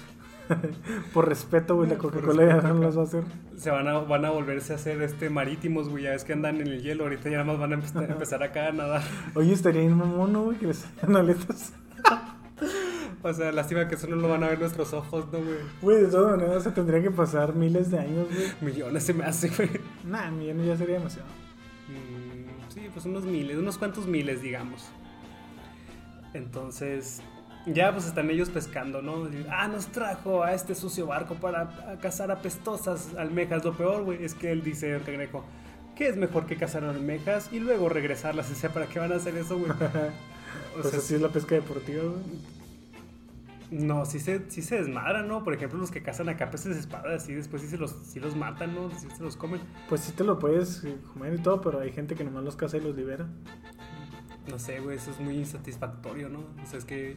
Por 1.15 1.29
respeto, 1.29 1.77
güey, 1.77 1.89
la 1.89 1.97
Coca-Cola 1.97 2.45
ya 2.45 2.61
no 2.61 2.75
las 2.81 2.97
va 2.99 3.03
a 3.03 3.05
hacer. 3.05 3.23
Se 3.57 3.71
van 3.71 3.87
a, 3.87 3.99
van 3.99 4.25
a 4.25 4.31
volverse 4.31 4.73
a 4.73 4.77
hacer 4.77 5.01
este 5.01 5.31
marítimos, 5.31 5.89
güey. 5.89 6.05
Ya 6.05 6.11
ves 6.11 6.25
que 6.25 6.33
andan 6.33 6.61
en 6.61 6.67
el 6.67 6.83
hielo. 6.83 7.05
Ahorita 7.05 7.31
ya 7.31 7.39
nada 7.39 7.45
más 7.45 7.59
van 7.61 7.71
a 7.71 7.75
empezar, 7.77 8.11
empezar 8.11 8.43
acá 8.43 8.67
a 8.67 8.73
nadar. 8.73 9.03
Oye, 9.37 9.53
estaría 9.53 9.83
bien 9.83 9.97
mamón, 9.97 10.33
¿no, 10.33 10.43
güey, 10.43 10.59
que 10.59 10.67
les 10.67 10.79
salgan 10.79 11.17
aletas. 11.17 11.73
O 13.23 13.35
sea, 13.35 13.53
lástima 13.53 13.87
que 13.87 13.97
eso 13.97 14.07
no 14.07 14.17
lo 14.17 14.31
van 14.31 14.43
a 14.45 14.49
ver 14.49 14.59
nuestros 14.59 14.95
ojos, 14.95 15.27
¿no, 15.31 15.41
güey? 15.41 15.59
Güey, 15.83 16.03
de 16.05 16.07
todas 16.07 16.39
maneras 16.39 16.63
se 16.63 16.71
tendría 16.71 17.03
que 17.03 17.11
pasar 17.11 17.55
miles 17.55 17.91
de 17.91 17.99
años, 17.99 18.27
güey. 18.33 18.73
Millones 18.73 19.03
se 19.03 19.13
me 19.13 19.25
hace, 19.25 19.51
güey. 19.51 19.69
Nah, 20.05 20.31
millones 20.31 20.67
ya 20.67 20.77
sería 20.79 20.95
demasiado. 20.95 21.29
Mm, 21.89 22.73
sí, 22.73 22.89
pues 22.91 23.05
unos 23.05 23.25
miles, 23.25 23.59
unos 23.59 23.77
cuantos 23.77 24.07
miles, 24.07 24.41
digamos. 24.41 24.91
Entonces, 26.35 27.23
ya 27.67 27.93
pues 27.93 28.07
están 28.07 28.31
ellos 28.31 28.51
pescando, 28.51 29.03
¿no? 29.03 29.29
Y, 29.29 29.47
Ah, 29.51 29.69
nos 29.69 29.87
trajo 29.89 30.43
a 30.43 30.55
este 30.55 30.75
sucio 30.75 31.07
barco 31.07 31.35
para 31.37 31.63
a 31.93 31.99
cazar 31.99 32.31
apestosas 32.31 33.15
almejas. 33.17 33.65
Lo 33.65 33.77
peor, 33.77 34.05
güey, 34.05 34.25
es 34.25 34.35
que 34.35 34.53
él 34.53 34.63
dice, 34.63 34.95
el 34.95 35.03
cangrejo, 35.03 35.45
¿qué 35.97 36.09
es 36.09 36.17
mejor 36.17 36.47
que 36.47 36.57
cazar 36.57 36.85
almejas 36.85 37.51
y 37.53 37.61
luego 37.61 37.89
regresarlas? 37.89 38.51
O 38.53 38.55
sea, 38.55 38.73
¿para 38.73 38.87
qué 38.89 38.99
van 38.99 39.13
a 39.13 39.17
hacer 39.17 39.37
eso, 39.37 39.59
güey? 39.59 39.73
O 40.77 40.83
Pues 40.83 40.87
sea, 40.87 40.99
así 40.99 41.15
es 41.15 41.21
la 41.21 41.31
pesca 41.31 41.55
deportiva, 41.57 42.03
güey. 42.05 42.23
no, 43.71 44.05
sí 44.05 44.19
se, 44.19 44.51
sí 44.51 44.63
se 44.63 44.77
desmadran, 44.77 45.29
¿no? 45.29 45.45
Por 45.45 45.55
ejemplo, 45.55 45.79
los 45.79 45.91
que 45.93 46.03
cazan 46.03 46.29
acá 46.29 46.51
peces 46.51 46.75
de 46.75 46.81
espada, 46.81 47.15
así 47.15 47.35
después 47.35 47.63
sí 47.63 47.69
se 47.69 47.77
los, 47.79 47.93
sí 48.05 48.19
los 48.21 48.35
matan, 48.37 48.75
¿no? 48.75 48.91
Sí 48.91 49.09
se 49.17 49.23
los 49.23 49.37
comen. 49.37 49.61
Pues 49.89 50.01
sí 50.03 50.13
te 50.13 50.25
lo 50.25 50.39
puedes 50.39 50.85
comer 51.13 51.35
y 51.35 51.39
todo, 51.43 51.61
pero 51.61 51.81
hay 51.81 51.93
gente 51.93 52.15
que 52.17 52.25
nomás 52.25 52.43
los 52.45 52.57
caza 52.57 52.77
y 52.79 52.81
los 52.81 52.97
libera. 52.97 53.29
No 54.49 54.59
sé, 54.59 54.81
güey, 54.81 54.97
eso 54.97 55.11
es 55.11 55.21
muy 55.21 55.37
insatisfactorio, 55.37 56.29
¿no? 56.29 56.41
O 56.63 56.67
sea, 56.67 56.79
es 56.79 56.85
que 56.85 57.17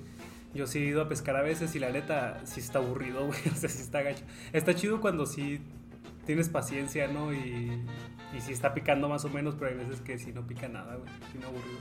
yo 0.53 0.67
sí 0.67 0.79
he 0.79 0.85
ido 0.85 1.01
a 1.01 1.09
pescar 1.09 1.35
a 1.35 1.41
veces 1.41 1.75
y 1.75 1.79
la 1.79 1.89
neta 1.89 2.41
sí 2.45 2.59
está 2.59 2.79
aburrido, 2.79 3.25
güey. 3.27 3.39
O 3.51 3.55
sea, 3.55 3.69
sí 3.69 3.81
está 3.81 4.01
gacho. 4.01 4.23
Está 4.51 4.75
chido 4.75 5.01
cuando 5.01 5.25
sí 5.25 5.61
tienes 6.25 6.49
paciencia, 6.49 7.07
¿no? 7.07 7.33
Y, 7.33 7.81
y 8.35 8.41
sí 8.41 8.51
está 8.51 8.73
picando 8.73 9.09
más 9.09 9.25
o 9.25 9.29
menos, 9.29 9.55
pero 9.55 9.71
hay 9.71 9.77
veces 9.77 10.01
que 10.01 10.17
sí 10.17 10.31
no 10.33 10.45
pica 10.45 10.67
nada, 10.67 10.95
güey. 10.95 11.09
Sí 11.31 11.37
me 11.37 11.45
aburrido. 11.45 11.79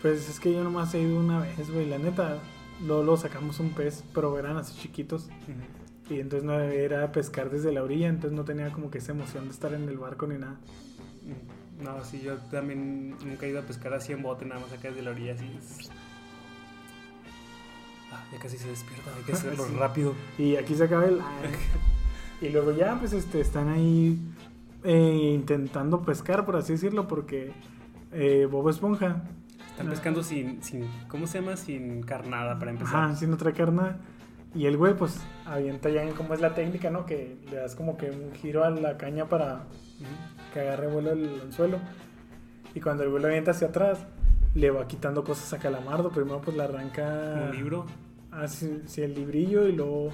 Pues 0.00 0.28
es 0.28 0.40
que 0.40 0.52
yo 0.52 0.64
nomás 0.64 0.92
he 0.94 1.00
ido 1.00 1.18
una 1.18 1.40
vez, 1.40 1.70
güey. 1.70 1.86
La 1.86 1.98
neta, 1.98 2.38
luego, 2.80 3.02
luego 3.02 3.16
sacamos 3.16 3.60
un 3.60 3.70
pez, 3.70 4.04
pero 4.12 4.36
eran 4.38 4.56
así 4.56 4.74
chiquitos. 4.80 5.30
Y 6.10 6.18
entonces 6.20 6.44
no 6.44 6.58
era 6.60 7.12
pescar 7.12 7.50
desde 7.50 7.72
la 7.72 7.82
orilla, 7.82 8.08
entonces 8.08 8.32
no 8.36 8.44
tenía 8.44 8.70
como 8.72 8.90
que 8.90 8.98
esa 8.98 9.12
emoción 9.12 9.44
de 9.44 9.52
estar 9.52 9.72
en 9.72 9.88
el 9.88 9.98
barco 9.98 10.26
ni 10.26 10.38
nada. 10.38 10.58
No, 11.82 12.04
sí, 12.04 12.20
yo 12.22 12.36
también 12.50 13.10
nunca 13.24 13.46
he 13.46 13.50
ido 13.50 13.60
a 13.60 13.62
pescar 13.62 13.92
así 13.94 14.12
en 14.12 14.22
bote, 14.22 14.44
nada 14.44 14.60
más 14.60 14.72
acá 14.72 14.88
desde 14.88 15.02
la 15.02 15.10
orilla, 15.10 15.34
así. 15.34 15.46
Ah, 18.12 18.22
ya 18.32 18.38
casi 18.38 18.58
se 18.58 18.68
despierta, 18.68 19.10
hay 19.16 19.22
que 19.24 19.32
hacerlo 19.32 19.64
Sí. 19.68 19.74
rápido. 19.76 20.14
Y 20.38 20.56
aquí 20.56 20.74
se 20.74 20.84
acaba 20.84 21.06
el... 21.06 21.20
y 22.40 22.48
luego 22.50 22.72
ya, 22.72 22.96
pues, 22.98 23.12
este, 23.12 23.40
están 23.40 23.68
ahí 23.68 24.18
eh, 24.84 25.32
intentando 25.34 26.02
pescar, 26.02 26.44
por 26.44 26.56
así 26.56 26.72
decirlo, 26.74 27.08
porque 27.08 27.52
eh, 28.12 28.46
Bob 28.50 28.68
Esponja... 28.68 29.22
Están 29.70 29.88
pescando 29.88 30.22
sin, 30.22 30.62
sin, 30.62 30.86
¿cómo 31.08 31.26
se 31.26 31.40
llama? 31.40 31.56
Sin 31.56 32.02
carnada, 32.02 32.58
para 32.58 32.72
empezar. 32.72 32.94
Ajá, 33.04 33.16
sin 33.16 33.32
otra 33.32 33.52
carne. 33.52 33.94
Y 34.54 34.66
el 34.66 34.76
güey, 34.76 34.94
pues, 34.94 35.18
avienta 35.46 35.88
ya 35.88 36.02
en 36.02 36.12
cómo 36.12 36.34
es 36.34 36.40
la 36.42 36.54
técnica, 36.54 36.90
¿no? 36.90 37.06
Que 37.06 37.38
le 37.50 37.56
das 37.56 37.74
como 37.74 37.96
que 37.96 38.10
un 38.10 38.34
giro 38.34 38.64
a 38.64 38.70
la 38.70 38.98
caña 38.98 39.30
para. 39.30 39.64
Que 40.52 40.60
agarre 40.60 40.88
vuelo 40.88 41.12
el 41.12 41.40
anzuelo. 41.42 41.78
Y 42.74 42.80
cuando 42.80 43.02
el 43.02 43.10
güey 43.10 43.22
lo 43.22 43.28
avienta 43.28 43.50
hacia 43.50 43.68
atrás, 43.68 44.06
le 44.54 44.70
va 44.70 44.86
quitando 44.86 45.24
cosas 45.24 45.52
a 45.52 45.58
Calamardo. 45.58 46.10
Primero, 46.10 46.40
pues, 46.40 46.56
le 46.56 46.62
arranca... 46.62 47.48
Un 47.50 47.56
libro. 47.56 47.86
Ah, 48.30 48.48
sí, 48.48 48.82
sí, 48.86 49.02
el 49.02 49.14
librillo 49.14 49.66
y 49.66 49.72
luego 49.72 50.10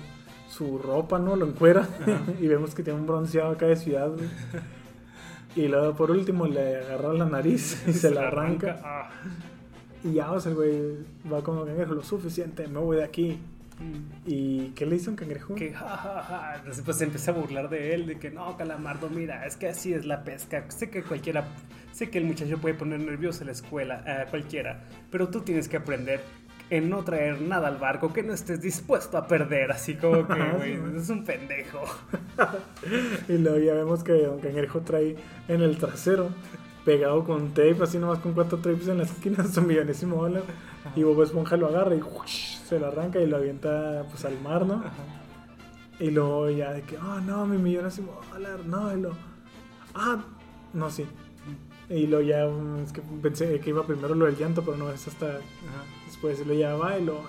su 0.48 0.78
ropa, 0.78 1.18
¿no? 1.18 1.36
Lo 1.36 1.46
encuera. 1.46 1.88
Y 2.40 2.46
vemos 2.48 2.74
que 2.74 2.82
tiene 2.82 2.98
un 2.98 3.06
bronceado 3.06 3.52
acá 3.52 3.66
de 3.66 3.76
ciudad, 3.76 4.10
güey. 4.10 4.28
Y 5.56 5.68
luego, 5.68 5.94
por 5.94 6.10
último, 6.10 6.46
le 6.46 6.76
agarra 6.76 7.12
la 7.12 7.26
nariz 7.26 7.84
y 7.88 7.92
se, 7.92 8.10
la 8.10 8.28
arranca. 8.28 8.80
Ah. 8.84 9.10
Y 10.04 10.14
ya, 10.14 10.30
o 10.32 10.40
sea, 10.40 10.50
el 10.50 10.56
güey 10.56 10.80
va 11.32 11.42
como 11.42 11.64
cangrejo, 11.64 11.94
lo 11.94 12.02
suficiente, 12.02 12.66
me 12.68 12.78
voy 12.78 12.98
de 12.98 13.04
aquí. 13.04 13.38
¿Y 14.26 14.70
qué 14.70 14.86
le 14.86 14.96
hizo 14.96 15.10
un 15.10 15.16
cangrejo? 15.16 15.54
Que 15.54 15.72
ja, 15.72 15.88
ja, 15.96 16.22
ja. 16.22 16.62
Pues 16.84 16.96
se 16.96 17.04
empieza 17.04 17.30
a 17.30 17.34
burlar 17.34 17.68
de 17.68 17.94
él, 17.94 18.06
de 18.06 18.18
que 18.18 18.30
no, 18.30 18.56
Calamardo, 18.56 19.08
mira, 19.08 19.46
es 19.46 19.56
que 19.56 19.68
así 19.68 19.92
es 19.92 20.04
la 20.04 20.24
pesca. 20.24 20.64
Sé 20.70 20.90
que 20.90 21.02
cualquiera, 21.02 21.44
sé 21.92 22.10
que 22.10 22.18
el 22.18 22.24
muchacho 22.24 22.58
puede 22.58 22.74
poner 22.74 23.00
nervioso 23.00 23.40
en 23.42 23.46
la 23.46 23.52
escuela, 23.52 24.02
a 24.06 24.26
cualquiera, 24.30 24.84
pero 25.10 25.28
tú 25.28 25.40
tienes 25.42 25.68
que 25.68 25.76
aprender 25.76 26.20
en 26.70 26.90
no 26.90 27.02
traer 27.02 27.40
nada 27.40 27.68
al 27.68 27.78
barco 27.78 28.12
que 28.12 28.22
no 28.22 28.34
estés 28.34 28.60
dispuesto 28.60 29.16
a 29.16 29.26
perder. 29.26 29.70
Así 29.72 29.94
como 29.94 30.26
que, 30.26 30.32
Ah, 30.42 30.54
güey. 30.56 30.78
es 30.96 31.08
un 31.08 31.24
pendejo. 31.24 31.82
Y 33.28 33.38
luego 33.38 33.58
ya 33.58 33.74
vemos 33.74 34.02
que 34.04 34.12
Don 34.12 34.38
Cangrejo 34.40 34.80
trae 34.80 35.16
en 35.48 35.62
el 35.62 35.78
trasero, 35.78 36.30
pegado 36.88 37.22
con 37.22 37.48
tape, 37.48 37.76
así 37.82 37.98
nomás 37.98 38.18
con 38.20 38.32
cuatro 38.32 38.56
tapes 38.56 38.88
en 38.88 38.96
las 38.96 39.10
esquinas, 39.10 39.50
su 39.54 39.60
millonésimo 39.60 40.22
dólar. 40.22 40.44
Y 40.96 41.02
Bob 41.02 41.22
Esponja 41.22 41.58
lo 41.58 41.66
agarra 41.66 41.94
y 41.94 42.00
¡ush! 42.00 42.56
se 42.66 42.80
lo 42.80 42.86
arranca 42.86 43.20
y 43.20 43.26
lo 43.26 43.36
avienta 43.36 44.06
pues 44.10 44.24
al 44.24 44.40
mar, 44.40 44.64
¿no? 44.64 44.82
Y 46.00 46.10
luego 46.10 46.48
ya 46.48 46.72
de 46.72 46.80
que, 46.80 46.96
oh 46.96 47.20
no, 47.20 47.44
mi 47.44 47.58
millonésimo 47.58 48.18
dólar, 48.32 48.60
no, 48.64 48.96
y 48.96 49.02
lo, 49.02 49.10
ah, 49.94 50.24
no, 50.72 50.88
sí. 50.90 51.04
Y 51.90 52.06
luego 52.06 52.26
ya, 52.26 52.46
mm, 52.46 52.84
es 52.84 52.92
que 52.92 53.02
pensé 53.22 53.60
que 53.60 53.68
iba 53.68 53.86
primero 53.86 54.14
lo 54.14 54.24
del 54.24 54.38
llanto, 54.38 54.62
pero 54.62 54.78
no, 54.78 54.90
es 54.90 55.06
hasta 55.06 55.26
Ajá. 55.26 55.84
después 56.06 56.46
lo 56.46 56.54
ya 56.54 56.74
va 56.74 56.98
y 56.98 57.04
lo, 57.04 57.20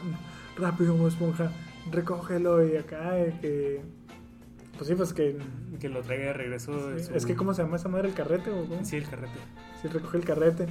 rápido 0.57 0.95
Bob 0.95 1.09
Esponja, 1.09 1.51
recógelo 1.91 2.65
y 2.65 2.77
acá, 2.77 3.11
de 3.11 3.37
que, 3.41 3.81
pues 4.79 4.87
sí, 4.87 4.95
pues 4.95 5.13
que 5.13 5.37
Que 5.79 5.89
lo 5.89 6.01
traiga 6.01 6.25
de 6.27 6.33
regreso. 6.33 6.89
de 6.89 6.99
Sí, 6.99 7.05
su- 7.05 7.13
Es 7.15 7.25
que, 7.25 7.35
¿cómo 7.35 7.53
se 7.53 7.61
llama 7.63 7.75
esa 7.75 7.87
madre? 7.89 8.07
¿El 8.07 8.13
carrete 8.15 8.49
o 8.49 8.65
cómo? 8.65 8.83
Sí, 8.83 8.95
el 8.95 9.07
carrete. 9.07 9.37
Sí, 9.81 9.87
recoge 9.89 10.17
el 10.17 10.25
carrete 10.25 10.65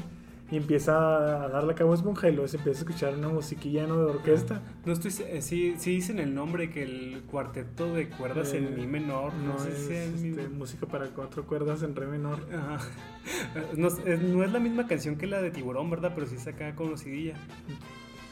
y 0.50 0.56
empieza 0.56 0.96
a 1.44 1.48
darle 1.48 1.72
a 1.72 1.74
cabo 1.76 1.92
esponja 1.94 2.28
y 2.28 2.32
luego 2.32 2.48
se 2.48 2.56
empieza 2.56 2.78
a 2.80 2.82
escuchar 2.82 3.14
una 3.14 3.28
musiquilla 3.28 3.86
¿no? 3.86 3.98
de 3.98 4.04
orquesta. 4.06 4.62
No 4.86 4.92
estoy, 4.94 5.12
eh, 5.26 5.42
sí, 5.42 5.74
sí 5.78 5.90
dicen 5.96 6.18
el 6.18 6.34
nombre 6.34 6.70
que 6.70 6.82
el 6.84 7.22
cuarteto 7.30 7.92
de 7.94 8.08
cuerdas 8.08 8.54
en 8.54 8.64
Eh, 8.64 8.70
mi 8.76 8.86
menor. 8.86 9.34
No, 9.34 9.52
No 9.54 9.58
sé 9.58 9.70
es 9.72 9.76
si 9.78 9.92
es 9.94 10.12
mi- 10.22 10.28
este, 10.30 10.48
música 10.48 10.86
para 10.86 11.06
cuatro 11.08 11.44
cuerdas 11.46 11.82
en 11.82 11.94
re 11.94 12.06
menor. 12.06 12.40
Ajá. 12.52 12.78
No, 13.76 13.88
es, 13.88 14.22
no 14.22 14.42
es 14.42 14.52
la 14.52 14.58
misma 14.58 14.86
canción 14.86 15.16
que 15.16 15.26
la 15.26 15.42
de 15.42 15.50
Tiburón, 15.50 15.90
¿verdad? 15.90 16.12
Pero 16.14 16.26
sí 16.26 16.36
está 16.36 16.50
acá 16.50 16.74
conocidilla. 16.74 17.34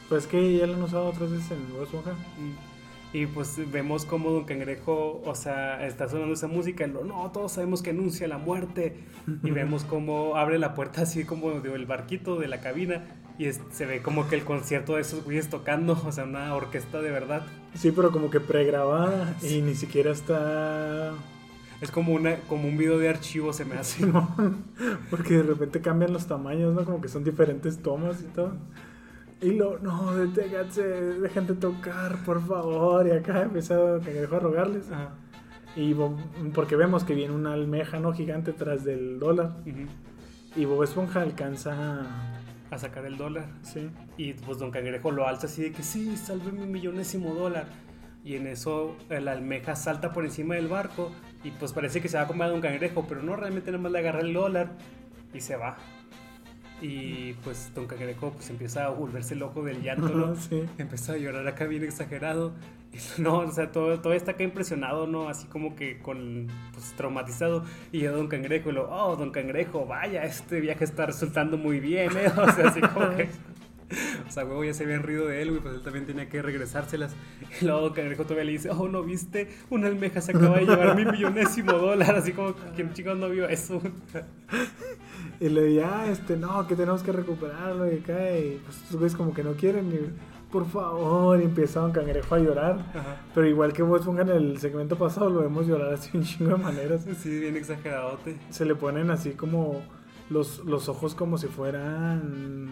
Pues 0.09 0.25
que 0.25 0.57
ya 0.57 0.65
la 0.65 0.75
han 0.75 0.81
usado 0.83 1.05
otras 1.07 1.31
veces 1.31 1.51
en 1.51 1.71
Bob 1.73 1.83
Esponja. 1.83 2.13
Mm. 2.13 2.76
Y 3.13 3.25
pues 3.25 3.55
vemos 3.71 4.03
como 4.05 4.31
Don 4.31 4.43
Cangrejo, 4.43 5.21
o 5.25 5.33
sea, 5.33 5.85
está 5.87 6.09
sonando 6.09 6.33
esa 6.33 6.47
música 6.47 6.85
y 6.85 6.91
lo, 6.91 7.05
no, 7.05 7.31
todos 7.31 7.53
sabemos 7.53 7.81
que 7.81 7.91
anuncia 7.91 8.27
la 8.27 8.37
muerte. 8.37 8.97
Y 9.43 9.51
vemos 9.51 9.83
como 9.85 10.35
abre 10.35 10.59
la 10.59 10.73
puerta 10.75 11.01
así 11.03 11.23
como 11.23 11.51
del 11.61 11.85
barquito 11.85 12.37
de 12.37 12.47
la 12.47 12.59
cabina 12.59 13.05
y 13.39 13.45
es- 13.45 13.61
se 13.71 13.85
ve 13.85 14.01
como 14.01 14.27
que 14.27 14.35
el 14.35 14.43
concierto 14.43 14.95
de 14.95 15.01
esos 15.01 15.23
güeyes 15.23 15.49
tocando, 15.49 15.93
o 16.05 16.11
sea, 16.11 16.25
una 16.25 16.53
orquesta 16.53 17.01
de 17.01 17.09
verdad. 17.11 17.43
Sí, 17.75 17.91
pero 17.91 18.11
como 18.11 18.29
que 18.29 18.39
pregrabada 18.41 19.35
Sí. 19.39 19.57
y 19.57 19.61
ni 19.61 19.75
siquiera 19.75 20.11
está... 20.11 21.13
Es 21.79 21.91
como, 21.91 22.13
una, 22.13 22.37
como 22.49 22.67
un 22.67 22.75
video 22.75 22.97
de 22.97 23.07
archivo, 23.07 23.53
se 23.53 23.63
me 23.63 23.75
hace. 23.75 23.99
Simón, 24.03 24.65
Porque 25.11 25.35
de 25.35 25.43
repente 25.43 25.79
cambian 25.79 26.11
los 26.11 26.25
tamaños, 26.27 26.73
¿no? 26.73 26.83
Como 26.83 26.99
que 27.01 27.07
son 27.07 27.23
diferentes 27.23 27.77
tomas 27.83 28.19
y 28.21 28.25
todo. 28.33 28.53
Y 29.41 29.51
lo, 29.51 29.77
no, 29.79 30.15
deténganse, 30.15 30.81
dejen 30.83 31.45
de 31.47 31.53
tocar, 31.53 32.17
por 32.25 32.41
favor. 32.45 33.07
Y 33.07 33.11
acá 33.11 33.47
Cangrejo 34.03 34.35
a 34.35 34.39
rogarles. 34.39 34.91
Ajá. 34.91 35.11
Y 35.75 35.93
Bob- 35.93 36.17
porque 36.53 36.75
vemos 36.75 37.03
que 37.03 37.13
viene 37.13 37.33
una 37.35 37.53
almeja 37.53 37.99
no 37.99 38.13
gigante 38.13 38.51
tras 38.51 38.83
del 38.83 39.19
dólar. 39.19 39.51
Y 40.55 40.65
Bob 40.65 40.83
Esponja 40.83 41.21
alcanza. 41.21 42.01
A 42.69 42.77
sacar 42.77 43.05
el 43.05 43.15
dólar. 43.15 43.45
Sí. 43.61 43.89
Y 44.17 44.33
pues 44.33 44.57
Don 44.57 44.71
Cangrejo 44.71 45.09
lo 45.11 45.25
alza 45.25 45.47
así 45.47 45.61
de 45.61 45.71
que 45.71 45.83
sí, 45.83 46.17
salve 46.17 46.51
mi 46.51 46.65
millonésimo 46.65 47.33
dólar. 47.33 47.67
Y 48.25 48.35
en 48.35 48.45
eso 48.47 48.97
eh, 49.09 49.21
la 49.21 49.31
almeja 49.31 49.75
salta 49.77 50.11
por 50.11 50.25
encima 50.25 50.55
del 50.55 50.67
barco 50.67 51.11
y 51.45 51.51
pues 51.51 51.71
parece 51.71 52.01
que 52.01 52.09
se 52.09 52.17
va 52.17 52.23
a 52.23 52.27
comer 52.27 52.47
a 52.47 52.51
Don 52.51 52.59
Cangrejo, 52.59 53.05
pero 53.07 53.21
no, 53.23 53.37
realmente 53.37 53.71
nada 53.71 53.81
más 53.81 53.91
le 53.93 53.99
agarra 53.99 54.19
el 54.19 54.33
dólar 54.33 54.71
y 55.33 55.39
se 55.39 55.55
va. 55.55 55.77
Y 56.81 57.33
pues 57.43 57.71
Don 57.73 57.87
Cangrejo 57.87 58.31
pues 58.33 58.49
empieza 58.49 58.85
a 58.85 58.89
volverse 58.89 59.35
loco 59.35 59.63
del 59.63 59.81
llanto, 59.81 60.09
¿no? 60.15 60.35
Sí. 60.35 60.63
Empieza 60.77 61.13
a 61.13 61.17
llorar 61.17 61.47
acá 61.47 61.65
bien 61.65 61.83
exagerado. 61.83 62.53
Y 62.93 62.97
no, 63.21 63.39
o 63.39 63.51
sea, 63.51 63.71
todo, 63.71 63.99
todo 63.99 64.13
está 64.13 64.31
acá 64.31 64.43
impresionado, 64.43 65.07
¿no? 65.07 65.29
Así 65.29 65.47
como 65.47 65.75
que 65.75 65.99
con, 65.99 66.47
pues, 66.73 66.93
traumatizado. 66.95 67.63
Y 67.91 67.99
yo 67.99 68.15
Don 68.15 68.27
Cangrejo, 68.27 68.69
y 68.69 68.73
lo, 68.73 68.89
oh, 68.89 69.15
Don 69.15 69.31
Cangrejo, 69.31 69.85
vaya, 69.85 70.23
este 70.23 70.59
viaje 70.59 70.83
está 70.83 71.05
resultando 71.05 71.57
muy 71.57 71.79
bien, 71.79 72.11
¿eh? 72.17 72.31
O 72.37 72.51
sea, 72.51 72.69
así 72.69 72.81
como 72.81 73.15
que... 73.15 73.29
O 74.27 74.31
sea, 74.31 74.45
huevo, 74.45 74.63
ya 74.63 74.73
se 74.73 74.83
habían 74.83 75.03
rido 75.03 75.27
de 75.27 75.41
él, 75.41 75.49
güey, 75.49 75.61
pues 75.61 75.75
él 75.75 75.81
también 75.81 76.05
tenía 76.05 76.29
que 76.29 76.41
regresárselas. 76.41 77.15
Y 77.61 77.65
luego 77.65 77.93
Cangrejo 77.93 78.23
todavía 78.23 78.45
le 78.45 78.51
dice, 78.53 78.69
oh, 78.69 78.87
¿no 78.87 79.03
viste? 79.03 79.49
Una 79.69 79.87
almeja 79.87 80.21
se 80.21 80.31
acaba 80.31 80.57
de 80.57 80.65
llevar 80.65 80.95
mi 80.95 81.05
millonésimo 81.05 81.73
dólar. 81.73 82.15
Así 82.15 82.33
como, 82.33 82.53
¿quién 82.75 82.93
chicos 82.93 83.17
no 83.17 83.29
vio 83.29 83.47
eso? 83.47 83.81
Y 85.39 85.49
le 85.49 85.75
ya, 85.75 86.09
este, 86.09 86.35
no, 86.35 86.65
que 86.65 86.75
tenemos 86.75 87.03
que 87.03 87.11
recuperarlo 87.11 87.91
y 87.91 87.99
acá, 87.99 88.37
y 88.37 88.59
pues 88.63 88.77
estos 88.77 88.97
güeyes 88.97 89.15
como 89.15 89.33
que 89.35 89.43
no 89.43 89.53
quieren, 89.53 89.91
y 89.91 90.51
por 90.51 90.65
favor, 90.65 91.39
y 91.39 91.43
empieza 91.43 91.79
Don 91.79 91.91
Cangrejo 91.91 92.33
a 92.33 92.39
llorar. 92.39 92.79
Ajá. 92.89 93.17
Pero 93.35 93.47
igual 93.47 93.73
que 93.73 93.83
vos 93.83 94.01
pongan 94.01 94.29
el 94.29 94.57
segmento 94.59 94.97
pasado, 94.97 95.29
lo 95.29 95.41
vemos 95.41 95.67
llorar 95.67 95.93
así 95.93 96.09
un 96.17 96.23
chingo 96.23 96.57
de 96.57 96.63
maneras. 96.63 97.05
Sí, 97.19 97.39
bien 97.39 97.55
exageradote. 97.55 98.37
Se 98.49 98.65
le 98.65 98.73
ponen 98.73 99.11
así 99.11 99.31
como 99.31 99.83
los, 100.29 100.59
los 100.65 100.89
ojos 100.89 101.15
como 101.15 101.37
si 101.37 101.47
fueran... 101.47 102.69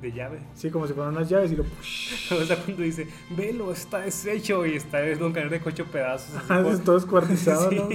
De 0.00 0.12
llave. 0.12 0.40
Sí, 0.54 0.70
como 0.70 0.86
si 0.86 0.92
fueran 0.92 1.16
unas 1.16 1.28
llaves 1.28 1.52
y 1.52 1.56
lo... 1.56 1.64
O 2.40 2.44
sea, 2.44 2.56
cuando 2.64 2.82
dice, 2.82 3.08
velo, 3.36 3.72
está 3.72 3.98
deshecho 4.00 4.64
y 4.66 4.74
está 4.76 5.04
es 5.04 5.18
Don 5.18 5.32
Cangrejo 5.32 5.68
hecho 5.70 5.84
pedazos. 5.86 6.36
así 6.36 6.46
como- 6.48 6.78
todo 6.78 6.96
escuartizado, 6.98 7.70
¿no? 7.72 7.88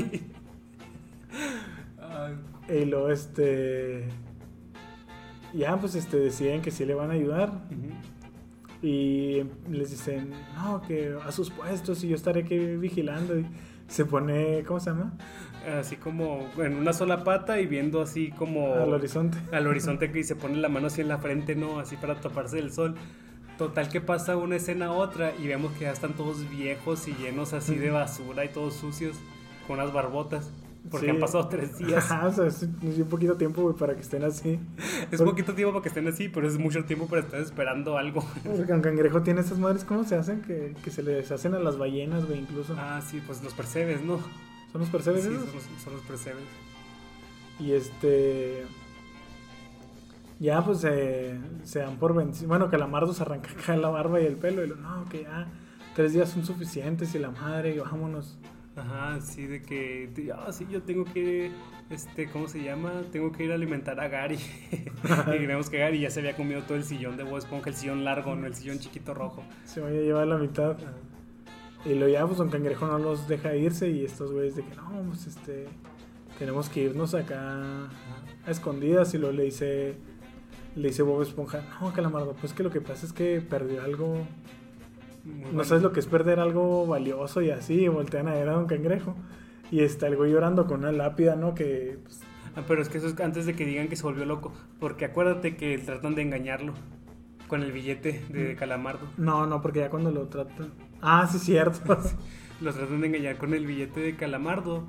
Ay, 1.99 2.36
Y 2.82 2.86
luego, 2.86 3.10
este... 3.10 4.08
Ya, 5.53 5.78
pues, 5.80 5.95
este, 5.95 6.18
deciden 6.18 6.62
que 6.62 6.72
sí 6.72 6.86
le 6.86 6.93
van 6.93 7.10
a 7.10 7.14
ayudar. 7.14 7.51
Y 8.82 9.43
les 9.72 9.89
dicen, 9.91 10.32
no, 10.55 10.82
que 10.82 11.16
a 11.26 11.32
sus 11.32 11.49
puestos 11.49 12.03
y 12.03 12.10
yo 12.10 12.16
estaré 12.16 12.41
aquí 12.41 12.58
vigilando. 12.58 13.39
Y 13.39 13.45
se 13.88 14.05
pone, 14.05 14.64
¿cómo 14.68 14.80
se 14.80 14.89
llama? 14.91 15.18
Así 15.68 15.97
como 15.97 16.47
en 16.57 16.76
una 16.76 16.93
sola 16.93 17.24
pata 17.26 17.59
y 17.59 17.65
viendo 17.65 18.01
así 18.01 18.32
como 18.32 18.74
Al 18.76 18.93
horizonte. 18.93 19.38
al 19.51 19.68
horizonte 19.68 20.11
que 20.11 20.24
se 20.24 20.36
pone 20.36 20.55
la 20.57 20.70
mano 20.70 20.88
así 20.88 21.01
en 21.01 21.09
la 21.09 21.18
frente, 21.18 21.55
¿no? 21.55 21.80
Así 21.80 21.97
para 21.97 22.15
taparse 22.22 22.55
del 22.55 22.72
sol. 22.72 22.95
Total 23.57 23.89
que 23.89 23.99
pasa 24.01 24.38
una 24.38 24.55
escena 24.55 24.86
a 24.88 24.91
otra 24.91 25.34
y 25.41 25.47
vemos 25.47 25.74
que 25.74 25.82
ya 25.86 25.91
están 25.91 26.13
todos 26.13 26.49
viejos 26.49 27.07
y 27.07 27.13
llenos 27.15 27.53
así 27.53 27.76
de 27.76 27.89
basura 27.89 28.45
y 28.45 28.49
todos 28.49 28.76
sucios 28.76 29.18
con 29.68 29.80
unas 29.80 29.91
barbotas. 29.91 30.51
Porque 30.89 31.07
Sí. 31.07 31.11
han 31.11 31.20
pasado 31.20 31.49
tres 31.49 31.78
días. 31.80 32.09
Ajá, 32.09 32.28
o 32.28 32.32
sea, 32.32 32.45
es, 32.45 32.61
un 32.63 33.07
poquito 33.09 33.36
tiempo, 33.36 33.61
güey, 33.63 33.76
para 33.76 33.93
que 33.95 34.01
estén 34.01 34.24
así. 34.24 34.57
Es 35.11 35.18
Por- 35.18 35.32
poquito 35.32 35.53
tiempo 35.53 35.74
para 35.74 35.84
que 35.84 35.89
estén 35.89 36.07
así, 36.07 36.30
pero 36.30 36.47
es 36.47 36.57
mucho 36.57 36.86
tiempo 36.86 37.07
para 37.07 37.24
estar 37.24 37.41
esperando 37.41 37.97
algo. 37.97 38.24
Porque 38.45 38.72
un 38.72 38.80
cangrejo 38.82 39.22
tiene 39.22 39.41
esas 39.41 39.57
madres, 39.59 39.84
¿cómo 39.84 40.05
se 40.05 40.15
hacen? 40.15 40.43
Que, 40.43 40.76
que 40.82 40.91
se 40.91 41.03
les 41.03 41.30
hacen 41.32 41.55
a 41.55 41.59
las 41.59 41.78
ballenas, 41.78 42.26
güey, 42.26 42.39
incluso. 42.39 42.74
Ah, 42.78 43.01
sí, 43.05 43.22
pues 43.26 43.43
los 43.43 43.53
percebes, 43.53 44.01
¿no? 44.01 44.20
¿Son 44.78 44.82
los 44.82 44.89
percebes 44.91 45.23
Sí, 45.23 45.30
esos? 45.30 45.45
son 45.45 45.55
los, 45.55 45.63
son 45.84 45.93
los 45.93 46.01
percebes. 46.03 46.43
Y 47.59 47.71
este. 47.71 48.63
Ya, 50.39 50.63
pues 50.63 50.82
se 50.82 51.39
se 51.63 51.80
dan 51.80 51.97
por 51.97 52.13
vencidos. 52.13 52.47
Bueno, 52.47 52.69
Calamardo 52.69 53.11
se 53.13 53.23
arranca 53.23 53.49
acá 53.51 53.75
la 53.75 53.89
barba 53.89 54.21
y 54.21 54.25
el 54.25 54.36
pelo. 54.36 54.63
Y 54.63 54.67
lo, 54.67 54.75
no, 54.75 55.05
que 55.09 55.23
ya 55.23 55.47
tres 55.95 56.13
días 56.13 56.30
son 56.30 56.45
suficientes. 56.45 57.15
Y 57.15 57.19
la 57.19 57.32
madre, 57.32 57.73
y 57.73 57.80
vámonos. 57.80 58.38
Ajá, 58.75 59.19
sí, 59.21 59.47
de 59.47 59.63
que, 59.63 60.32
ah, 60.38 60.51
sí, 60.51 60.67
yo 60.69 60.84
tengo 60.84 61.03
que, 61.05 61.49
este, 61.89 62.30
¿cómo 62.30 62.47
se 62.47 62.61
llama? 62.63 63.01
Tengo 63.11 63.32
que 63.32 63.45
ir 63.45 63.51
a 63.51 63.55
alimentar 63.55 63.99
a 63.99 64.07
Gary. 64.07 64.38
y 65.41 65.45
vemos 65.47 65.71
que 65.71 65.80
Gary 65.80 65.99
ya 66.01 66.11
se 66.11 66.19
había 66.19 66.36
comido 66.36 66.61
todo 66.61 66.78
el 66.78 66.84
sillón 66.84 67.17
de 67.17 67.23
Bob 67.23 67.39
Esponja, 67.39 67.71
el 67.71 67.75
sillón 67.75 68.05
largo, 68.05 68.36
no 68.36 68.45
el 68.45 68.53
sillón 68.53 68.78
chiquito 68.78 69.15
rojo. 69.15 69.43
Se 69.65 69.82
vaya 69.82 69.97
a 69.97 70.03
llevar 70.03 70.28
la 70.28 70.38
mitad. 70.38 70.78
Y 71.88 71.96
lo 71.96 72.08
ya, 72.08 72.26
pues 72.26 72.38
Don 72.38 72.50
Cangrejo 72.50 72.86
no 72.88 72.98
los 73.00 73.28
deja 73.28 73.56
irse. 73.56 73.90
Y 73.90 74.04
estos 74.06 74.32
güeyes 74.32 74.56
de 74.56 74.64
que 74.64 74.76
no, 74.76 74.90
pues 75.08 75.28
este. 75.28 75.66
Tenemos 76.40 76.70
que 76.70 76.82
irnos 76.84 77.14
acá 77.16 77.86
a 78.46 78.52
escondidas. 78.52 79.14
Y 79.14 79.18
luego 79.18 79.36
le 79.36 79.44
dice. 79.44 79.96
Le 80.76 80.90
dice 80.90 81.02
Bob 81.02 81.24
Esponja, 81.24 81.64
no, 81.82 81.92
Calamardo, 81.92 82.36
pues 82.40 82.54
que 82.54 82.62
lo 82.62 82.70
que 82.70 82.82
pasa 82.82 83.06
es 83.06 83.14
que 83.14 83.42
perdió 83.42 83.82
algo. 83.84 84.26
Muy 85.24 85.36
No 85.42 85.46
bueno. 85.48 85.64
sabes 85.64 85.82
lo 85.84 85.92
que 85.92 86.00
es 86.00 86.06
perder 86.06 86.40
algo 86.40 86.86
valioso 86.86 87.42
y 87.42 87.50
así. 87.50 87.82
Y 87.84 87.88
voltean 87.88 88.28
a 88.28 88.34
ver 88.34 88.48
a 88.50 88.54
Don 88.54 88.68
Cangrejo. 88.68 89.16
Y 89.72 89.82
está 89.82 90.08
el 90.08 90.16
güey 90.16 90.32
llorando 90.32 90.68
con 90.68 90.82
una 90.82 90.92
lápida, 90.92 91.36
¿no? 91.36 91.56
Que 91.56 91.98
pues, 92.04 92.22
Ah, 92.56 92.64
pero 92.68 92.82
es 92.82 92.90
que 92.90 92.98
eso 92.98 93.06
es 93.08 93.20
antes 93.20 93.46
de 93.46 93.56
que 93.56 93.66
digan 93.66 93.88
que 93.88 93.96
se 93.96 94.02
volvió 94.02 94.26
loco, 94.26 94.52
porque 94.80 95.06
acuérdate 95.06 95.56
que 95.58 95.78
tratan 95.78 96.16
de 96.16 96.24
engañarlo 96.24 96.74
con 97.48 97.62
el 97.62 97.72
billete 97.72 98.24
de 98.30 98.54
Mm. 98.54 98.58
Calamardo. 98.58 99.08
No, 99.18 99.46
no, 99.46 99.62
porque 99.62 99.80
ya 99.80 99.90
cuando 99.92 100.10
lo 100.12 100.28
tratan. 100.28 100.72
Ah, 101.02 101.28
sí, 101.32 101.39
cierto. 101.39 101.98
Los 102.62 102.76
tratan 102.76 103.02
de 103.02 103.08
engañar 103.08 103.38
con 103.38 103.54
el 103.54 103.66
billete 103.66 104.00
de 104.00 104.16
Calamardo. 104.16 104.88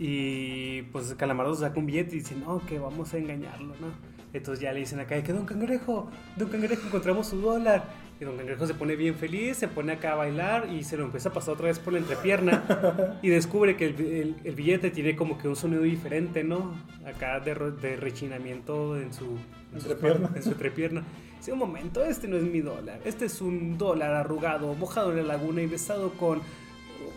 Y 0.00 0.82
pues 0.92 1.12
Calamardo 1.14 1.54
saca 1.56 1.78
un 1.80 1.86
billete 1.86 2.14
y 2.14 2.20
dice, 2.20 2.36
no, 2.36 2.64
que 2.64 2.78
vamos 2.78 3.12
a 3.14 3.18
engañarlo, 3.18 3.74
¿no? 3.80 3.88
Entonces 4.32 4.60
ya 4.62 4.72
le 4.72 4.80
dicen 4.80 5.00
acá, 5.00 5.20
que 5.22 5.32
Don 5.32 5.46
Cangrejo, 5.46 6.10
Don 6.36 6.48
Cangrejo, 6.50 6.86
encontramos 6.86 7.26
su 7.28 7.40
dólar. 7.40 7.84
Y 8.20 8.24
Don 8.24 8.36
Cangrejo 8.36 8.66
se 8.66 8.74
pone 8.74 8.94
bien 8.94 9.14
feliz, 9.16 9.56
se 9.56 9.66
pone 9.68 9.92
acá 9.92 10.12
a 10.12 10.16
bailar 10.16 10.68
y 10.72 10.84
se 10.84 10.96
lo 10.96 11.04
empieza 11.04 11.30
a 11.30 11.32
pasar 11.32 11.54
otra 11.54 11.66
vez 11.66 11.78
por 11.80 11.92
la 11.94 11.98
entrepierna. 12.00 13.18
y 13.22 13.28
descubre 13.30 13.76
que 13.76 13.86
el, 13.86 14.00
el- 14.00 14.36
el 14.44 14.54
billete 14.54 14.90
tiene 14.90 15.16
como 15.16 15.38
que 15.38 15.48
un 15.48 15.56
sonido 15.56 15.82
diferente, 15.82 16.44
¿no? 16.44 16.74
Acá 17.04 17.40
de, 17.40 17.54
de 17.54 17.96
rechinamiento 17.96 19.00
en 19.00 19.12
su, 19.12 19.36
en 19.74 19.80
su 19.80 19.90
Entrepierna. 19.90 20.30
En 20.36 20.42
su 20.42 20.50
entrepierna. 20.50 21.02
Dice, 21.38 21.52
un 21.52 21.58
momento, 21.58 22.04
este 22.04 22.28
no 22.28 22.36
es 22.36 22.42
mi 22.42 22.60
dólar. 22.60 23.00
Este 23.04 23.24
es 23.26 23.40
un 23.40 23.78
dólar 23.78 24.12
arrugado, 24.12 24.74
mojado 24.74 25.10
en 25.12 25.18
la 25.18 25.22
laguna 25.22 25.62
y 25.62 25.66
besado 25.66 26.10
con 26.12 26.40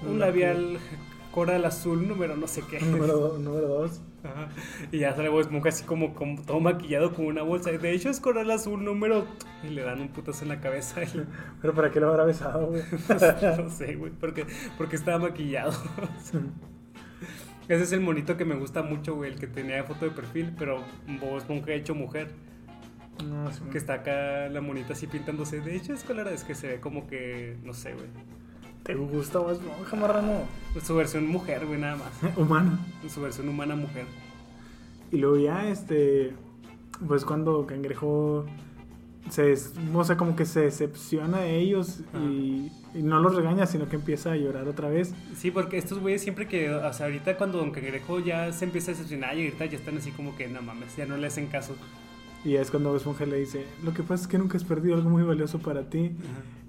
un 0.07 0.19
labial 0.19 0.77
coral 1.31 1.63
azul 1.65 2.07
número 2.07 2.35
no 2.35 2.47
sé 2.47 2.61
qué. 2.69 2.79
número, 2.81 3.15
do- 3.17 3.37
número 3.39 3.67
dos. 3.67 4.01
Ajá. 4.23 4.49
Y 4.91 4.99
ya 4.99 5.15
sale 5.15 5.29
Bob 5.29 5.39
Esponja 5.41 5.69
así 5.69 5.83
como, 5.83 6.13
como 6.13 6.39
todo 6.43 6.59
maquillado 6.59 7.13
con 7.13 7.25
una 7.25 7.41
bolsa. 7.41 7.71
De 7.71 7.91
hecho 7.91 8.09
es 8.09 8.19
coral 8.19 8.51
azul 8.51 8.83
número... 8.85 9.25
Y 9.63 9.69
le 9.69 9.81
dan 9.81 9.99
un 9.99 10.09
putazo 10.09 10.43
en 10.43 10.49
la 10.49 10.59
cabeza. 10.59 11.03
Y, 11.03 11.07
Pero 11.61 11.73
¿para 11.73 11.89
qué 11.89 11.99
lo 11.99 12.09
habrá 12.09 12.25
besado, 12.25 12.67
güey? 12.67 12.83
no 13.57 13.69
sé, 13.71 13.95
güey. 13.95 14.11
Porque, 14.11 14.45
porque 14.77 14.95
estaba 14.95 15.17
maquillado. 15.17 15.71
Ese 17.67 17.83
es 17.83 17.91
el 17.93 18.01
monito 18.01 18.37
que 18.37 18.45
me 18.45 18.55
gusta 18.55 18.83
mucho, 18.83 19.15
güey. 19.15 19.31
El 19.31 19.39
que 19.39 19.47
tenía 19.47 19.83
foto 19.85 20.05
de 20.05 20.11
perfil. 20.11 20.53
Pero 20.57 20.83
Bob 21.19 21.37
Esponja 21.37 21.71
hecho 21.73 21.95
mujer. 21.95 22.29
No, 23.23 23.51
sí, 23.51 23.61
Que 23.71 23.77
está 23.77 23.95
acá 23.95 24.49
la 24.49 24.61
monita 24.61 24.93
así 24.93 25.07
pintándose. 25.07 25.61
De 25.61 25.75
hecho 25.75 25.93
es 25.93 26.03
color... 26.03 26.27
Es 26.27 26.43
que 26.43 26.55
se 26.55 26.67
ve 26.67 26.79
como 26.79 27.07
que... 27.07 27.57
No 27.63 27.73
sé, 27.73 27.93
güey. 27.93 28.07
¿Te 28.83 28.95
gusta 28.95 29.39
Bob 29.39 29.51
Esponja, 29.51 29.95
marrano? 29.95 30.45
Su 30.83 30.95
versión 30.95 31.27
mujer, 31.27 31.65
güey, 31.67 31.79
nada 31.79 31.97
más. 31.97 32.11
Humano. 32.37 32.79
Su 33.07 33.21
versión 33.21 33.47
humana 33.47 33.75
mujer. 33.75 34.05
Y 35.11 35.17
luego 35.17 35.37
ya, 35.37 35.67
este. 35.67 36.33
Pues 37.07 37.25
cuando 37.25 37.65
Cangrejo. 37.67 38.45
Se, 39.29 39.53
o 39.93 40.03
sea, 40.03 40.17
como 40.17 40.35
que 40.35 40.45
se 40.45 40.61
decepciona 40.61 41.41
de 41.41 41.59
ellos 41.59 42.01
y, 42.15 42.71
y 42.95 43.03
no 43.03 43.19
los 43.19 43.35
regaña, 43.35 43.67
sino 43.67 43.87
que 43.87 43.95
empieza 43.95 44.31
a 44.31 44.35
llorar 44.35 44.67
otra 44.67 44.89
vez. 44.89 45.13
Sí, 45.35 45.51
porque 45.51 45.77
estos 45.77 45.99
güeyes 45.99 46.23
siempre 46.23 46.47
que, 46.47 46.71
o 46.71 46.91
sea, 46.91 47.05
ahorita 47.05 47.37
cuando 47.37 47.59
Don 47.59 47.69
Cangrejo 47.71 48.19
ya 48.19 48.51
se 48.51 48.65
empieza 48.65 48.91
a 48.91 48.93
decepcionar 48.95 49.37
y 49.37 49.45
ahorita 49.45 49.65
ya 49.65 49.77
están 49.77 49.95
así 49.97 50.09
como 50.11 50.35
que, 50.35 50.47
no 50.47 50.63
mames, 50.63 50.97
ya 50.97 51.05
no 51.05 51.17
le 51.17 51.27
hacen 51.27 51.47
caso. 51.47 51.75
Y 52.43 52.55
es 52.55 52.71
cuando 52.71 52.95
Esponja 52.95 53.25
le 53.25 53.37
dice: 53.37 53.65
Lo 53.83 53.93
que 53.93 54.03
pasa 54.03 54.23
es 54.23 54.27
que 54.27 54.37
nunca 54.37 54.57
has 54.57 54.63
perdido 54.63 54.95
algo 54.95 55.09
muy 55.09 55.23
valioso 55.23 55.59
para 55.59 55.89
ti. 55.89 56.11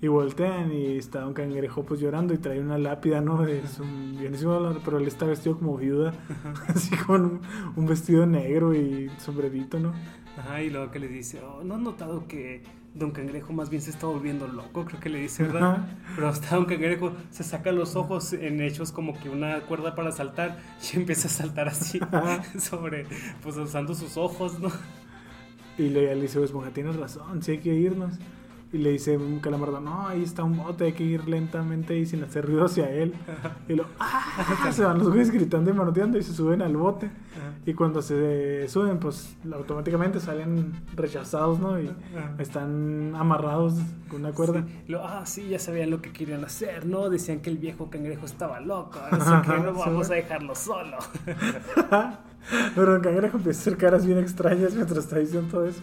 Y 0.00 0.08
voltean 0.08 0.72
y 0.72 0.96
está 0.96 1.24
un 1.24 1.32
cangrejo 1.32 1.84
pues 1.84 2.00
llorando 2.00 2.34
y 2.34 2.38
trae 2.38 2.60
una 2.60 2.76
lápida, 2.76 3.20
¿no? 3.20 3.46
Es 3.46 3.78
un 3.78 4.16
bienísimo 4.18 4.74
pero 4.84 4.98
él 4.98 5.06
está 5.06 5.26
vestido 5.26 5.56
como 5.56 5.76
viuda, 5.76 6.12
así 6.66 6.90
con 6.96 7.24
un, 7.24 7.40
un 7.76 7.86
vestido 7.86 8.26
negro 8.26 8.74
y 8.74 9.08
sombrerito, 9.18 9.78
¿no? 9.78 9.92
Ajá, 10.36 10.62
y 10.62 10.70
luego 10.70 10.90
que 10.90 10.98
le 10.98 11.08
dice, 11.08 11.40
oh, 11.40 11.62
¿no 11.62 11.74
has 11.74 11.80
notado 11.80 12.26
que 12.26 12.62
Don 12.94 13.10
Cangrejo 13.10 13.52
más 13.52 13.70
bien 13.70 13.82
se 13.82 13.90
está 13.90 14.06
volviendo 14.06 14.48
loco? 14.48 14.84
Creo 14.84 14.98
que 14.98 15.08
le 15.08 15.18
dice, 15.18 15.44
¿verdad? 15.44 15.62
Ajá. 15.62 15.86
Pero 16.14 16.28
hasta 16.28 16.56
Don 16.56 16.64
Cangrejo 16.64 17.12
se 17.30 17.44
saca 17.44 17.70
los 17.70 17.96
ojos 17.96 18.32
en 18.32 18.60
hechos 18.60 18.92
como 18.92 19.18
que 19.18 19.28
una 19.28 19.60
cuerda 19.62 19.94
para 19.94 20.10
saltar 20.10 20.58
y 20.92 20.96
empieza 20.96 21.28
a 21.28 21.30
saltar 21.30 21.68
así 21.68 22.00
Ajá. 22.00 22.42
sobre, 22.58 23.06
pues 23.42 23.56
usando 23.56 23.94
sus 23.94 24.16
ojos, 24.16 24.58
¿no? 24.58 24.70
Y 25.78 25.88
le, 25.88 26.14
le 26.14 26.22
dice, 26.22 26.38
Bob 26.38 26.46
Esponja, 26.46 26.70
tienes 26.70 26.96
razón, 26.96 27.42
sí 27.42 27.52
hay 27.52 27.58
que 27.58 27.74
irnos. 27.74 28.14
Y 28.72 28.78
le 28.78 28.90
dice 28.92 29.18
un 29.18 29.38
calamardo, 29.40 29.80
no, 29.80 30.08
ahí 30.08 30.22
está 30.22 30.44
un 30.44 30.56
bote, 30.56 30.84
hay 30.84 30.92
que 30.94 31.04
ir 31.04 31.28
lentamente 31.28 31.98
y 31.98 32.06
sin 32.06 32.24
hacer 32.24 32.46
ruido 32.46 32.64
hacia 32.64 32.90
él. 32.90 33.12
Y 33.68 33.74
lo, 33.74 33.84
¡ah! 34.00 34.72
Se 34.72 34.82
van 34.82 34.98
los 34.98 35.08
güeyes 35.08 35.30
gritando 35.30 35.70
y 35.70 35.74
manoteando 35.74 36.16
y 36.16 36.22
se 36.22 36.32
suben 36.32 36.62
al 36.62 36.74
bote. 36.78 37.10
Y 37.66 37.74
cuando 37.74 38.00
se 38.00 38.66
suben, 38.70 38.98
pues 38.98 39.36
automáticamente 39.52 40.20
salen 40.20 40.72
rechazados, 40.94 41.60
¿no? 41.60 41.78
Y 41.78 41.88
Ajá. 41.88 42.34
están 42.38 43.12
amarrados 43.14 43.74
con 44.08 44.20
una 44.20 44.32
cuerda. 44.32 44.64
Sí. 44.66 44.84
Lo, 44.88 45.06
ah, 45.06 45.26
sí, 45.26 45.48
ya 45.50 45.58
sabían 45.58 45.90
lo 45.90 46.00
que 46.00 46.10
querían 46.10 46.42
hacer, 46.42 46.86
¿no? 46.86 47.10
Decían 47.10 47.40
que 47.40 47.50
el 47.50 47.58
viejo 47.58 47.90
cangrejo 47.90 48.24
estaba 48.24 48.58
loco, 48.60 48.98
así 49.10 49.50
que 49.50 49.58
no 49.58 49.74
vamos 49.74 50.10
a 50.10 50.14
dejarlo 50.14 50.54
solo. 50.54 50.96
Pero 52.74 52.96
el 52.96 53.02
cangrejo 53.02 53.36
empieza 53.36 53.58
a 53.58 53.62
hacer 53.62 53.76
caras 53.76 54.06
bien 54.06 54.18
extrañas 54.18 54.74
mientras 54.74 55.04
está 55.04 55.18
diciendo 55.18 55.48
todo 55.50 55.66
eso. 55.66 55.80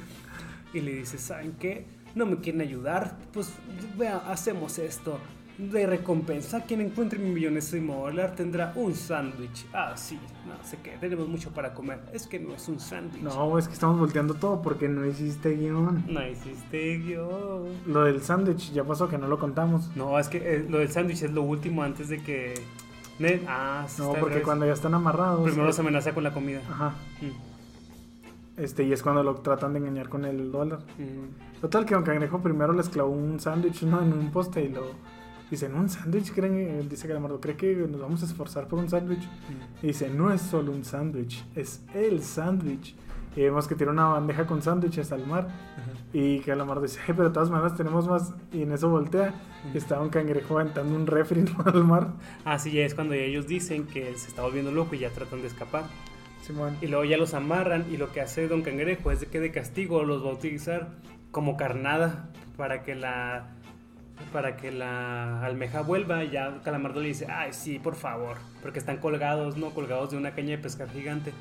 Y 0.74 0.82
le 0.82 0.96
dice, 0.96 1.18
¿saben 1.18 1.54
qué? 1.60 1.86
No 2.16 2.26
me 2.26 2.38
quieren 2.38 2.62
ayudar. 2.62 3.18
Pues 3.34 3.54
vea, 3.98 4.18
hacemos 4.30 4.78
esto. 4.80 5.20
De 5.58 5.86
recompensa, 5.86 6.62
quien 6.62 6.80
encuentre 6.80 7.20
mi 7.20 7.32
millonésimo 7.32 8.06
dólar 8.06 8.34
tendrá 8.34 8.72
un 8.78 8.96
sándwich. 8.96 9.66
Ah, 9.74 9.92
sí, 9.98 10.18
no 10.48 10.64
sé 10.66 10.78
qué, 10.82 10.92
tenemos 11.02 11.28
mucho 11.28 11.52
para 11.52 11.74
comer. 11.74 12.00
Es 12.14 12.28
que 12.28 12.40
no 12.40 12.56
es 12.56 12.70
un 12.70 12.80
sándwich. 12.80 13.22
No, 13.22 13.58
es 13.58 13.68
que 13.68 13.74
estamos 13.74 14.00
volteando 14.00 14.36
todo 14.36 14.62
porque 14.62 14.88
no 14.88 15.06
hiciste 15.06 15.58
guion. 15.58 16.06
No 16.08 16.26
hiciste 16.26 17.00
guion. 17.00 17.66
Lo 17.88 18.06
del 18.06 18.22
sándwich 18.22 18.72
ya 18.72 18.86
pasó 18.86 19.10
que 19.10 19.18
no 19.18 19.28
lo 19.28 19.38
contamos. 19.38 19.94
No, 19.98 20.18
es 20.18 20.30
que 20.30 20.38
eh, 20.38 20.66
lo 20.70 20.78
del 20.78 20.92
sándwich 20.92 21.24
es 21.24 21.32
lo 21.32 21.42
último 21.42 21.84
antes 21.84 22.08
de 22.08 22.24
que... 22.24 22.54
Ah, 23.48 23.86
sí 23.88 24.02
No, 24.02 24.06
está 24.06 24.16
al 24.16 24.20
porque 24.20 24.34
revés. 24.36 24.46
cuando 24.46 24.66
ya 24.66 24.74
están 24.74 24.94
amarrados. 24.94 25.42
Primero 25.44 25.64
eh, 25.64 25.68
los 25.68 25.80
amenaza 25.80 26.14
con 26.14 26.24
la 26.24 26.34
comida. 26.34 26.62
Ajá. 26.70 26.90
Mm. 27.22 28.62
Este, 28.62 28.84
y 28.84 28.92
es 28.92 29.02
cuando 29.02 29.24
lo 29.24 29.36
tratan 29.36 29.74
de 29.74 29.80
engañar 29.80 30.10
con 30.10 30.26
el 30.26 30.52
dólar. 30.52 30.80
Mm. 30.98 31.60
Total, 31.62 31.86
que 31.86 31.94
Don 31.96 32.04
Cangrejo 32.04 32.42
primero 32.42 32.74
les 32.74 32.90
clavó 32.90 33.10
un 33.10 33.40
sándwich 33.40 33.84
¿no? 33.84 34.02
en 34.02 34.14
un 34.14 34.32
poste 34.32 34.64
y 34.64 34.70
lo. 34.70 34.84
Dicen, 35.50 35.74
¿un 35.76 35.90
sándwich? 35.90 36.32
¿Creen? 36.34 36.88
Dice 36.88 37.08
Calamardo, 37.08 37.42
¿cree 37.42 37.56
que 37.56 37.74
nos 37.76 38.00
vamos 38.00 38.22
a 38.22 38.26
esforzar 38.26 38.68
por 38.68 38.80
un 38.80 38.90
sándwich? 38.90 39.24
Mm. 39.24 39.84
Y 39.86 39.88
dice, 39.88 40.10
no 40.10 40.32
es 40.32 40.42
solo 40.42 40.72
un 40.72 40.84
sándwich, 40.84 41.44
es 41.56 41.82
el 41.94 42.22
sándwich. 42.22 42.96
Y 43.36 43.42
vemos 43.42 43.68
que 43.68 43.76
tira 43.76 43.92
una 43.92 44.06
bandeja 44.08 44.46
con 44.48 44.62
sándwiches 44.62 45.12
al 45.12 45.26
mar. 45.26 45.48
Y 46.12 46.40
Calamardo 46.40 46.82
dice, 46.82 47.00
"Ay, 47.08 47.14
pero 47.16 47.30
de 47.30 47.34
todas 47.34 47.50
maneras 47.50 47.76
tenemos 47.76 48.08
más. 48.08 48.34
Y 48.52 48.64
en 48.64 48.72
eso 48.72 48.90
voltea. 48.90 49.34
Y 49.74 49.78
está 49.78 50.00
un 50.02 50.10
cangrejo 50.10 50.60
aventando 50.60 50.96
un 50.96 51.06
refri 51.06 51.46
al 51.66 51.84
mar. 51.84 52.14
Así 52.46 52.72
ya 52.72 52.84
es 52.84 52.96
cuando 52.96 53.14
ellos 53.14 53.48
dicen 53.48 53.86
que 53.86 54.16
se 54.18 54.28
está 54.30 54.42
volviendo 54.42 54.72
loco 54.72 54.96
y 54.96 55.00
ya 55.00 55.10
tratan 55.12 55.42
de 55.42 55.48
escapar. 55.48 55.84
Simón. 56.42 56.78
Y 56.82 56.88
luego 56.88 57.06
ya 57.06 57.18
los 57.18 57.34
amarran 57.34 57.86
y 57.92 57.98
lo 57.98 58.12
que 58.12 58.22
hace 58.22 58.48
Don 58.48 58.62
Cangrejo 58.64 59.12
es 59.12 59.20
de 59.20 59.28
que 59.28 59.40
de 59.40 59.52
castigo 59.52 60.04
los 60.04 60.26
va 60.26 60.30
a 60.30 60.34
utilizar 60.34 60.90
como 61.32 61.58
carnada 61.58 62.30
para 62.58 62.82
que 62.84 62.96
la 62.96 63.52
para 64.34 64.58
que 64.58 64.72
la 64.72 65.46
almeja 65.46 65.82
vuelva 65.82 66.24
y 66.26 66.32
ya 66.32 66.60
Calamardo 66.64 67.00
le 67.02 67.08
dice, 67.10 67.28
ay 67.30 67.54
sí, 67.54 67.80
por 67.80 67.96
favor, 67.96 68.38
porque 68.62 68.80
están 68.80 68.98
colgados, 68.98 69.56
¿no? 69.58 69.70
Colgados 69.72 70.12
de 70.12 70.18
una 70.18 70.32
caña 70.32 70.50
de 70.52 70.58
pescar 70.58 70.90
gigante. 70.90 71.32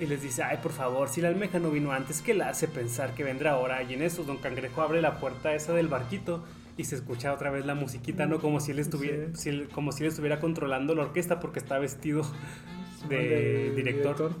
Y 0.00 0.06
les 0.06 0.22
dice, 0.22 0.42
ay, 0.42 0.58
por 0.62 0.72
favor, 0.72 1.08
si 1.08 1.20
la 1.20 1.28
almeja 1.28 1.58
no 1.58 1.70
vino 1.70 1.92
antes, 1.92 2.22
¿qué 2.22 2.34
la 2.34 2.48
hace 2.48 2.66
pensar 2.68 3.14
que 3.14 3.24
vendrá 3.24 3.52
ahora? 3.52 3.82
Y 3.82 3.94
en 3.94 4.02
eso 4.02 4.24
Don 4.24 4.38
Cangrejo 4.38 4.82
abre 4.82 5.00
la 5.00 5.18
puerta 5.20 5.54
esa 5.54 5.72
del 5.72 5.88
barquito 5.88 6.44
y 6.76 6.84
se 6.84 6.96
escucha 6.96 7.32
otra 7.32 7.50
vez 7.50 7.64
la 7.66 7.74
musiquita, 7.74 8.26
¿no? 8.26 8.40
Como 8.40 8.58
si 8.60 8.72
él 8.72 8.78
estuviera, 8.80 9.26
Sí. 9.34 9.42
si 9.42 9.48
él- 9.50 9.68
como 9.72 9.92
si 9.92 10.02
él 10.02 10.08
estuviera 10.10 10.40
controlando 10.40 10.94
la 10.94 11.02
orquesta 11.02 11.38
porque 11.40 11.58
está 11.60 11.78
vestido 11.78 12.22
de 13.08 13.16
Del 13.28 13.76
director. 13.76 14.32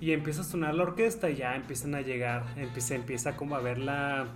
Y 0.00 0.12
empieza 0.12 0.40
a 0.42 0.44
sonar 0.44 0.74
la 0.74 0.82
orquesta 0.84 1.30
y 1.30 1.36
ya 1.36 1.54
empiezan 1.56 1.94
a 1.94 2.00
llegar, 2.00 2.44
empieza, 2.56 2.94
empieza 2.94 3.36
como 3.36 3.56
a 3.56 3.60
ver 3.60 3.78
la, 3.78 4.26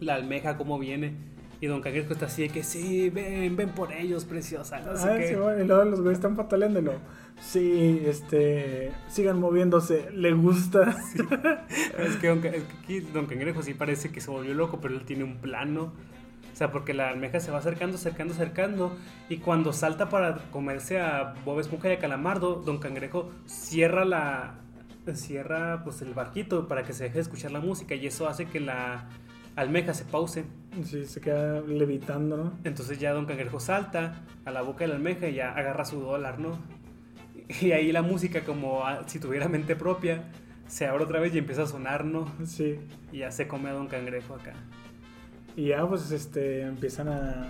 la 0.00 0.14
almeja 0.14 0.56
cómo 0.56 0.78
viene. 0.78 1.14
Y 1.60 1.66
Don 1.66 1.80
Cangrejo 1.80 2.12
está 2.12 2.26
así 2.26 2.42
de 2.42 2.48
que 2.48 2.62
sí, 2.64 3.08
ven, 3.10 3.54
ven 3.56 3.68
por 3.70 3.92
ellos, 3.92 4.24
preciosa. 4.24 4.80
No 4.80 4.96
sé 4.96 5.08
Ah, 5.10 5.16
qué. 5.18 5.28
sí, 5.28 5.34
bueno, 5.36 5.62
y 5.62 5.66
luego 5.66 5.84
los 5.84 6.00
güeyes 6.00 6.18
están 6.18 6.34
pataleándolo. 6.36 6.94
Sí, 7.42 8.02
este. 8.06 8.92
Sigan 9.08 9.40
moviéndose. 9.40 10.10
Le 10.12 10.32
gusta. 10.32 10.96
Es 11.98 12.16
que, 12.16 12.32
es 12.32 12.40
que 12.40 12.62
aquí 12.82 13.00
Don 13.00 13.26
Cangrejo 13.26 13.62
sí 13.62 13.74
parece 13.74 14.10
que 14.10 14.20
se 14.20 14.30
volvió 14.30 14.54
loco, 14.54 14.80
pero 14.80 14.94
él 14.94 15.04
tiene 15.04 15.24
un 15.24 15.36
plano. 15.36 15.92
O 16.52 16.56
sea, 16.56 16.70
porque 16.70 16.94
la 16.94 17.08
almeja 17.08 17.40
se 17.40 17.50
va 17.50 17.58
acercando, 17.58 17.96
acercando, 17.96 18.34
acercando. 18.34 18.96
Y 19.28 19.38
cuando 19.38 19.72
salta 19.72 20.08
para 20.08 20.36
comerse 20.50 21.00
a 21.00 21.34
Bob 21.44 21.60
Esponja 21.60 21.88
y 21.88 21.92
a 21.92 21.98
Calamardo, 21.98 22.56
Don 22.56 22.78
Cangrejo 22.78 23.30
cierra 23.46 24.04
la. 24.04 24.58
Cierra 25.14 25.82
pues 25.82 26.00
el 26.00 26.14
barquito 26.14 26.68
para 26.68 26.84
que 26.84 26.92
se 26.92 27.04
deje 27.04 27.16
de 27.16 27.22
escuchar 27.22 27.50
la 27.50 27.60
música. 27.60 27.96
Y 27.96 28.06
eso 28.06 28.28
hace 28.28 28.46
que 28.46 28.60
la 28.60 29.08
almeja 29.56 29.94
se 29.94 30.04
pause. 30.04 30.44
Sí, 30.84 31.06
se 31.06 31.20
queda 31.20 31.60
levitando, 31.60 32.36
¿no? 32.36 32.52
Entonces 32.62 32.98
ya 32.98 33.12
Don 33.12 33.26
Cangrejo 33.26 33.58
salta 33.58 34.24
a 34.44 34.50
la 34.52 34.62
boca 34.62 34.84
de 34.84 34.88
la 34.88 34.94
almeja 34.94 35.26
y 35.28 35.34
ya 35.34 35.52
agarra 35.52 35.84
su 35.84 36.00
dólar, 36.00 36.38
¿no? 36.38 36.81
Y 37.60 37.72
ahí 37.72 37.92
la 37.92 38.02
música, 38.02 38.42
como 38.42 38.84
ah, 38.86 39.04
si 39.06 39.18
tuviera 39.18 39.48
mente 39.48 39.76
propia, 39.76 40.24
se 40.66 40.86
abre 40.86 41.04
otra 41.04 41.20
vez 41.20 41.34
y 41.34 41.38
empieza 41.38 41.62
a 41.62 41.66
sonar, 41.66 42.04
¿no? 42.04 42.32
Sí. 42.46 42.78
Y 43.12 43.18
ya 43.18 43.30
se 43.30 43.48
come 43.48 43.70
a 43.70 43.72
Don 43.72 43.88
Cangrejo 43.88 44.34
acá. 44.34 44.54
Y 45.56 45.68
ya, 45.68 45.86
pues, 45.86 46.10
este. 46.10 46.62
Empiezan 46.62 47.08
a, 47.08 47.46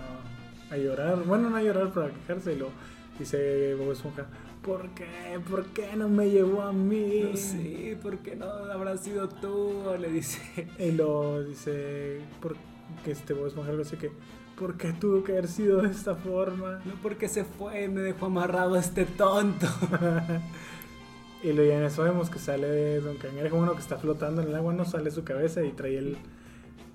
a 0.70 0.76
llorar. 0.76 1.22
Bueno, 1.24 1.50
no 1.50 1.56
a 1.56 1.62
llorar, 1.62 1.90
pero 1.94 2.06
a 2.06 2.10
quejarse. 2.10 2.54
Y 2.54 2.58
lo 2.58 2.70
dice 3.18 3.74
Bob 3.74 3.92
Esponja: 3.92 4.26
¿Por 4.62 4.90
qué? 4.90 5.40
¿Por 5.48 5.66
qué 5.66 5.94
no 5.96 6.08
me 6.08 6.30
llevó 6.30 6.62
a 6.62 6.72
mí? 6.72 7.28
No 7.30 7.36
sé, 7.36 7.96
¿por 8.02 8.18
qué 8.18 8.34
no 8.34 8.46
habrá 8.46 8.96
sido 8.96 9.28
tú? 9.28 9.84
Le 10.00 10.08
dice. 10.08 10.66
Y 10.78 10.92
lo 10.92 11.44
dice. 11.44 12.20
¿Por 12.40 12.56
que 13.04 13.12
este 13.12 13.34
Bob 13.34 13.46
Esponja 13.46 13.70
algo 13.70 13.82
así 13.82 13.96
que. 13.96 14.10
¿Por 14.58 14.76
qué 14.76 14.92
tuvo 14.92 15.24
que 15.24 15.32
haber 15.32 15.48
sido 15.48 15.82
de 15.82 15.90
esta 15.90 16.14
forma? 16.14 16.80
No, 16.84 16.92
porque 17.02 17.28
se 17.28 17.44
fue, 17.44 17.88
me 17.88 18.00
dejó 18.00 18.26
amarrado 18.26 18.74
a 18.74 18.80
este 18.80 19.04
tonto. 19.04 19.66
Y 21.44 21.52
luego 21.52 21.72
en 21.72 21.82
eso 21.82 22.04
vemos 22.04 22.30
que 22.30 22.38
sale 22.38 23.00
Don 23.00 23.16
Cangrejo, 23.16 23.56
uno 23.56 23.72
que 23.72 23.80
está 23.80 23.96
flotando 23.96 24.42
en 24.42 24.48
el 24.48 24.54
agua, 24.54 24.72
no 24.74 24.84
sale 24.84 25.10
su 25.10 25.24
cabeza 25.24 25.60
y 25.64 25.72
trae 25.72 25.98
el, 25.98 26.16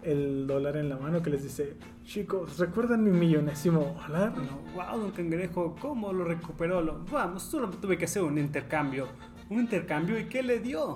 el 0.03 0.47
dólar 0.47 0.77
en 0.77 0.87
la 0.87 0.95
mano 0.95 1.21
que 1.21 1.29
les 1.29 1.43
dice, 1.43 1.75
chicos, 2.05 2.57
¿recuerdan 2.57 3.03
mi 3.03 3.11
millonésimo 3.11 3.97
dólar? 4.07 4.31
wow, 4.73 5.01
Don 5.01 5.11
Cangrejo, 5.11 5.75
¿cómo 5.81 6.13
lo 6.13 6.23
recuperó? 6.23 6.79
Lo- 6.81 7.03
vamos, 7.11 7.43
solo 7.43 7.69
tuve 7.71 7.97
que 7.97 8.05
hacer 8.05 8.23
un 8.23 8.37
intercambio. 8.37 9.09
¿Un 9.49 9.59
intercambio? 9.59 10.17
¿Y 10.17 10.25
qué 10.29 10.41
le 10.41 10.59
dio? 10.59 10.95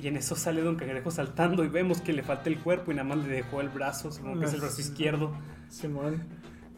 Y 0.00 0.06
en 0.06 0.16
eso 0.16 0.36
sale 0.36 0.62
Don 0.62 0.76
Cangrejo 0.76 1.10
saltando 1.10 1.64
y 1.64 1.68
vemos 1.68 2.00
que 2.00 2.12
le 2.12 2.22
falta 2.22 2.48
el 2.48 2.60
cuerpo 2.60 2.92
y 2.92 2.94
nada 2.94 3.08
más 3.08 3.18
le 3.26 3.28
dejó 3.28 3.60
el 3.60 3.70
brazo, 3.70 4.12
supongo 4.12 4.38
que 4.38 4.46
es 4.46 4.52
el 4.54 4.60
brazo 4.60 4.80
izquierdo. 4.80 5.32
Simón. 5.68 6.22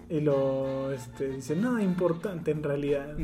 Y 0.08 0.20
lo 0.20 0.90
este, 0.92 1.28
dice, 1.28 1.54
nada 1.56 1.82
importante 1.82 2.50
en 2.50 2.62
realidad. 2.62 3.16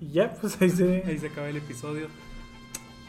Y 0.00 0.08
ya, 0.10 0.34
pues 0.40 0.60
ahí 0.60 0.68
se... 0.70 1.02
Ahí 1.06 1.18
se 1.18 1.28
acaba 1.28 1.48
el 1.48 1.56
episodio. 1.56 2.08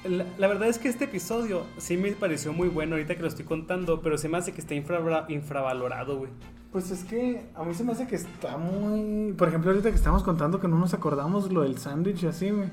La, 0.06 0.26
la 0.38 0.48
verdad 0.48 0.68
es 0.68 0.80
que 0.80 0.90
este 0.90 1.06
episodio 1.06 1.64
sí 1.78 1.96
me 1.98 2.12
pareció 2.12 2.52
muy 2.54 2.68
bueno 2.68 2.96
ahorita 2.96 3.16
que 3.16 3.22
lo 3.22 3.28
estoy 3.28 3.46
contando, 3.46 4.02
pero 4.02 4.18
se 4.18 4.28
me 4.30 4.38
hace 4.38 4.52
que 4.52 4.60
está 4.62 4.76
infra- 4.76 5.26
infravalorado, 5.30 6.18
güey. 6.18 6.30
Pues 6.72 6.92
es 6.92 7.04
que 7.04 7.46
a 7.56 7.64
mí 7.64 7.74
se 7.74 7.84
me 7.84 7.92
hace 7.94 8.08
que 8.08 8.16
está 8.16 8.58
muy... 8.58 9.34
Por 9.34 9.48
ejemplo, 9.48 9.72
ahorita 9.72 9.90
que 9.90 9.96
estamos 9.96 10.24
contando 10.24 10.60
que 10.60 10.68
no 10.68 10.78
nos 10.78 10.94
acordamos 10.94 11.52
lo 11.54 11.62
del 11.62 11.78
sándwich 11.78 12.24
así, 12.26 12.50
güey. 12.50 12.68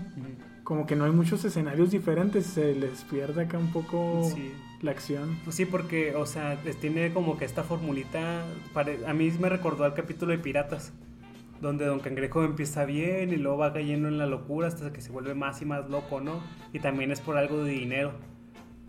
Como 0.64 0.86
que 0.86 0.96
no 0.96 1.04
hay 1.04 1.12
muchos 1.12 1.44
escenarios 1.44 1.90
diferentes, 1.90 2.46
se 2.46 2.74
les 2.74 3.02
pierde 3.04 3.42
acá 3.42 3.58
un 3.58 3.72
poco 3.72 4.22
Sí. 4.32 4.52
La 4.82 4.90
acción. 4.92 5.38
Pues 5.44 5.56
sí, 5.56 5.66
porque, 5.66 6.14
o 6.14 6.26
sea, 6.26 6.56
tiene 6.80 7.12
como 7.12 7.36
que 7.36 7.44
esta 7.44 7.62
formulita. 7.64 8.44
A 9.06 9.12
mí 9.14 9.30
me 9.38 9.48
recordó 9.48 9.84
al 9.84 9.94
capítulo 9.94 10.32
de 10.32 10.38
Piratas, 10.38 10.92
donde 11.60 11.84
Don 11.84 12.00
Cangrejo 12.00 12.44
empieza 12.44 12.84
bien 12.84 13.30
y 13.32 13.36
luego 13.36 13.58
va 13.58 13.72
cayendo 13.72 14.08
en 14.08 14.16
la 14.18 14.26
locura 14.26 14.68
hasta 14.68 14.92
que 14.92 15.00
se 15.02 15.10
vuelve 15.12 15.34
más 15.34 15.60
y 15.60 15.66
más 15.66 15.88
loco, 15.90 16.20
¿no? 16.20 16.42
Y 16.72 16.78
también 16.80 17.10
es 17.10 17.20
por 17.20 17.36
algo 17.36 17.62
de 17.64 17.72
dinero. 17.72 18.12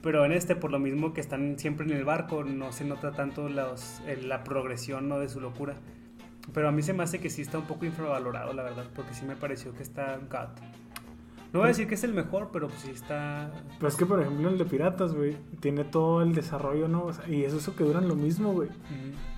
Pero 0.02 0.26
en 0.26 0.32
este, 0.32 0.56
por 0.56 0.72
lo 0.72 0.80
mismo 0.80 1.14
que 1.14 1.22
están 1.22 1.60
siempre 1.60 1.86
en 1.86 1.92
el 1.92 2.06
barco, 2.06 2.44
no 2.44 2.72
se 2.72 2.86
nota 2.86 3.12
tanto 3.12 3.50
los- 3.50 4.02
el- 4.08 4.30
la 4.30 4.44
progresión 4.44 5.08
¿no? 5.10 5.20
de 5.20 5.30
su 5.30 5.40
locura. 5.42 5.76
Pero 6.54 6.68
a 6.70 6.72
mí 6.72 6.82
se 6.82 6.94
me 6.94 7.04
hace 7.04 7.20
que 7.20 7.30
sí 7.30 7.44
está 7.44 7.60
un 7.60 7.66
poco 7.66 7.86
infravalorado, 7.86 8.52
la 8.54 8.64
verdad, 8.64 8.86
porque 8.96 9.14
sí 9.14 9.26
me 9.26 9.36
pareció 9.36 9.76
que 9.76 9.84
está 9.84 10.18
God. 10.18 10.50
No 11.54 11.60
voy 11.60 11.66
a 11.66 11.68
decir 11.70 11.88
que 11.88 11.96
es 11.96 12.04
el 12.06 12.14
mejor, 12.14 12.50
pero 12.54 12.70
pues 12.70 12.80
sí 12.82 12.92
está. 12.92 13.52
Pues 13.80 13.94
es 13.94 14.00
que, 14.00 14.06
por 14.06 14.22
ejemplo, 14.22 14.48
el 14.48 14.58
de 14.58 14.64
Piratas, 14.64 15.14
güey, 15.14 15.36
tiene 15.60 15.84
todo 15.84 16.22
el 16.22 16.34
desarrollo, 16.34 16.88
¿no? 16.88 17.06
O 17.06 17.14
sea, 17.14 17.28
y 17.28 17.44
es 17.44 17.54
eso 17.54 17.76
que 17.76 17.84
duran 17.84 18.08
lo 18.08 18.16
mismo, 18.16 18.54
güey. 18.54 18.70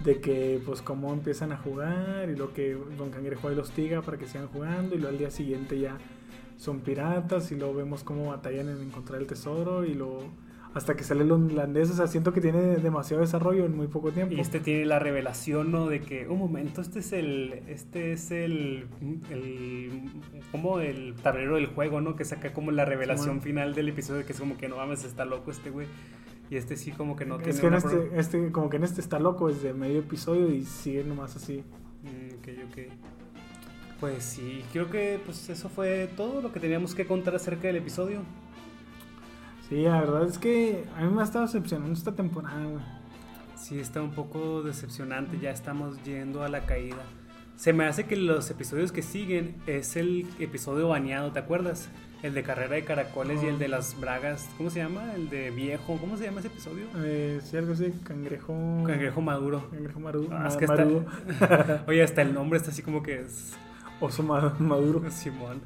De 0.03 0.21
que, 0.21 0.61
pues, 0.63 0.83
cómo 0.83 1.11
empiezan 1.11 1.51
a 1.51 1.57
jugar 1.57 2.29
y 2.29 2.35
lo 2.35 2.53
que 2.53 2.77
Don 2.97 3.09
Cangrejo 3.09 3.47
ahí 3.47 3.55
los 3.55 3.71
tiga 3.71 4.03
para 4.03 4.17
que 4.17 4.27
sigan 4.27 4.47
jugando 4.47 4.93
y 4.93 4.99
luego 4.99 5.11
al 5.11 5.17
día 5.17 5.31
siguiente 5.31 5.79
ya 5.79 5.97
son 6.57 6.81
piratas 6.81 7.51
y 7.51 7.55
luego 7.55 7.73
vemos 7.73 8.03
cómo 8.03 8.27
batallan 8.29 8.69
en 8.69 8.81
encontrar 8.81 9.19
el 9.19 9.27
tesoro 9.27 9.83
y 9.83 9.95
luego 9.95 10.29
hasta 10.73 10.95
que 10.95 11.03
sale 11.03 11.23
el 11.23 11.31
holandés, 11.31 11.91
o 11.91 11.93
sea, 11.93 12.07
siento 12.07 12.33
que 12.33 12.41
tiene 12.41 12.77
demasiado 12.77 13.21
desarrollo 13.21 13.65
en 13.65 13.75
muy 13.75 13.87
poco 13.87 14.11
tiempo. 14.11 14.33
Y 14.33 14.39
este 14.39 14.59
tiene 14.59 14.85
la 14.85 14.97
revelación, 14.97 15.71
¿no? 15.71 15.87
De 15.87 16.01
que, 16.01 16.27
un 16.27 16.39
momento, 16.39 16.81
este 16.81 16.99
es 16.99 17.13
el, 17.13 17.61
este 17.67 18.13
es 18.13 18.31
el, 18.31 18.87
el, 19.29 20.09
como 20.51 20.79
el 20.79 21.13
tablero 21.21 21.55
del 21.55 21.67
juego, 21.67 22.01
¿no? 22.01 22.15
Que 22.15 22.25
saca 22.25 22.53
como 22.53 22.71
la 22.71 22.85
revelación 22.85 23.41
final 23.41 23.75
del 23.75 23.89
episodio, 23.89 24.25
que 24.25 24.33
es 24.33 24.39
como 24.39 24.57
que 24.57 24.67
no 24.67 24.77
mames, 24.77 25.03
está 25.03 25.25
loco 25.25 25.51
este 25.51 25.69
güey. 25.69 25.87
Y 26.49 26.55
este 26.55 26.75
sí 26.75 26.91
como 26.91 27.15
que 27.15 27.25
no 27.25 27.37
tiene 27.37 27.51
es 27.51 27.59
que 27.59 27.67
en 27.67 27.73
este, 27.75 28.09
este, 28.15 28.51
como 28.51 28.69
que 28.69 28.77
en 28.77 28.83
este 28.83 28.99
está 28.99 29.19
loco 29.19 29.47
desde 29.47 29.73
medio 29.73 29.99
episodio 29.99 30.49
y 30.49 30.65
sigue 30.65 31.03
nomás 31.03 31.35
así. 31.35 31.63
Mm, 32.03 32.35
ok, 32.39 32.47
ok. 32.69 32.93
Pues 33.99 34.23
sí, 34.23 34.63
creo 34.73 34.89
que 34.89 35.19
pues 35.23 35.49
eso 35.49 35.69
fue 35.69 36.09
todo 36.17 36.41
lo 36.41 36.51
que 36.51 36.59
teníamos 36.59 36.93
que 36.93 37.05
contar 37.05 37.35
acerca 37.35 37.67
del 37.67 37.77
episodio. 37.77 38.23
Sí, 39.73 39.81
la 39.81 40.01
verdad 40.01 40.27
es 40.27 40.37
que 40.37 40.83
a 40.95 41.01
mí 41.01 41.11
me 41.11 41.21
ha 41.21 41.23
estado 41.23 41.45
decepcionando 41.47 41.93
esta 41.93 42.11
temporada, 42.11 42.63
güey. 42.63 42.83
Sí, 43.55 43.79
está 43.79 44.03
un 44.03 44.11
poco 44.11 44.61
decepcionante, 44.61 45.39
ya 45.39 45.49
estamos 45.49 46.03
yendo 46.03 46.43
a 46.43 46.47
la 46.49 46.67
caída. 46.67 47.01
Se 47.55 47.73
me 47.73 47.85
hace 47.85 48.05
que 48.05 48.15
los 48.15 48.51
episodios 48.51 48.91
que 48.91 49.01
siguen 49.01 49.55
es 49.65 49.95
el 49.95 50.27
episodio 50.37 50.89
bañado, 50.89 51.31
¿te 51.31 51.39
acuerdas? 51.39 51.89
El 52.21 52.35
de 52.35 52.43
carrera 52.43 52.75
de 52.75 52.83
caracoles 52.85 53.41
y 53.41 53.47
el 53.47 53.57
de 53.57 53.67
las 53.67 53.99
bragas, 53.99 54.47
¿cómo 54.57 54.69
se 54.69 54.77
llama? 54.77 55.15
El 55.15 55.29
de 55.31 55.49
viejo, 55.49 55.97
¿cómo 55.99 56.17
se 56.17 56.25
llama 56.25 56.41
ese 56.41 56.49
episodio? 56.49 56.85
Eh, 56.97 57.41
sí, 57.43 57.57
algo 57.57 57.73
así, 57.73 57.91
cangrejo. 58.03 58.53
Cangrejo 58.85 59.21
maduro. 59.21 59.69
Cangrejo 59.71 59.99
maru- 60.01 60.27
Ah, 60.31 60.45
es 60.49 60.55
que 60.55 60.65
está- 60.65 60.85
marudo. 60.85 61.05
Oye, 61.87 62.03
hasta 62.03 62.21
el 62.21 62.31
nombre 62.31 62.57
está 62.57 62.69
así 62.69 62.83
como 62.83 63.01
que 63.01 63.21
es 63.21 63.53
Oso 63.99 64.21
ma- 64.21 64.53
maduro. 64.59 65.01
Simón. 65.09 65.61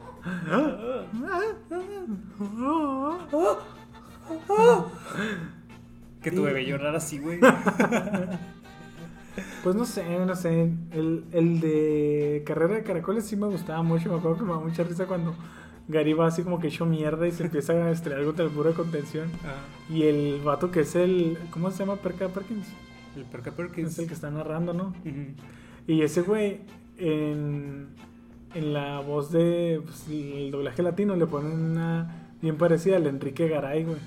Que 6.21 6.31
tu 6.31 6.43
bebé 6.43 6.65
llorara 6.65 6.97
así, 6.97 7.19
güey. 7.19 7.39
Pues 9.63 9.75
no 9.75 9.85
sé, 9.85 10.03
no 10.25 10.35
sé. 10.35 10.71
El, 10.91 11.25
el 11.31 11.59
de 11.59 12.43
carrera 12.45 12.75
de 12.75 12.83
caracoles 12.83 13.25
sí 13.25 13.35
me 13.35 13.47
gustaba 13.47 13.83
mucho. 13.83 14.09
Me 14.09 14.15
acuerdo 14.17 14.37
que 14.37 14.43
me 14.43 14.51
da 14.51 14.59
mucha 14.59 14.83
risa 14.83 15.05
cuando 15.05 15.35
Gary 15.87 16.13
va 16.13 16.27
así 16.27 16.41
como 16.43 16.59
que 16.59 16.67
hecho 16.67 16.85
mierda 16.85 17.27
y 17.27 17.31
se 17.31 17.43
empieza 17.43 17.73
a 17.73 17.91
estrellar 17.91 18.25
contra 18.25 18.45
el 18.45 18.51
muro 18.51 18.69
de 18.69 18.75
contención. 18.75 19.29
Ah, 19.45 19.55
Y 19.93 20.03
el 20.03 20.41
vato 20.43 20.71
que 20.71 20.79
es 20.81 20.95
el. 20.95 21.37
¿Cómo 21.51 21.69
se 21.69 21.79
llama? 21.79 21.97
Perca 21.97 22.29
Perkins. 22.29 22.67
el 23.15 23.25
Perca 23.25 23.51
Perkins. 23.51 23.91
Es 23.91 23.99
el 23.99 24.07
que 24.07 24.13
está 24.15 24.31
narrando, 24.31 24.73
¿no? 24.73 24.93
Y 25.85 26.01
ese 26.01 26.21
güey, 26.21 26.61
en, 26.97 27.89
en 28.55 28.73
la 28.73 29.01
voz 29.01 29.31
de 29.31 29.81
pues, 29.83 30.07
el 30.09 30.49
doblaje 30.49 30.81
latino, 30.81 31.15
le 31.15 31.27
ponen 31.27 31.51
una 31.59 32.31
bien 32.41 32.57
parecida 32.57 32.97
al 32.97 33.05
Enrique 33.05 33.47
Garay, 33.47 33.83
güey. 33.83 33.97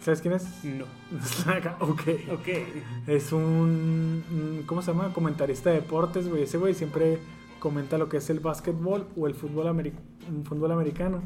¿Sabes 0.00 0.22
quién 0.22 0.34
es? 0.34 0.64
No. 0.64 0.84
ok. 1.80 2.02
Ok. 2.32 2.48
Es 3.06 3.32
un, 3.32 4.62
¿cómo 4.66 4.82
se 4.82 4.92
llama? 4.92 5.12
Comentarista 5.12 5.70
de 5.70 5.76
deportes, 5.76 6.28
güey. 6.28 6.44
Ese 6.44 6.56
güey 6.56 6.74
siempre 6.74 7.18
comenta 7.60 7.98
lo 7.98 8.08
que 8.08 8.16
es 8.16 8.30
el 8.30 8.40
básquetbol 8.40 9.06
o 9.16 9.26
el 9.26 9.34
fútbol, 9.34 9.92
fútbol 10.44 10.72
americano. 10.72 11.22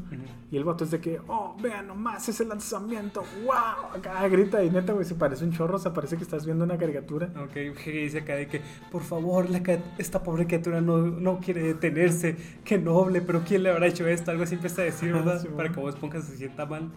Y 0.51 0.57
el 0.57 0.63
vato 0.63 0.83
es 0.83 0.91
de 0.91 0.99
que, 0.99 1.19
oh, 1.27 1.55
vean 1.59 1.87
nomás 1.87 2.27
ese 2.29 2.45
lanzamiento, 2.45 3.23
wow, 3.43 3.97
acá 3.97 4.27
grita 4.27 4.61
y 4.63 4.69
neta, 4.69 4.93
güey, 4.93 5.05
se 5.05 5.15
parece 5.15 5.45
un 5.45 5.53
chorro, 5.53 5.79
se 5.79 5.89
parece 5.89 6.17
que 6.17 6.23
estás 6.23 6.45
viendo 6.45 6.65
una 6.65 6.77
caricatura. 6.77 7.31
Ok, 7.41 7.53
que 7.53 7.91
dice 7.91 8.19
acá 8.19 8.35
de 8.35 8.47
que, 8.47 8.61
por 8.91 9.01
favor, 9.01 9.49
la 9.49 9.61
esta 9.97 10.21
pobre 10.21 10.45
criatura 10.45 10.81
no, 10.81 10.97
no 10.97 11.39
quiere 11.39 11.63
detenerse, 11.63 12.35
qué 12.63 12.77
noble, 12.77 13.21
pero 13.21 13.41
¿quién 13.47 13.63
le 13.63 13.69
habrá 13.69 13.87
hecho 13.87 14.05
esto? 14.05 14.29
Algo 14.29 14.43
así 14.43 14.55
empieza 14.55 14.81
a 14.81 14.85
decir, 14.85 15.13
¿verdad? 15.13 15.41
Sí, 15.41 15.47
Para 15.55 15.71
que 15.71 15.79
vos 15.79 15.95
Esponja 15.95 16.21
se 16.21 16.37
sienta 16.37 16.65
mal. 16.65 16.91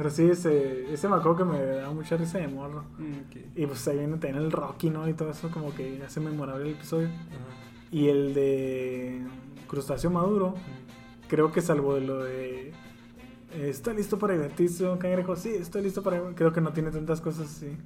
Pero 0.00 0.08
sí, 0.08 0.22
ese, 0.30 0.90
ese 0.90 1.10
me 1.10 1.16
acuerdo 1.16 1.36
que 1.36 1.44
me 1.44 1.62
da 1.62 1.90
mucha 1.90 2.16
risa 2.16 2.38
de 2.38 2.48
morro. 2.48 2.84
Mm. 2.96 3.36
Y 3.54 3.66
pues 3.66 3.86
ahí 3.86 3.98
viene 3.98 4.16
también 4.16 4.36
el 4.36 4.50
Rocky, 4.50 4.88
¿no? 4.88 5.06
Y 5.06 5.12
todo 5.12 5.28
eso 5.28 5.50
como 5.50 5.74
que 5.74 6.02
hace 6.02 6.20
memorable 6.20 6.70
el 6.70 6.74
episodio. 6.74 7.10
Y 7.92 8.08
el 8.08 8.32
de 8.32 9.20
Crustáceo 9.68 10.08
Maduro, 10.08 10.46
Ujú. 10.52 10.58
creo 11.28 11.52
que 11.52 11.60
salvo 11.60 11.96
de 11.96 12.00
lo 12.00 12.24
de... 12.24 12.72
¿Está 13.54 13.92
listo 13.92 14.18
para 14.18 14.32
divertirse, 14.32 14.84
don 14.84 14.96
cangrejo? 14.96 15.36
Sí, 15.36 15.50
estoy 15.50 15.82
listo 15.82 16.02
para... 16.02 16.34
Creo 16.34 16.50
que 16.54 16.62
no 16.62 16.72
tiene 16.72 16.90
tantas 16.90 17.20
cosas 17.20 17.50
así. 17.50 17.76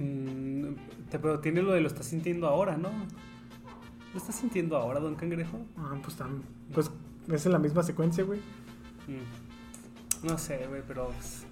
Mm, 0.00 0.76
pero 1.10 1.40
tiene 1.40 1.60
lo 1.62 1.72
de 1.72 1.80
lo 1.80 1.88
estás 1.88 2.06
sintiendo 2.06 2.46
ahora, 2.46 2.76
¿no? 2.76 2.90
¿Lo 4.12 4.16
estás 4.16 4.36
sintiendo 4.36 4.76
ahora, 4.76 5.00
don 5.00 5.16
Cangrejo? 5.16 5.58
Ah, 5.76 5.96
pues 6.04 6.14
tan... 6.14 6.40
Pues 6.72 6.88
es 7.32 7.46
en 7.46 7.50
la 7.50 7.58
misma 7.58 7.82
secuencia, 7.82 8.22
güey. 8.22 8.38
Mm. 9.08 10.26
No 10.28 10.38
sé, 10.38 10.64
güey, 10.68 10.82
pero... 10.86 11.08
pues, 11.08 11.47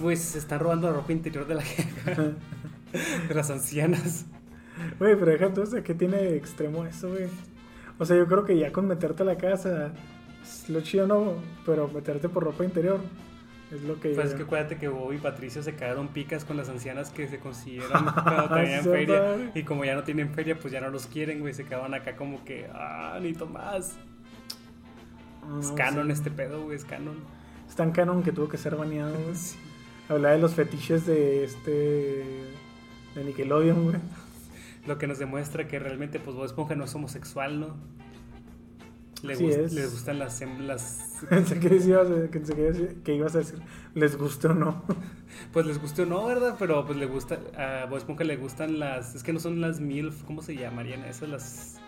güeyes 0.00 0.22
se 0.22 0.38
están 0.38 0.60
robando 0.60 0.88
la 0.88 0.96
ropa 0.96 1.12
interior 1.12 1.46
de 1.46 1.54
la 1.56 1.62
jefa, 1.62 2.10
de 3.28 3.34
las 3.34 3.50
ancianas. 3.50 4.26
Güey, 4.98 5.16
pero 5.18 5.32
deja 5.32 5.52
tú, 5.52 5.62
o 5.62 5.66
sea, 5.66 5.82
¿qué 5.82 5.94
tiene 5.94 6.16
de 6.18 6.36
extremo 6.36 6.86
eso, 6.86 7.08
güey? 7.10 7.28
O 7.98 8.04
sea, 8.04 8.16
yo 8.16 8.26
creo 8.26 8.44
que 8.44 8.56
ya 8.58 8.72
con 8.72 8.86
meterte 8.86 9.22
a 9.22 9.26
la 9.26 9.36
casa, 9.36 9.92
es 10.42 10.68
lo 10.70 10.80
chido 10.80 11.06
no, 11.06 11.34
pero 11.66 11.88
meterte 11.88 12.28
por 12.28 12.44
ropa 12.44 12.64
interior 12.64 13.00
es 13.70 13.82
lo 13.82 14.00
que... 14.00 14.10
Pues 14.10 14.30
es 14.30 14.34
que 14.34 14.42
acuérdate 14.42 14.78
que 14.78 14.88
Bob 14.88 15.12
y 15.12 15.18
Patricio 15.18 15.62
se 15.62 15.74
quedaron 15.76 16.08
picas 16.08 16.44
con 16.44 16.56
las 16.56 16.68
ancianas 16.68 17.10
que 17.10 17.28
se 17.28 17.38
consiguieron 17.38 17.90
cuando 18.04 18.54
Ah, 18.54 18.54
tenían 18.54 18.82
sí, 18.82 18.88
feria. 18.88 19.52
Y 19.54 19.62
como 19.64 19.84
ya 19.84 19.94
no 19.94 20.02
tienen 20.02 20.32
feria, 20.32 20.58
pues 20.58 20.72
ya 20.72 20.80
no 20.80 20.90
los 20.90 21.06
quieren, 21.06 21.40
güey. 21.40 21.52
Se 21.54 21.64
quedaban 21.64 21.94
acá 21.94 22.16
como 22.16 22.42
que, 22.44 22.68
ah, 22.72 23.18
ni 23.20 23.32
más. 23.32 23.96
Ah, 25.42 25.58
Es 25.60 25.68
no, 25.68 25.74
canon 25.76 26.06
sí. 26.06 26.12
este 26.12 26.30
pedo, 26.30 26.62
güey, 26.62 26.76
es 26.76 26.84
canon. 26.84 27.16
Es 27.68 27.76
tan 27.76 27.92
canon 27.92 28.22
que 28.22 28.32
tuvo 28.32 28.48
que 28.48 28.56
ser 28.58 28.76
baneado, 28.76 29.12
güey. 29.12 29.34
Sí. 29.34 29.56
Hablaba 30.10 30.34
de 30.34 30.40
los 30.40 30.54
fetiches 30.54 31.06
de 31.06 31.44
este... 31.44 31.70
de 33.14 33.24
Nickelodeon, 33.24 33.84
güey. 33.84 33.96
Lo 34.86 34.98
que 34.98 35.06
nos 35.06 35.18
demuestra 35.18 35.68
que 35.68 35.78
realmente, 35.78 36.18
pues 36.18 36.36
Bob 36.36 36.46
Esponja 36.46 36.74
no 36.74 36.84
es 36.84 36.94
homosexual, 36.94 37.60
¿no? 37.60 37.76
Le 39.22 39.34
Así 39.34 39.44
gust- 39.44 39.58
es. 39.58 39.72
Les 39.72 39.92
gustan 39.92 40.18
las, 40.18 40.42
las... 40.60 41.20
Pensé 41.28 41.60
que, 41.60 41.68
pensé 41.68 43.12
ibas 43.14 43.34
a 43.34 43.38
decir, 43.38 43.60
les 43.94 44.16
guste 44.16 44.48
o 44.48 44.54
no. 44.54 44.82
Pues 45.52 45.64
les 45.64 45.80
guste 45.80 46.02
o 46.02 46.06
no, 46.06 46.26
¿verdad? 46.26 46.56
Pero 46.58 46.84
pues 46.84 46.98
le 46.98 47.06
gusta... 47.06 47.38
A 47.56 47.86
Bob 47.86 47.98
Esponja 47.98 48.24
le 48.24 48.36
gustan 48.36 48.80
las... 48.80 49.14
Es 49.14 49.22
que 49.22 49.32
no 49.32 49.38
son 49.38 49.60
las 49.60 49.78
MILF, 49.80 50.24
¿cómo 50.24 50.42
se 50.42 50.56
llamarían? 50.56 51.04
Esas 51.04 51.28
las... 51.28 51.80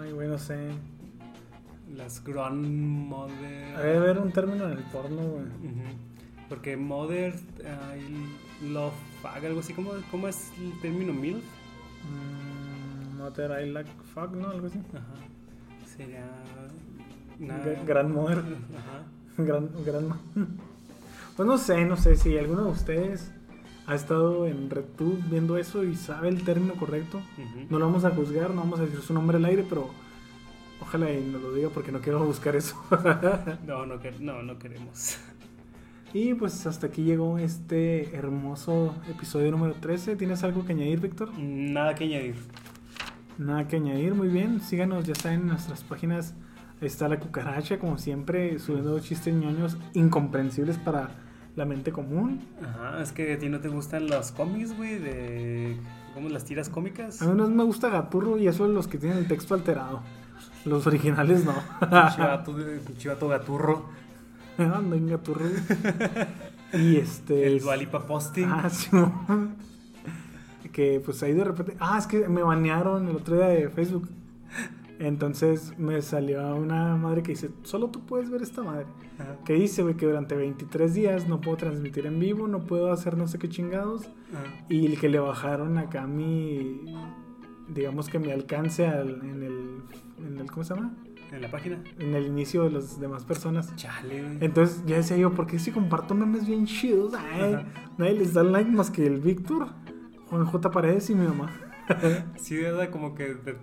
Ay, 0.00 0.10
güey, 0.10 0.26
no 0.28 0.36
sé. 0.36 0.70
Las 1.94 2.24
grandmother... 2.24 3.76
Debe 3.78 3.96
haber 3.98 4.18
un 4.18 4.32
término 4.32 4.64
en 4.66 4.72
el 4.72 4.84
porno, 4.84 5.22
güey. 5.22 5.44
Ujú. 5.44 6.11
Porque 6.52 6.76
mother... 6.76 7.32
ay, 7.90 8.26
love 8.70 8.92
fuck, 9.22 9.42
algo 9.42 9.60
así. 9.60 9.72
¿Cómo, 9.72 9.92
¿Cómo 10.10 10.28
es 10.28 10.52
el 10.60 10.78
término 10.82 11.14
MILF? 11.14 11.42
Mm, 12.04 13.16
Mother 13.16 13.64
I 13.66 13.70
like 13.70 13.88
fuck, 14.12 14.32
¿no? 14.32 14.48
Algo 14.50 14.66
así. 14.66 14.78
Ajá. 14.92 15.06
Sería... 15.96 16.26
una- 17.40 17.64
Gra- 17.64 17.84
Grandmother. 17.86 18.38
Ajá. 18.38 19.02
Gran, 19.42 19.70
gran 19.86 20.08
ma- 20.08 20.20
Pues 21.36 21.46
no 21.46 21.56
sé, 21.56 21.86
no 21.86 21.96
sé 21.96 22.16
si 22.16 22.36
alguno 22.36 22.64
de 22.64 22.70
ustedes 22.72 23.32
ha 23.86 23.94
estado 23.94 24.46
en 24.46 24.68
RedTube 24.68 25.18
viendo 25.30 25.56
eso 25.56 25.84
y 25.84 25.94
sabe 25.96 26.28
el 26.28 26.44
término 26.44 26.74
correcto. 26.74 27.16
Ujú. 27.38 27.66
No 27.70 27.78
lo 27.78 27.86
vamos 27.86 28.04
a 28.04 28.10
juzgar, 28.10 28.50
no 28.50 28.56
vamos 28.60 28.78
a 28.78 28.82
decir 28.84 29.00
su 29.00 29.14
nombre 29.14 29.38
al 29.38 29.44
aire, 29.46 29.64
pero 29.66 29.88
ojalá 30.82 31.10
y 31.10 31.22
nos 31.24 31.40
lo 31.40 31.54
diga 31.54 31.70
porque 31.70 31.90
no 31.92 32.00
quiero 32.02 32.22
buscar 32.22 32.54
eso. 32.56 32.76
No, 33.66 33.86
no, 33.86 33.98
no, 34.20 34.42
no 34.42 34.58
queremos. 34.58 35.16
Y 36.14 36.34
pues 36.34 36.66
hasta 36.66 36.88
aquí 36.88 37.02
llegó 37.04 37.38
este 37.38 38.14
hermoso 38.14 38.94
episodio 39.08 39.50
número 39.50 39.74
13. 39.74 40.16
¿Tienes 40.16 40.42
algo 40.44 40.64
que 40.64 40.72
añadir, 40.72 41.00
Víctor? 41.00 41.30
Nada 41.38 41.94
que 41.94 42.04
añadir. 42.04 42.36
Nada 43.38 43.66
que 43.66 43.76
añadir, 43.76 44.14
muy 44.14 44.28
bien. 44.28 44.60
Síganos, 44.60 45.04
ya 45.06 45.12
está 45.12 45.32
en 45.32 45.46
nuestras 45.46 45.82
páginas. 45.82 46.34
Ahí 46.80 46.86
está 46.86 47.08
la 47.08 47.18
cucaracha, 47.18 47.78
como 47.78 47.96
siempre, 47.96 48.58
subiendo 48.58 48.98
chistes 49.00 49.34
ñoños 49.34 49.78
incomprensibles 49.94 50.76
para 50.78 51.10
la 51.56 51.64
mente 51.64 51.92
común. 51.92 52.40
Ajá, 52.62 53.02
es 53.02 53.12
que 53.12 53.32
a 53.32 53.38
ti 53.38 53.48
no 53.48 53.60
te 53.60 53.68
gustan 53.68 54.08
los 54.08 54.32
cómics, 54.32 54.76
güey, 54.76 54.98
de... 54.98 55.76
¿Cómo 56.14 56.28
las 56.28 56.44
tiras 56.44 56.68
cómicas? 56.68 57.22
A 57.22 57.26
mí 57.26 57.34
no 57.34 57.48
me 57.48 57.64
gusta 57.64 57.88
Gaturro 57.88 58.36
y 58.36 58.46
eso 58.46 58.66
es 58.66 58.72
los 58.72 58.86
que 58.86 58.98
tienen 58.98 59.18
el 59.18 59.28
texto 59.28 59.54
alterado. 59.54 60.02
Los 60.64 60.86
originales 60.86 61.44
no. 61.44 61.54
Chivato, 62.10 62.54
chivato 62.96 63.28
gaturro. 63.28 63.86
En 64.58 65.06
Gaturro. 65.08 65.44
y 66.74 66.96
este. 66.96 67.46
El 67.46 67.60
Dualipa 67.60 68.06
Posting. 68.06 68.46
Ah, 68.48 68.68
sí, 68.70 68.88
no. 68.92 69.24
Que 70.72 71.02
pues 71.04 71.22
ahí 71.22 71.34
de 71.34 71.44
repente. 71.44 71.76
Ah, 71.80 71.98
es 71.98 72.06
que 72.06 72.28
me 72.28 72.42
banearon 72.42 73.06
el 73.08 73.16
otro 73.16 73.36
día 73.36 73.48
de 73.48 73.68
Facebook. 73.68 74.08
Entonces 74.98 75.76
me 75.78 76.00
salió 76.00 76.54
una 76.56 76.96
madre 76.96 77.22
que 77.22 77.32
dice: 77.32 77.50
Solo 77.62 77.88
tú 77.90 78.06
puedes 78.06 78.30
ver 78.30 78.40
esta 78.40 78.62
madre. 78.62 78.86
Ajá. 79.18 79.36
Que 79.44 79.52
dice, 79.54 79.82
güey, 79.82 79.96
que 79.96 80.06
durante 80.06 80.34
23 80.34 80.94
días 80.94 81.28
no 81.28 81.40
puedo 81.42 81.58
transmitir 81.58 82.06
en 82.06 82.18
vivo, 82.18 82.48
no 82.48 82.60
puedo 82.64 82.90
hacer 82.90 83.18
no 83.18 83.26
sé 83.28 83.38
qué 83.38 83.50
chingados. 83.50 84.06
Ajá. 84.32 84.64
Y 84.70 84.96
que 84.96 85.08
le 85.10 85.18
bajaron 85.18 85.76
acá 85.76 86.06
mi. 86.06 86.80
Digamos 87.68 88.08
que 88.08 88.18
mi 88.18 88.30
alcance 88.30 88.86
al- 88.86 89.20
en, 89.22 89.42
el, 89.42 89.82
en 90.26 90.38
el. 90.40 90.50
¿Cómo 90.50 90.64
se 90.64 90.74
llama? 90.74 90.94
En 91.32 91.40
la 91.40 91.50
página. 91.50 91.82
En 91.98 92.14
el 92.14 92.26
inicio 92.26 92.64
de 92.64 92.70
las 92.70 93.00
demás 93.00 93.24
personas. 93.24 93.74
Chale, 93.76 94.22
güey. 94.22 94.38
Entonces 94.40 94.82
ya 94.84 94.96
decía 94.96 95.16
yo, 95.16 95.32
¿por 95.32 95.46
qué 95.46 95.58
si 95.58 95.72
comparto 95.72 96.14
memes 96.14 96.46
bien 96.46 96.66
chidos? 96.66 97.14
Ay, 97.14 97.64
nadie 97.96 98.12
les 98.12 98.34
da 98.34 98.42
like 98.42 98.70
más 98.70 98.90
que 98.90 99.06
el 99.06 99.18
Víctor, 99.20 99.68
Juan 100.28 100.44
J. 100.44 100.70
Paredes 100.70 101.08
y 101.10 101.14
mi 101.14 101.26
mamá. 101.26 101.50
Sí, 102.36 102.56
¿verdad? 102.56 102.90
Como 102.90 103.14
que 103.14 103.34
te, 103.34 103.56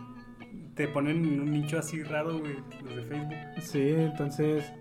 te 0.76 0.88
ponen 0.88 1.26
en 1.26 1.40
un 1.40 1.52
nicho 1.52 1.80
así 1.80 2.04
raro, 2.04 2.38
güey, 2.40 2.58
los 2.84 2.96
de 2.96 3.02
Facebook. 3.04 3.36
Sí, 3.62 3.90
entonces, 3.90 4.72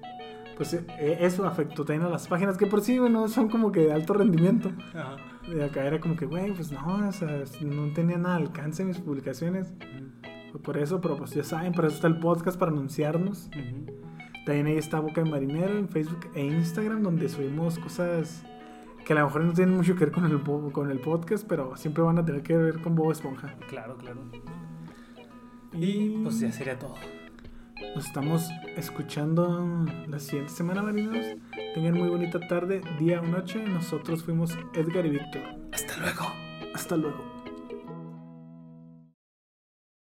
pues 0.57 0.75
eh, 0.75 0.85
eso 1.21 1.47
afectó 1.47 1.85
también 1.85 2.07
a 2.07 2.11
las 2.11 2.27
páginas 2.27 2.59
que 2.59 2.67
por 2.67 2.81
sí, 2.81 2.99
bueno, 2.99 3.29
son 3.29 3.49
como 3.49 3.71
que 3.71 3.81
de 3.81 3.93
alto 3.93 4.13
rendimiento. 4.15 4.73
Ajá. 4.95 5.17
De 5.49 5.65
acá 5.65 5.85
era 5.87 5.99
como 5.99 6.17
que, 6.17 6.27
güey, 6.27 6.53
pues 6.53 6.71
no, 6.73 7.09
o 7.09 7.13
sea, 7.13 7.43
no 7.63 7.93
tenía 7.95 8.19
nada 8.19 8.37
de 8.37 8.43
alcance 8.43 8.85
mis 8.85 8.99
publicaciones. 8.99 9.73
Fue 10.51 10.61
por 10.61 10.79
eso, 10.79 11.01
pero 11.01 11.17
pues 11.17 11.33
ya 11.33 11.45
saben, 11.45 11.73
por 11.73 11.85
eso 11.85 11.97
está 11.97 12.07
el 12.07 12.19
podcast 12.19 12.59
para 12.59 12.73
anunciarnos. 12.73 13.51
También 14.47 14.67
ahí 14.67 14.79
está 14.79 15.01
Boca 15.01 15.23
de 15.23 15.31
Marinero 15.31 15.77
en 15.77 15.89
Facebook 15.89 16.31
e 16.35 16.45
Instagram, 16.45 17.03
donde 17.03 17.29
subimos 17.29 17.79
cosas 17.79 18.45
que 19.05 19.13
a 19.13 19.17
lo 19.17 19.27
mejor 19.27 19.45
no 19.45 19.53
tienen 19.53 19.77
mucho 19.77 19.95
que 19.95 20.07
ver 20.07 20.13
con 20.13 20.25
el, 20.25 20.43
con 20.73 20.91
el 20.91 21.01
podcast, 21.01 21.47
pero 21.47 21.77
siempre 21.77 22.03
van 22.03 22.19
a 22.19 22.25
tener 22.25 22.43
que 22.43 22.57
ver 22.57 22.81
con 22.81 22.95
Bob 22.95 23.13
Esponja. 23.13 23.55
Claro, 23.69 23.97
claro. 23.97 24.21
Y 25.73 26.23
pues 26.23 26.41
ya 26.41 26.51
sería 26.51 26.79
todo. 26.79 26.95
Nos 27.95 28.07
estamos 28.07 28.51
escuchando 28.77 29.87
la 30.09 30.19
siguiente 30.19 30.53
semana, 30.53 30.83
marinos. 30.83 31.25
Tengan 31.75 31.95
muy 31.95 32.09
bonita 32.09 32.41
tarde, 32.41 32.81
día 32.99 33.21
o 33.21 33.27
noche. 33.27 33.63
Nosotros 33.63 34.25
fuimos 34.25 34.59
Edgar 34.75 35.07
y 35.07 35.11
Víctor. 35.11 35.43
Hasta 35.73 35.97
luego. 35.99 36.27
Hasta 36.75 36.97
luego. 36.97 37.38